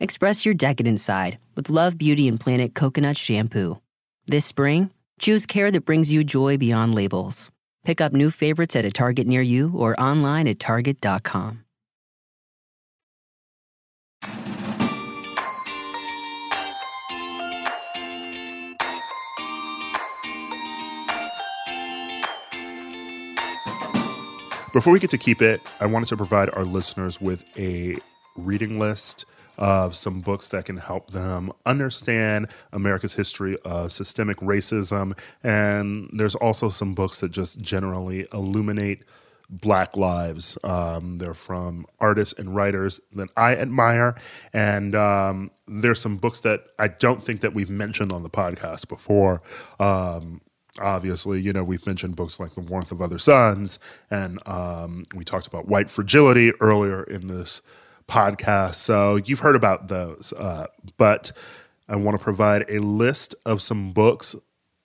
Express 0.00 0.44
your 0.44 0.54
decadent 0.54 0.98
side 0.98 1.38
with 1.54 1.70
Love 1.70 1.96
Beauty 1.96 2.26
and 2.26 2.40
Planet 2.40 2.74
Coconut 2.74 3.16
Shampoo. 3.16 3.80
This 4.26 4.44
spring, 4.44 4.90
choose 5.20 5.46
care 5.46 5.70
that 5.70 5.84
brings 5.84 6.12
you 6.12 6.24
joy 6.24 6.56
beyond 6.56 6.96
labels. 6.96 7.52
Pick 7.84 8.00
up 8.00 8.12
new 8.12 8.32
favorites 8.32 8.74
at 8.74 8.84
a 8.84 8.90
Target 8.90 9.28
near 9.28 9.42
you 9.42 9.70
or 9.76 9.94
online 10.00 10.48
at 10.48 10.58
Target.com. 10.58 11.62
Before 24.72 24.92
we 24.92 24.98
get 24.98 25.10
to 25.10 25.18
keep 25.18 25.40
it, 25.40 25.60
I 25.80 25.86
wanted 25.86 26.08
to 26.08 26.16
provide 26.16 26.50
our 26.50 26.64
listeners 26.64 27.20
with 27.20 27.44
a 27.56 27.96
reading 28.36 28.78
list 28.78 29.24
of 29.58 29.96
some 29.96 30.20
books 30.20 30.50
that 30.50 30.66
can 30.66 30.76
help 30.76 31.12
them 31.12 31.50
understand 31.64 32.48
America's 32.72 33.14
history 33.14 33.56
of 33.64 33.92
systemic 33.92 34.36
racism. 34.38 35.18
And 35.42 36.10
there's 36.12 36.34
also 36.34 36.68
some 36.68 36.94
books 36.94 37.20
that 37.20 37.30
just 37.30 37.60
generally 37.60 38.26
illuminate 38.34 39.04
Black 39.48 39.96
lives. 39.96 40.58
Um, 40.64 41.18
they're 41.18 41.32
from 41.32 41.86
artists 42.00 42.38
and 42.38 42.54
writers 42.54 43.00
that 43.14 43.28
I 43.36 43.54
admire. 43.56 44.16
And 44.52 44.94
um, 44.94 45.52
there's 45.66 46.00
some 46.00 46.16
books 46.16 46.40
that 46.40 46.64
I 46.78 46.88
don't 46.88 47.22
think 47.22 47.40
that 47.42 47.54
we've 47.54 47.70
mentioned 47.70 48.12
on 48.12 48.24
the 48.24 48.30
podcast 48.30 48.88
before. 48.88 49.42
Um, 49.78 50.40
obviously, 50.80 51.40
you 51.40 51.52
know, 51.52 51.64
we've 51.64 51.86
mentioned 51.86 52.16
books 52.16 52.38
like 52.40 52.54
The 52.54 52.60
Warmth 52.60 52.92
of 52.92 53.02
Other 53.02 53.18
Suns, 53.18 53.78
and 54.10 54.38
um, 54.46 55.04
we 55.14 55.24
talked 55.24 55.46
about 55.46 55.68
White 55.68 55.90
Fragility 55.90 56.52
earlier 56.60 57.02
in 57.04 57.26
this 57.26 57.62
podcast. 58.08 58.74
So 58.74 59.16
you've 59.16 59.40
heard 59.40 59.56
about 59.56 59.88
those. 59.88 60.32
Uh, 60.36 60.66
but 60.96 61.32
I 61.88 61.96
want 61.96 62.16
to 62.16 62.22
provide 62.22 62.64
a 62.68 62.78
list 62.78 63.34
of 63.44 63.62
some 63.62 63.92
books 63.92 64.34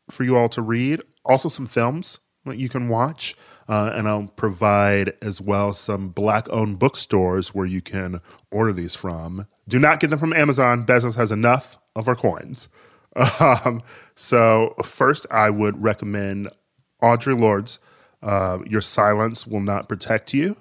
for 0.10 0.24
you 0.24 0.38
all 0.38 0.50
to 0.50 0.62
read, 0.62 1.02
also 1.26 1.50
some 1.50 1.68
films 1.68 2.20
that 2.46 2.58
you 2.58 2.70
can 2.70 2.88
watch. 2.88 3.36
Uh, 3.70 3.92
and 3.96 4.08
I'll 4.08 4.28
provide 4.28 5.14
as 5.22 5.40
well 5.40 5.72
some 5.72 6.10
black 6.10 6.48
owned 6.50 6.78
bookstores 6.78 7.54
where 7.54 7.66
you 7.66 7.82
can 7.82 8.20
order 8.52 8.74
these 8.74 8.96
from. 8.96 9.48
Do 9.68 9.80
not 9.80 10.00
get 10.00 10.10
them 10.10 10.20
from 10.20 10.34
Amazon. 10.34 10.86
Bezos 10.86 11.16
has 11.16 11.32
enough 11.32 11.80
of 11.96 12.08
our 12.08 12.16
coins. 12.16 12.68
Um, 13.16 13.82
so, 14.16 14.76
first, 14.84 15.26
I 15.30 15.50
would 15.50 15.82
recommend 15.82 16.50
Audre 17.02 17.38
Lorde's 17.38 17.80
uh, 18.22 18.60
Your 18.68 18.82
Silence 18.82 19.46
Will 19.46 19.60
Not 19.60 19.90
Protect 19.90 20.34
You 20.34 20.56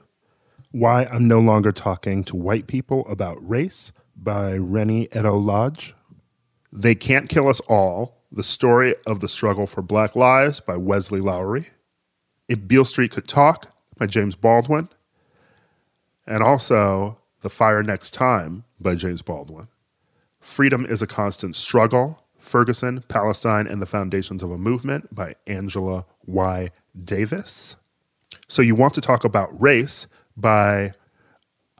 Why 0.72 1.04
I'm 1.04 1.28
No 1.28 1.40
Longer 1.40 1.72
Talking 1.72 2.24
to 2.24 2.36
White 2.36 2.66
People 2.66 3.06
About 3.08 3.36
Race 3.46 3.92
by 4.16 4.54
Reni 4.54 5.08
Eddo-Lodge. 5.12 5.94
They 6.72 6.94
Can't 6.94 7.28
Kill 7.28 7.48
Us 7.48 7.60
All 7.68 8.22
The 8.32 8.42
Story 8.42 8.94
of 9.06 9.20
the 9.20 9.28
Struggle 9.28 9.66
for 9.66 9.82
Black 9.82 10.16
Lives 10.16 10.60
by 10.60 10.76
Wesley 10.76 11.20
Lowery. 11.20 11.68
If 12.48 12.66
Beale 12.66 12.84
Street 12.84 13.12
Could 13.12 13.28
Talk 13.28 13.72
by 13.96 14.06
James 14.06 14.34
Baldwin. 14.34 14.88
And 16.26 16.42
also 16.42 17.18
The 17.42 17.50
Fire 17.50 17.82
Next 17.82 18.12
Time 18.12 18.64
by 18.80 18.94
James 18.94 19.22
Baldwin. 19.22 19.68
Freedom 20.40 20.86
is 20.86 21.02
a 21.02 21.06
Constant 21.06 21.54
Struggle 21.54 22.22
Ferguson, 22.50 23.04
Palestine, 23.06 23.68
and 23.68 23.80
the 23.80 23.86
Foundations 23.86 24.42
of 24.42 24.50
a 24.50 24.58
Movement 24.58 25.14
by 25.14 25.36
Angela 25.46 26.04
Y. 26.26 26.70
Davis. 27.04 27.76
So 28.48 28.60
You 28.60 28.74
Want 28.74 28.94
to 28.94 29.00
Talk 29.00 29.24
About 29.24 29.48
Race 29.60 30.08
by 30.36 30.90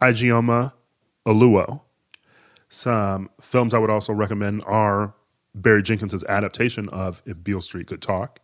Ijeoma 0.00 0.72
Oluo. 1.26 1.80
Some 2.68 3.30
films 3.40 3.74
I 3.74 3.78
would 3.78 3.90
also 3.90 4.12
recommend 4.12 4.62
are 4.64 5.12
Barry 5.56 5.82
Jenkins' 5.82 6.22
adaptation 6.22 6.88
of 6.90 7.20
If 7.26 7.42
Beale 7.42 7.60
Street 7.62 7.88
Could 7.88 8.00
Talk, 8.00 8.38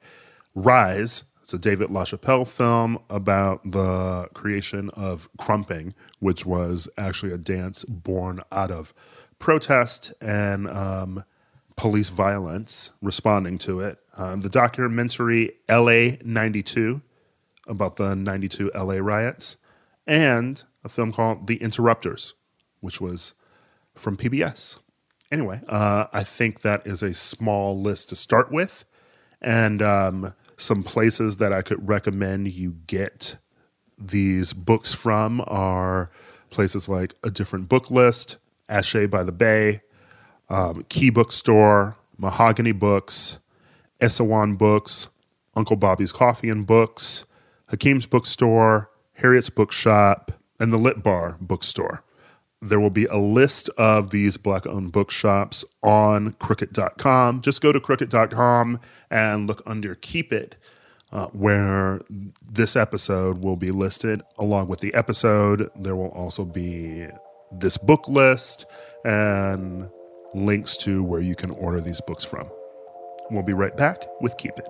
Rize. 0.57 1.23
It's 1.43 1.55
a 1.55 1.59
David 1.59 1.91
LaChapelle 1.91 2.49
film 2.49 2.99
about 3.09 3.71
the 3.71 4.27
creation 4.35 4.91
of 4.95 5.29
krumping, 5.39 5.95
which 6.19 6.45
was 6.45 6.89
actually 6.99 7.33
a 7.33 7.39
dance 7.39 7.85
born 7.85 8.41
out 8.51 8.73
of 8.73 8.93
protest 9.39 10.13
and 10.21 10.69
um, 10.69 11.23
police 11.77 12.09
violence, 12.09 12.91
responding 13.03 13.59
to 13.59 13.81
it. 13.81 13.99
Um, 14.17 14.41
the 14.41 14.49
documentary 14.49 15.53
LA 15.69 16.17
92 16.25 17.03
about 17.69 17.97
the 17.97 18.15
92 18.15 18.71
LA 18.75 18.95
riots, 18.95 19.57
and 20.07 20.63
a 20.85 20.89
film 20.89 21.13
called 21.13 21.47
The 21.47 21.57
Interrupters, 21.57 22.35
which 22.81 23.01
was 23.01 23.35
from 23.95 24.17
PBS. 24.17 24.79
Anyway, 25.33 25.61
uh, 25.69 26.07
I 26.13 26.23
think 26.23 26.63
that 26.63 26.87
is 26.87 27.03
a 27.03 27.13
small 27.13 27.79
list 27.79 28.11
to 28.11 28.17
start 28.17 28.53
with. 28.53 28.85
And 29.43 29.83
um, 29.83 30.35
some 30.57 30.83
places 30.83 31.37
that 31.37 31.53
I 31.53 31.63
could 31.63 31.87
recommend 31.87 32.53
you 32.53 32.77
get 32.87 33.37
these 33.99 34.53
books 34.53 34.95
from 34.95 35.43
are 35.47 36.11
places 36.51 36.89
like 36.89 37.15
A 37.25 37.31
Different 37.31 37.69
Book 37.69 37.91
List, 37.91 38.39
Ashay 38.69 39.11
by 39.11 39.25
the 39.25 39.33
Bay, 39.33 39.83
um, 40.49 40.85
Key 40.89 41.11
Bookstore, 41.11 41.97
Mahogany 42.19 42.73
Books, 42.73 43.39
Eso 44.01 44.25
Won 44.25 44.57
Books, 44.57 45.09
Uncle 45.55 45.77
Bobbie's 45.77 46.13
Coffee 46.13 46.51
and 46.51 46.67
Books, 46.67 47.25
Hakim's 47.71 48.07
Bookstore, 48.07 48.91
Harriet's 49.15 49.51
Bookshop, 49.51 50.33
and 50.61 50.73
the 50.73 50.77
Lit 50.77 51.03
Bar 51.03 51.37
Bookstore. 51.41 52.03
There 52.63 52.81
will 52.81 52.91
be 52.91 53.05
a 53.07 53.17
list 53.17 53.69
of 53.77 54.11
these 54.11 54.37
black 54.37 54.67
owned 54.67 54.93
bookshops 54.93 55.65
on 55.83 56.33
crooked.com. 56.35 57.43
Just 57.43 57.61
go 57.61 57.71
to 57.71 57.81
crooked.com 57.81 58.81
and 59.11 59.47
look 59.47 59.63
under 59.67 59.95
Keep 59.95 60.33
It, 60.33 60.57
uh, 61.13 61.27
where 61.29 62.01
this 62.51 62.75
episode 62.75 63.39
will 63.39 63.57
be 63.57 63.71
listed. 63.71 64.23
Along 64.39 64.69
with 64.69 64.81
the 64.81 64.93
episode, 64.95 65.71
there 65.77 65.97
will 65.97 66.09
also 66.09 66.45
be 66.45 67.07
this 67.53 67.77
book 67.77 68.09
list 68.09 68.65
and 69.05 69.89
links 70.35 70.77
to 70.79 71.03
where 71.03 71.21
you 71.21 71.35
can 71.35 71.51
order 71.53 71.81
these 71.81 72.01
books 72.01 72.25
from. 72.25 72.51
We'll 73.31 73.43
be 73.43 73.53
right 73.53 73.77
back 73.77 74.05
with 74.21 74.37
Keep 74.37 74.59
It. 74.59 74.69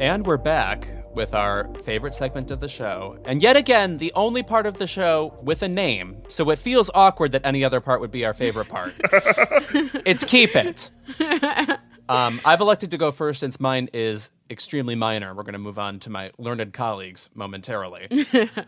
And 0.00 0.26
we're 0.26 0.36
back 0.36 0.88
with 1.14 1.32
our 1.32 1.72
favorite 1.84 2.12
segment 2.12 2.50
of 2.50 2.60
the 2.60 2.68
show. 2.68 3.16
And 3.24 3.42
yet 3.42 3.56
again, 3.56 3.96
the 3.98 4.12
only 4.14 4.42
part 4.42 4.66
of 4.66 4.78
the 4.78 4.86
show 4.86 5.34
with 5.42 5.62
a 5.62 5.68
name. 5.68 6.22
So 6.28 6.50
it 6.50 6.58
feels 6.58 6.90
awkward 6.94 7.32
that 7.32 7.46
any 7.46 7.64
other 7.64 7.80
part 7.80 8.00
would 8.00 8.10
be 8.10 8.24
our 8.24 8.34
favorite 8.34 8.68
part. 8.68 8.94
it's 10.04 10.24
Keep 10.24 10.56
It. 10.56 10.90
Um, 12.08 12.40
I've 12.44 12.60
elected 12.60 12.90
to 12.90 12.98
go 12.98 13.10
first 13.10 13.40
since 13.40 13.58
mine 13.58 13.88
is 13.92 14.30
extremely 14.50 14.94
minor. 14.94 15.34
We're 15.34 15.42
going 15.42 15.54
to 15.54 15.58
move 15.58 15.78
on 15.78 16.00
to 16.00 16.10
my 16.10 16.30
learned 16.38 16.72
colleagues 16.72 17.30
momentarily. 17.34 18.08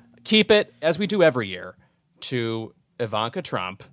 Keep 0.24 0.50
it, 0.50 0.74
as 0.80 0.98
we 0.98 1.06
do 1.06 1.22
every 1.22 1.48
year, 1.48 1.76
to 2.20 2.74
Ivanka 2.98 3.42
Trump, 3.42 3.84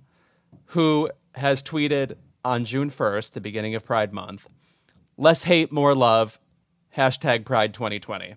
who 0.66 1.10
has 1.34 1.62
tweeted 1.62 2.16
on 2.44 2.64
June 2.64 2.90
1st, 2.90 3.32
the 3.32 3.40
beginning 3.40 3.74
of 3.74 3.84
Pride 3.84 4.12
Month, 4.12 4.48
less 5.16 5.44
hate, 5.44 5.70
more 5.70 5.94
love, 5.94 6.38
hashtag 6.96 7.44
Pride 7.44 7.74
2020. 7.74 8.36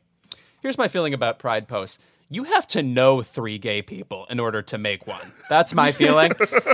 Here's 0.61 0.77
my 0.77 0.87
feeling 0.87 1.13
about 1.13 1.39
Pride 1.39 1.67
posts. 1.67 1.99
You 2.29 2.43
have 2.43 2.67
to 2.69 2.83
know 2.83 3.21
three 3.21 3.57
gay 3.57 3.81
people 3.81 4.25
in 4.29 4.39
order 4.39 4.61
to 4.63 4.77
make 4.77 5.07
one. 5.07 5.31
That's 5.49 5.73
my 5.73 5.93
feeling. 5.93 6.31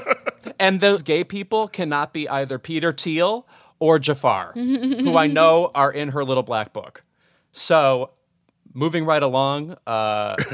and 0.59 0.81
those 0.81 1.03
gay 1.03 1.23
people 1.23 1.67
cannot 1.67 2.11
be 2.11 2.27
either 2.27 2.57
Peter 2.57 2.91
Thiel 2.91 3.47
or 3.83 3.99
Jafar, 3.99 4.53
who 4.53 5.17
I 5.17 5.27
know 5.39 5.69
are 5.75 5.91
in 5.91 6.07
her 6.07 6.23
little 6.23 6.41
black 6.41 6.71
book. 6.71 7.03
So 7.51 8.11
moving 8.73 9.03
right 9.03 9.21
along, 9.21 9.75
uh, 9.85 9.89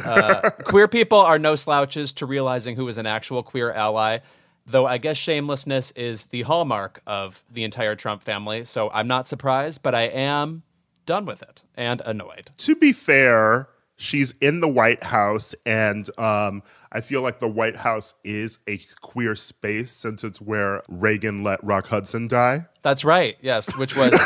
uh, 0.03 0.49
queer 0.63 0.87
people 0.87 1.19
are 1.19 1.37
no 1.37 1.53
slouches 1.53 2.11
to 2.13 2.25
realizing 2.25 2.75
who 2.75 2.87
is 2.87 2.97
an 2.97 3.05
actual 3.05 3.43
queer 3.43 3.71
ally. 3.71 4.17
Though 4.65 4.87
I 4.87 4.97
guess 4.97 5.15
shamelessness 5.15 5.91
is 5.91 6.25
the 6.25 6.41
hallmark 6.41 7.03
of 7.05 7.43
the 7.51 7.63
entire 7.63 7.95
Trump 7.95 8.23
family, 8.23 8.65
so 8.65 8.89
I'm 8.89 9.07
not 9.07 9.27
surprised, 9.27 9.83
but 9.83 9.93
I 9.93 10.05
am 10.07 10.63
done 11.05 11.27
with 11.27 11.43
it 11.43 11.61
and 11.75 12.01
annoyed. 12.05 12.49
to 12.57 12.75
be 12.75 12.93
fair, 12.93 13.69
she's 13.99 14.31
in 14.41 14.61
the 14.61 14.67
White 14.67 15.03
House, 15.03 15.53
and 15.65 16.09
um, 16.17 16.63
I 16.91 17.01
feel 17.01 17.21
like 17.21 17.37
the 17.39 17.47
White 17.47 17.75
House 17.75 18.15
is 18.23 18.57
a 18.67 18.79
queer 19.01 19.35
space 19.35 19.91
since 19.91 20.23
it's 20.23 20.41
where 20.41 20.81
Reagan 20.87 21.43
let 21.43 21.63
Rock 21.63 21.87
Hudson 21.87 22.27
die. 22.27 22.65
That's 22.81 23.03
right. 23.03 23.37
Yes, 23.41 23.75
which 23.77 23.95
was 23.95 24.19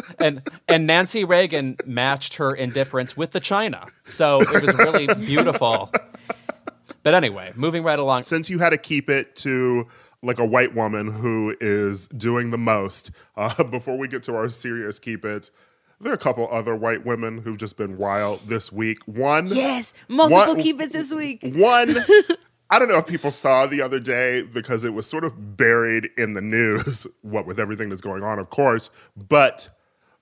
and 0.18 0.42
and 0.68 0.86
Nancy 0.86 1.24
Reagan 1.24 1.76
matched 1.84 2.34
her 2.34 2.54
indifference 2.54 3.16
with 3.16 3.32
the 3.32 3.40
China. 3.40 3.86
So 4.04 4.40
it 4.40 4.62
was 4.62 4.74
really 4.76 5.06
beautiful. 5.14 5.90
But 7.02 7.14
anyway, 7.14 7.52
moving 7.56 7.82
right 7.82 7.98
along. 7.98 8.22
Since 8.24 8.50
you 8.50 8.58
had 8.58 8.70
to 8.70 8.78
keep 8.78 9.08
it 9.08 9.34
to 9.36 9.88
like 10.22 10.38
a 10.38 10.44
white 10.44 10.74
woman 10.74 11.10
who 11.10 11.56
is 11.60 12.06
doing 12.08 12.50
the 12.50 12.58
most, 12.58 13.10
uh, 13.36 13.64
before 13.70 13.96
we 13.96 14.06
get 14.06 14.22
to 14.24 14.36
our 14.36 14.50
serious 14.50 14.98
keep 14.98 15.24
it, 15.24 15.50
there 16.00 16.12
are 16.12 16.14
a 16.14 16.18
couple 16.18 16.48
other 16.50 16.74
white 16.74 17.04
women 17.04 17.38
who've 17.38 17.56
just 17.58 17.76
been 17.76 17.96
wild 17.98 18.40
this 18.46 18.72
week. 18.72 18.98
One, 19.06 19.46
Yes, 19.46 19.92
multiple 20.08 20.54
One- 20.54 20.62
keep 20.62 20.80
it 20.80 20.92
this 20.92 21.12
week. 21.12 21.42
One, 21.54 21.94
I 22.70 22.78
don't 22.78 22.88
know 22.88 22.98
if 22.98 23.06
people 23.06 23.30
saw 23.30 23.66
the 23.66 23.82
other 23.82 23.98
day 24.00 24.42
because 24.42 24.84
it 24.84 24.94
was 24.94 25.06
sort 25.06 25.24
of 25.24 25.56
buried 25.56 26.08
in 26.16 26.34
the 26.34 26.40
news, 26.40 27.06
what 27.22 27.46
with 27.46 27.58
everything 27.60 27.90
that's 27.90 28.00
going 28.00 28.22
on, 28.22 28.38
of 28.38 28.50
course. 28.50 28.90
But 29.16 29.68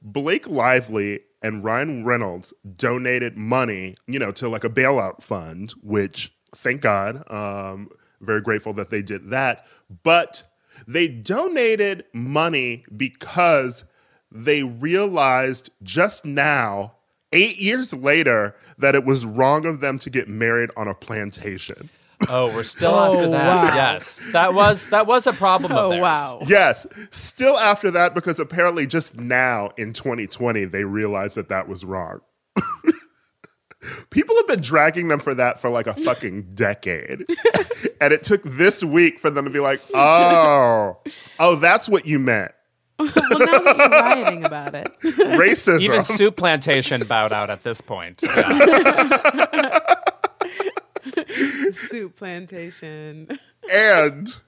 Blake 0.03 0.49
Lively 0.49 1.21
and 1.43 1.63
Ryan 1.63 2.05
Reynolds 2.05 2.53
donated 2.77 3.37
money, 3.37 3.95
you 4.07 4.19
know, 4.19 4.33
to 4.33 4.49
like 4.49 4.65
a 4.65 4.71
bailout 4.71 5.23
fund, 5.23 5.73
which 5.83 6.33
thank 6.55 6.81
God, 6.81 7.23
um, 7.31 7.89
very 8.21 8.41
grateful 8.41 8.73
that 8.73 8.91
they 8.91 9.03
did 9.03 9.31
that. 9.31 9.65
But 10.03 10.43
they 10.89 11.07
donated 11.09 12.05
money 12.13 12.85
because 12.97 13.85
they 14.31 14.63
realized 14.63 15.71
just 15.83 16.25
now, 16.25 16.93
eight 17.33 17.59
years 17.59 17.93
later, 17.95 18.55
that 18.79 18.95
it 18.95 19.05
was 19.05 19.25
wrong 19.27 19.65
of 19.67 19.81
them 19.81 19.99
to 20.01 20.11
get 20.11 20.29
married 20.29 20.71
on 20.77 20.89
a 20.89 20.95
plantation. 20.95 21.89
Oh, 22.29 22.47
we're 22.53 22.63
still 22.65 22.91
Oh, 22.95 23.15
after 23.15 23.29
that. 23.31 23.65
wow. 23.65 23.75
Yes. 23.75 24.21
That 24.33 24.53
was 24.53 24.87
that 24.91 25.07
was 25.07 25.27
a 25.27 25.33
problem 25.33 25.71
of 25.73 25.79
Oh 25.79 25.89
theirs. 25.91 26.03
wow. 26.03 26.39
Yes, 26.47 26.87
still 27.11 27.57
after 27.59 27.91
that, 27.93 28.15
because 28.15 28.41
apparently 28.41 28.87
just 28.87 29.17
now 29.17 29.71
in 29.77 29.93
2020, 29.93 30.65
they 30.65 30.85
realized 30.85 31.37
that 31.37 31.49
that 31.51 31.69
was 31.69 31.85
wrong. 31.85 32.21
People 34.11 34.35
have 34.37 34.49
been 34.49 34.61
dragging 34.61 35.07
them 35.07 35.21
for 35.21 35.35
that 35.35 35.61
for 35.61 35.71
like 35.71 35.87
a 35.87 35.95
fucking 35.95 36.55
decade. 36.57 37.25
and 38.01 38.13
it 38.13 38.25
took 38.25 38.43
this 38.43 38.83
week 38.83 39.21
for 39.21 39.31
them 39.31 39.45
to 39.45 39.51
be 39.51 39.61
like, 39.61 39.81
oh, 39.95 40.99
oh, 41.39 41.55
that's 41.55 41.89
what 41.89 42.05
you 42.05 42.19
meant. 42.19 42.51
well, 43.31 43.39
now 43.39 43.59
that 43.59 43.77
you're 43.79 43.89
rioting 43.91 44.45
about 44.45 44.75
it. 44.75 44.89
Racism. 45.03 45.81
Even 45.81 46.03
Soup 46.03 46.37
Plantation 46.37 47.05
bowed 47.07 47.33
out 47.33 47.49
at 47.49 47.63
this 47.63 47.81
point. 47.81 48.23
Yeah. 48.25 49.79
Soup 51.73 52.17
plantation. 52.17 53.29
and 53.73 54.39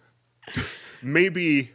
maybe 1.03 1.71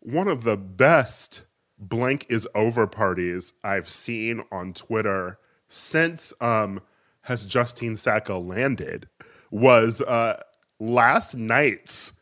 one 0.00 0.28
of 0.28 0.44
the 0.44 0.56
best 0.56 1.42
blank 1.78 2.26
is 2.28 2.48
over 2.54 2.86
parties 2.86 3.52
I've 3.62 3.88
seen 3.88 4.42
on 4.50 4.72
Twitter 4.72 5.38
since 5.68 6.32
um 6.40 6.80
has 7.22 7.44
Justine 7.44 7.96
Sacco 7.96 8.38
landed 8.40 9.08
was 9.50 10.00
uh 10.00 10.40
last 10.78 11.36
night's 11.36 12.12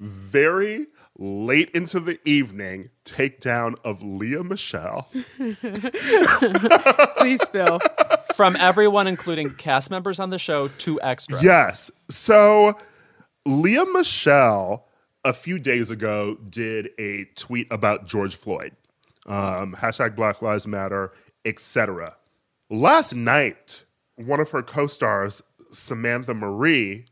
very 0.00 0.86
late 1.18 1.70
into 1.70 2.00
the 2.00 2.18
evening 2.24 2.90
takedown 3.04 3.76
of 3.84 4.02
Lea 4.02 4.42
Michele. 4.42 5.08
Please 7.18 7.40
spill. 7.42 7.80
From 8.34 8.56
everyone, 8.56 9.06
including 9.06 9.54
cast 9.54 9.90
members 9.90 10.18
on 10.18 10.30
the 10.30 10.38
show, 10.38 10.68
to 10.68 11.00
extra. 11.02 11.40
Yes. 11.42 11.90
So 12.10 12.76
Lea 13.46 13.84
Michele 13.92 14.84
a 15.24 15.32
few 15.32 15.58
days 15.58 15.90
ago 15.90 16.36
did 16.48 16.90
a 16.98 17.24
tweet 17.34 17.66
about 17.70 18.06
George 18.06 18.36
Floyd, 18.36 18.72
um, 19.26 19.74
hashtag 19.74 20.14
Black 20.16 20.42
Lives 20.42 20.66
Matter, 20.66 21.12
etc. 21.44 22.16
Last 22.70 23.14
night, 23.14 23.84
one 24.16 24.40
of 24.40 24.50
her 24.50 24.62
co-stars, 24.62 25.42
Samantha 25.70 26.34
Marie, 26.34 27.06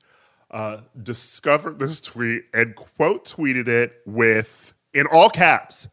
uh, 0.53 0.79
discovered 1.03 1.79
this 1.79 2.01
tweet 2.01 2.45
and 2.53 2.77
quote 2.77 3.25
tweeted 3.25 3.69
it 3.69 3.95
with 4.07 4.75
in 4.95 5.07
all 5.07 5.31
caps. 5.31 5.89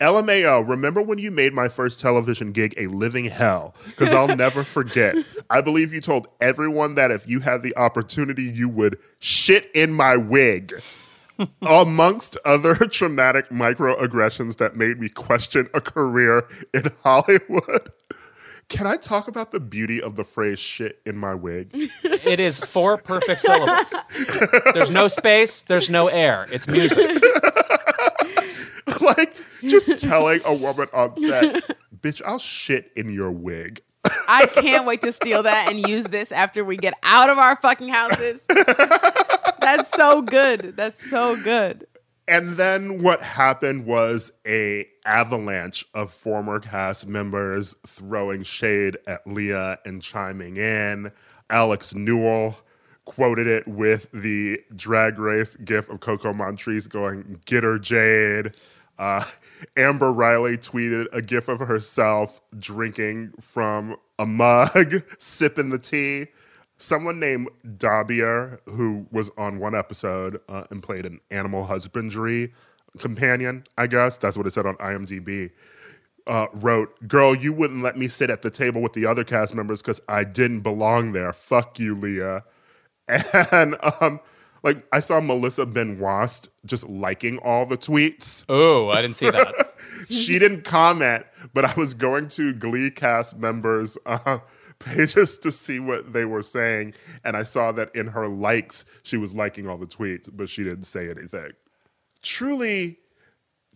LMAO, 0.00 0.68
remember 0.68 1.02
when 1.02 1.18
you 1.18 1.32
made 1.32 1.52
my 1.52 1.68
first 1.68 1.98
television 1.98 2.52
gig 2.52 2.72
a 2.76 2.86
living 2.86 3.24
hell? 3.24 3.74
Because 3.86 4.12
I'll 4.12 4.28
never 4.36 4.62
forget. 4.62 5.16
I 5.50 5.60
believe 5.60 5.92
you 5.92 6.00
told 6.00 6.28
everyone 6.40 6.94
that 6.94 7.10
if 7.10 7.28
you 7.28 7.40
had 7.40 7.62
the 7.62 7.76
opportunity, 7.76 8.44
you 8.44 8.68
would 8.68 8.98
shit 9.18 9.70
in 9.74 9.92
my 9.92 10.16
wig. 10.16 10.80
Amongst 11.62 12.36
other 12.44 12.74
traumatic 12.90 13.48
microaggressions 13.48 14.56
that 14.58 14.76
made 14.76 15.00
me 15.00 15.08
question 15.08 15.68
a 15.74 15.80
career 15.80 16.46
in 16.72 16.90
Hollywood. 17.02 17.92
Can 18.68 18.86
I 18.86 18.96
talk 18.96 19.28
about 19.28 19.50
the 19.50 19.60
beauty 19.60 20.02
of 20.02 20.16
the 20.16 20.24
phrase 20.24 20.58
shit 20.58 21.00
in 21.06 21.16
my 21.16 21.34
wig? 21.34 21.70
It 22.04 22.40
is 22.40 22.60
four 22.60 22.98
perfect 22.98 23.40
syllables. 23.40 23.94
There's 24.74 24.90
no 24.90 25.08
space, 25.08 25.62
there's 25.62 25.88
no 25.88 26.08
air. 26.08 26.46
It's 26.52 26.68
music. 26.68 27.22
like 29.00 29.34
just 29.62 29.98
telling 29.98 30.40
a 30.44 30.52
woman 30.52 30.88
on 30.92 31.16
set, 31.16 31.64
bitch, 31.98 32.20
I'll 32.26 32.38
shit 32.38 32.90
in 32.96 33.10
your 33.10 33.30
wig. 33.30 33.80
I 34.28 34.46
can't 34.46 34.84
wait 34.84 35.00
to 35.02 35.12
steal 35.12 35.42
that 35.44 35.68
and 35.70 35.88
use 35.88 36.04
this 36.06 36.32
after 36.32 36.64
we 36.64 36.76
get 36.76 36.94
out 37.02 37.30
of 37.30 37.38
our 37.38 37.56
fucking 37.56 37.88
houses. 37.88 38.46
That's 39.60 39.90
so 39.90 40.20
good. 40.20 40.76
That's 40.76 41.08
so 41.08 41.36
good. 41.36 41.86
And 42.28 42.58
then 42.58 43.02
what 43.02 43.22
happened 43.22 43.86
was 43.86 44.30
a 44.46 44.86
avalanche 45.06 45.86
of 45.94 46.12
former 46.12 46.60
cast 46.60 47.06
members 47.06 47.74
throwing 47.86 48.42
shade 48.42 48.98
at 49.06 49.26
Lea 49.26 49.76
and 49.86 50.02
chiming 50.02 50.58
in. 50.58 51.10
Alex 51.48 51.94
Newell 51.94 52.58
quoted 53.06 53.46
it 53.46 53.66
with 53.66 54.10
the 54.12 54.60
drag 54.76 55.18
race 55.18 55.56
gif 55.64 55.88
of 55.88 56.00
Coco 56.00 56.34
Montrese 56.34 56.86
going, 56.86 57.40
Get 57.46 57.64
her, 57.64 57.78
Jade. 57.78 58.54
Uh, 58.98 59.24
Amber 59.78 60.12
Riley 60.12 60.58
tweeted 60.58 61.06
a 61.12 61.22
gif 61.22 61.48
of 61.48 61.60
herself 61.60 62.42
drinking 62.58 63.32
from 63.40 63.96
a 64.18 64.26
mug, 64.26 65.02
sipping 65.18 65.70
the 65.70 65.78
tea. 65.78 66.26
Someone 66.78 67.18
named 67.18 67.48
Dabier, 67.66 68.60
who 68.66 69.06
was 69.10 69.30
on 69.36 69.58
one 69.58 69.74
episode 69.74 70.40
uh, 70.48 70.64
and 70.70 70.82
played 70.82 71.04
an 71.06 71.20
animal 71.30 71.66
husbandry 71.66 72.52
companion, 72.98 73.64
I 73.76 73.86
guess 73.86 74.16
that's 74.16 74.36
what 74.36 74.46
it 74.46 74.52
said 74.52 74.66
on 74.66 74.76
IMDb, 74.76 75.50
uh, 76.26 76.46
wrote, 76.52 77.08
Girl, 77.08 77.34
you 77.34 77.52
wouldn't 77.52 77.82
let 77.82 77.96
me 77.96 78.06
sit 78.06 78.30
at 78.30 78.42
the 78.42 78.50
table 78.50 78.80
with 78.80 78.92
the 78.92 79.06
other 79.06 79.24
cast 79.24 79.54
members 79.54 79.82
because 79.82 80.00
I 80.08 80.24
didn't 80.24 80.60
belong 80.60 81.12
there. 81.12 81.32
Fuck 81.32 81.78
you, 81.78 81.94
Lea. 81.94 82.40
And 83.52 83.74
um, 84.02 84.20
like 84.62 84.86
I 84.92 85.00
saw 85.00 85.20
Melissa 85.20 85.66
Benoist 85.66 86.50
just 86.66 86.86
liking 86.88 87.38
all 87.38 87.64
the 87.66 87.78
tweets. 87.78 88.44
Oh, 88.48 88.90
I 88.90 89.00
didn't 89.00 89.16
see 89.16 89.30
that. 89.30 89.74
she 90.10 90.38
didn't 90.38 90.64
comment, 90.64 91.24
but 91.54 91.64
I 91.64 91.72
was 91.74 91.94
going 91.94 92.28
to 92.28 92.52
Glee 92.52 92.90
cast 92.90 93.36
members' 93.36 93.96
uh, 94.04 94.38
pages 94.84 95.38
to 95.38 95.52
see 95.52 95.80
what 95.80 96.12
they 96.12 96.24
were 96.24 96.42
saying, 96.42 96.94
and 97.24 97.36
I 97.36 97.42
saw 97.42 97.72
that 97.72 97.94
in 97.94 98.06
her 98.08 98.28
likes, 98.28 98.84
she 99.02 99.16
was 99.16 99.34
liking 99.34 99.68
all 99.68 99.78
the 99.78 99.86
tweets, 99.86 100.28
but 100.32 100.48
she 100.48 100.64
didn't 100.64 100.84
say 100.84 101.10
anything. 101.10 101.52
Truly, 102.22 102.98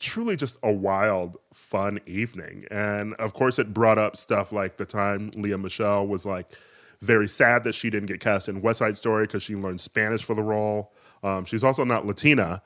truly 0.00 0.36
just 0.36 0.58
a 0.62 0.72
wild, 0.72 1.36
fun 1.52 2.00
evening. 2.06 2.66
And 2.70 3.14
of 3.14 3.34
course, 3.34 3.58
it 3.58 3.72
brought 3.72 3.98
up 3.98 4.16
stuff 4.16 4.52
like 4.52 4.76
the 4.76 4.84
time 4.84 5.30
Lea 5.36 5.56
Michele 5.56 6.06
was 6.06 6.26
like 6.26 6.56
very 7.00 7.28
sad 7.28 7.64
that 7.64 7.74
she 7.74 7.90
didn't 7.90 8.06
get 8.06 8.20
cast 8.20 8.48
in 8.48 8.62
West 8.62 8.78
Side 8.78 8.96
Story 8.96 9.24
because 9.24 9.42
she 9.42 9.56
learned 9.56 9.80
Spanish 9.80 10.24
for 10.24 10.34
the 10.34 10.42
role. 10.42 10.92
Um, 11.22 11.44
she's 11.44 11.64
also 11.64 11.84
not 11.84 12.06
Latina. 12.06 12.62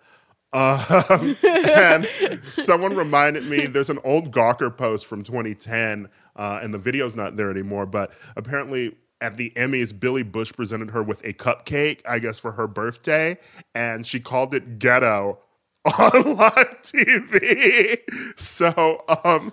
Um, 0.52 1.36
and 1.44 2.08
someone 2.54 2.94
reminded 2.94 3.46
me 3.46 3.66
there's 3.66 3.90
an 3.90 3.98
old 4.04 4.30
Gawker 4.30 4.74
post 4.74 5.06
from 5.06 5.22
2010, 5.22 6.08
uh, 6.36 6.60
and 6.62 6.72
the 6.72 6.78
video's 6.78 7.16
not 7.16 7.36
there 7.36 7.50
anymore, 7.50 7.86
but 7.86 8.12
apparently 8.36 8.94
at 9.20 9.36
the 9.36 9.50
Emmys, 9.56 9.98
Billy 9.98 10.22
Bush 10.22 10.52
presented 10.52 10.90
her 10.90 11.02
with 11.02 11.24
a 11.24 11.32
cupcake, 11.32 12.00
I 12.06 12.18
guess, 12.18 12.38
for 12.38 12.52
her 12.52 12.66
birthday, 12.66 13.38
and 13.74 14.06
she 14.06 14.20
called 14.20 14.54
it 14.54 14.78
ghetto 14.78 15.38
on 15.98 16.36
live 16.36 16.82
TV. 16.82 17.98
So, 18.38 19.04
um, 19.24 19.52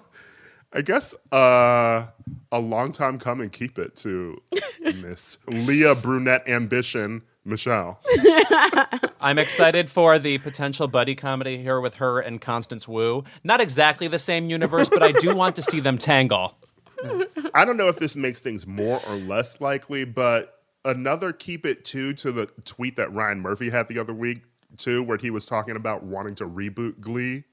I 0.73 0.81
guess 0.81 1.14
uh, 1.31 2.07
a 2.51 2.60
long 2.60 2.91
time 2.91 3.19
coming. 3.19 3.49
Keep 3.49 3.77
it 3.77 3.95
to 3.97 4.41
Miss 4.81 5.38
Lea 5.47 5.93
Brunette 5.93 6.47
Ambition 6.49 7.22
Michele. 7.45 7.99
I'm 9.22 9.38
excited 9.38 9.89
for 9.89 10.18
the 10.18 10.39
potential 10.39 10.88
buddy 10.88 11.15
comedy 11.15 11.57
here 11.61 11.80
with 11.80 11.95
her 11.95 12.19
and 12.19 12.41
Constance 12.41 12.88
Wu. 12.88 13.23
Not 13.43 13.61
exactly 13.61 14.07
the 14.07 14.19
same 14.19 14.49
universe, 14.49 14.89
but 14.89 15.03
I 15.03 15.11
do 15.11 15.35
want 15.35 15.55
to 15.57 15.61
see 15.61 15.80
them 15.80 15.97
tangle. 15.97 16.57
I 17.53 17.65
don't 17.65 17.77
know 17.77 17.88
if 17.88 17.97
this 17.97 18.15
makes 18.15 18.39
things 18.39 18.65
more 18.65 18.99
or 19.07 19.15
less 19.15 19.61
likely, 19.61 20.05
but 20.05 20.59
another 20.85 21.31
keep 21.31 21.65
it 21.65 21.85
too 21.85 22.13
to 22.13 22.31
the 22.31 22.47
tweet 22.65 22.95
that 22.97 23.13
Ryan 23.13 23.39
Murphy 23.39 23.69
had 23.69 23.88
the 23.88 23.99
other 23.99 24.13
week 24.13 24.43
too, 24.77 25.03
where 25.03 25.17
he 25.17 25.30
was 25.30 25.45
talking 25.45 25.75
about 25.75 26.03
wanting 26.03 26.35
to 26.35 26.47
reboot 26.47 26.99
Glee 26.99 27.43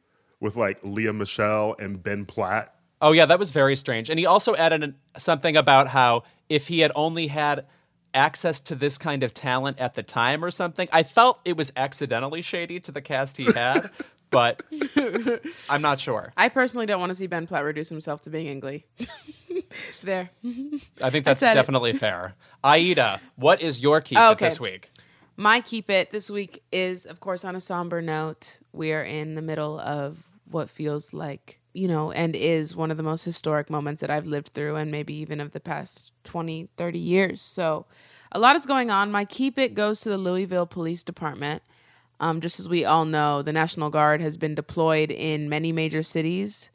with 0.40 0.56
like 0.56 0.78
Lea 0.82 1.12
Michele 1.12 1.76
and 1.78 2.02
Ben 2.02 2.24
Platt. 2.24 2.74
Oh 3.02 3.12
yeah, 3.12 3.26
that 3.26 3.38
was 3.38 3.50
very 3.50 3.76
strange. 3.76 4.10
And 4.10 4.18
he 4.18 4.26
also 4.26 4.54
added 4.56 4.82
an, 4.82 4.94
something 5.16 5.56
about 5.56 5.88
how 5.88 6.24
if 6.48 6.68
he 6.68 6.80
had 6.80 6.92
only 6.94 7.28
had 7.28 7.66
access 8.12 8.60
to 8.60 8.74
this 8.74 8.98
kind 8.98 9.22
of 9.22 9.32
talent 9.32 9.78
at 9.78 9.94
the 9.94 10.02
time 10.02 10.44
or 10.44 10.50
something, 10.50 10.88
I 10.92 11.02
felt 11.02 11.40
it 11.44 11.56
was 11.56 11.72
accidentally 11.76 12.42
shady 12.42 12.80
to 12.80 12.92
the 12.92 13.00
cast 13.00 13.36
he 13.36 13.44
had, 13.52 13.90
but 14.30 14.62
I'm 15.68 15.82
not 15.82 16.00
sure. 16.00 16.32
I 16.36 16.48
personally 16.48 16.86
don't 16.86 17.00
want 17.00 17.10
to 17.10 17.14
see 17.16 17.26
Ben 17.26 17.46
Platt 17.46 17.64
reduce 17.64 17.88
himself 17.88 18.20
to 18.22 18.30
being 18.30 18.46
in 18.46 18.60
Glee. 18.60 18.84
there. 20.02 20.30
I 21.02 21.10
think 21.10 21.24
that's 21.24 21.42
it. 21.42 21.54
definitely 21.54 21.92
fair. 21.92 22.34
Aida, 22.64 23.20
what 23.36 23.60
is 23.62 23.80
your 23.80 24.00
keep 24.00 24.18
Oh, 24.18 24.30
it 24.30 24.32
okay. 24.32 24.46
this 24.46 24.60
week? 24.60 24.90
My 25.36 25.60
keep 25.60 25.88
it 25.90 26.10
this 26.10 26.30
week 26.30 26.62
is, 26.70 27.06
of 27.06 27.20
course, 27.20 27.44
on 27.44 27.56
a 27.56 27.60
somber 27.60 28.02
note. 28.02 28.60
We 28.72 28.92
are 28.92 29.02
in 29.02 29.34
the 29.34 29.42
middle 29.42 29.78
of 29.80 30.22
what 30.50 30.68
feels 30.68 31.14
like, 31.14 31.60
you 31.72 31.88
know, 31.88 32.10
and 32.12 32.36
is 32.36 32.76
one 32.76 32.90
of 32.90 32.96
the 32.96 33.02
most 33.02 33.24
historic 33.24 33.70
moments 33.70 34.00
that 34.02 34.10
I've 34.10 34.26
lived 34.26 34.48
through, 34.48 34.76
and 34.76 34.90
maybe 34.90 35.14
even 35.14 35.40
of 35.40 35.52
the 35.52 35.60
past 35.60 36.12
20, 36.24 36.68
30 36.76 36.98
years. 36.98 37.40
So 37.40 37.86
a 38.32 38.38
lot 38.38 38.54
is 38.56 38.66
going 38.66 38.90
on. 38.90 39.10
My 39.10 39.24
keep 39.24 39.58
it 39.58 39.74
goes 39.74 40.00
to 40.02 40.08
the 40.10 40.18
Louisville 40.18 40.66
Police 40.66 41.02
Department. 41.04 41.62
Um, 42.20 42.42
just 42.42 42.60
as 42.60 42.68
we 42.68 42.84
all 42.84 43.06
know, 43.06 43.40
the 43.40 43.52
National 43.52 43.88
Guard 43.88 44.20
has 44.20 44.36
been 44.36 44.54
deployed 44.54 45.10
in 45.10 45.48
many 45.48 45.72
major 45.72 46.02
cities. 46.02 46.68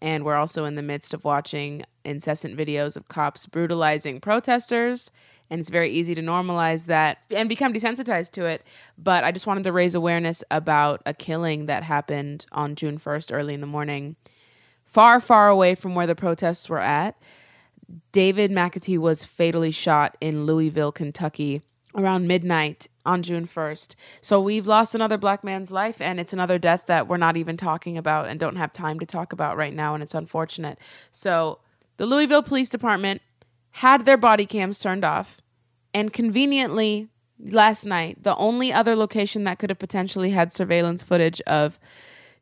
And 0.00 0.24
we're 0.24 0.36
also 0.36 0.64
in 0.64 0.76
the 0.76 0.82
midst 0.82 1.12
of 1.12 1.24
watching 1.24 1.82
incessant 2.04 2.56
videos 2.56 2.96
of 2.96 3.08
cops 3.08 3.46
brutalizing 3.46 4.20
protesters. 4.20 5.10
And 5.50 5.58
it's 5.58 5.70
very 5.70 5.90
easy 5.90 6.14
to 6.14 6.22
normalize 6.22 6.86
that 6.86 7.18
and 7.30 7.48
become 7.48 7.72
desensitized 7.72 8.30
to 8.32 8.44
it. 8.44 8.62
But 8.96 9.24
I 9.24 9.32
just 9.32 9.46
wanted 9.46 9.64
to 9.64 9.72
raise 9.72 9.96
awareness 9.96 10.44
about 10.50 11.02
a 11.04 11.12
killing 11.12 11.66
that 11.66 11.82
happened 11.82 12.46
on 12.52 12.76
June 12.76 12.98
1st, 12.98 13.34
early 13.34 13.54
in 13.54 13.60
the 13.60 13.66
morning, 13.66 14.14
far, 14.84 15.18
far 15.20 15.48
away 15.48 15.74
from 15.74 15.94
where 15.94 16.06
the 16.06 16.14
protests 16.14 16.68
were 16.68 16.80
at. 16.80 17.20
David 18.12 18.50
McAtee 18.50 18.98
was 18.98 19.24
fatally 19.24 19.70
shot 19.70 20.16
in 20.20 20.46
Louisville, 20.46 20.92
Kentucky 20.92 21.62
around 21.96 22.28
midnight 22.28 22.88
on 23.04 23.22
June 23.22 23.46
1st. 23.46 23.96
So 24.20 24.40
we've 24.40 24.66
lost 24.66 24.94
another 24.94 25.16
black 25.16 25.42
man's 25.42 25.70
life, 25.70 26.00
and 26.00 26.20
it's 26.20 26.32
another 26.32 26.58
death 26.58 26.84
that 26.86 27.08
we're 27.08 27.16
not 27.16 27.36
even 27.36 27.56
talking 27.56 27.96
about 27.96 28.28
and 28.28 28.38
don't 28.38 28.56
have 28.56 28.72
time 28.72 29.00
to 29.00 29.06
talk 29.06 29.32
about 29.32 29.56
right 29.56 29.74
now, 29.74 29.94
and 29.94 30.02
it's 30.02 30.14
unfortunate. 30.14 30.78
So 31.10 31.60
the 31.96 32.06
Louisville 32.06 32.42
Police 32.42 32.68
Department 32.68 33.22
had 33.70 34.04
their 34.04 34.16
body 34.16 34.46
cams 34.46 34.78
turned 34.78 35.04
off, 35.04 35.40
and 35.94 36.12
conveniently, 36.12 37.08
last 37.38 37.84
night, 37.84 38.22
the 38.22 38.36
only 38.36 38.72
other 38.72 38.96
location 38.96 39.44
that 39.44 39.58
could 39.58 39.70
have 39.70 39.78
potentially 39.78 40.30
had 40.30 40.52
surveillance 40.52 41.02
footage 41.02 41.40
of 41.42 41.78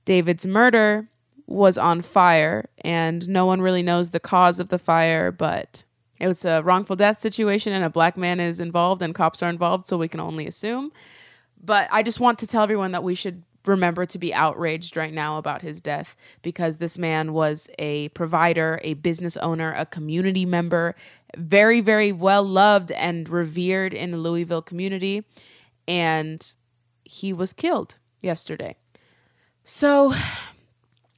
David's 0.05 0.47
murder 0.47 1.09
was 1.47 1.77
on 1.77 2.03
fire, 2.03 2.69
and 2.83 3.29
no 3.29 3.47
one 3.47 3.61
really 3.61 3.83
knows 3.83 4.11
the 4.11 4.21
cause 4.21 4.59
of 4.59 4.69
the 4.69 4.79
fire, 4.79 5.31
but 5.31 5.85
it 6.19 6.29
was 6.29 6.45
a 6.45 6.63
wrongful 6.63 6.97
death 6.97 7.21
situation, 7.21 7.73
and 7.73 7.85
a 7.85 7.91
black 7.91 8.17
man 8.17 8.41
is 8.41 8.61
involved, 8.61 9.03
and 9.03 9.15
cops 9.15 9.43
are 9.43 9.51
involved, 9.51 9.87
so 9.87 9.99
we 9.99 10.09
can 10.09 10.21
only 10.21 10.47
assume. 10.47 10.93
But 11.63 11.89
I 11.91 12.03
just 12.03 12.21
want 12.21 12.39
to 12.41 12.47
tell 12.47 12.63
everyone 12.63 12.93
that 12.93 13.03
we 13.03 13.15
should 13.15 13.43
remember 13.67 14.05
to 14.05 14.19
be 14.19 14.35
outraged 14.35 14.97
right 14.97 15.13
now 15.13 15.39
about 15.39 15.63
his 15.63 15.81
death 15.81 16.17
because 16.43 16.77
this 16.77 16.99
man 16.99 17.33
was 17.33 17.71
a 17.79 18.09
provider, 18.11 18.79
a 18.83 18.95
business 18.95 19.37
owner, 19.39 19.73
a 19.73 19.87
community 19.87 20.45
member, 20.45 20.95
very, 21.37 21.81
very 21.81 22.13
well 22.13 22.43
loved 22.45 22.93
and 22.93 23.29
revered 23.29 23.95
in 23.95 24.11
the 24.11 24.19
Louisville 24.19 24.63
community. 24.63 25.25
And 25.89 26.55
he 27.05 27.33
was 27.33 27.53
killed 27.53 27.99
yesterday. 28.21 28.77
So 29.63 30.13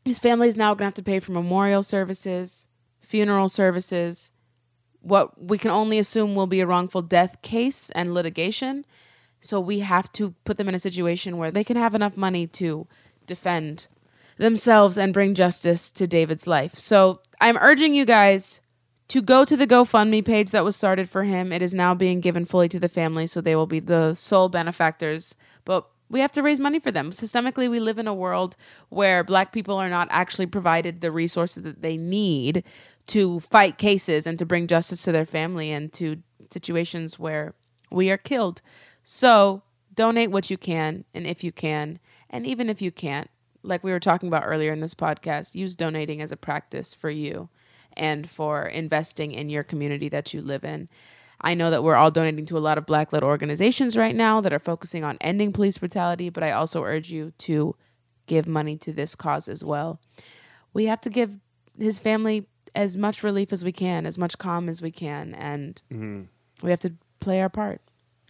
his 0.05 0.19
family 0.19 0.49
is 0.49 0.57
now 0.57 0.69
going 0.69 0.79
to 0.79 0.85
have 0.85 0.95
to 0.95 1.03
pay 1.03 1.19
for 1.19 1.33
memorial 1.33 1.83
services, 1.83 2.69
funeral 3.01 3.49
services, 3.49 4.31
what 5.07 5.41
we 5.41 5.57
can 5.57 5.71
only 5.71 5.99
assume 6.01 6.35
will 6.35 6.49
be 6.49 6.61
a 6.61 6.67
wrongful 6.67 7.01
death 7.01 7.41
case 7.41 7.91
and 7.91 8.13
litigation. 8.13 8.85
So 9.41 9.61
we 9.61 9.81
have 9.81 10.11
to 10.15 10.35
put 10.45 10.59
them 10.59 10.69
in 10.69 10.75
a 10.75 10.81
situation 10.81 11.37
where 11.37 11.53
they 11.53 11.63
can 11.63 11.77
have 11.77 11.95
enough 11.95 12.17
money 12.17 12.49
to 12.49 12.89
defend 13.25 13.87
themselves 14.37 14.99
and 14.99 15.15
bring 15.15 15.35
justice 15.35 15.93
to 15.93 16.09
David's 16.09 16.49
life. 16.49 16.75
So 16.75 17.21
I'm 17.41 17.57
urging 17.59 17.95
you 17.95 18.05
guys 18.05 18.61
to 19.09 19.23
go 19.23 19.45
to 19.45 19.57
the 19.57 19.67
GoFundMe 19.67 20.25
page 20.25 20.51
that 20.51 20.65
was 20.65 20.75
started 20.75 21.09
for 21.09 21.23
him. 21.23 21.53
It 21.53 21.63
is 21.63 21.73
now 21.73 21.95
being 21.95 22.21
given 22.21 22.45
fully 22.45 22.69
to 22.71 22.81
the 22.81 22.89
family, 22.89 23.29
so 23.29 23.41
they 23.41 23.55
will 23.55 23.67
be 23.67 23.79
the 23.79 24.15
sole 24.15 24.49
benefactors. 24.49 25.37
But 25.65 25.89
we 26.09 26.19
have 26.19 26.33
to 26.33 26.43
raise 26.43 26.59
money 26.59 26.81
for 26.81 26.91
them. 26.91 27.11
Systemically, 27.11 27.71
we 27.71 27.79
live 27.79 27.99
in 27.99 28.09
a 28.09 28.15
world 28.15 28.57
where 28.89 29.23
black 29.23 29.53
people 29.53 29.77
are 29.77 29.89
not 29.89 30.09
actually 30.11 30.47
provided 30.47 31.01
the 31.01 31.13
resources 31.13 31.63
that 31.63 31.83
they 31.83 31.97
need 31.97 32.65
to 33.09 33.41
fight 33.41 33.79
cases 33.79 34.27
and 34.27 34.39
to 34.39 34.47
bring 34.47 34.67
justice 34.67 35.03
to 35.03 35.13
their 35.13 35.27
family 35.27 35.71
and 35.71 35.93
to 35.95 36.23
situations 36.51 37.19
where 37.19 37.55
we 37.91 38.11
are 38.11 38.17
killed. 38.17 38.63
So 39.03 39.63
donate 39.95 40.31
what 40.31 40.51
you 40.51 40.59
can, 40.59 41.05
and 41.15 41.27
if 41.27 41.43
you 41.43 41.53
can, 41.53 41.99
and 42.29 42.47
even 42.47 42.69
if 42.69 42.83
you 42.83 42.91
can't, 42.91 43.31
like 43.63 43.83
we 43.83 43.91
were 43.91 44.01
talking 44.01 44.29
about 44.29 44.45
earlier 44.45 44.73
in 44.73 44.81
this 44.81 44.95
podcast, 44.95 45.55
use 45.55 45.75
donating 45.75 46.21
as 46.21 46.33
a 46.33 46.37
practice 46.37 46.95
for 46.95 47.11
you 47.11 47.49
and 47.97 48.29
for 48.29 48.67
investing 48.67 49.33
in 49.33 49.49
your 49.49 49.63
community 49.63 50.09
that 50.09 50.35
you 50.35 50.43
live 50.43 50.65
in. 50.65 50.89
I 51.41 51.55
know 51.55 51.71
that 51.71 51.83
we're 51.83 51.97
all 51.97 52.11
donating 52.11 52.47
to 52.47 52.59
a 52.59 52.61
lot 52.61 52.79
of 52.79 52.87
black 52.87 53.13
led 53.13 53.23
organizations 53.23 53.97
right 53.97 54.15
now 54.15 54.41
that 54.41 54.53
are 54.53 54.59
focusing 54.59 55.05
on 55.05 55.19
ending 55.21 55.53
police 55.53 55.79
brutality, 55.79 56.31
but 56.31 56.43
I 56.43 56.53
also 56.53 56.83
urge 56.83 57.11
you 57.11 57.33
to 57.39 57.77
give 58.27 58.47
money 58.47 58.77
to 58.79 58.93
this 58.93 59.15
cause 59.15 59.49
as 59.49 59.63
well. 59.63 60.01
We 60.73 60.87
have 60.87 61.01
to 61.03 61.11
give 61.11 61.39
his 61.79 61.99
family 61.99 62.49
as 62.77 62.97
much 62.97 63.23
relief 63.25 63.53
as 63.53 63.65
we 63.65 63.73
can, 63.73 64.07
as 64.07 64.19
much 64.19 64.39
calm 64.39 64.69
as 64.69 64.81
we 64.81 64.93
can, 64.93 65.35
and 65.35 66.29
we 66.63 66.71
have 66.71 66.81
to 66.81 66.95
play 67.19 67.41
our 67.41 67.49
part. 67.49 67.81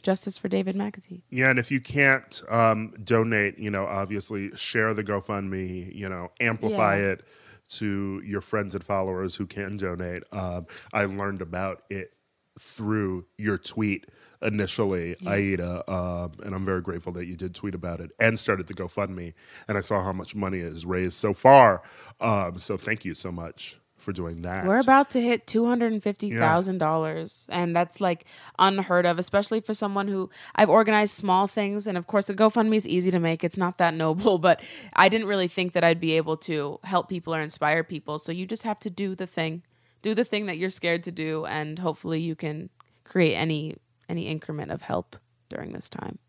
Justice 0.02 0.39
for 0.39 0.47
David 0.48 0.77
McAtee. 0.77 1.23
Yeah, 1.31 1.51
and 1.51 1.59
if 1.59 1.70
you 1.73 1.81
can't 1.81 2.40
um, 2.48 2.94
donate, 3.02 3.59
you 3.59 3.70
know, 3.73 3.86
obviously 3.86 4.55
share 4.55 4.94
the 4.94 5.02
GoFundMe, 5.02 5.93
you 5.93 6.09
know, 6.09 6.28
amplify 6.39 6.98
Yeah. 6.98 7.06
it 7.12 7.24
to 7.70 8.23
your 8.24 8.40
friends 8.40 8.77
and 8.77 8.85
followers 8.85 9.35
who 9.35 9.47
can 9.47 9.77
donate. 9.77 10.23
Um, 10.31 10.66
I 10.93 11.06
learned 11.06 11.43
about 11.43 11.82
it 11.90 12.12
through 12.56 13.27
your 13.36 13.59
tweet 13.59 14.06
initially, 14.43 15.16
Aida, 15.27 15.82
um, 15.93 16.32
and 16.44 16.55
I'm 16.55 16.64
very 16.64 16.82
grateful 16.82 17.12
that 17.14 17.27
you 17.27 17.35
did 17.35 17.56
tweet 17.56 17.74
about 17.74 18.01
it 18.01 18.12
and 18.20 18.39
started 18.39 18.68
the 18.68 18.74
GoFundMe. 18.74 19.35
And 19.66 19.77
I 19.77 19.81
saw 19.81 20.05
how 20.05 20.12
much 20.12 20.36
money 20.36 20.60
it 20.60 20.70
has 20.70 20.86
raised 20.86 21.14
so 21.14 21.35
far. 21.35 21.82
Um, 22.20 22.59
so 22.59 22.77
thank 22.77 23.05
you 23.05 23.14
so 23.14 23.32
much 23.32 23.81
for 24.06 24.12
doing 24.12 24.42
that. 24.42 24.64
We're 24.64 24.78
about 24.78 25.10
to 25.10 25.20
hit 25.20 25.48
two 25.48 25.66
hundred 25.66 25.92
and 25.92 26.00
fifty 26.00 26.30
thousand 26.30 26.78
dollars, 26.78 27.44
and 27.50 27.74
that's 27.74 28.00
like 28.00 28.24
unheard 28.56 29.04
of, 29.04 29.18
especially 29.18 29.60
for 29.60 29.74
someone 29.74 30.06
who 30.06 30.30
I've 30.54 30.70
organized 30.70 31.12
small 31.12 31.48
things. 31.48 31.88
And 31.88 31.98
of 31.98 32.06
course, 32.06 32.28
the 32.28 32.34
GoFundMe 32.34 32.76
is 32.76 32.86
easy 32.86 33.10
to 33.10 33.18
make; 33.18 33.42
it's 33.42 33.56
not 33.56 33.78
that 33.78 33.94
noble. 34.04 34.38
But 34.38 34.62
I 34.94 35.08
didn't 35.08 35.26
really 35.26 35.48
think 35.48 35.72
that 35.72 35.82
I'd 35.82 35.98
be 35.98 36.12
able 36.12 36.36
to 36.38 36.78
help 36.84 37.08
people 37.08 37.34
or 37.34 37.40
inspire 37.40 37.82
people. 37.82 38.20
So 38.20 38.30
you 38.30 38.46
just 38.46 38.62
have 38.62 38.78
to 38.78 38.90
do 38.90 39.16
the 39.16 39.26
thing, 39.26 39.64
do 40.02 40.14
the 40.14 40.24
thing 40.24 40.46
that 40.46 40.56
you're 40.56 40.70
scared 40.70 41.02
to 41.02 41.10
do, 41.10 41.44
and 41.44 41.80
hopefully 41.80 42.20
you 42.20 42.36
can 42.36 42.70
create 43.02 43.34
any 43.34 43.74
any 44.08 44.28
increment 44.28 44.70
of 44.70 44.82
help 44.82 45.16
during 45.48 45.72
this 45.72 45.90
time. 45.90 46.20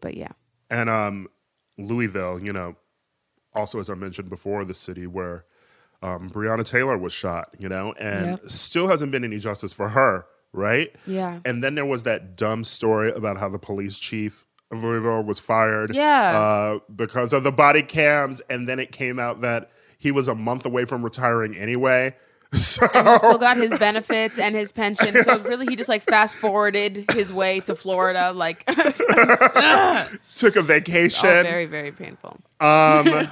But 0.00 0.16
yeah, 0.16 0.32
And 0.70 0.88
um, 0.88 1.28
Louisville, 1.76 2.40
you 2.40 2.52
know, 2.54 2.76
also 3.54 3.78
as 3.78 3.90
I 3.90 3.94
mentioned 3.94 4.30
before, 4.30 4.64
the 4.64 4.72
city 4.74 5.06
where 5.06 5.44
um, 6.06 6.30
Breonna 6.30 6.64
Taylor 6.64 6.96
was 6.96 7.12
shot, 7.12 7.48
you 7.58 7.68
know, 7.68 7.92
and 7.98 8.26
Yep. 8.26 8.48
still 8.50 8.86
hasn't 8.86 9.10
been 9.12 9.24
any 9.24 9.38
justice 9.38 9.72
for 9.72 9.88
her, 9.88 10.24
right? 10.52 10.94
Yeah. 11.06 11.40
And 11.44 11.62
then 11.64 11.74
there 11.74 11.86
was 11.86 12.04
that 12.04 12.36
dumb 12.36 12.62
story 12.64 13.10
about 13.10 13.38
how 13.38 13.48
the 13.48 13.58
police 13.58 13.98
chief 13.98 14.46
of 14.70 14.82
Louisville 14.82 15.22
was 15.24 15.38
fired, 15.38 15.94
Yeah. 15.94 16.38
uh, 16.38 16.78
because 16.94 17.32
of 17.32 17.42
the 17.44 17.52
body 17.52 17.82
cams, 17.82 18.40
and 18.50 18.68
then 18.68 18.78
it 18.78 18.92
came 18.92 19.18
out 19.18 19.40
that 19.40 19.70
he 19.98 20.10
was 20.12 20.28
a 20.28 20.34
month 20.34 20.64
away 20.66 20.84
from 20.84 21.02
retiring 21.02 21.56
anyway. 21.56 22.14
So 22.52 22.86
and 22.94 23.08
he 23.08 23.18
still 23.18 23.38
got 23.38 23.56
his 23.56 23.76
benefits 23.76 24.38
and 24.38 24.54
his 24.54 24.70
pension. 24.70 25.20
So 25.24 25.40
really, 25.40 25.66
he 25.66 25.74
just 25.74 25.88
like 25.88 26.04
fast 26.04 26.38
forwarded 26.38 27.10
his 27.12 27.32
way 27.32 27.58
to 27.60 27.74
Florida, 27.74 28.32
like 28.32 28.64
took 30.36 30.54
a 30.56 30.62
vacation. 30.62 31.28
very 31.42 31.66
very 31.66 31.90
painful. 31.92 32.38
Um, 32.60 33.30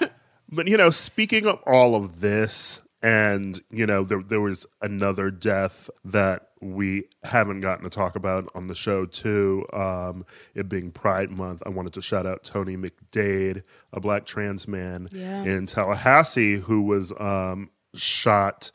but 0.54 0.68
you 0.68 0.76
know, 0.76 0.90
speaking 0.90 1.46
of 1.46 1.60
all 1.66 1.94
of 1.94 2.20
this 2.20 2.80
And, 3.02 3.60
you 3.70 3.84
know, 3.84 4.02
there, 4.02 4.22
there 4.22 4.40
was 4.40 4.64
another 4.80 5.30
death 5.30 5.90
that 6.06 6.48
we 6.62 7.04
haven't 7.24 7.60
gotten 7.60 7.84
to 7.84 7.90
talk 7.90 8.16
about 8.16 8.48
on 8.54 8.66
the 8.66 8.74
show, 8.74 9.04
too. 9.04 9.66
Um, 9.74 10.24
it 10.54 10.70
being 10.70 10.90
Pride 10.90 11.30
Month, 11.30 11.62
I 11.66 11.68
wanted 11.68 11.92
to 11.94 12.00
shout 12.02 12.24
out 12.24 12.44
Tony 12.44 12.78
McDade, 12.78 13.62
a 13.92 14.00
black 14.00 14.24
trans 14.24 14.66
man 14.66 15.10
Yeah. 15.12 15.44
in 15.44 15.66
Tallahassee 15.66 16.54
who 16.60 16.80
was 16.80 17.12
um, 17.20 17.68
shot. 17.94 18.70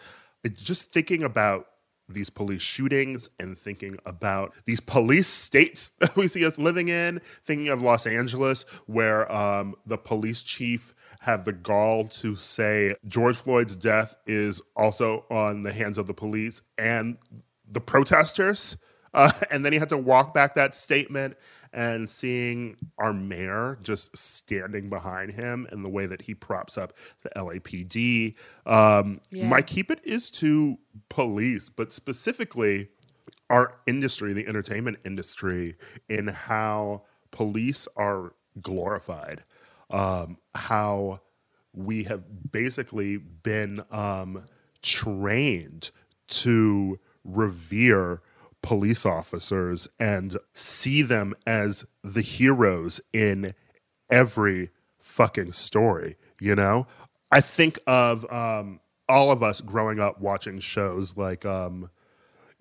Just 0.53 0.91
thinking 0.93 1.23
about 1.23 1.65
these 2.07 2.29
police 2.29 2.61
shootings 2.61 3.29
and 3.39 3.57
thinking 3.57 3.97
about 4.05 4.53
these 4.65 4.79
police 4.79 5.27
states 5.27 5.89
that 6.01 6.15
we 6.15 6.27
see 6.27 6.45
us 6.45 6.59
living 6.59 6.87
in, 6.87 7.19
thinking 7.43 7.69
of 7.69 7.81
Los 7.81 8.05
Angeles, 8.05 8.63
where 8.85 9.31
um, 9.31 9.73
the 9.87 9.97
police 9.97 10.43
chief 10.43 10.93
had 11.19 11.45
the 11.45 11.51
gall 11.53 12.07
to 12.07 12.35
say 12.35 12.95
George 13.07 13.37
Floyd's 13.37 13.75
death 13.75 14.15
is 14.25 14.61
also 14.75 15.25
on 15.29 15.63
the 15.63 15.73
hands 15.73 15.97
of 15.97 16.07
the 16.07 16.13
police 16.13 16.61
and 16.77 17.17
the 17.69 17.81
protesters. 17.81 18.77
Uh, 19.13 19.31
and 19.51 19.65
then 19.65 19.73
he 19.73 19.79
had 19.79 19.89
to 19.89 19.97
walk 19.97 20.33
back 20.33 20.55
that 20.55 20.73
statement 20.73 21.35
and 21.73 22.09
seeing 22.09 22.75
our 22.97 23.13
mayor 23.13 23.77
just 23.83 24.15
standing 24.17 24.89
behind 24.89 25.33
him 25.33 25.67
and 25.71 25.85
the 25.85 25.89
way 25.89 26.05
that 26.05 26.21
he 26.21 26.33
props 26.33 26.77
up 26.77 26.93
the 27.21 27.29
LAPD. 27.35 28.35
Um, 28.65 29.19
Yeah. 29.31 29.47
My 29.47 29.61
keep 29.61 29.91
it 29.91 29.99
is 30.03 30.31
to 30.31 30.77
police, 31.09 31.69
but 31.69 31.91
specifically 31.91 32.89
our 33.49 33.79
industry, 33.87 34.33
the 34.33 34.47
entertainment 34.47 34.97
industry, 35.05 35.75
in 36.07 36.27
how 36.27 37.03
police 37.31 37.87
are 37.95 38.33
glorified, 38.61 39.43
um, 39.89 40.37
how 40.55 41.21
we 41.73 42.03
have 42.03 42.51
basically 42.51 43.17
been 43.17 43.81
um, 43.91 44.45
trained 44.81 45.91
to 46.27 46.99
revere 47.23 48.21
police 48.61 49.05
officers 49.05 49.87
and 49.99 50.35
see 50.53 51.01
them 51.01 51.33
as 51.47 51.85
the 52.03 52.21
heroes 52.21 52.99
in 53.13 53.53
every 54.09 54.69
fucking 54.97 55.51
story, 55.51 56.17
you 56.39 56.55
know? 56.55 56.87
I 57.31 57.41
think 57.41 57.79
of 57.87 58.29
um, 58.31 58.79
all 59.07 59.31
of 59.31 59.43
us 59.43 59.61
growing 59.61 59.99
up 59.99 60.19
watching 60.19 60.59
shows 60.59 61.15
like 61.15 61.45
um, 61.45 61.89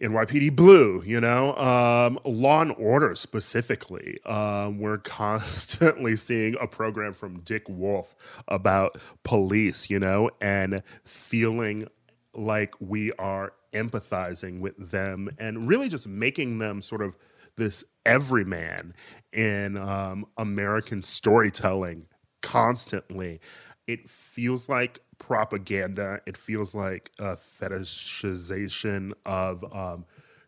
NYPD 0.01 0.55
Blue, 0.55 1.03
you 1.05 1.21
know, 1.21 1.57
um, 1.57 2.19
Law 2.25 2.63
and 2.63 2.73
Order 2.79 3.15
specifically. 3.15 4.19
Um, 4.25 4.79
we're 4.79 4.99
constantly 5.05 6.17
seeing 6.17 6.57
a 6.61 6.67
program 6.67 7.13
from 7.13 7.41
Dick 7.41 7.65
Wolf 7.69 8.15
about 8.47 8.97
police, 9.25 9.91
you 9.91 9.99
know, 9.99 10.31
and 10.41 10.83
feeling 11.05 11.89
like 12.35 12.75
we 12.81 13.13
are 13.13 13.53
empathizing 13.73 14.61
with 14.61 14.91
them 14.91 15.29
and 15.39 15.69
really 15.69 15.89
just 15.89 16.07
making 16.07 16.59
them 16.59 16.81
sort 16.81 17.03
of 17.03 17.17
this 17.57 17.83
everyman 18.07 18.95
in 19.33 19.77
um, 19.77 20.25
American 20.37 21.03
storytelling 21.03 22.07
constantly. 22.41 23.41
It 23.89 24.09
feels 24.09 24.69
like 24.69 25.01
propaganda. 25.19 26.21
It 26.27 26.37
feels 26.37 26.75
like 26.75 27.13
a 27.19 27.37
fetishization 27.37 29.13
of 29.27 29.65
um, 29.75 30.05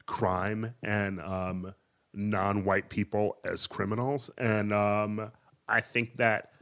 crime 0.06 0.74
and 0.82 1.20
um, 1.20 1.74
non-white 2.14 2.88
people 2.90 3.38
as 3.44 3.66
criminals. 3.66 4.30
And 4.38 4.72
um, 4.72 5.30
I 5.68 5.80
think 5.80 6.16
that 6.18 6.52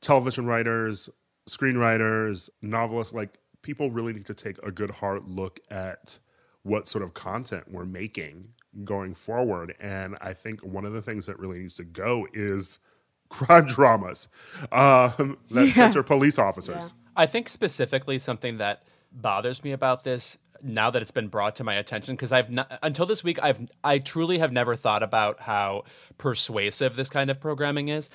television 0.00 0.46
writers, 0.46 1.10
screenwriters, 1.48 2.50
novelists, 2.62 3.14
like 3.14 3.38
people 3.62 3.90
really 3.90 4.12
need 4.12 4.26
to 4.26 4.34
take 4.34 4.58
a 4.64 4.70
good 4.70 4.90
hard 4.90 5.28
look 5.28 5.60
at 5.70 6.18
what 6.62 6.88
sort 6.88 7.04
of 7.04 7.14
content 7.14 7.64
we're 7.70 7.84
making 7.86 8.48
going 8.84 9.14
forward. 9.14 9.74
And 9.80 10.16
I 10.20 10.32
think 10.34 10.60
one 10.62 10.84
of 10.84 10.92
the 10.92 11.02
things 11.02 11.26
that 11.26 11.38
really 11.38 11.60
needs 11.60 11.74
to 11.76 11.84
go 11.84 12.26
is 12.32 12.78
crime 13.30 13.66
dramas 13.66 14.28
um, 14.72 15.38
that 15.52 15.68
Yeah. 15.68 15.72
center 15.72 16.02
police 16.02 16.38
officers. 16.38 16.94
I 17.18 17.26
think 17.26 17.48
specifically 17.48 18.20
something 18.20 18.58
that 18.58 18.84
bothers 19.10 19.64
me 19.64 19.72
about 19.72 20.04
this 20.04 20.38
now 20.62 20.88
that 20.90 21.02
it's 21.02 21.10
been 21.10 21.26
brought 21.26 21.56
to 21.56 21.64
my 21.64 21.74
attention 21.74 22.14
because 22.14 22.30
I've 22.30 22.48
not, 22.48 22.78
until 22.80 23.06
this 23.06 23.24
week 23.24 23.40
I've 23.42 23.68
I 23.82 23.98
truly 23.98 24.38
have 24.38 24.52
never 24.52 24.76
thought 24.76 25.02
about 25.02 25.40
how 25.40 25.82
persuasive 26.16 26.94
this 26.94 27.10
kind 27.10 27.28
of 27.28 27.40
programming 27.40 27.88
is. 27.88 28.08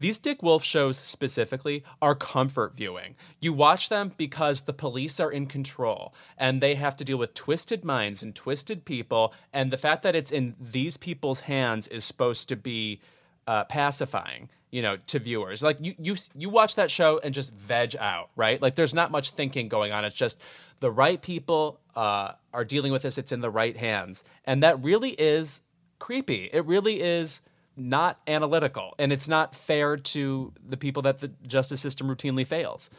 These 0.00 0.18
Dick 0.18 0.42
Wolf 0.42 0.62
shows 0.62 0.96
specifically 0.96 1.82
are 2.00 2.14
comfort 2.14 2.76
viewing. 2.76 3.16
You 3.40 3.52
watch 3.52 3.88
them 3.88 4.12
because 4.16 4.60
the 4.60 4.72
police 4.72 5.18
are 5.18 5.32
in 5.32 5.46
control 5.46 6.14
and 6.36 6.60
they 6.60 6.74
have 6.76 6.96
to 6.98 7.04
deal 7.04 7.16
with 7.16 7.34
twisted 7.34 7.84
minds 7.84 8.22
and 8.22 8.34
twisted 8.34 8.84
people. 8.84 9.32
And 9.52 9.72
the 9.72 9.78
fact 9.78 10.02
that 10.02 10.14
it's 10.14 10.30
in 10.30 10.54
these 10.60 10.98
people's 10.98 11.40
hands 11.40 11.88
is 11.88 12.04
supposed 12.04 12.48
to 12.50 12.56
be 12.56 13.00
uh, 13.48 13.64
pacifying, 13.64 14.50
you 14.70 14.82
know, 14.82 14.98
to 15.06 15.18
viewers. 15.18 15.62
Like 15.62 15.78
you, 15.80 15.94
you, 15.98 16.16
you 16.34 16.48
watch 16.50 16.74
that 16.74 16.90
show 16.90 17.20
and 17.22 17.32
just 17.34 17.52
veg 17.52 17.96
out, 17.96 18.30
right? 18.36 18.60
Like 18.60 18.74
there's 18.74 18.94
not 18.94 19.10
much 19.10 19.30
thinking 19.30 19.68
going 19.68 19.92
on. 19.92 20.04
It's 20.04 20.14
just 20.14 20.40
the 20.80 20.90
right 20.90 21.20
people 21.20 21.80
uh, 21.96 22.32
are 22.52 22.64
dealing 22.64 22.92
with 22.92 23.02
this. 23.02 23.18
It's 23.18 23.32
in 23.32 23.40
the 23.40 23.50
right 23.50 23.76
hands, 23.76 24.24
and 24.44 24.62
that 24.62 24.82
really 24.82 25.10
is 25.10 25.62
creepy. 25.98 26.50
It 26.52 26.64
really 26.66 27.00
is 27.00 27.42
not 27.76 28.20
analytical, 28.26 28.94
and 28.98 29.12
it's 29.12 29.28
not 29.28 29.54
fair 29.54 29.96
to 29.96 30.52
the 30.68 30.76
people 30.76 31.02
that 31.02 31.20
the 31.20 31.28
justice 31.46 31.80
system 31.80 32.08
routinely 32.08 32.46
fails. 32.46 32.90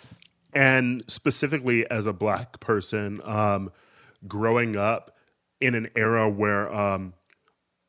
and 0.54 1.04
specifically 1.08 1.90
as 1.92 2.08
a 2.08 2.14
black 2.14 2.60
person 2.60 3.22
um, 3.24 3.72
growing 4.28 4.76
up 4.76 5.16
in 5.62 5.76
an 5.76 5.90
era 5.96 6.28
where 6.30 6.74
um, 6.74 7.14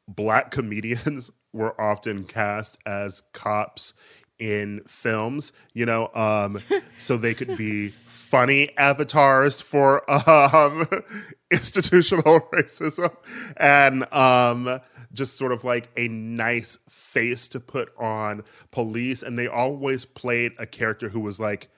black 0.09 0.51
comedians 0.51 1.31
were 1.53 1.79
often 1.81 2.25
cast 2.25 2.79
as 2.87 3.23
cops 3.33 3.95
in 4.39 4.81
films 4.87 5.53
you 5.75 5.85
know 5.85 6.09
um, 6.15 6.61
so 6.99 7.17
they 7.17 7.35
could 7.35 7.57
be 7.57 7.89
funny 7.89 8.77
avatars 8.79 9.61
for 9.61 10.09
um, 10.11 10.87
institutional 11.51 12.41
racism 12.53 13.15
and 13.57 14.13
um, 14.15 14.81
just 15.13 15.37
sort 15.37 15.53
of 15.53 15.65
like 15.65 15.91
a 15.97 16.09
nice 16.09 16.79
face 16.89 17.49
to 17.49 17.61
put 17.61 17.93
on 17.99 18.43
police 18.71 19.23
and 19.23 19.39
they 19.39 19.47
always 19.47 20.05
played 20.05 20.53
a 20.59 20.67
character 20.67 21.09
who 21.09 21.21
was 21.21 21.41
like 21.41 21.69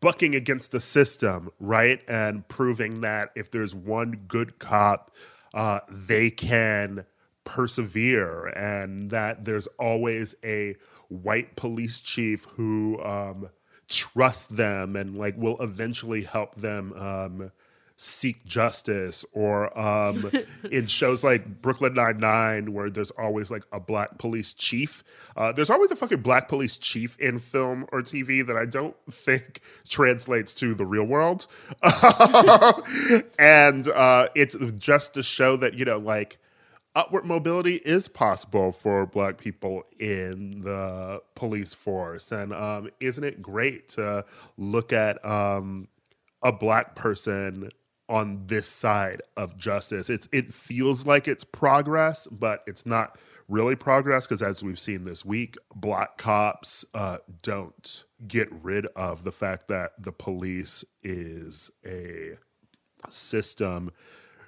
bucking 0.00 0.34
against 0.34 0.70
the 0.70 0.80
system, 0.80 1.50
right? 1.58 2.00
And 2.08 2.46
proving 2.48 3.00
that 3.00 3.30
if 3.34 3.50
there's 3.50 3.74
one 3.74 4.22
good 4.28 4.58
cop, 4.58 5.10
uh, 5.54 5.80
they 5.90 6.30
can 6.30 7.04
persevere, 7.44 8.46
and 8.48 9.10
that 9.10 9.44
there's 9.44 9.66
always 9.78 10.34
a 10.44 10.76
white 11.08 11.56
police 11.56 12.00
chief 12.00 12.44
who 12.44 13.02
um, 13.02 13.48
trusts 13.88 14.46
them 14.46 14.96
and 14.96 15.18
like 15.18 15.36
will 15.36 15.60
eventually 15.60 16.22
help 16.22 16.54
them. 16.56 16.92
Um, 16.94 17.52
seek 18.02 18.42
justice 18.46 19.26
or 19.32 19.78
um 19.78 20.30
in 20.72 20.86
shows 20.86 21.22
like 21.22 21.60
brooklyn 21.60 21.92
99 21.92 22.72
where 22.72 22.88
there's 22.88 23.10
always 23.10 23.50
like 23.50 23.64
a 23.72 23.78
black 23.78 24.16
police 24.16 24.54
chief 24.54 25.04
uh 25.36 25.52
there's 25.52 25.68
always 25.68 25.90
a 25.90 25.96
fucking 25.96 26.22
black 26.22 26.48
police 26.48 26.78
chief 26.78 27.18
in 27.18 27.38
film 27.38 27.86
or 27.92 28.00
tv 28.00 28.46
that 28.46 28.56
i 28.56 28.64
don't 28.64 28.96
think 29.10 29.60
translates 29.86 30.54
to 30.54 30.72
the 30.74 30.86
real 30.86 31.04
world 31.04 31.46
and 33.38 33.86
uh 33.88 34.28
it's 34.34 34.56
just 34.76 35.12
to 35.12 35.22
show 35.22 35.58
that 35.58 35.74
you 35.74 35.84
know 35.84 35.98
like 35.98 36.38
upward 36.94 37.24
mobility 37.24 37.76
is 37.76 38.08
possible 38.08 38.72
for 38.72 39.06
black 39.06 39.38
people 39.38 39.84
in 39.98 40.60
the 40.62 41.22
police 41.36 41.72
force 41.72 42.32
and 42.32 42.52
um 42.52 42.90
isn't 43.00 43.24
it 43.24 43.40
great 43.40 43.88
to 43.88 44.24
look 44.56 44.92
at 44.92 45.24
um 45.24 45.86
a 46.42 46.52
black 46.52 46.94
person 46.94 47.70
on 48.10 48.42
this 48.46 48.66
side 48.66 49.22
of 49.36 49.56
justice. 49.56 50.10
It's 50.10 50.28
it 50.32 50.52
feels 50.52 51.06
like 51.06 51.28
it's 51.28 51.44
progress, 51.44 52.26
but 52.26 52.64
it's 52.66 52.84
not 52.84 53.16
really 53.48 53.76
progress 53.76 54.26
because 54.26 54.42
as 54.42 54.62
we've 54.64 54.78
seen 54.78 55.04
this 55.04 55.24
week, 55.24 55.56
black 55.76 56.18
cops 56.18 56.84
uh, 56.92 57.18
don't 57.42 58.04
get 58.26 58.48
rid 58.62 58.86
of 58.96 59.22
the 59.22 59.32
fact 59.32 59.68
that 59.68 59.92
the 59.98 60.12
police 60.12 60.84
is 61.02 61.70
a 61.86 62.32
system 63.08 63.92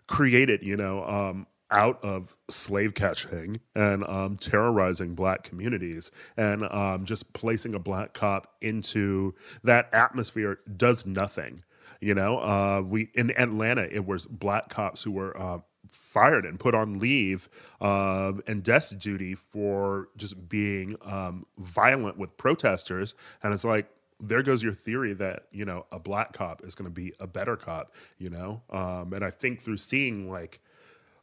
created, 0.08 0.62
you 0.62 0.76
know, 0.76 1.04
um, 1.04 1.46
out 1.72 2.02
of 2.04 2.36
slave 2.48 2.94
catching 2.94 3.60
and 3.74 4.06
um, 4.06 4.36
terrorizing 4.36 5.14
black 5.14 5.42
communities 5.42 6.12
and 6.36 6.64
um, 6.70 7.04
just 7.04 7.32
placing 7.32 7.74
a 7.74 7.78
black 7.78 8.12
cop 8.12 8.54
into 8.60 9.34
that 9.64 9.92
atmosphere 9.92 10.60
does 10.76 11.06
nothing. 11.06 11.64
You 12.00 12.14
know, 12.14 12.38
uh, 12.38 12.82
we 12.84 13.10
in 13.14 13.30
Atlanta, 13.38 13.82
it 13.90 14.06
was 14.06 14.26
black 14.26 14.68
cops 14.68 15.02
who 15.02 15.12
were 15.12 15.40
uh, 15.40 15.58
fired 15.90 16.44
and 16.44 16.58
put 16.58 16.74
on 16.74 16.98
leave 16.98 17.48
um, 17.80 18.42
and 18.46 18.62
desk 18.62 18.98
duty 18.98 19.34
for 19.34 20.08
just 20.16 20.48
being 20.48 20.96
um, 21.04 21.46
violent 21.58 22.18
with 22.18 22.36
protesters. 22.36 23.14
And 23.42 23.54
it's 23.54 23.64
like, 23.64 23.88
there 24.24 24.42
goes 24.42 24.62
your 24.62 24.72
theory 24.72 25.14
that 25.14 25.48
you 25.50 25.64
know 25.64 25.84
a 25.90 25.98
black 25.98 26.32
cop 26.32 26.64
is 26.64 26.74
going 26.76 26.88
to 26.88 26.94
be 26.94 27.12
a 27.20 27.26
better 27.26 27.56
cop. 27.56 27.92
You 28.18 28.30
know, 28.30 28.62
um, 28.70 29.12
and 29.12 29.24
I 29.24 29.30
think 29.30 29.60
through 29.60 29.78
seeing 29.78 30.30
like 30.30 30.60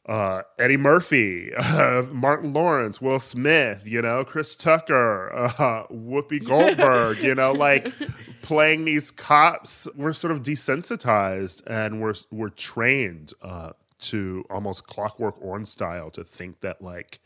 uh, 0.10 0.42
Eddie 0.58 0.76
Murphy, 0.76 1.54
uh, 1.56 2.04
Martin 2.12 2.52
Lawrence, 2.52 3.00
Will 3.00 3.20
Smith, 3.20 3.86
you 3.86 4.02
know, 4.02 4.26
Chris 4.26 4.56
Tucker, 4.56 5.32
uh, 5.36 5.86
Whoopi 5.92 6.44
Goldberg, 6.44 7.22
you 7.22 7.36
know, 7.36 7.52
like 7.54 7.94
playing 8.42 8.86
these 8.86 9.12
cops, 9.12 9.88
we're 9.96 10.12
sort 10.12 10.32
of 10.32 10.42
desensitized 10.42 11.62
and 11.68 12.02
we're 12.02 12.16
we're 12.32 12.50
trained 12.50 13.34
uh, 13.44 13.74
to 14.00 14.44
almost 14.50 14.88
Clockwork 14.88 15.36
Orange 15.42 15.68
style 15.68 16.10
to 16.12 16.24
think 16.24 16.62
that 16.62 16.82
like 16.82 17.20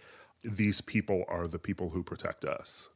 these 0.43 0.81
people 0.81 1.23
are 1.29 1.47
the 1.47 1.59
people 1.59 1.89
who 1.91 2.03
protect 2.03 2.43
us, 2.43 2.89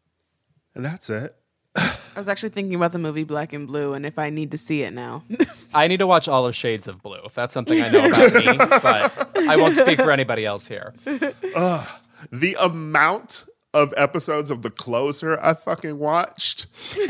and 0.76 0.84
that's 0.84 1.10
it. 1.10 1.38
I 1.76 2.20
was 2.20 2.28
actually 2.28 2.50
thinking 2.50 2.74
about 2.76 2.92
the 2.94 2.98
movie 2.98 3.24
Black 3.24 3.54
and 3.54 3.68
Blue, 3.68 3.94
and 3.94 4.06
if 4.06 4.18
I 4.18 4.30
need 4.32 4.52
to 4.52 4.58
see 4.58 4.82
it 4.82 4.92
now. 4.92 5.24
I 5.74 5.88
need 5.88 5.98
to 5.98 6.08
watch 6.08 6.28
all 6.28 6.48
of 6.48 6.56
Shades 6.56 6.88
of 6.88 7.02
Blue. 7.04 7.20
If 7.26 7.36
that's 7.36 7.54
something 7.54 7.80
I 7.82 7.90
know 7.90 8.08
about 8.08 8.34
me, 8.34 8.58
but 8.58 9.38
I 9.48 9.56
won't 9.56 9.76
speak 9.76 10.02
for 10.02 10.12
anybody 10.12 10.46
else 10.46 10.68
here. 10.68 10.94
The 11.06 12.56
amount 12.60 13.46
of 13.74 13.94
episodes 13.96 14.50
of 14.50 14.64
The 14.64 14.72
Closer 14.72 15.40
I 15.40 15.54
fucking 15.54 16.00
watched. 16.00 16.66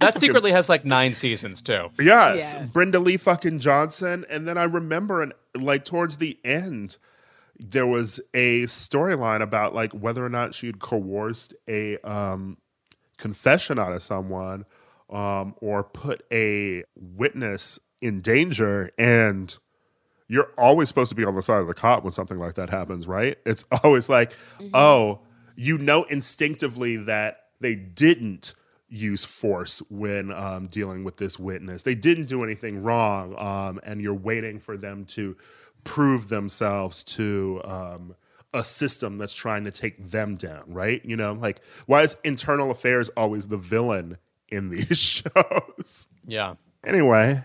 That 0.00 0.16
secretly 0.18 0.50
has 0.50 0.68
like 0.68 0.84
nine 0.84 1.14
seasons 1.14 1.62
too. 1.62 1.88
Yes, 2.00 2.54
Yeah. 2.54 2.64
Brenda 2.64 2.98
Leigh 2.98 3.16
fucking 3.18 3.60
Johnson. 3.60 4.24
And 4.28 4.48
then 4.48 4.58
I 4.58 4.64
remember, 4.64 5.22
and 5.22 5.32
like 5.54 5.84
towards 5.84 6.16
the 6.16 6.36
end, 6.44 6.96
there 7.58 7.86
was 7.86 8.20
a 8.32 8.62
storyline 8.62 9.40
about 9.40 9.72
like 9.74 9.92
whether 9.92 10.24
or 10.24 10.28
not 10.28 10.52
she'd 10.54 10.80
coerced 10.80 11.54
a 11.68 11.98
um, 11.98 12.56
confession 13.18 13.78
out 13.78 13.92
of 13.92 14.02
someone 14.02 14.64
um, 15.10 15.54
or 15.60 15.84
put 15.84 16.24
a 16.32 16.84
witness 16.96 17.78
in 18.00 18.20
danger. 18.20 18.90
And 18.98 19.56
you're 20.28 20.50
always 20.56 20.88
supposed 20.88 21.10
to 21.10 21.14
be 21.14 21.24
on 21.24 21.34
the 21.34 21.42
side 21.42 21.60
of 21.60 21.66
the 21.66 21.74
cop 21.74 22.04
when 22.04 22.12
something 22.12 22.38
like 22.38 22.54
that 22.54 22.70
happens, 22.70 23.06
right? 23.06 23.38
It's 23.46 23.64
always 23.84 24.08
like, 24.08 24.36
oh, 24.72 25.20
you 25.56 25.78
know 25.78 26.04
instinctively 26.04 26.96
that 26.96 27.44
they 27.60 27.74
didn't 27.74 28.54
use 28.88 29.24
force 29.24 29.82
when 29.90 30.32
um, 30.32 30.66
dealing 30.68 31.04
with 31.04 31.16
this 31.16 31.38
witness. 31.38 31.82
They 31.82 31.94
didn't 31.94 32.26
do 32.26 32.44
anything 32.44 32.82
wrong, 32.82 33.34
um, 33.38 33.80
and 33.84 34.00
you're 34.00 34.14
waiting 34.14 34.60
for 34.60 34.76
them 34.76 35.04
to 35.06 35.36
prove 35.82 36.28
themselves 36.28 37.02
to 37.02 37.60
um, 37.64 38.14
a 38.54 38.64
system 38.64 39.18
that's 39.18 39.34
trying 39.34 39.64
to 39.64 39.70
take 39.70 40.10
them 40.10 40.36
down, 40.36 40.62
right? 40.68 41.04
You 41.04 41.16
know, 41.16 41.32
like 41.34 41.60
why 41.86 42.02
is 42.02 42.16
internal 42.24 42.70
affairs 42.70 43.10
always 43.16 43.48
the 43.48 43.58
villain 43.58 44.16
in 44.50 44.70
these 44.70 44.96
shows? 45.36 46.06
Yeah. 46.26 46.54
Anyway, 46.86 47.42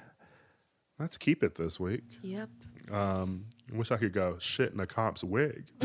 let's 1.00 1.18
keep 1.18 1.44
it 1.44 1.56
this 1.56 1.80
week. 1.80 2.04
yep. 2.22 2.50
Um, 2.92 3.46
I 3.72 3.78
wish 3.78 3.92
I 3.92 3.98
could 3.98 4.14
go 4.14 4.38
shit 4.40 4.74
in 4.74 4.80
a 4.80 4.88
cop's 4.88 5.24
wig. 5.24 5.66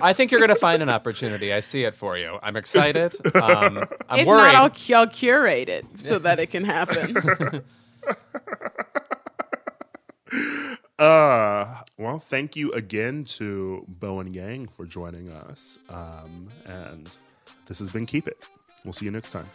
I 0.00 0.12
think 0.14 0.30
you're 0.30 0.38
going 0.40 0.50
to 0.50 0.54
find 0.54 0.80
an 0.82 0.88
opportunity. 0.88 1.52
I 1.52 1.58
see 1.60 1.82
it 1.82 1.96
for 1.96 2.16
you. 2.16 2.38
I'm 2.40 2.56
excited. 2.56 3.14
Um, 3.34 3.82
I'm 4.08 4.20
if 4.20 4.26
worried. 4.28 4.52
not, 4.52 4.54
I'll, 4.90 4.96
I'll 4.96 5.08
curate 5.08 5.68
it 5.68 5.84
so 5.96 6.20
that 6.20 6.38
it 6.38 6.46
can 6.50 6.62
happen. 6.64 7.64
Uh, 11.00 11.82
well, 11.96 12.18
thank 12.18 12.54
you 12.54 12.70
again 12.72 13.24
to 13.24 13.82
Bowen 13.88 14.34
Yang 14.34 14.68
for 14.68 14.84
joining 14.84 15.30
us. 15.30 15.78
Um, 15.88 16.48
and 16.66 17.16
this 17.64 17.78
has 17.78 17.90
been 17.90 18.04
Keep 18.04 18.28
It. 18.28 18.46
We'll 18.84 18.92
see 18.92 19.06
you 19.06 19.10
next 19.10 19.30
time. 19.30 19.48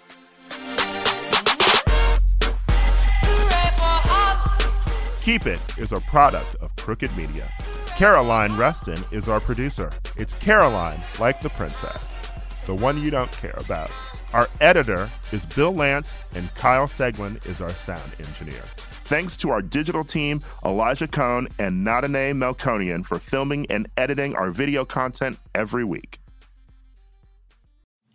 Keep 5.21 5.45
It 5.45 5.61
is 5.77 5.91
a 5.91 5.99
product 6.01 6.55
of 6.61 6.75
Crooked 6.77 7.15
Media. 7.15 7.47
Caroline 7.95 8.57
Reston 8.57 9.05
is 9.11 9.29
our 9.29 9.39
producer. 9.39 9.91
It's 10.17 10.33
Caroline, 10.33 10.99
like 11.19 11.41
the 11.41 11.49
princess, 11.49 12.27
the 12.65 12.73
one 12.73 12.99
you 12.99 13.11
don't 13.11 13.31
care 13.31 13.55
about. 13.57 13.91
Our 14.33 14.49
editor 14.61 15.11
is 15.31 15.45
Bill 15.45 15.73
Lance, 15.73 16.15
and 16.33 16.53
Kyle 16.55 16.87
Seglin 16.87 17.45
is 17.45 17.61
our 17.61 17.69
sound 17.75 18.11
engineer. 18.17 18.63
Thanks 19.05 19.37
to 19.37 19.51
our 19.51 19.61
digital 19.61 20.03
team, 20.03 20.43
Elijah 20.65 21.07
Cohn 21.07 21.47
and 21.59 21.83
Nadine 21.83 22.33
Melkonian, 22.33 23.05
for 23.05 23.19
filming 23.19 23.67
and 23.69 23.87
editing 23.97 24.35
our 24.35 24.49
video 24.49 24.83
content 24.83 25.37
every 25.53 25.83
week. 25.83 26.19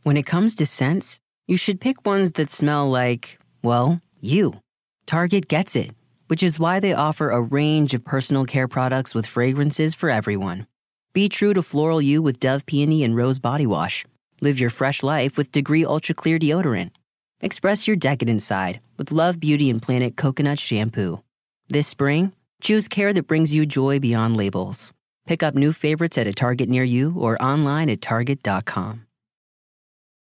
When 0.03 0.17
it 0.17 0.27
comes 0.27 0.57
to 0.57 0.67
scents, 0.67 1.21
you 1.47 1.57
should 1.57 1.81
pick 1.81 2.05
ones 2.05 2.33
that 2.33 2.51
smell 2.51 2.91
like, 2.91 3.39
well, 3.63 4.01
you. 4.21 4.63
Target 5.07 5.47
gets 5.47 5.77
it, 5.77 5.93
which 6.27 6.43
is 6.43 6.59
why 6.59 6.81
they 6.81 6.93
offer 6.93 7.31
a 7.31 7.41
range 7.41 7.95
of 7.95 8.05
personal 8.05 8.45
care 8.45 8.67
products 8.67 9.15
with 9.15 9.27
fragrances 9.27 9.95
for 9.95 10.11
everyone. 10.11 10.67
Be 11.13 11.29
true 11.29 11.55
to 11.55 11.63
floral 11.63 12.03
you 12.03 12.21
with 12.21 12.41
Dove 12.41 12.67
Peony 12.67 13.05
and 13.05 13.15
Rose 13.15 13.39
Body 13.39 13.67
Wash. 13.67 14.05
Live 14.41 14.59
your 14.59 14.71
fresh 14.71 15.05
life 15.05 15.37
with 15.37 15.53
Degree 15.53 15.85
Ultra 15.85 16.17
Clear 16.17 16.41
Deodorant. 16.41 16.91
Express 17.41 17.87
your 17.87 17.97
decadent 17.97 18.43
side 18.43 18.81
with 19.01 19.11
Love 19.11 19.41
Beauty 19.41 19.71
and 19.71 19.81
Planet 19.81 20.15
Coconut 20.15 20.59
Shampoo. 20.59 21.23
This 21.71 21.89
spring, 21.89 22.33
choose 22.61 22.87
care 22.87 23.15
that 23.15 23.27
brings 23.27 23.55
you 23.55 23.65
joy 23.65 23.99
beyond 23.99 24.37
labels. 24.37 24.93
Pick 25.27 25.43
up 25.43 25.55
new 25.55 25.73
favorites 25.73 26.19
at 26.19 26.27
a 26.27 26.35
Target 26.35 26.69
near 26.69 26.85
you 26.85 27.15
or 27.17 27.43
online 27.43 27.89
at 27.89 28.03
Target.com. 28.03 29.07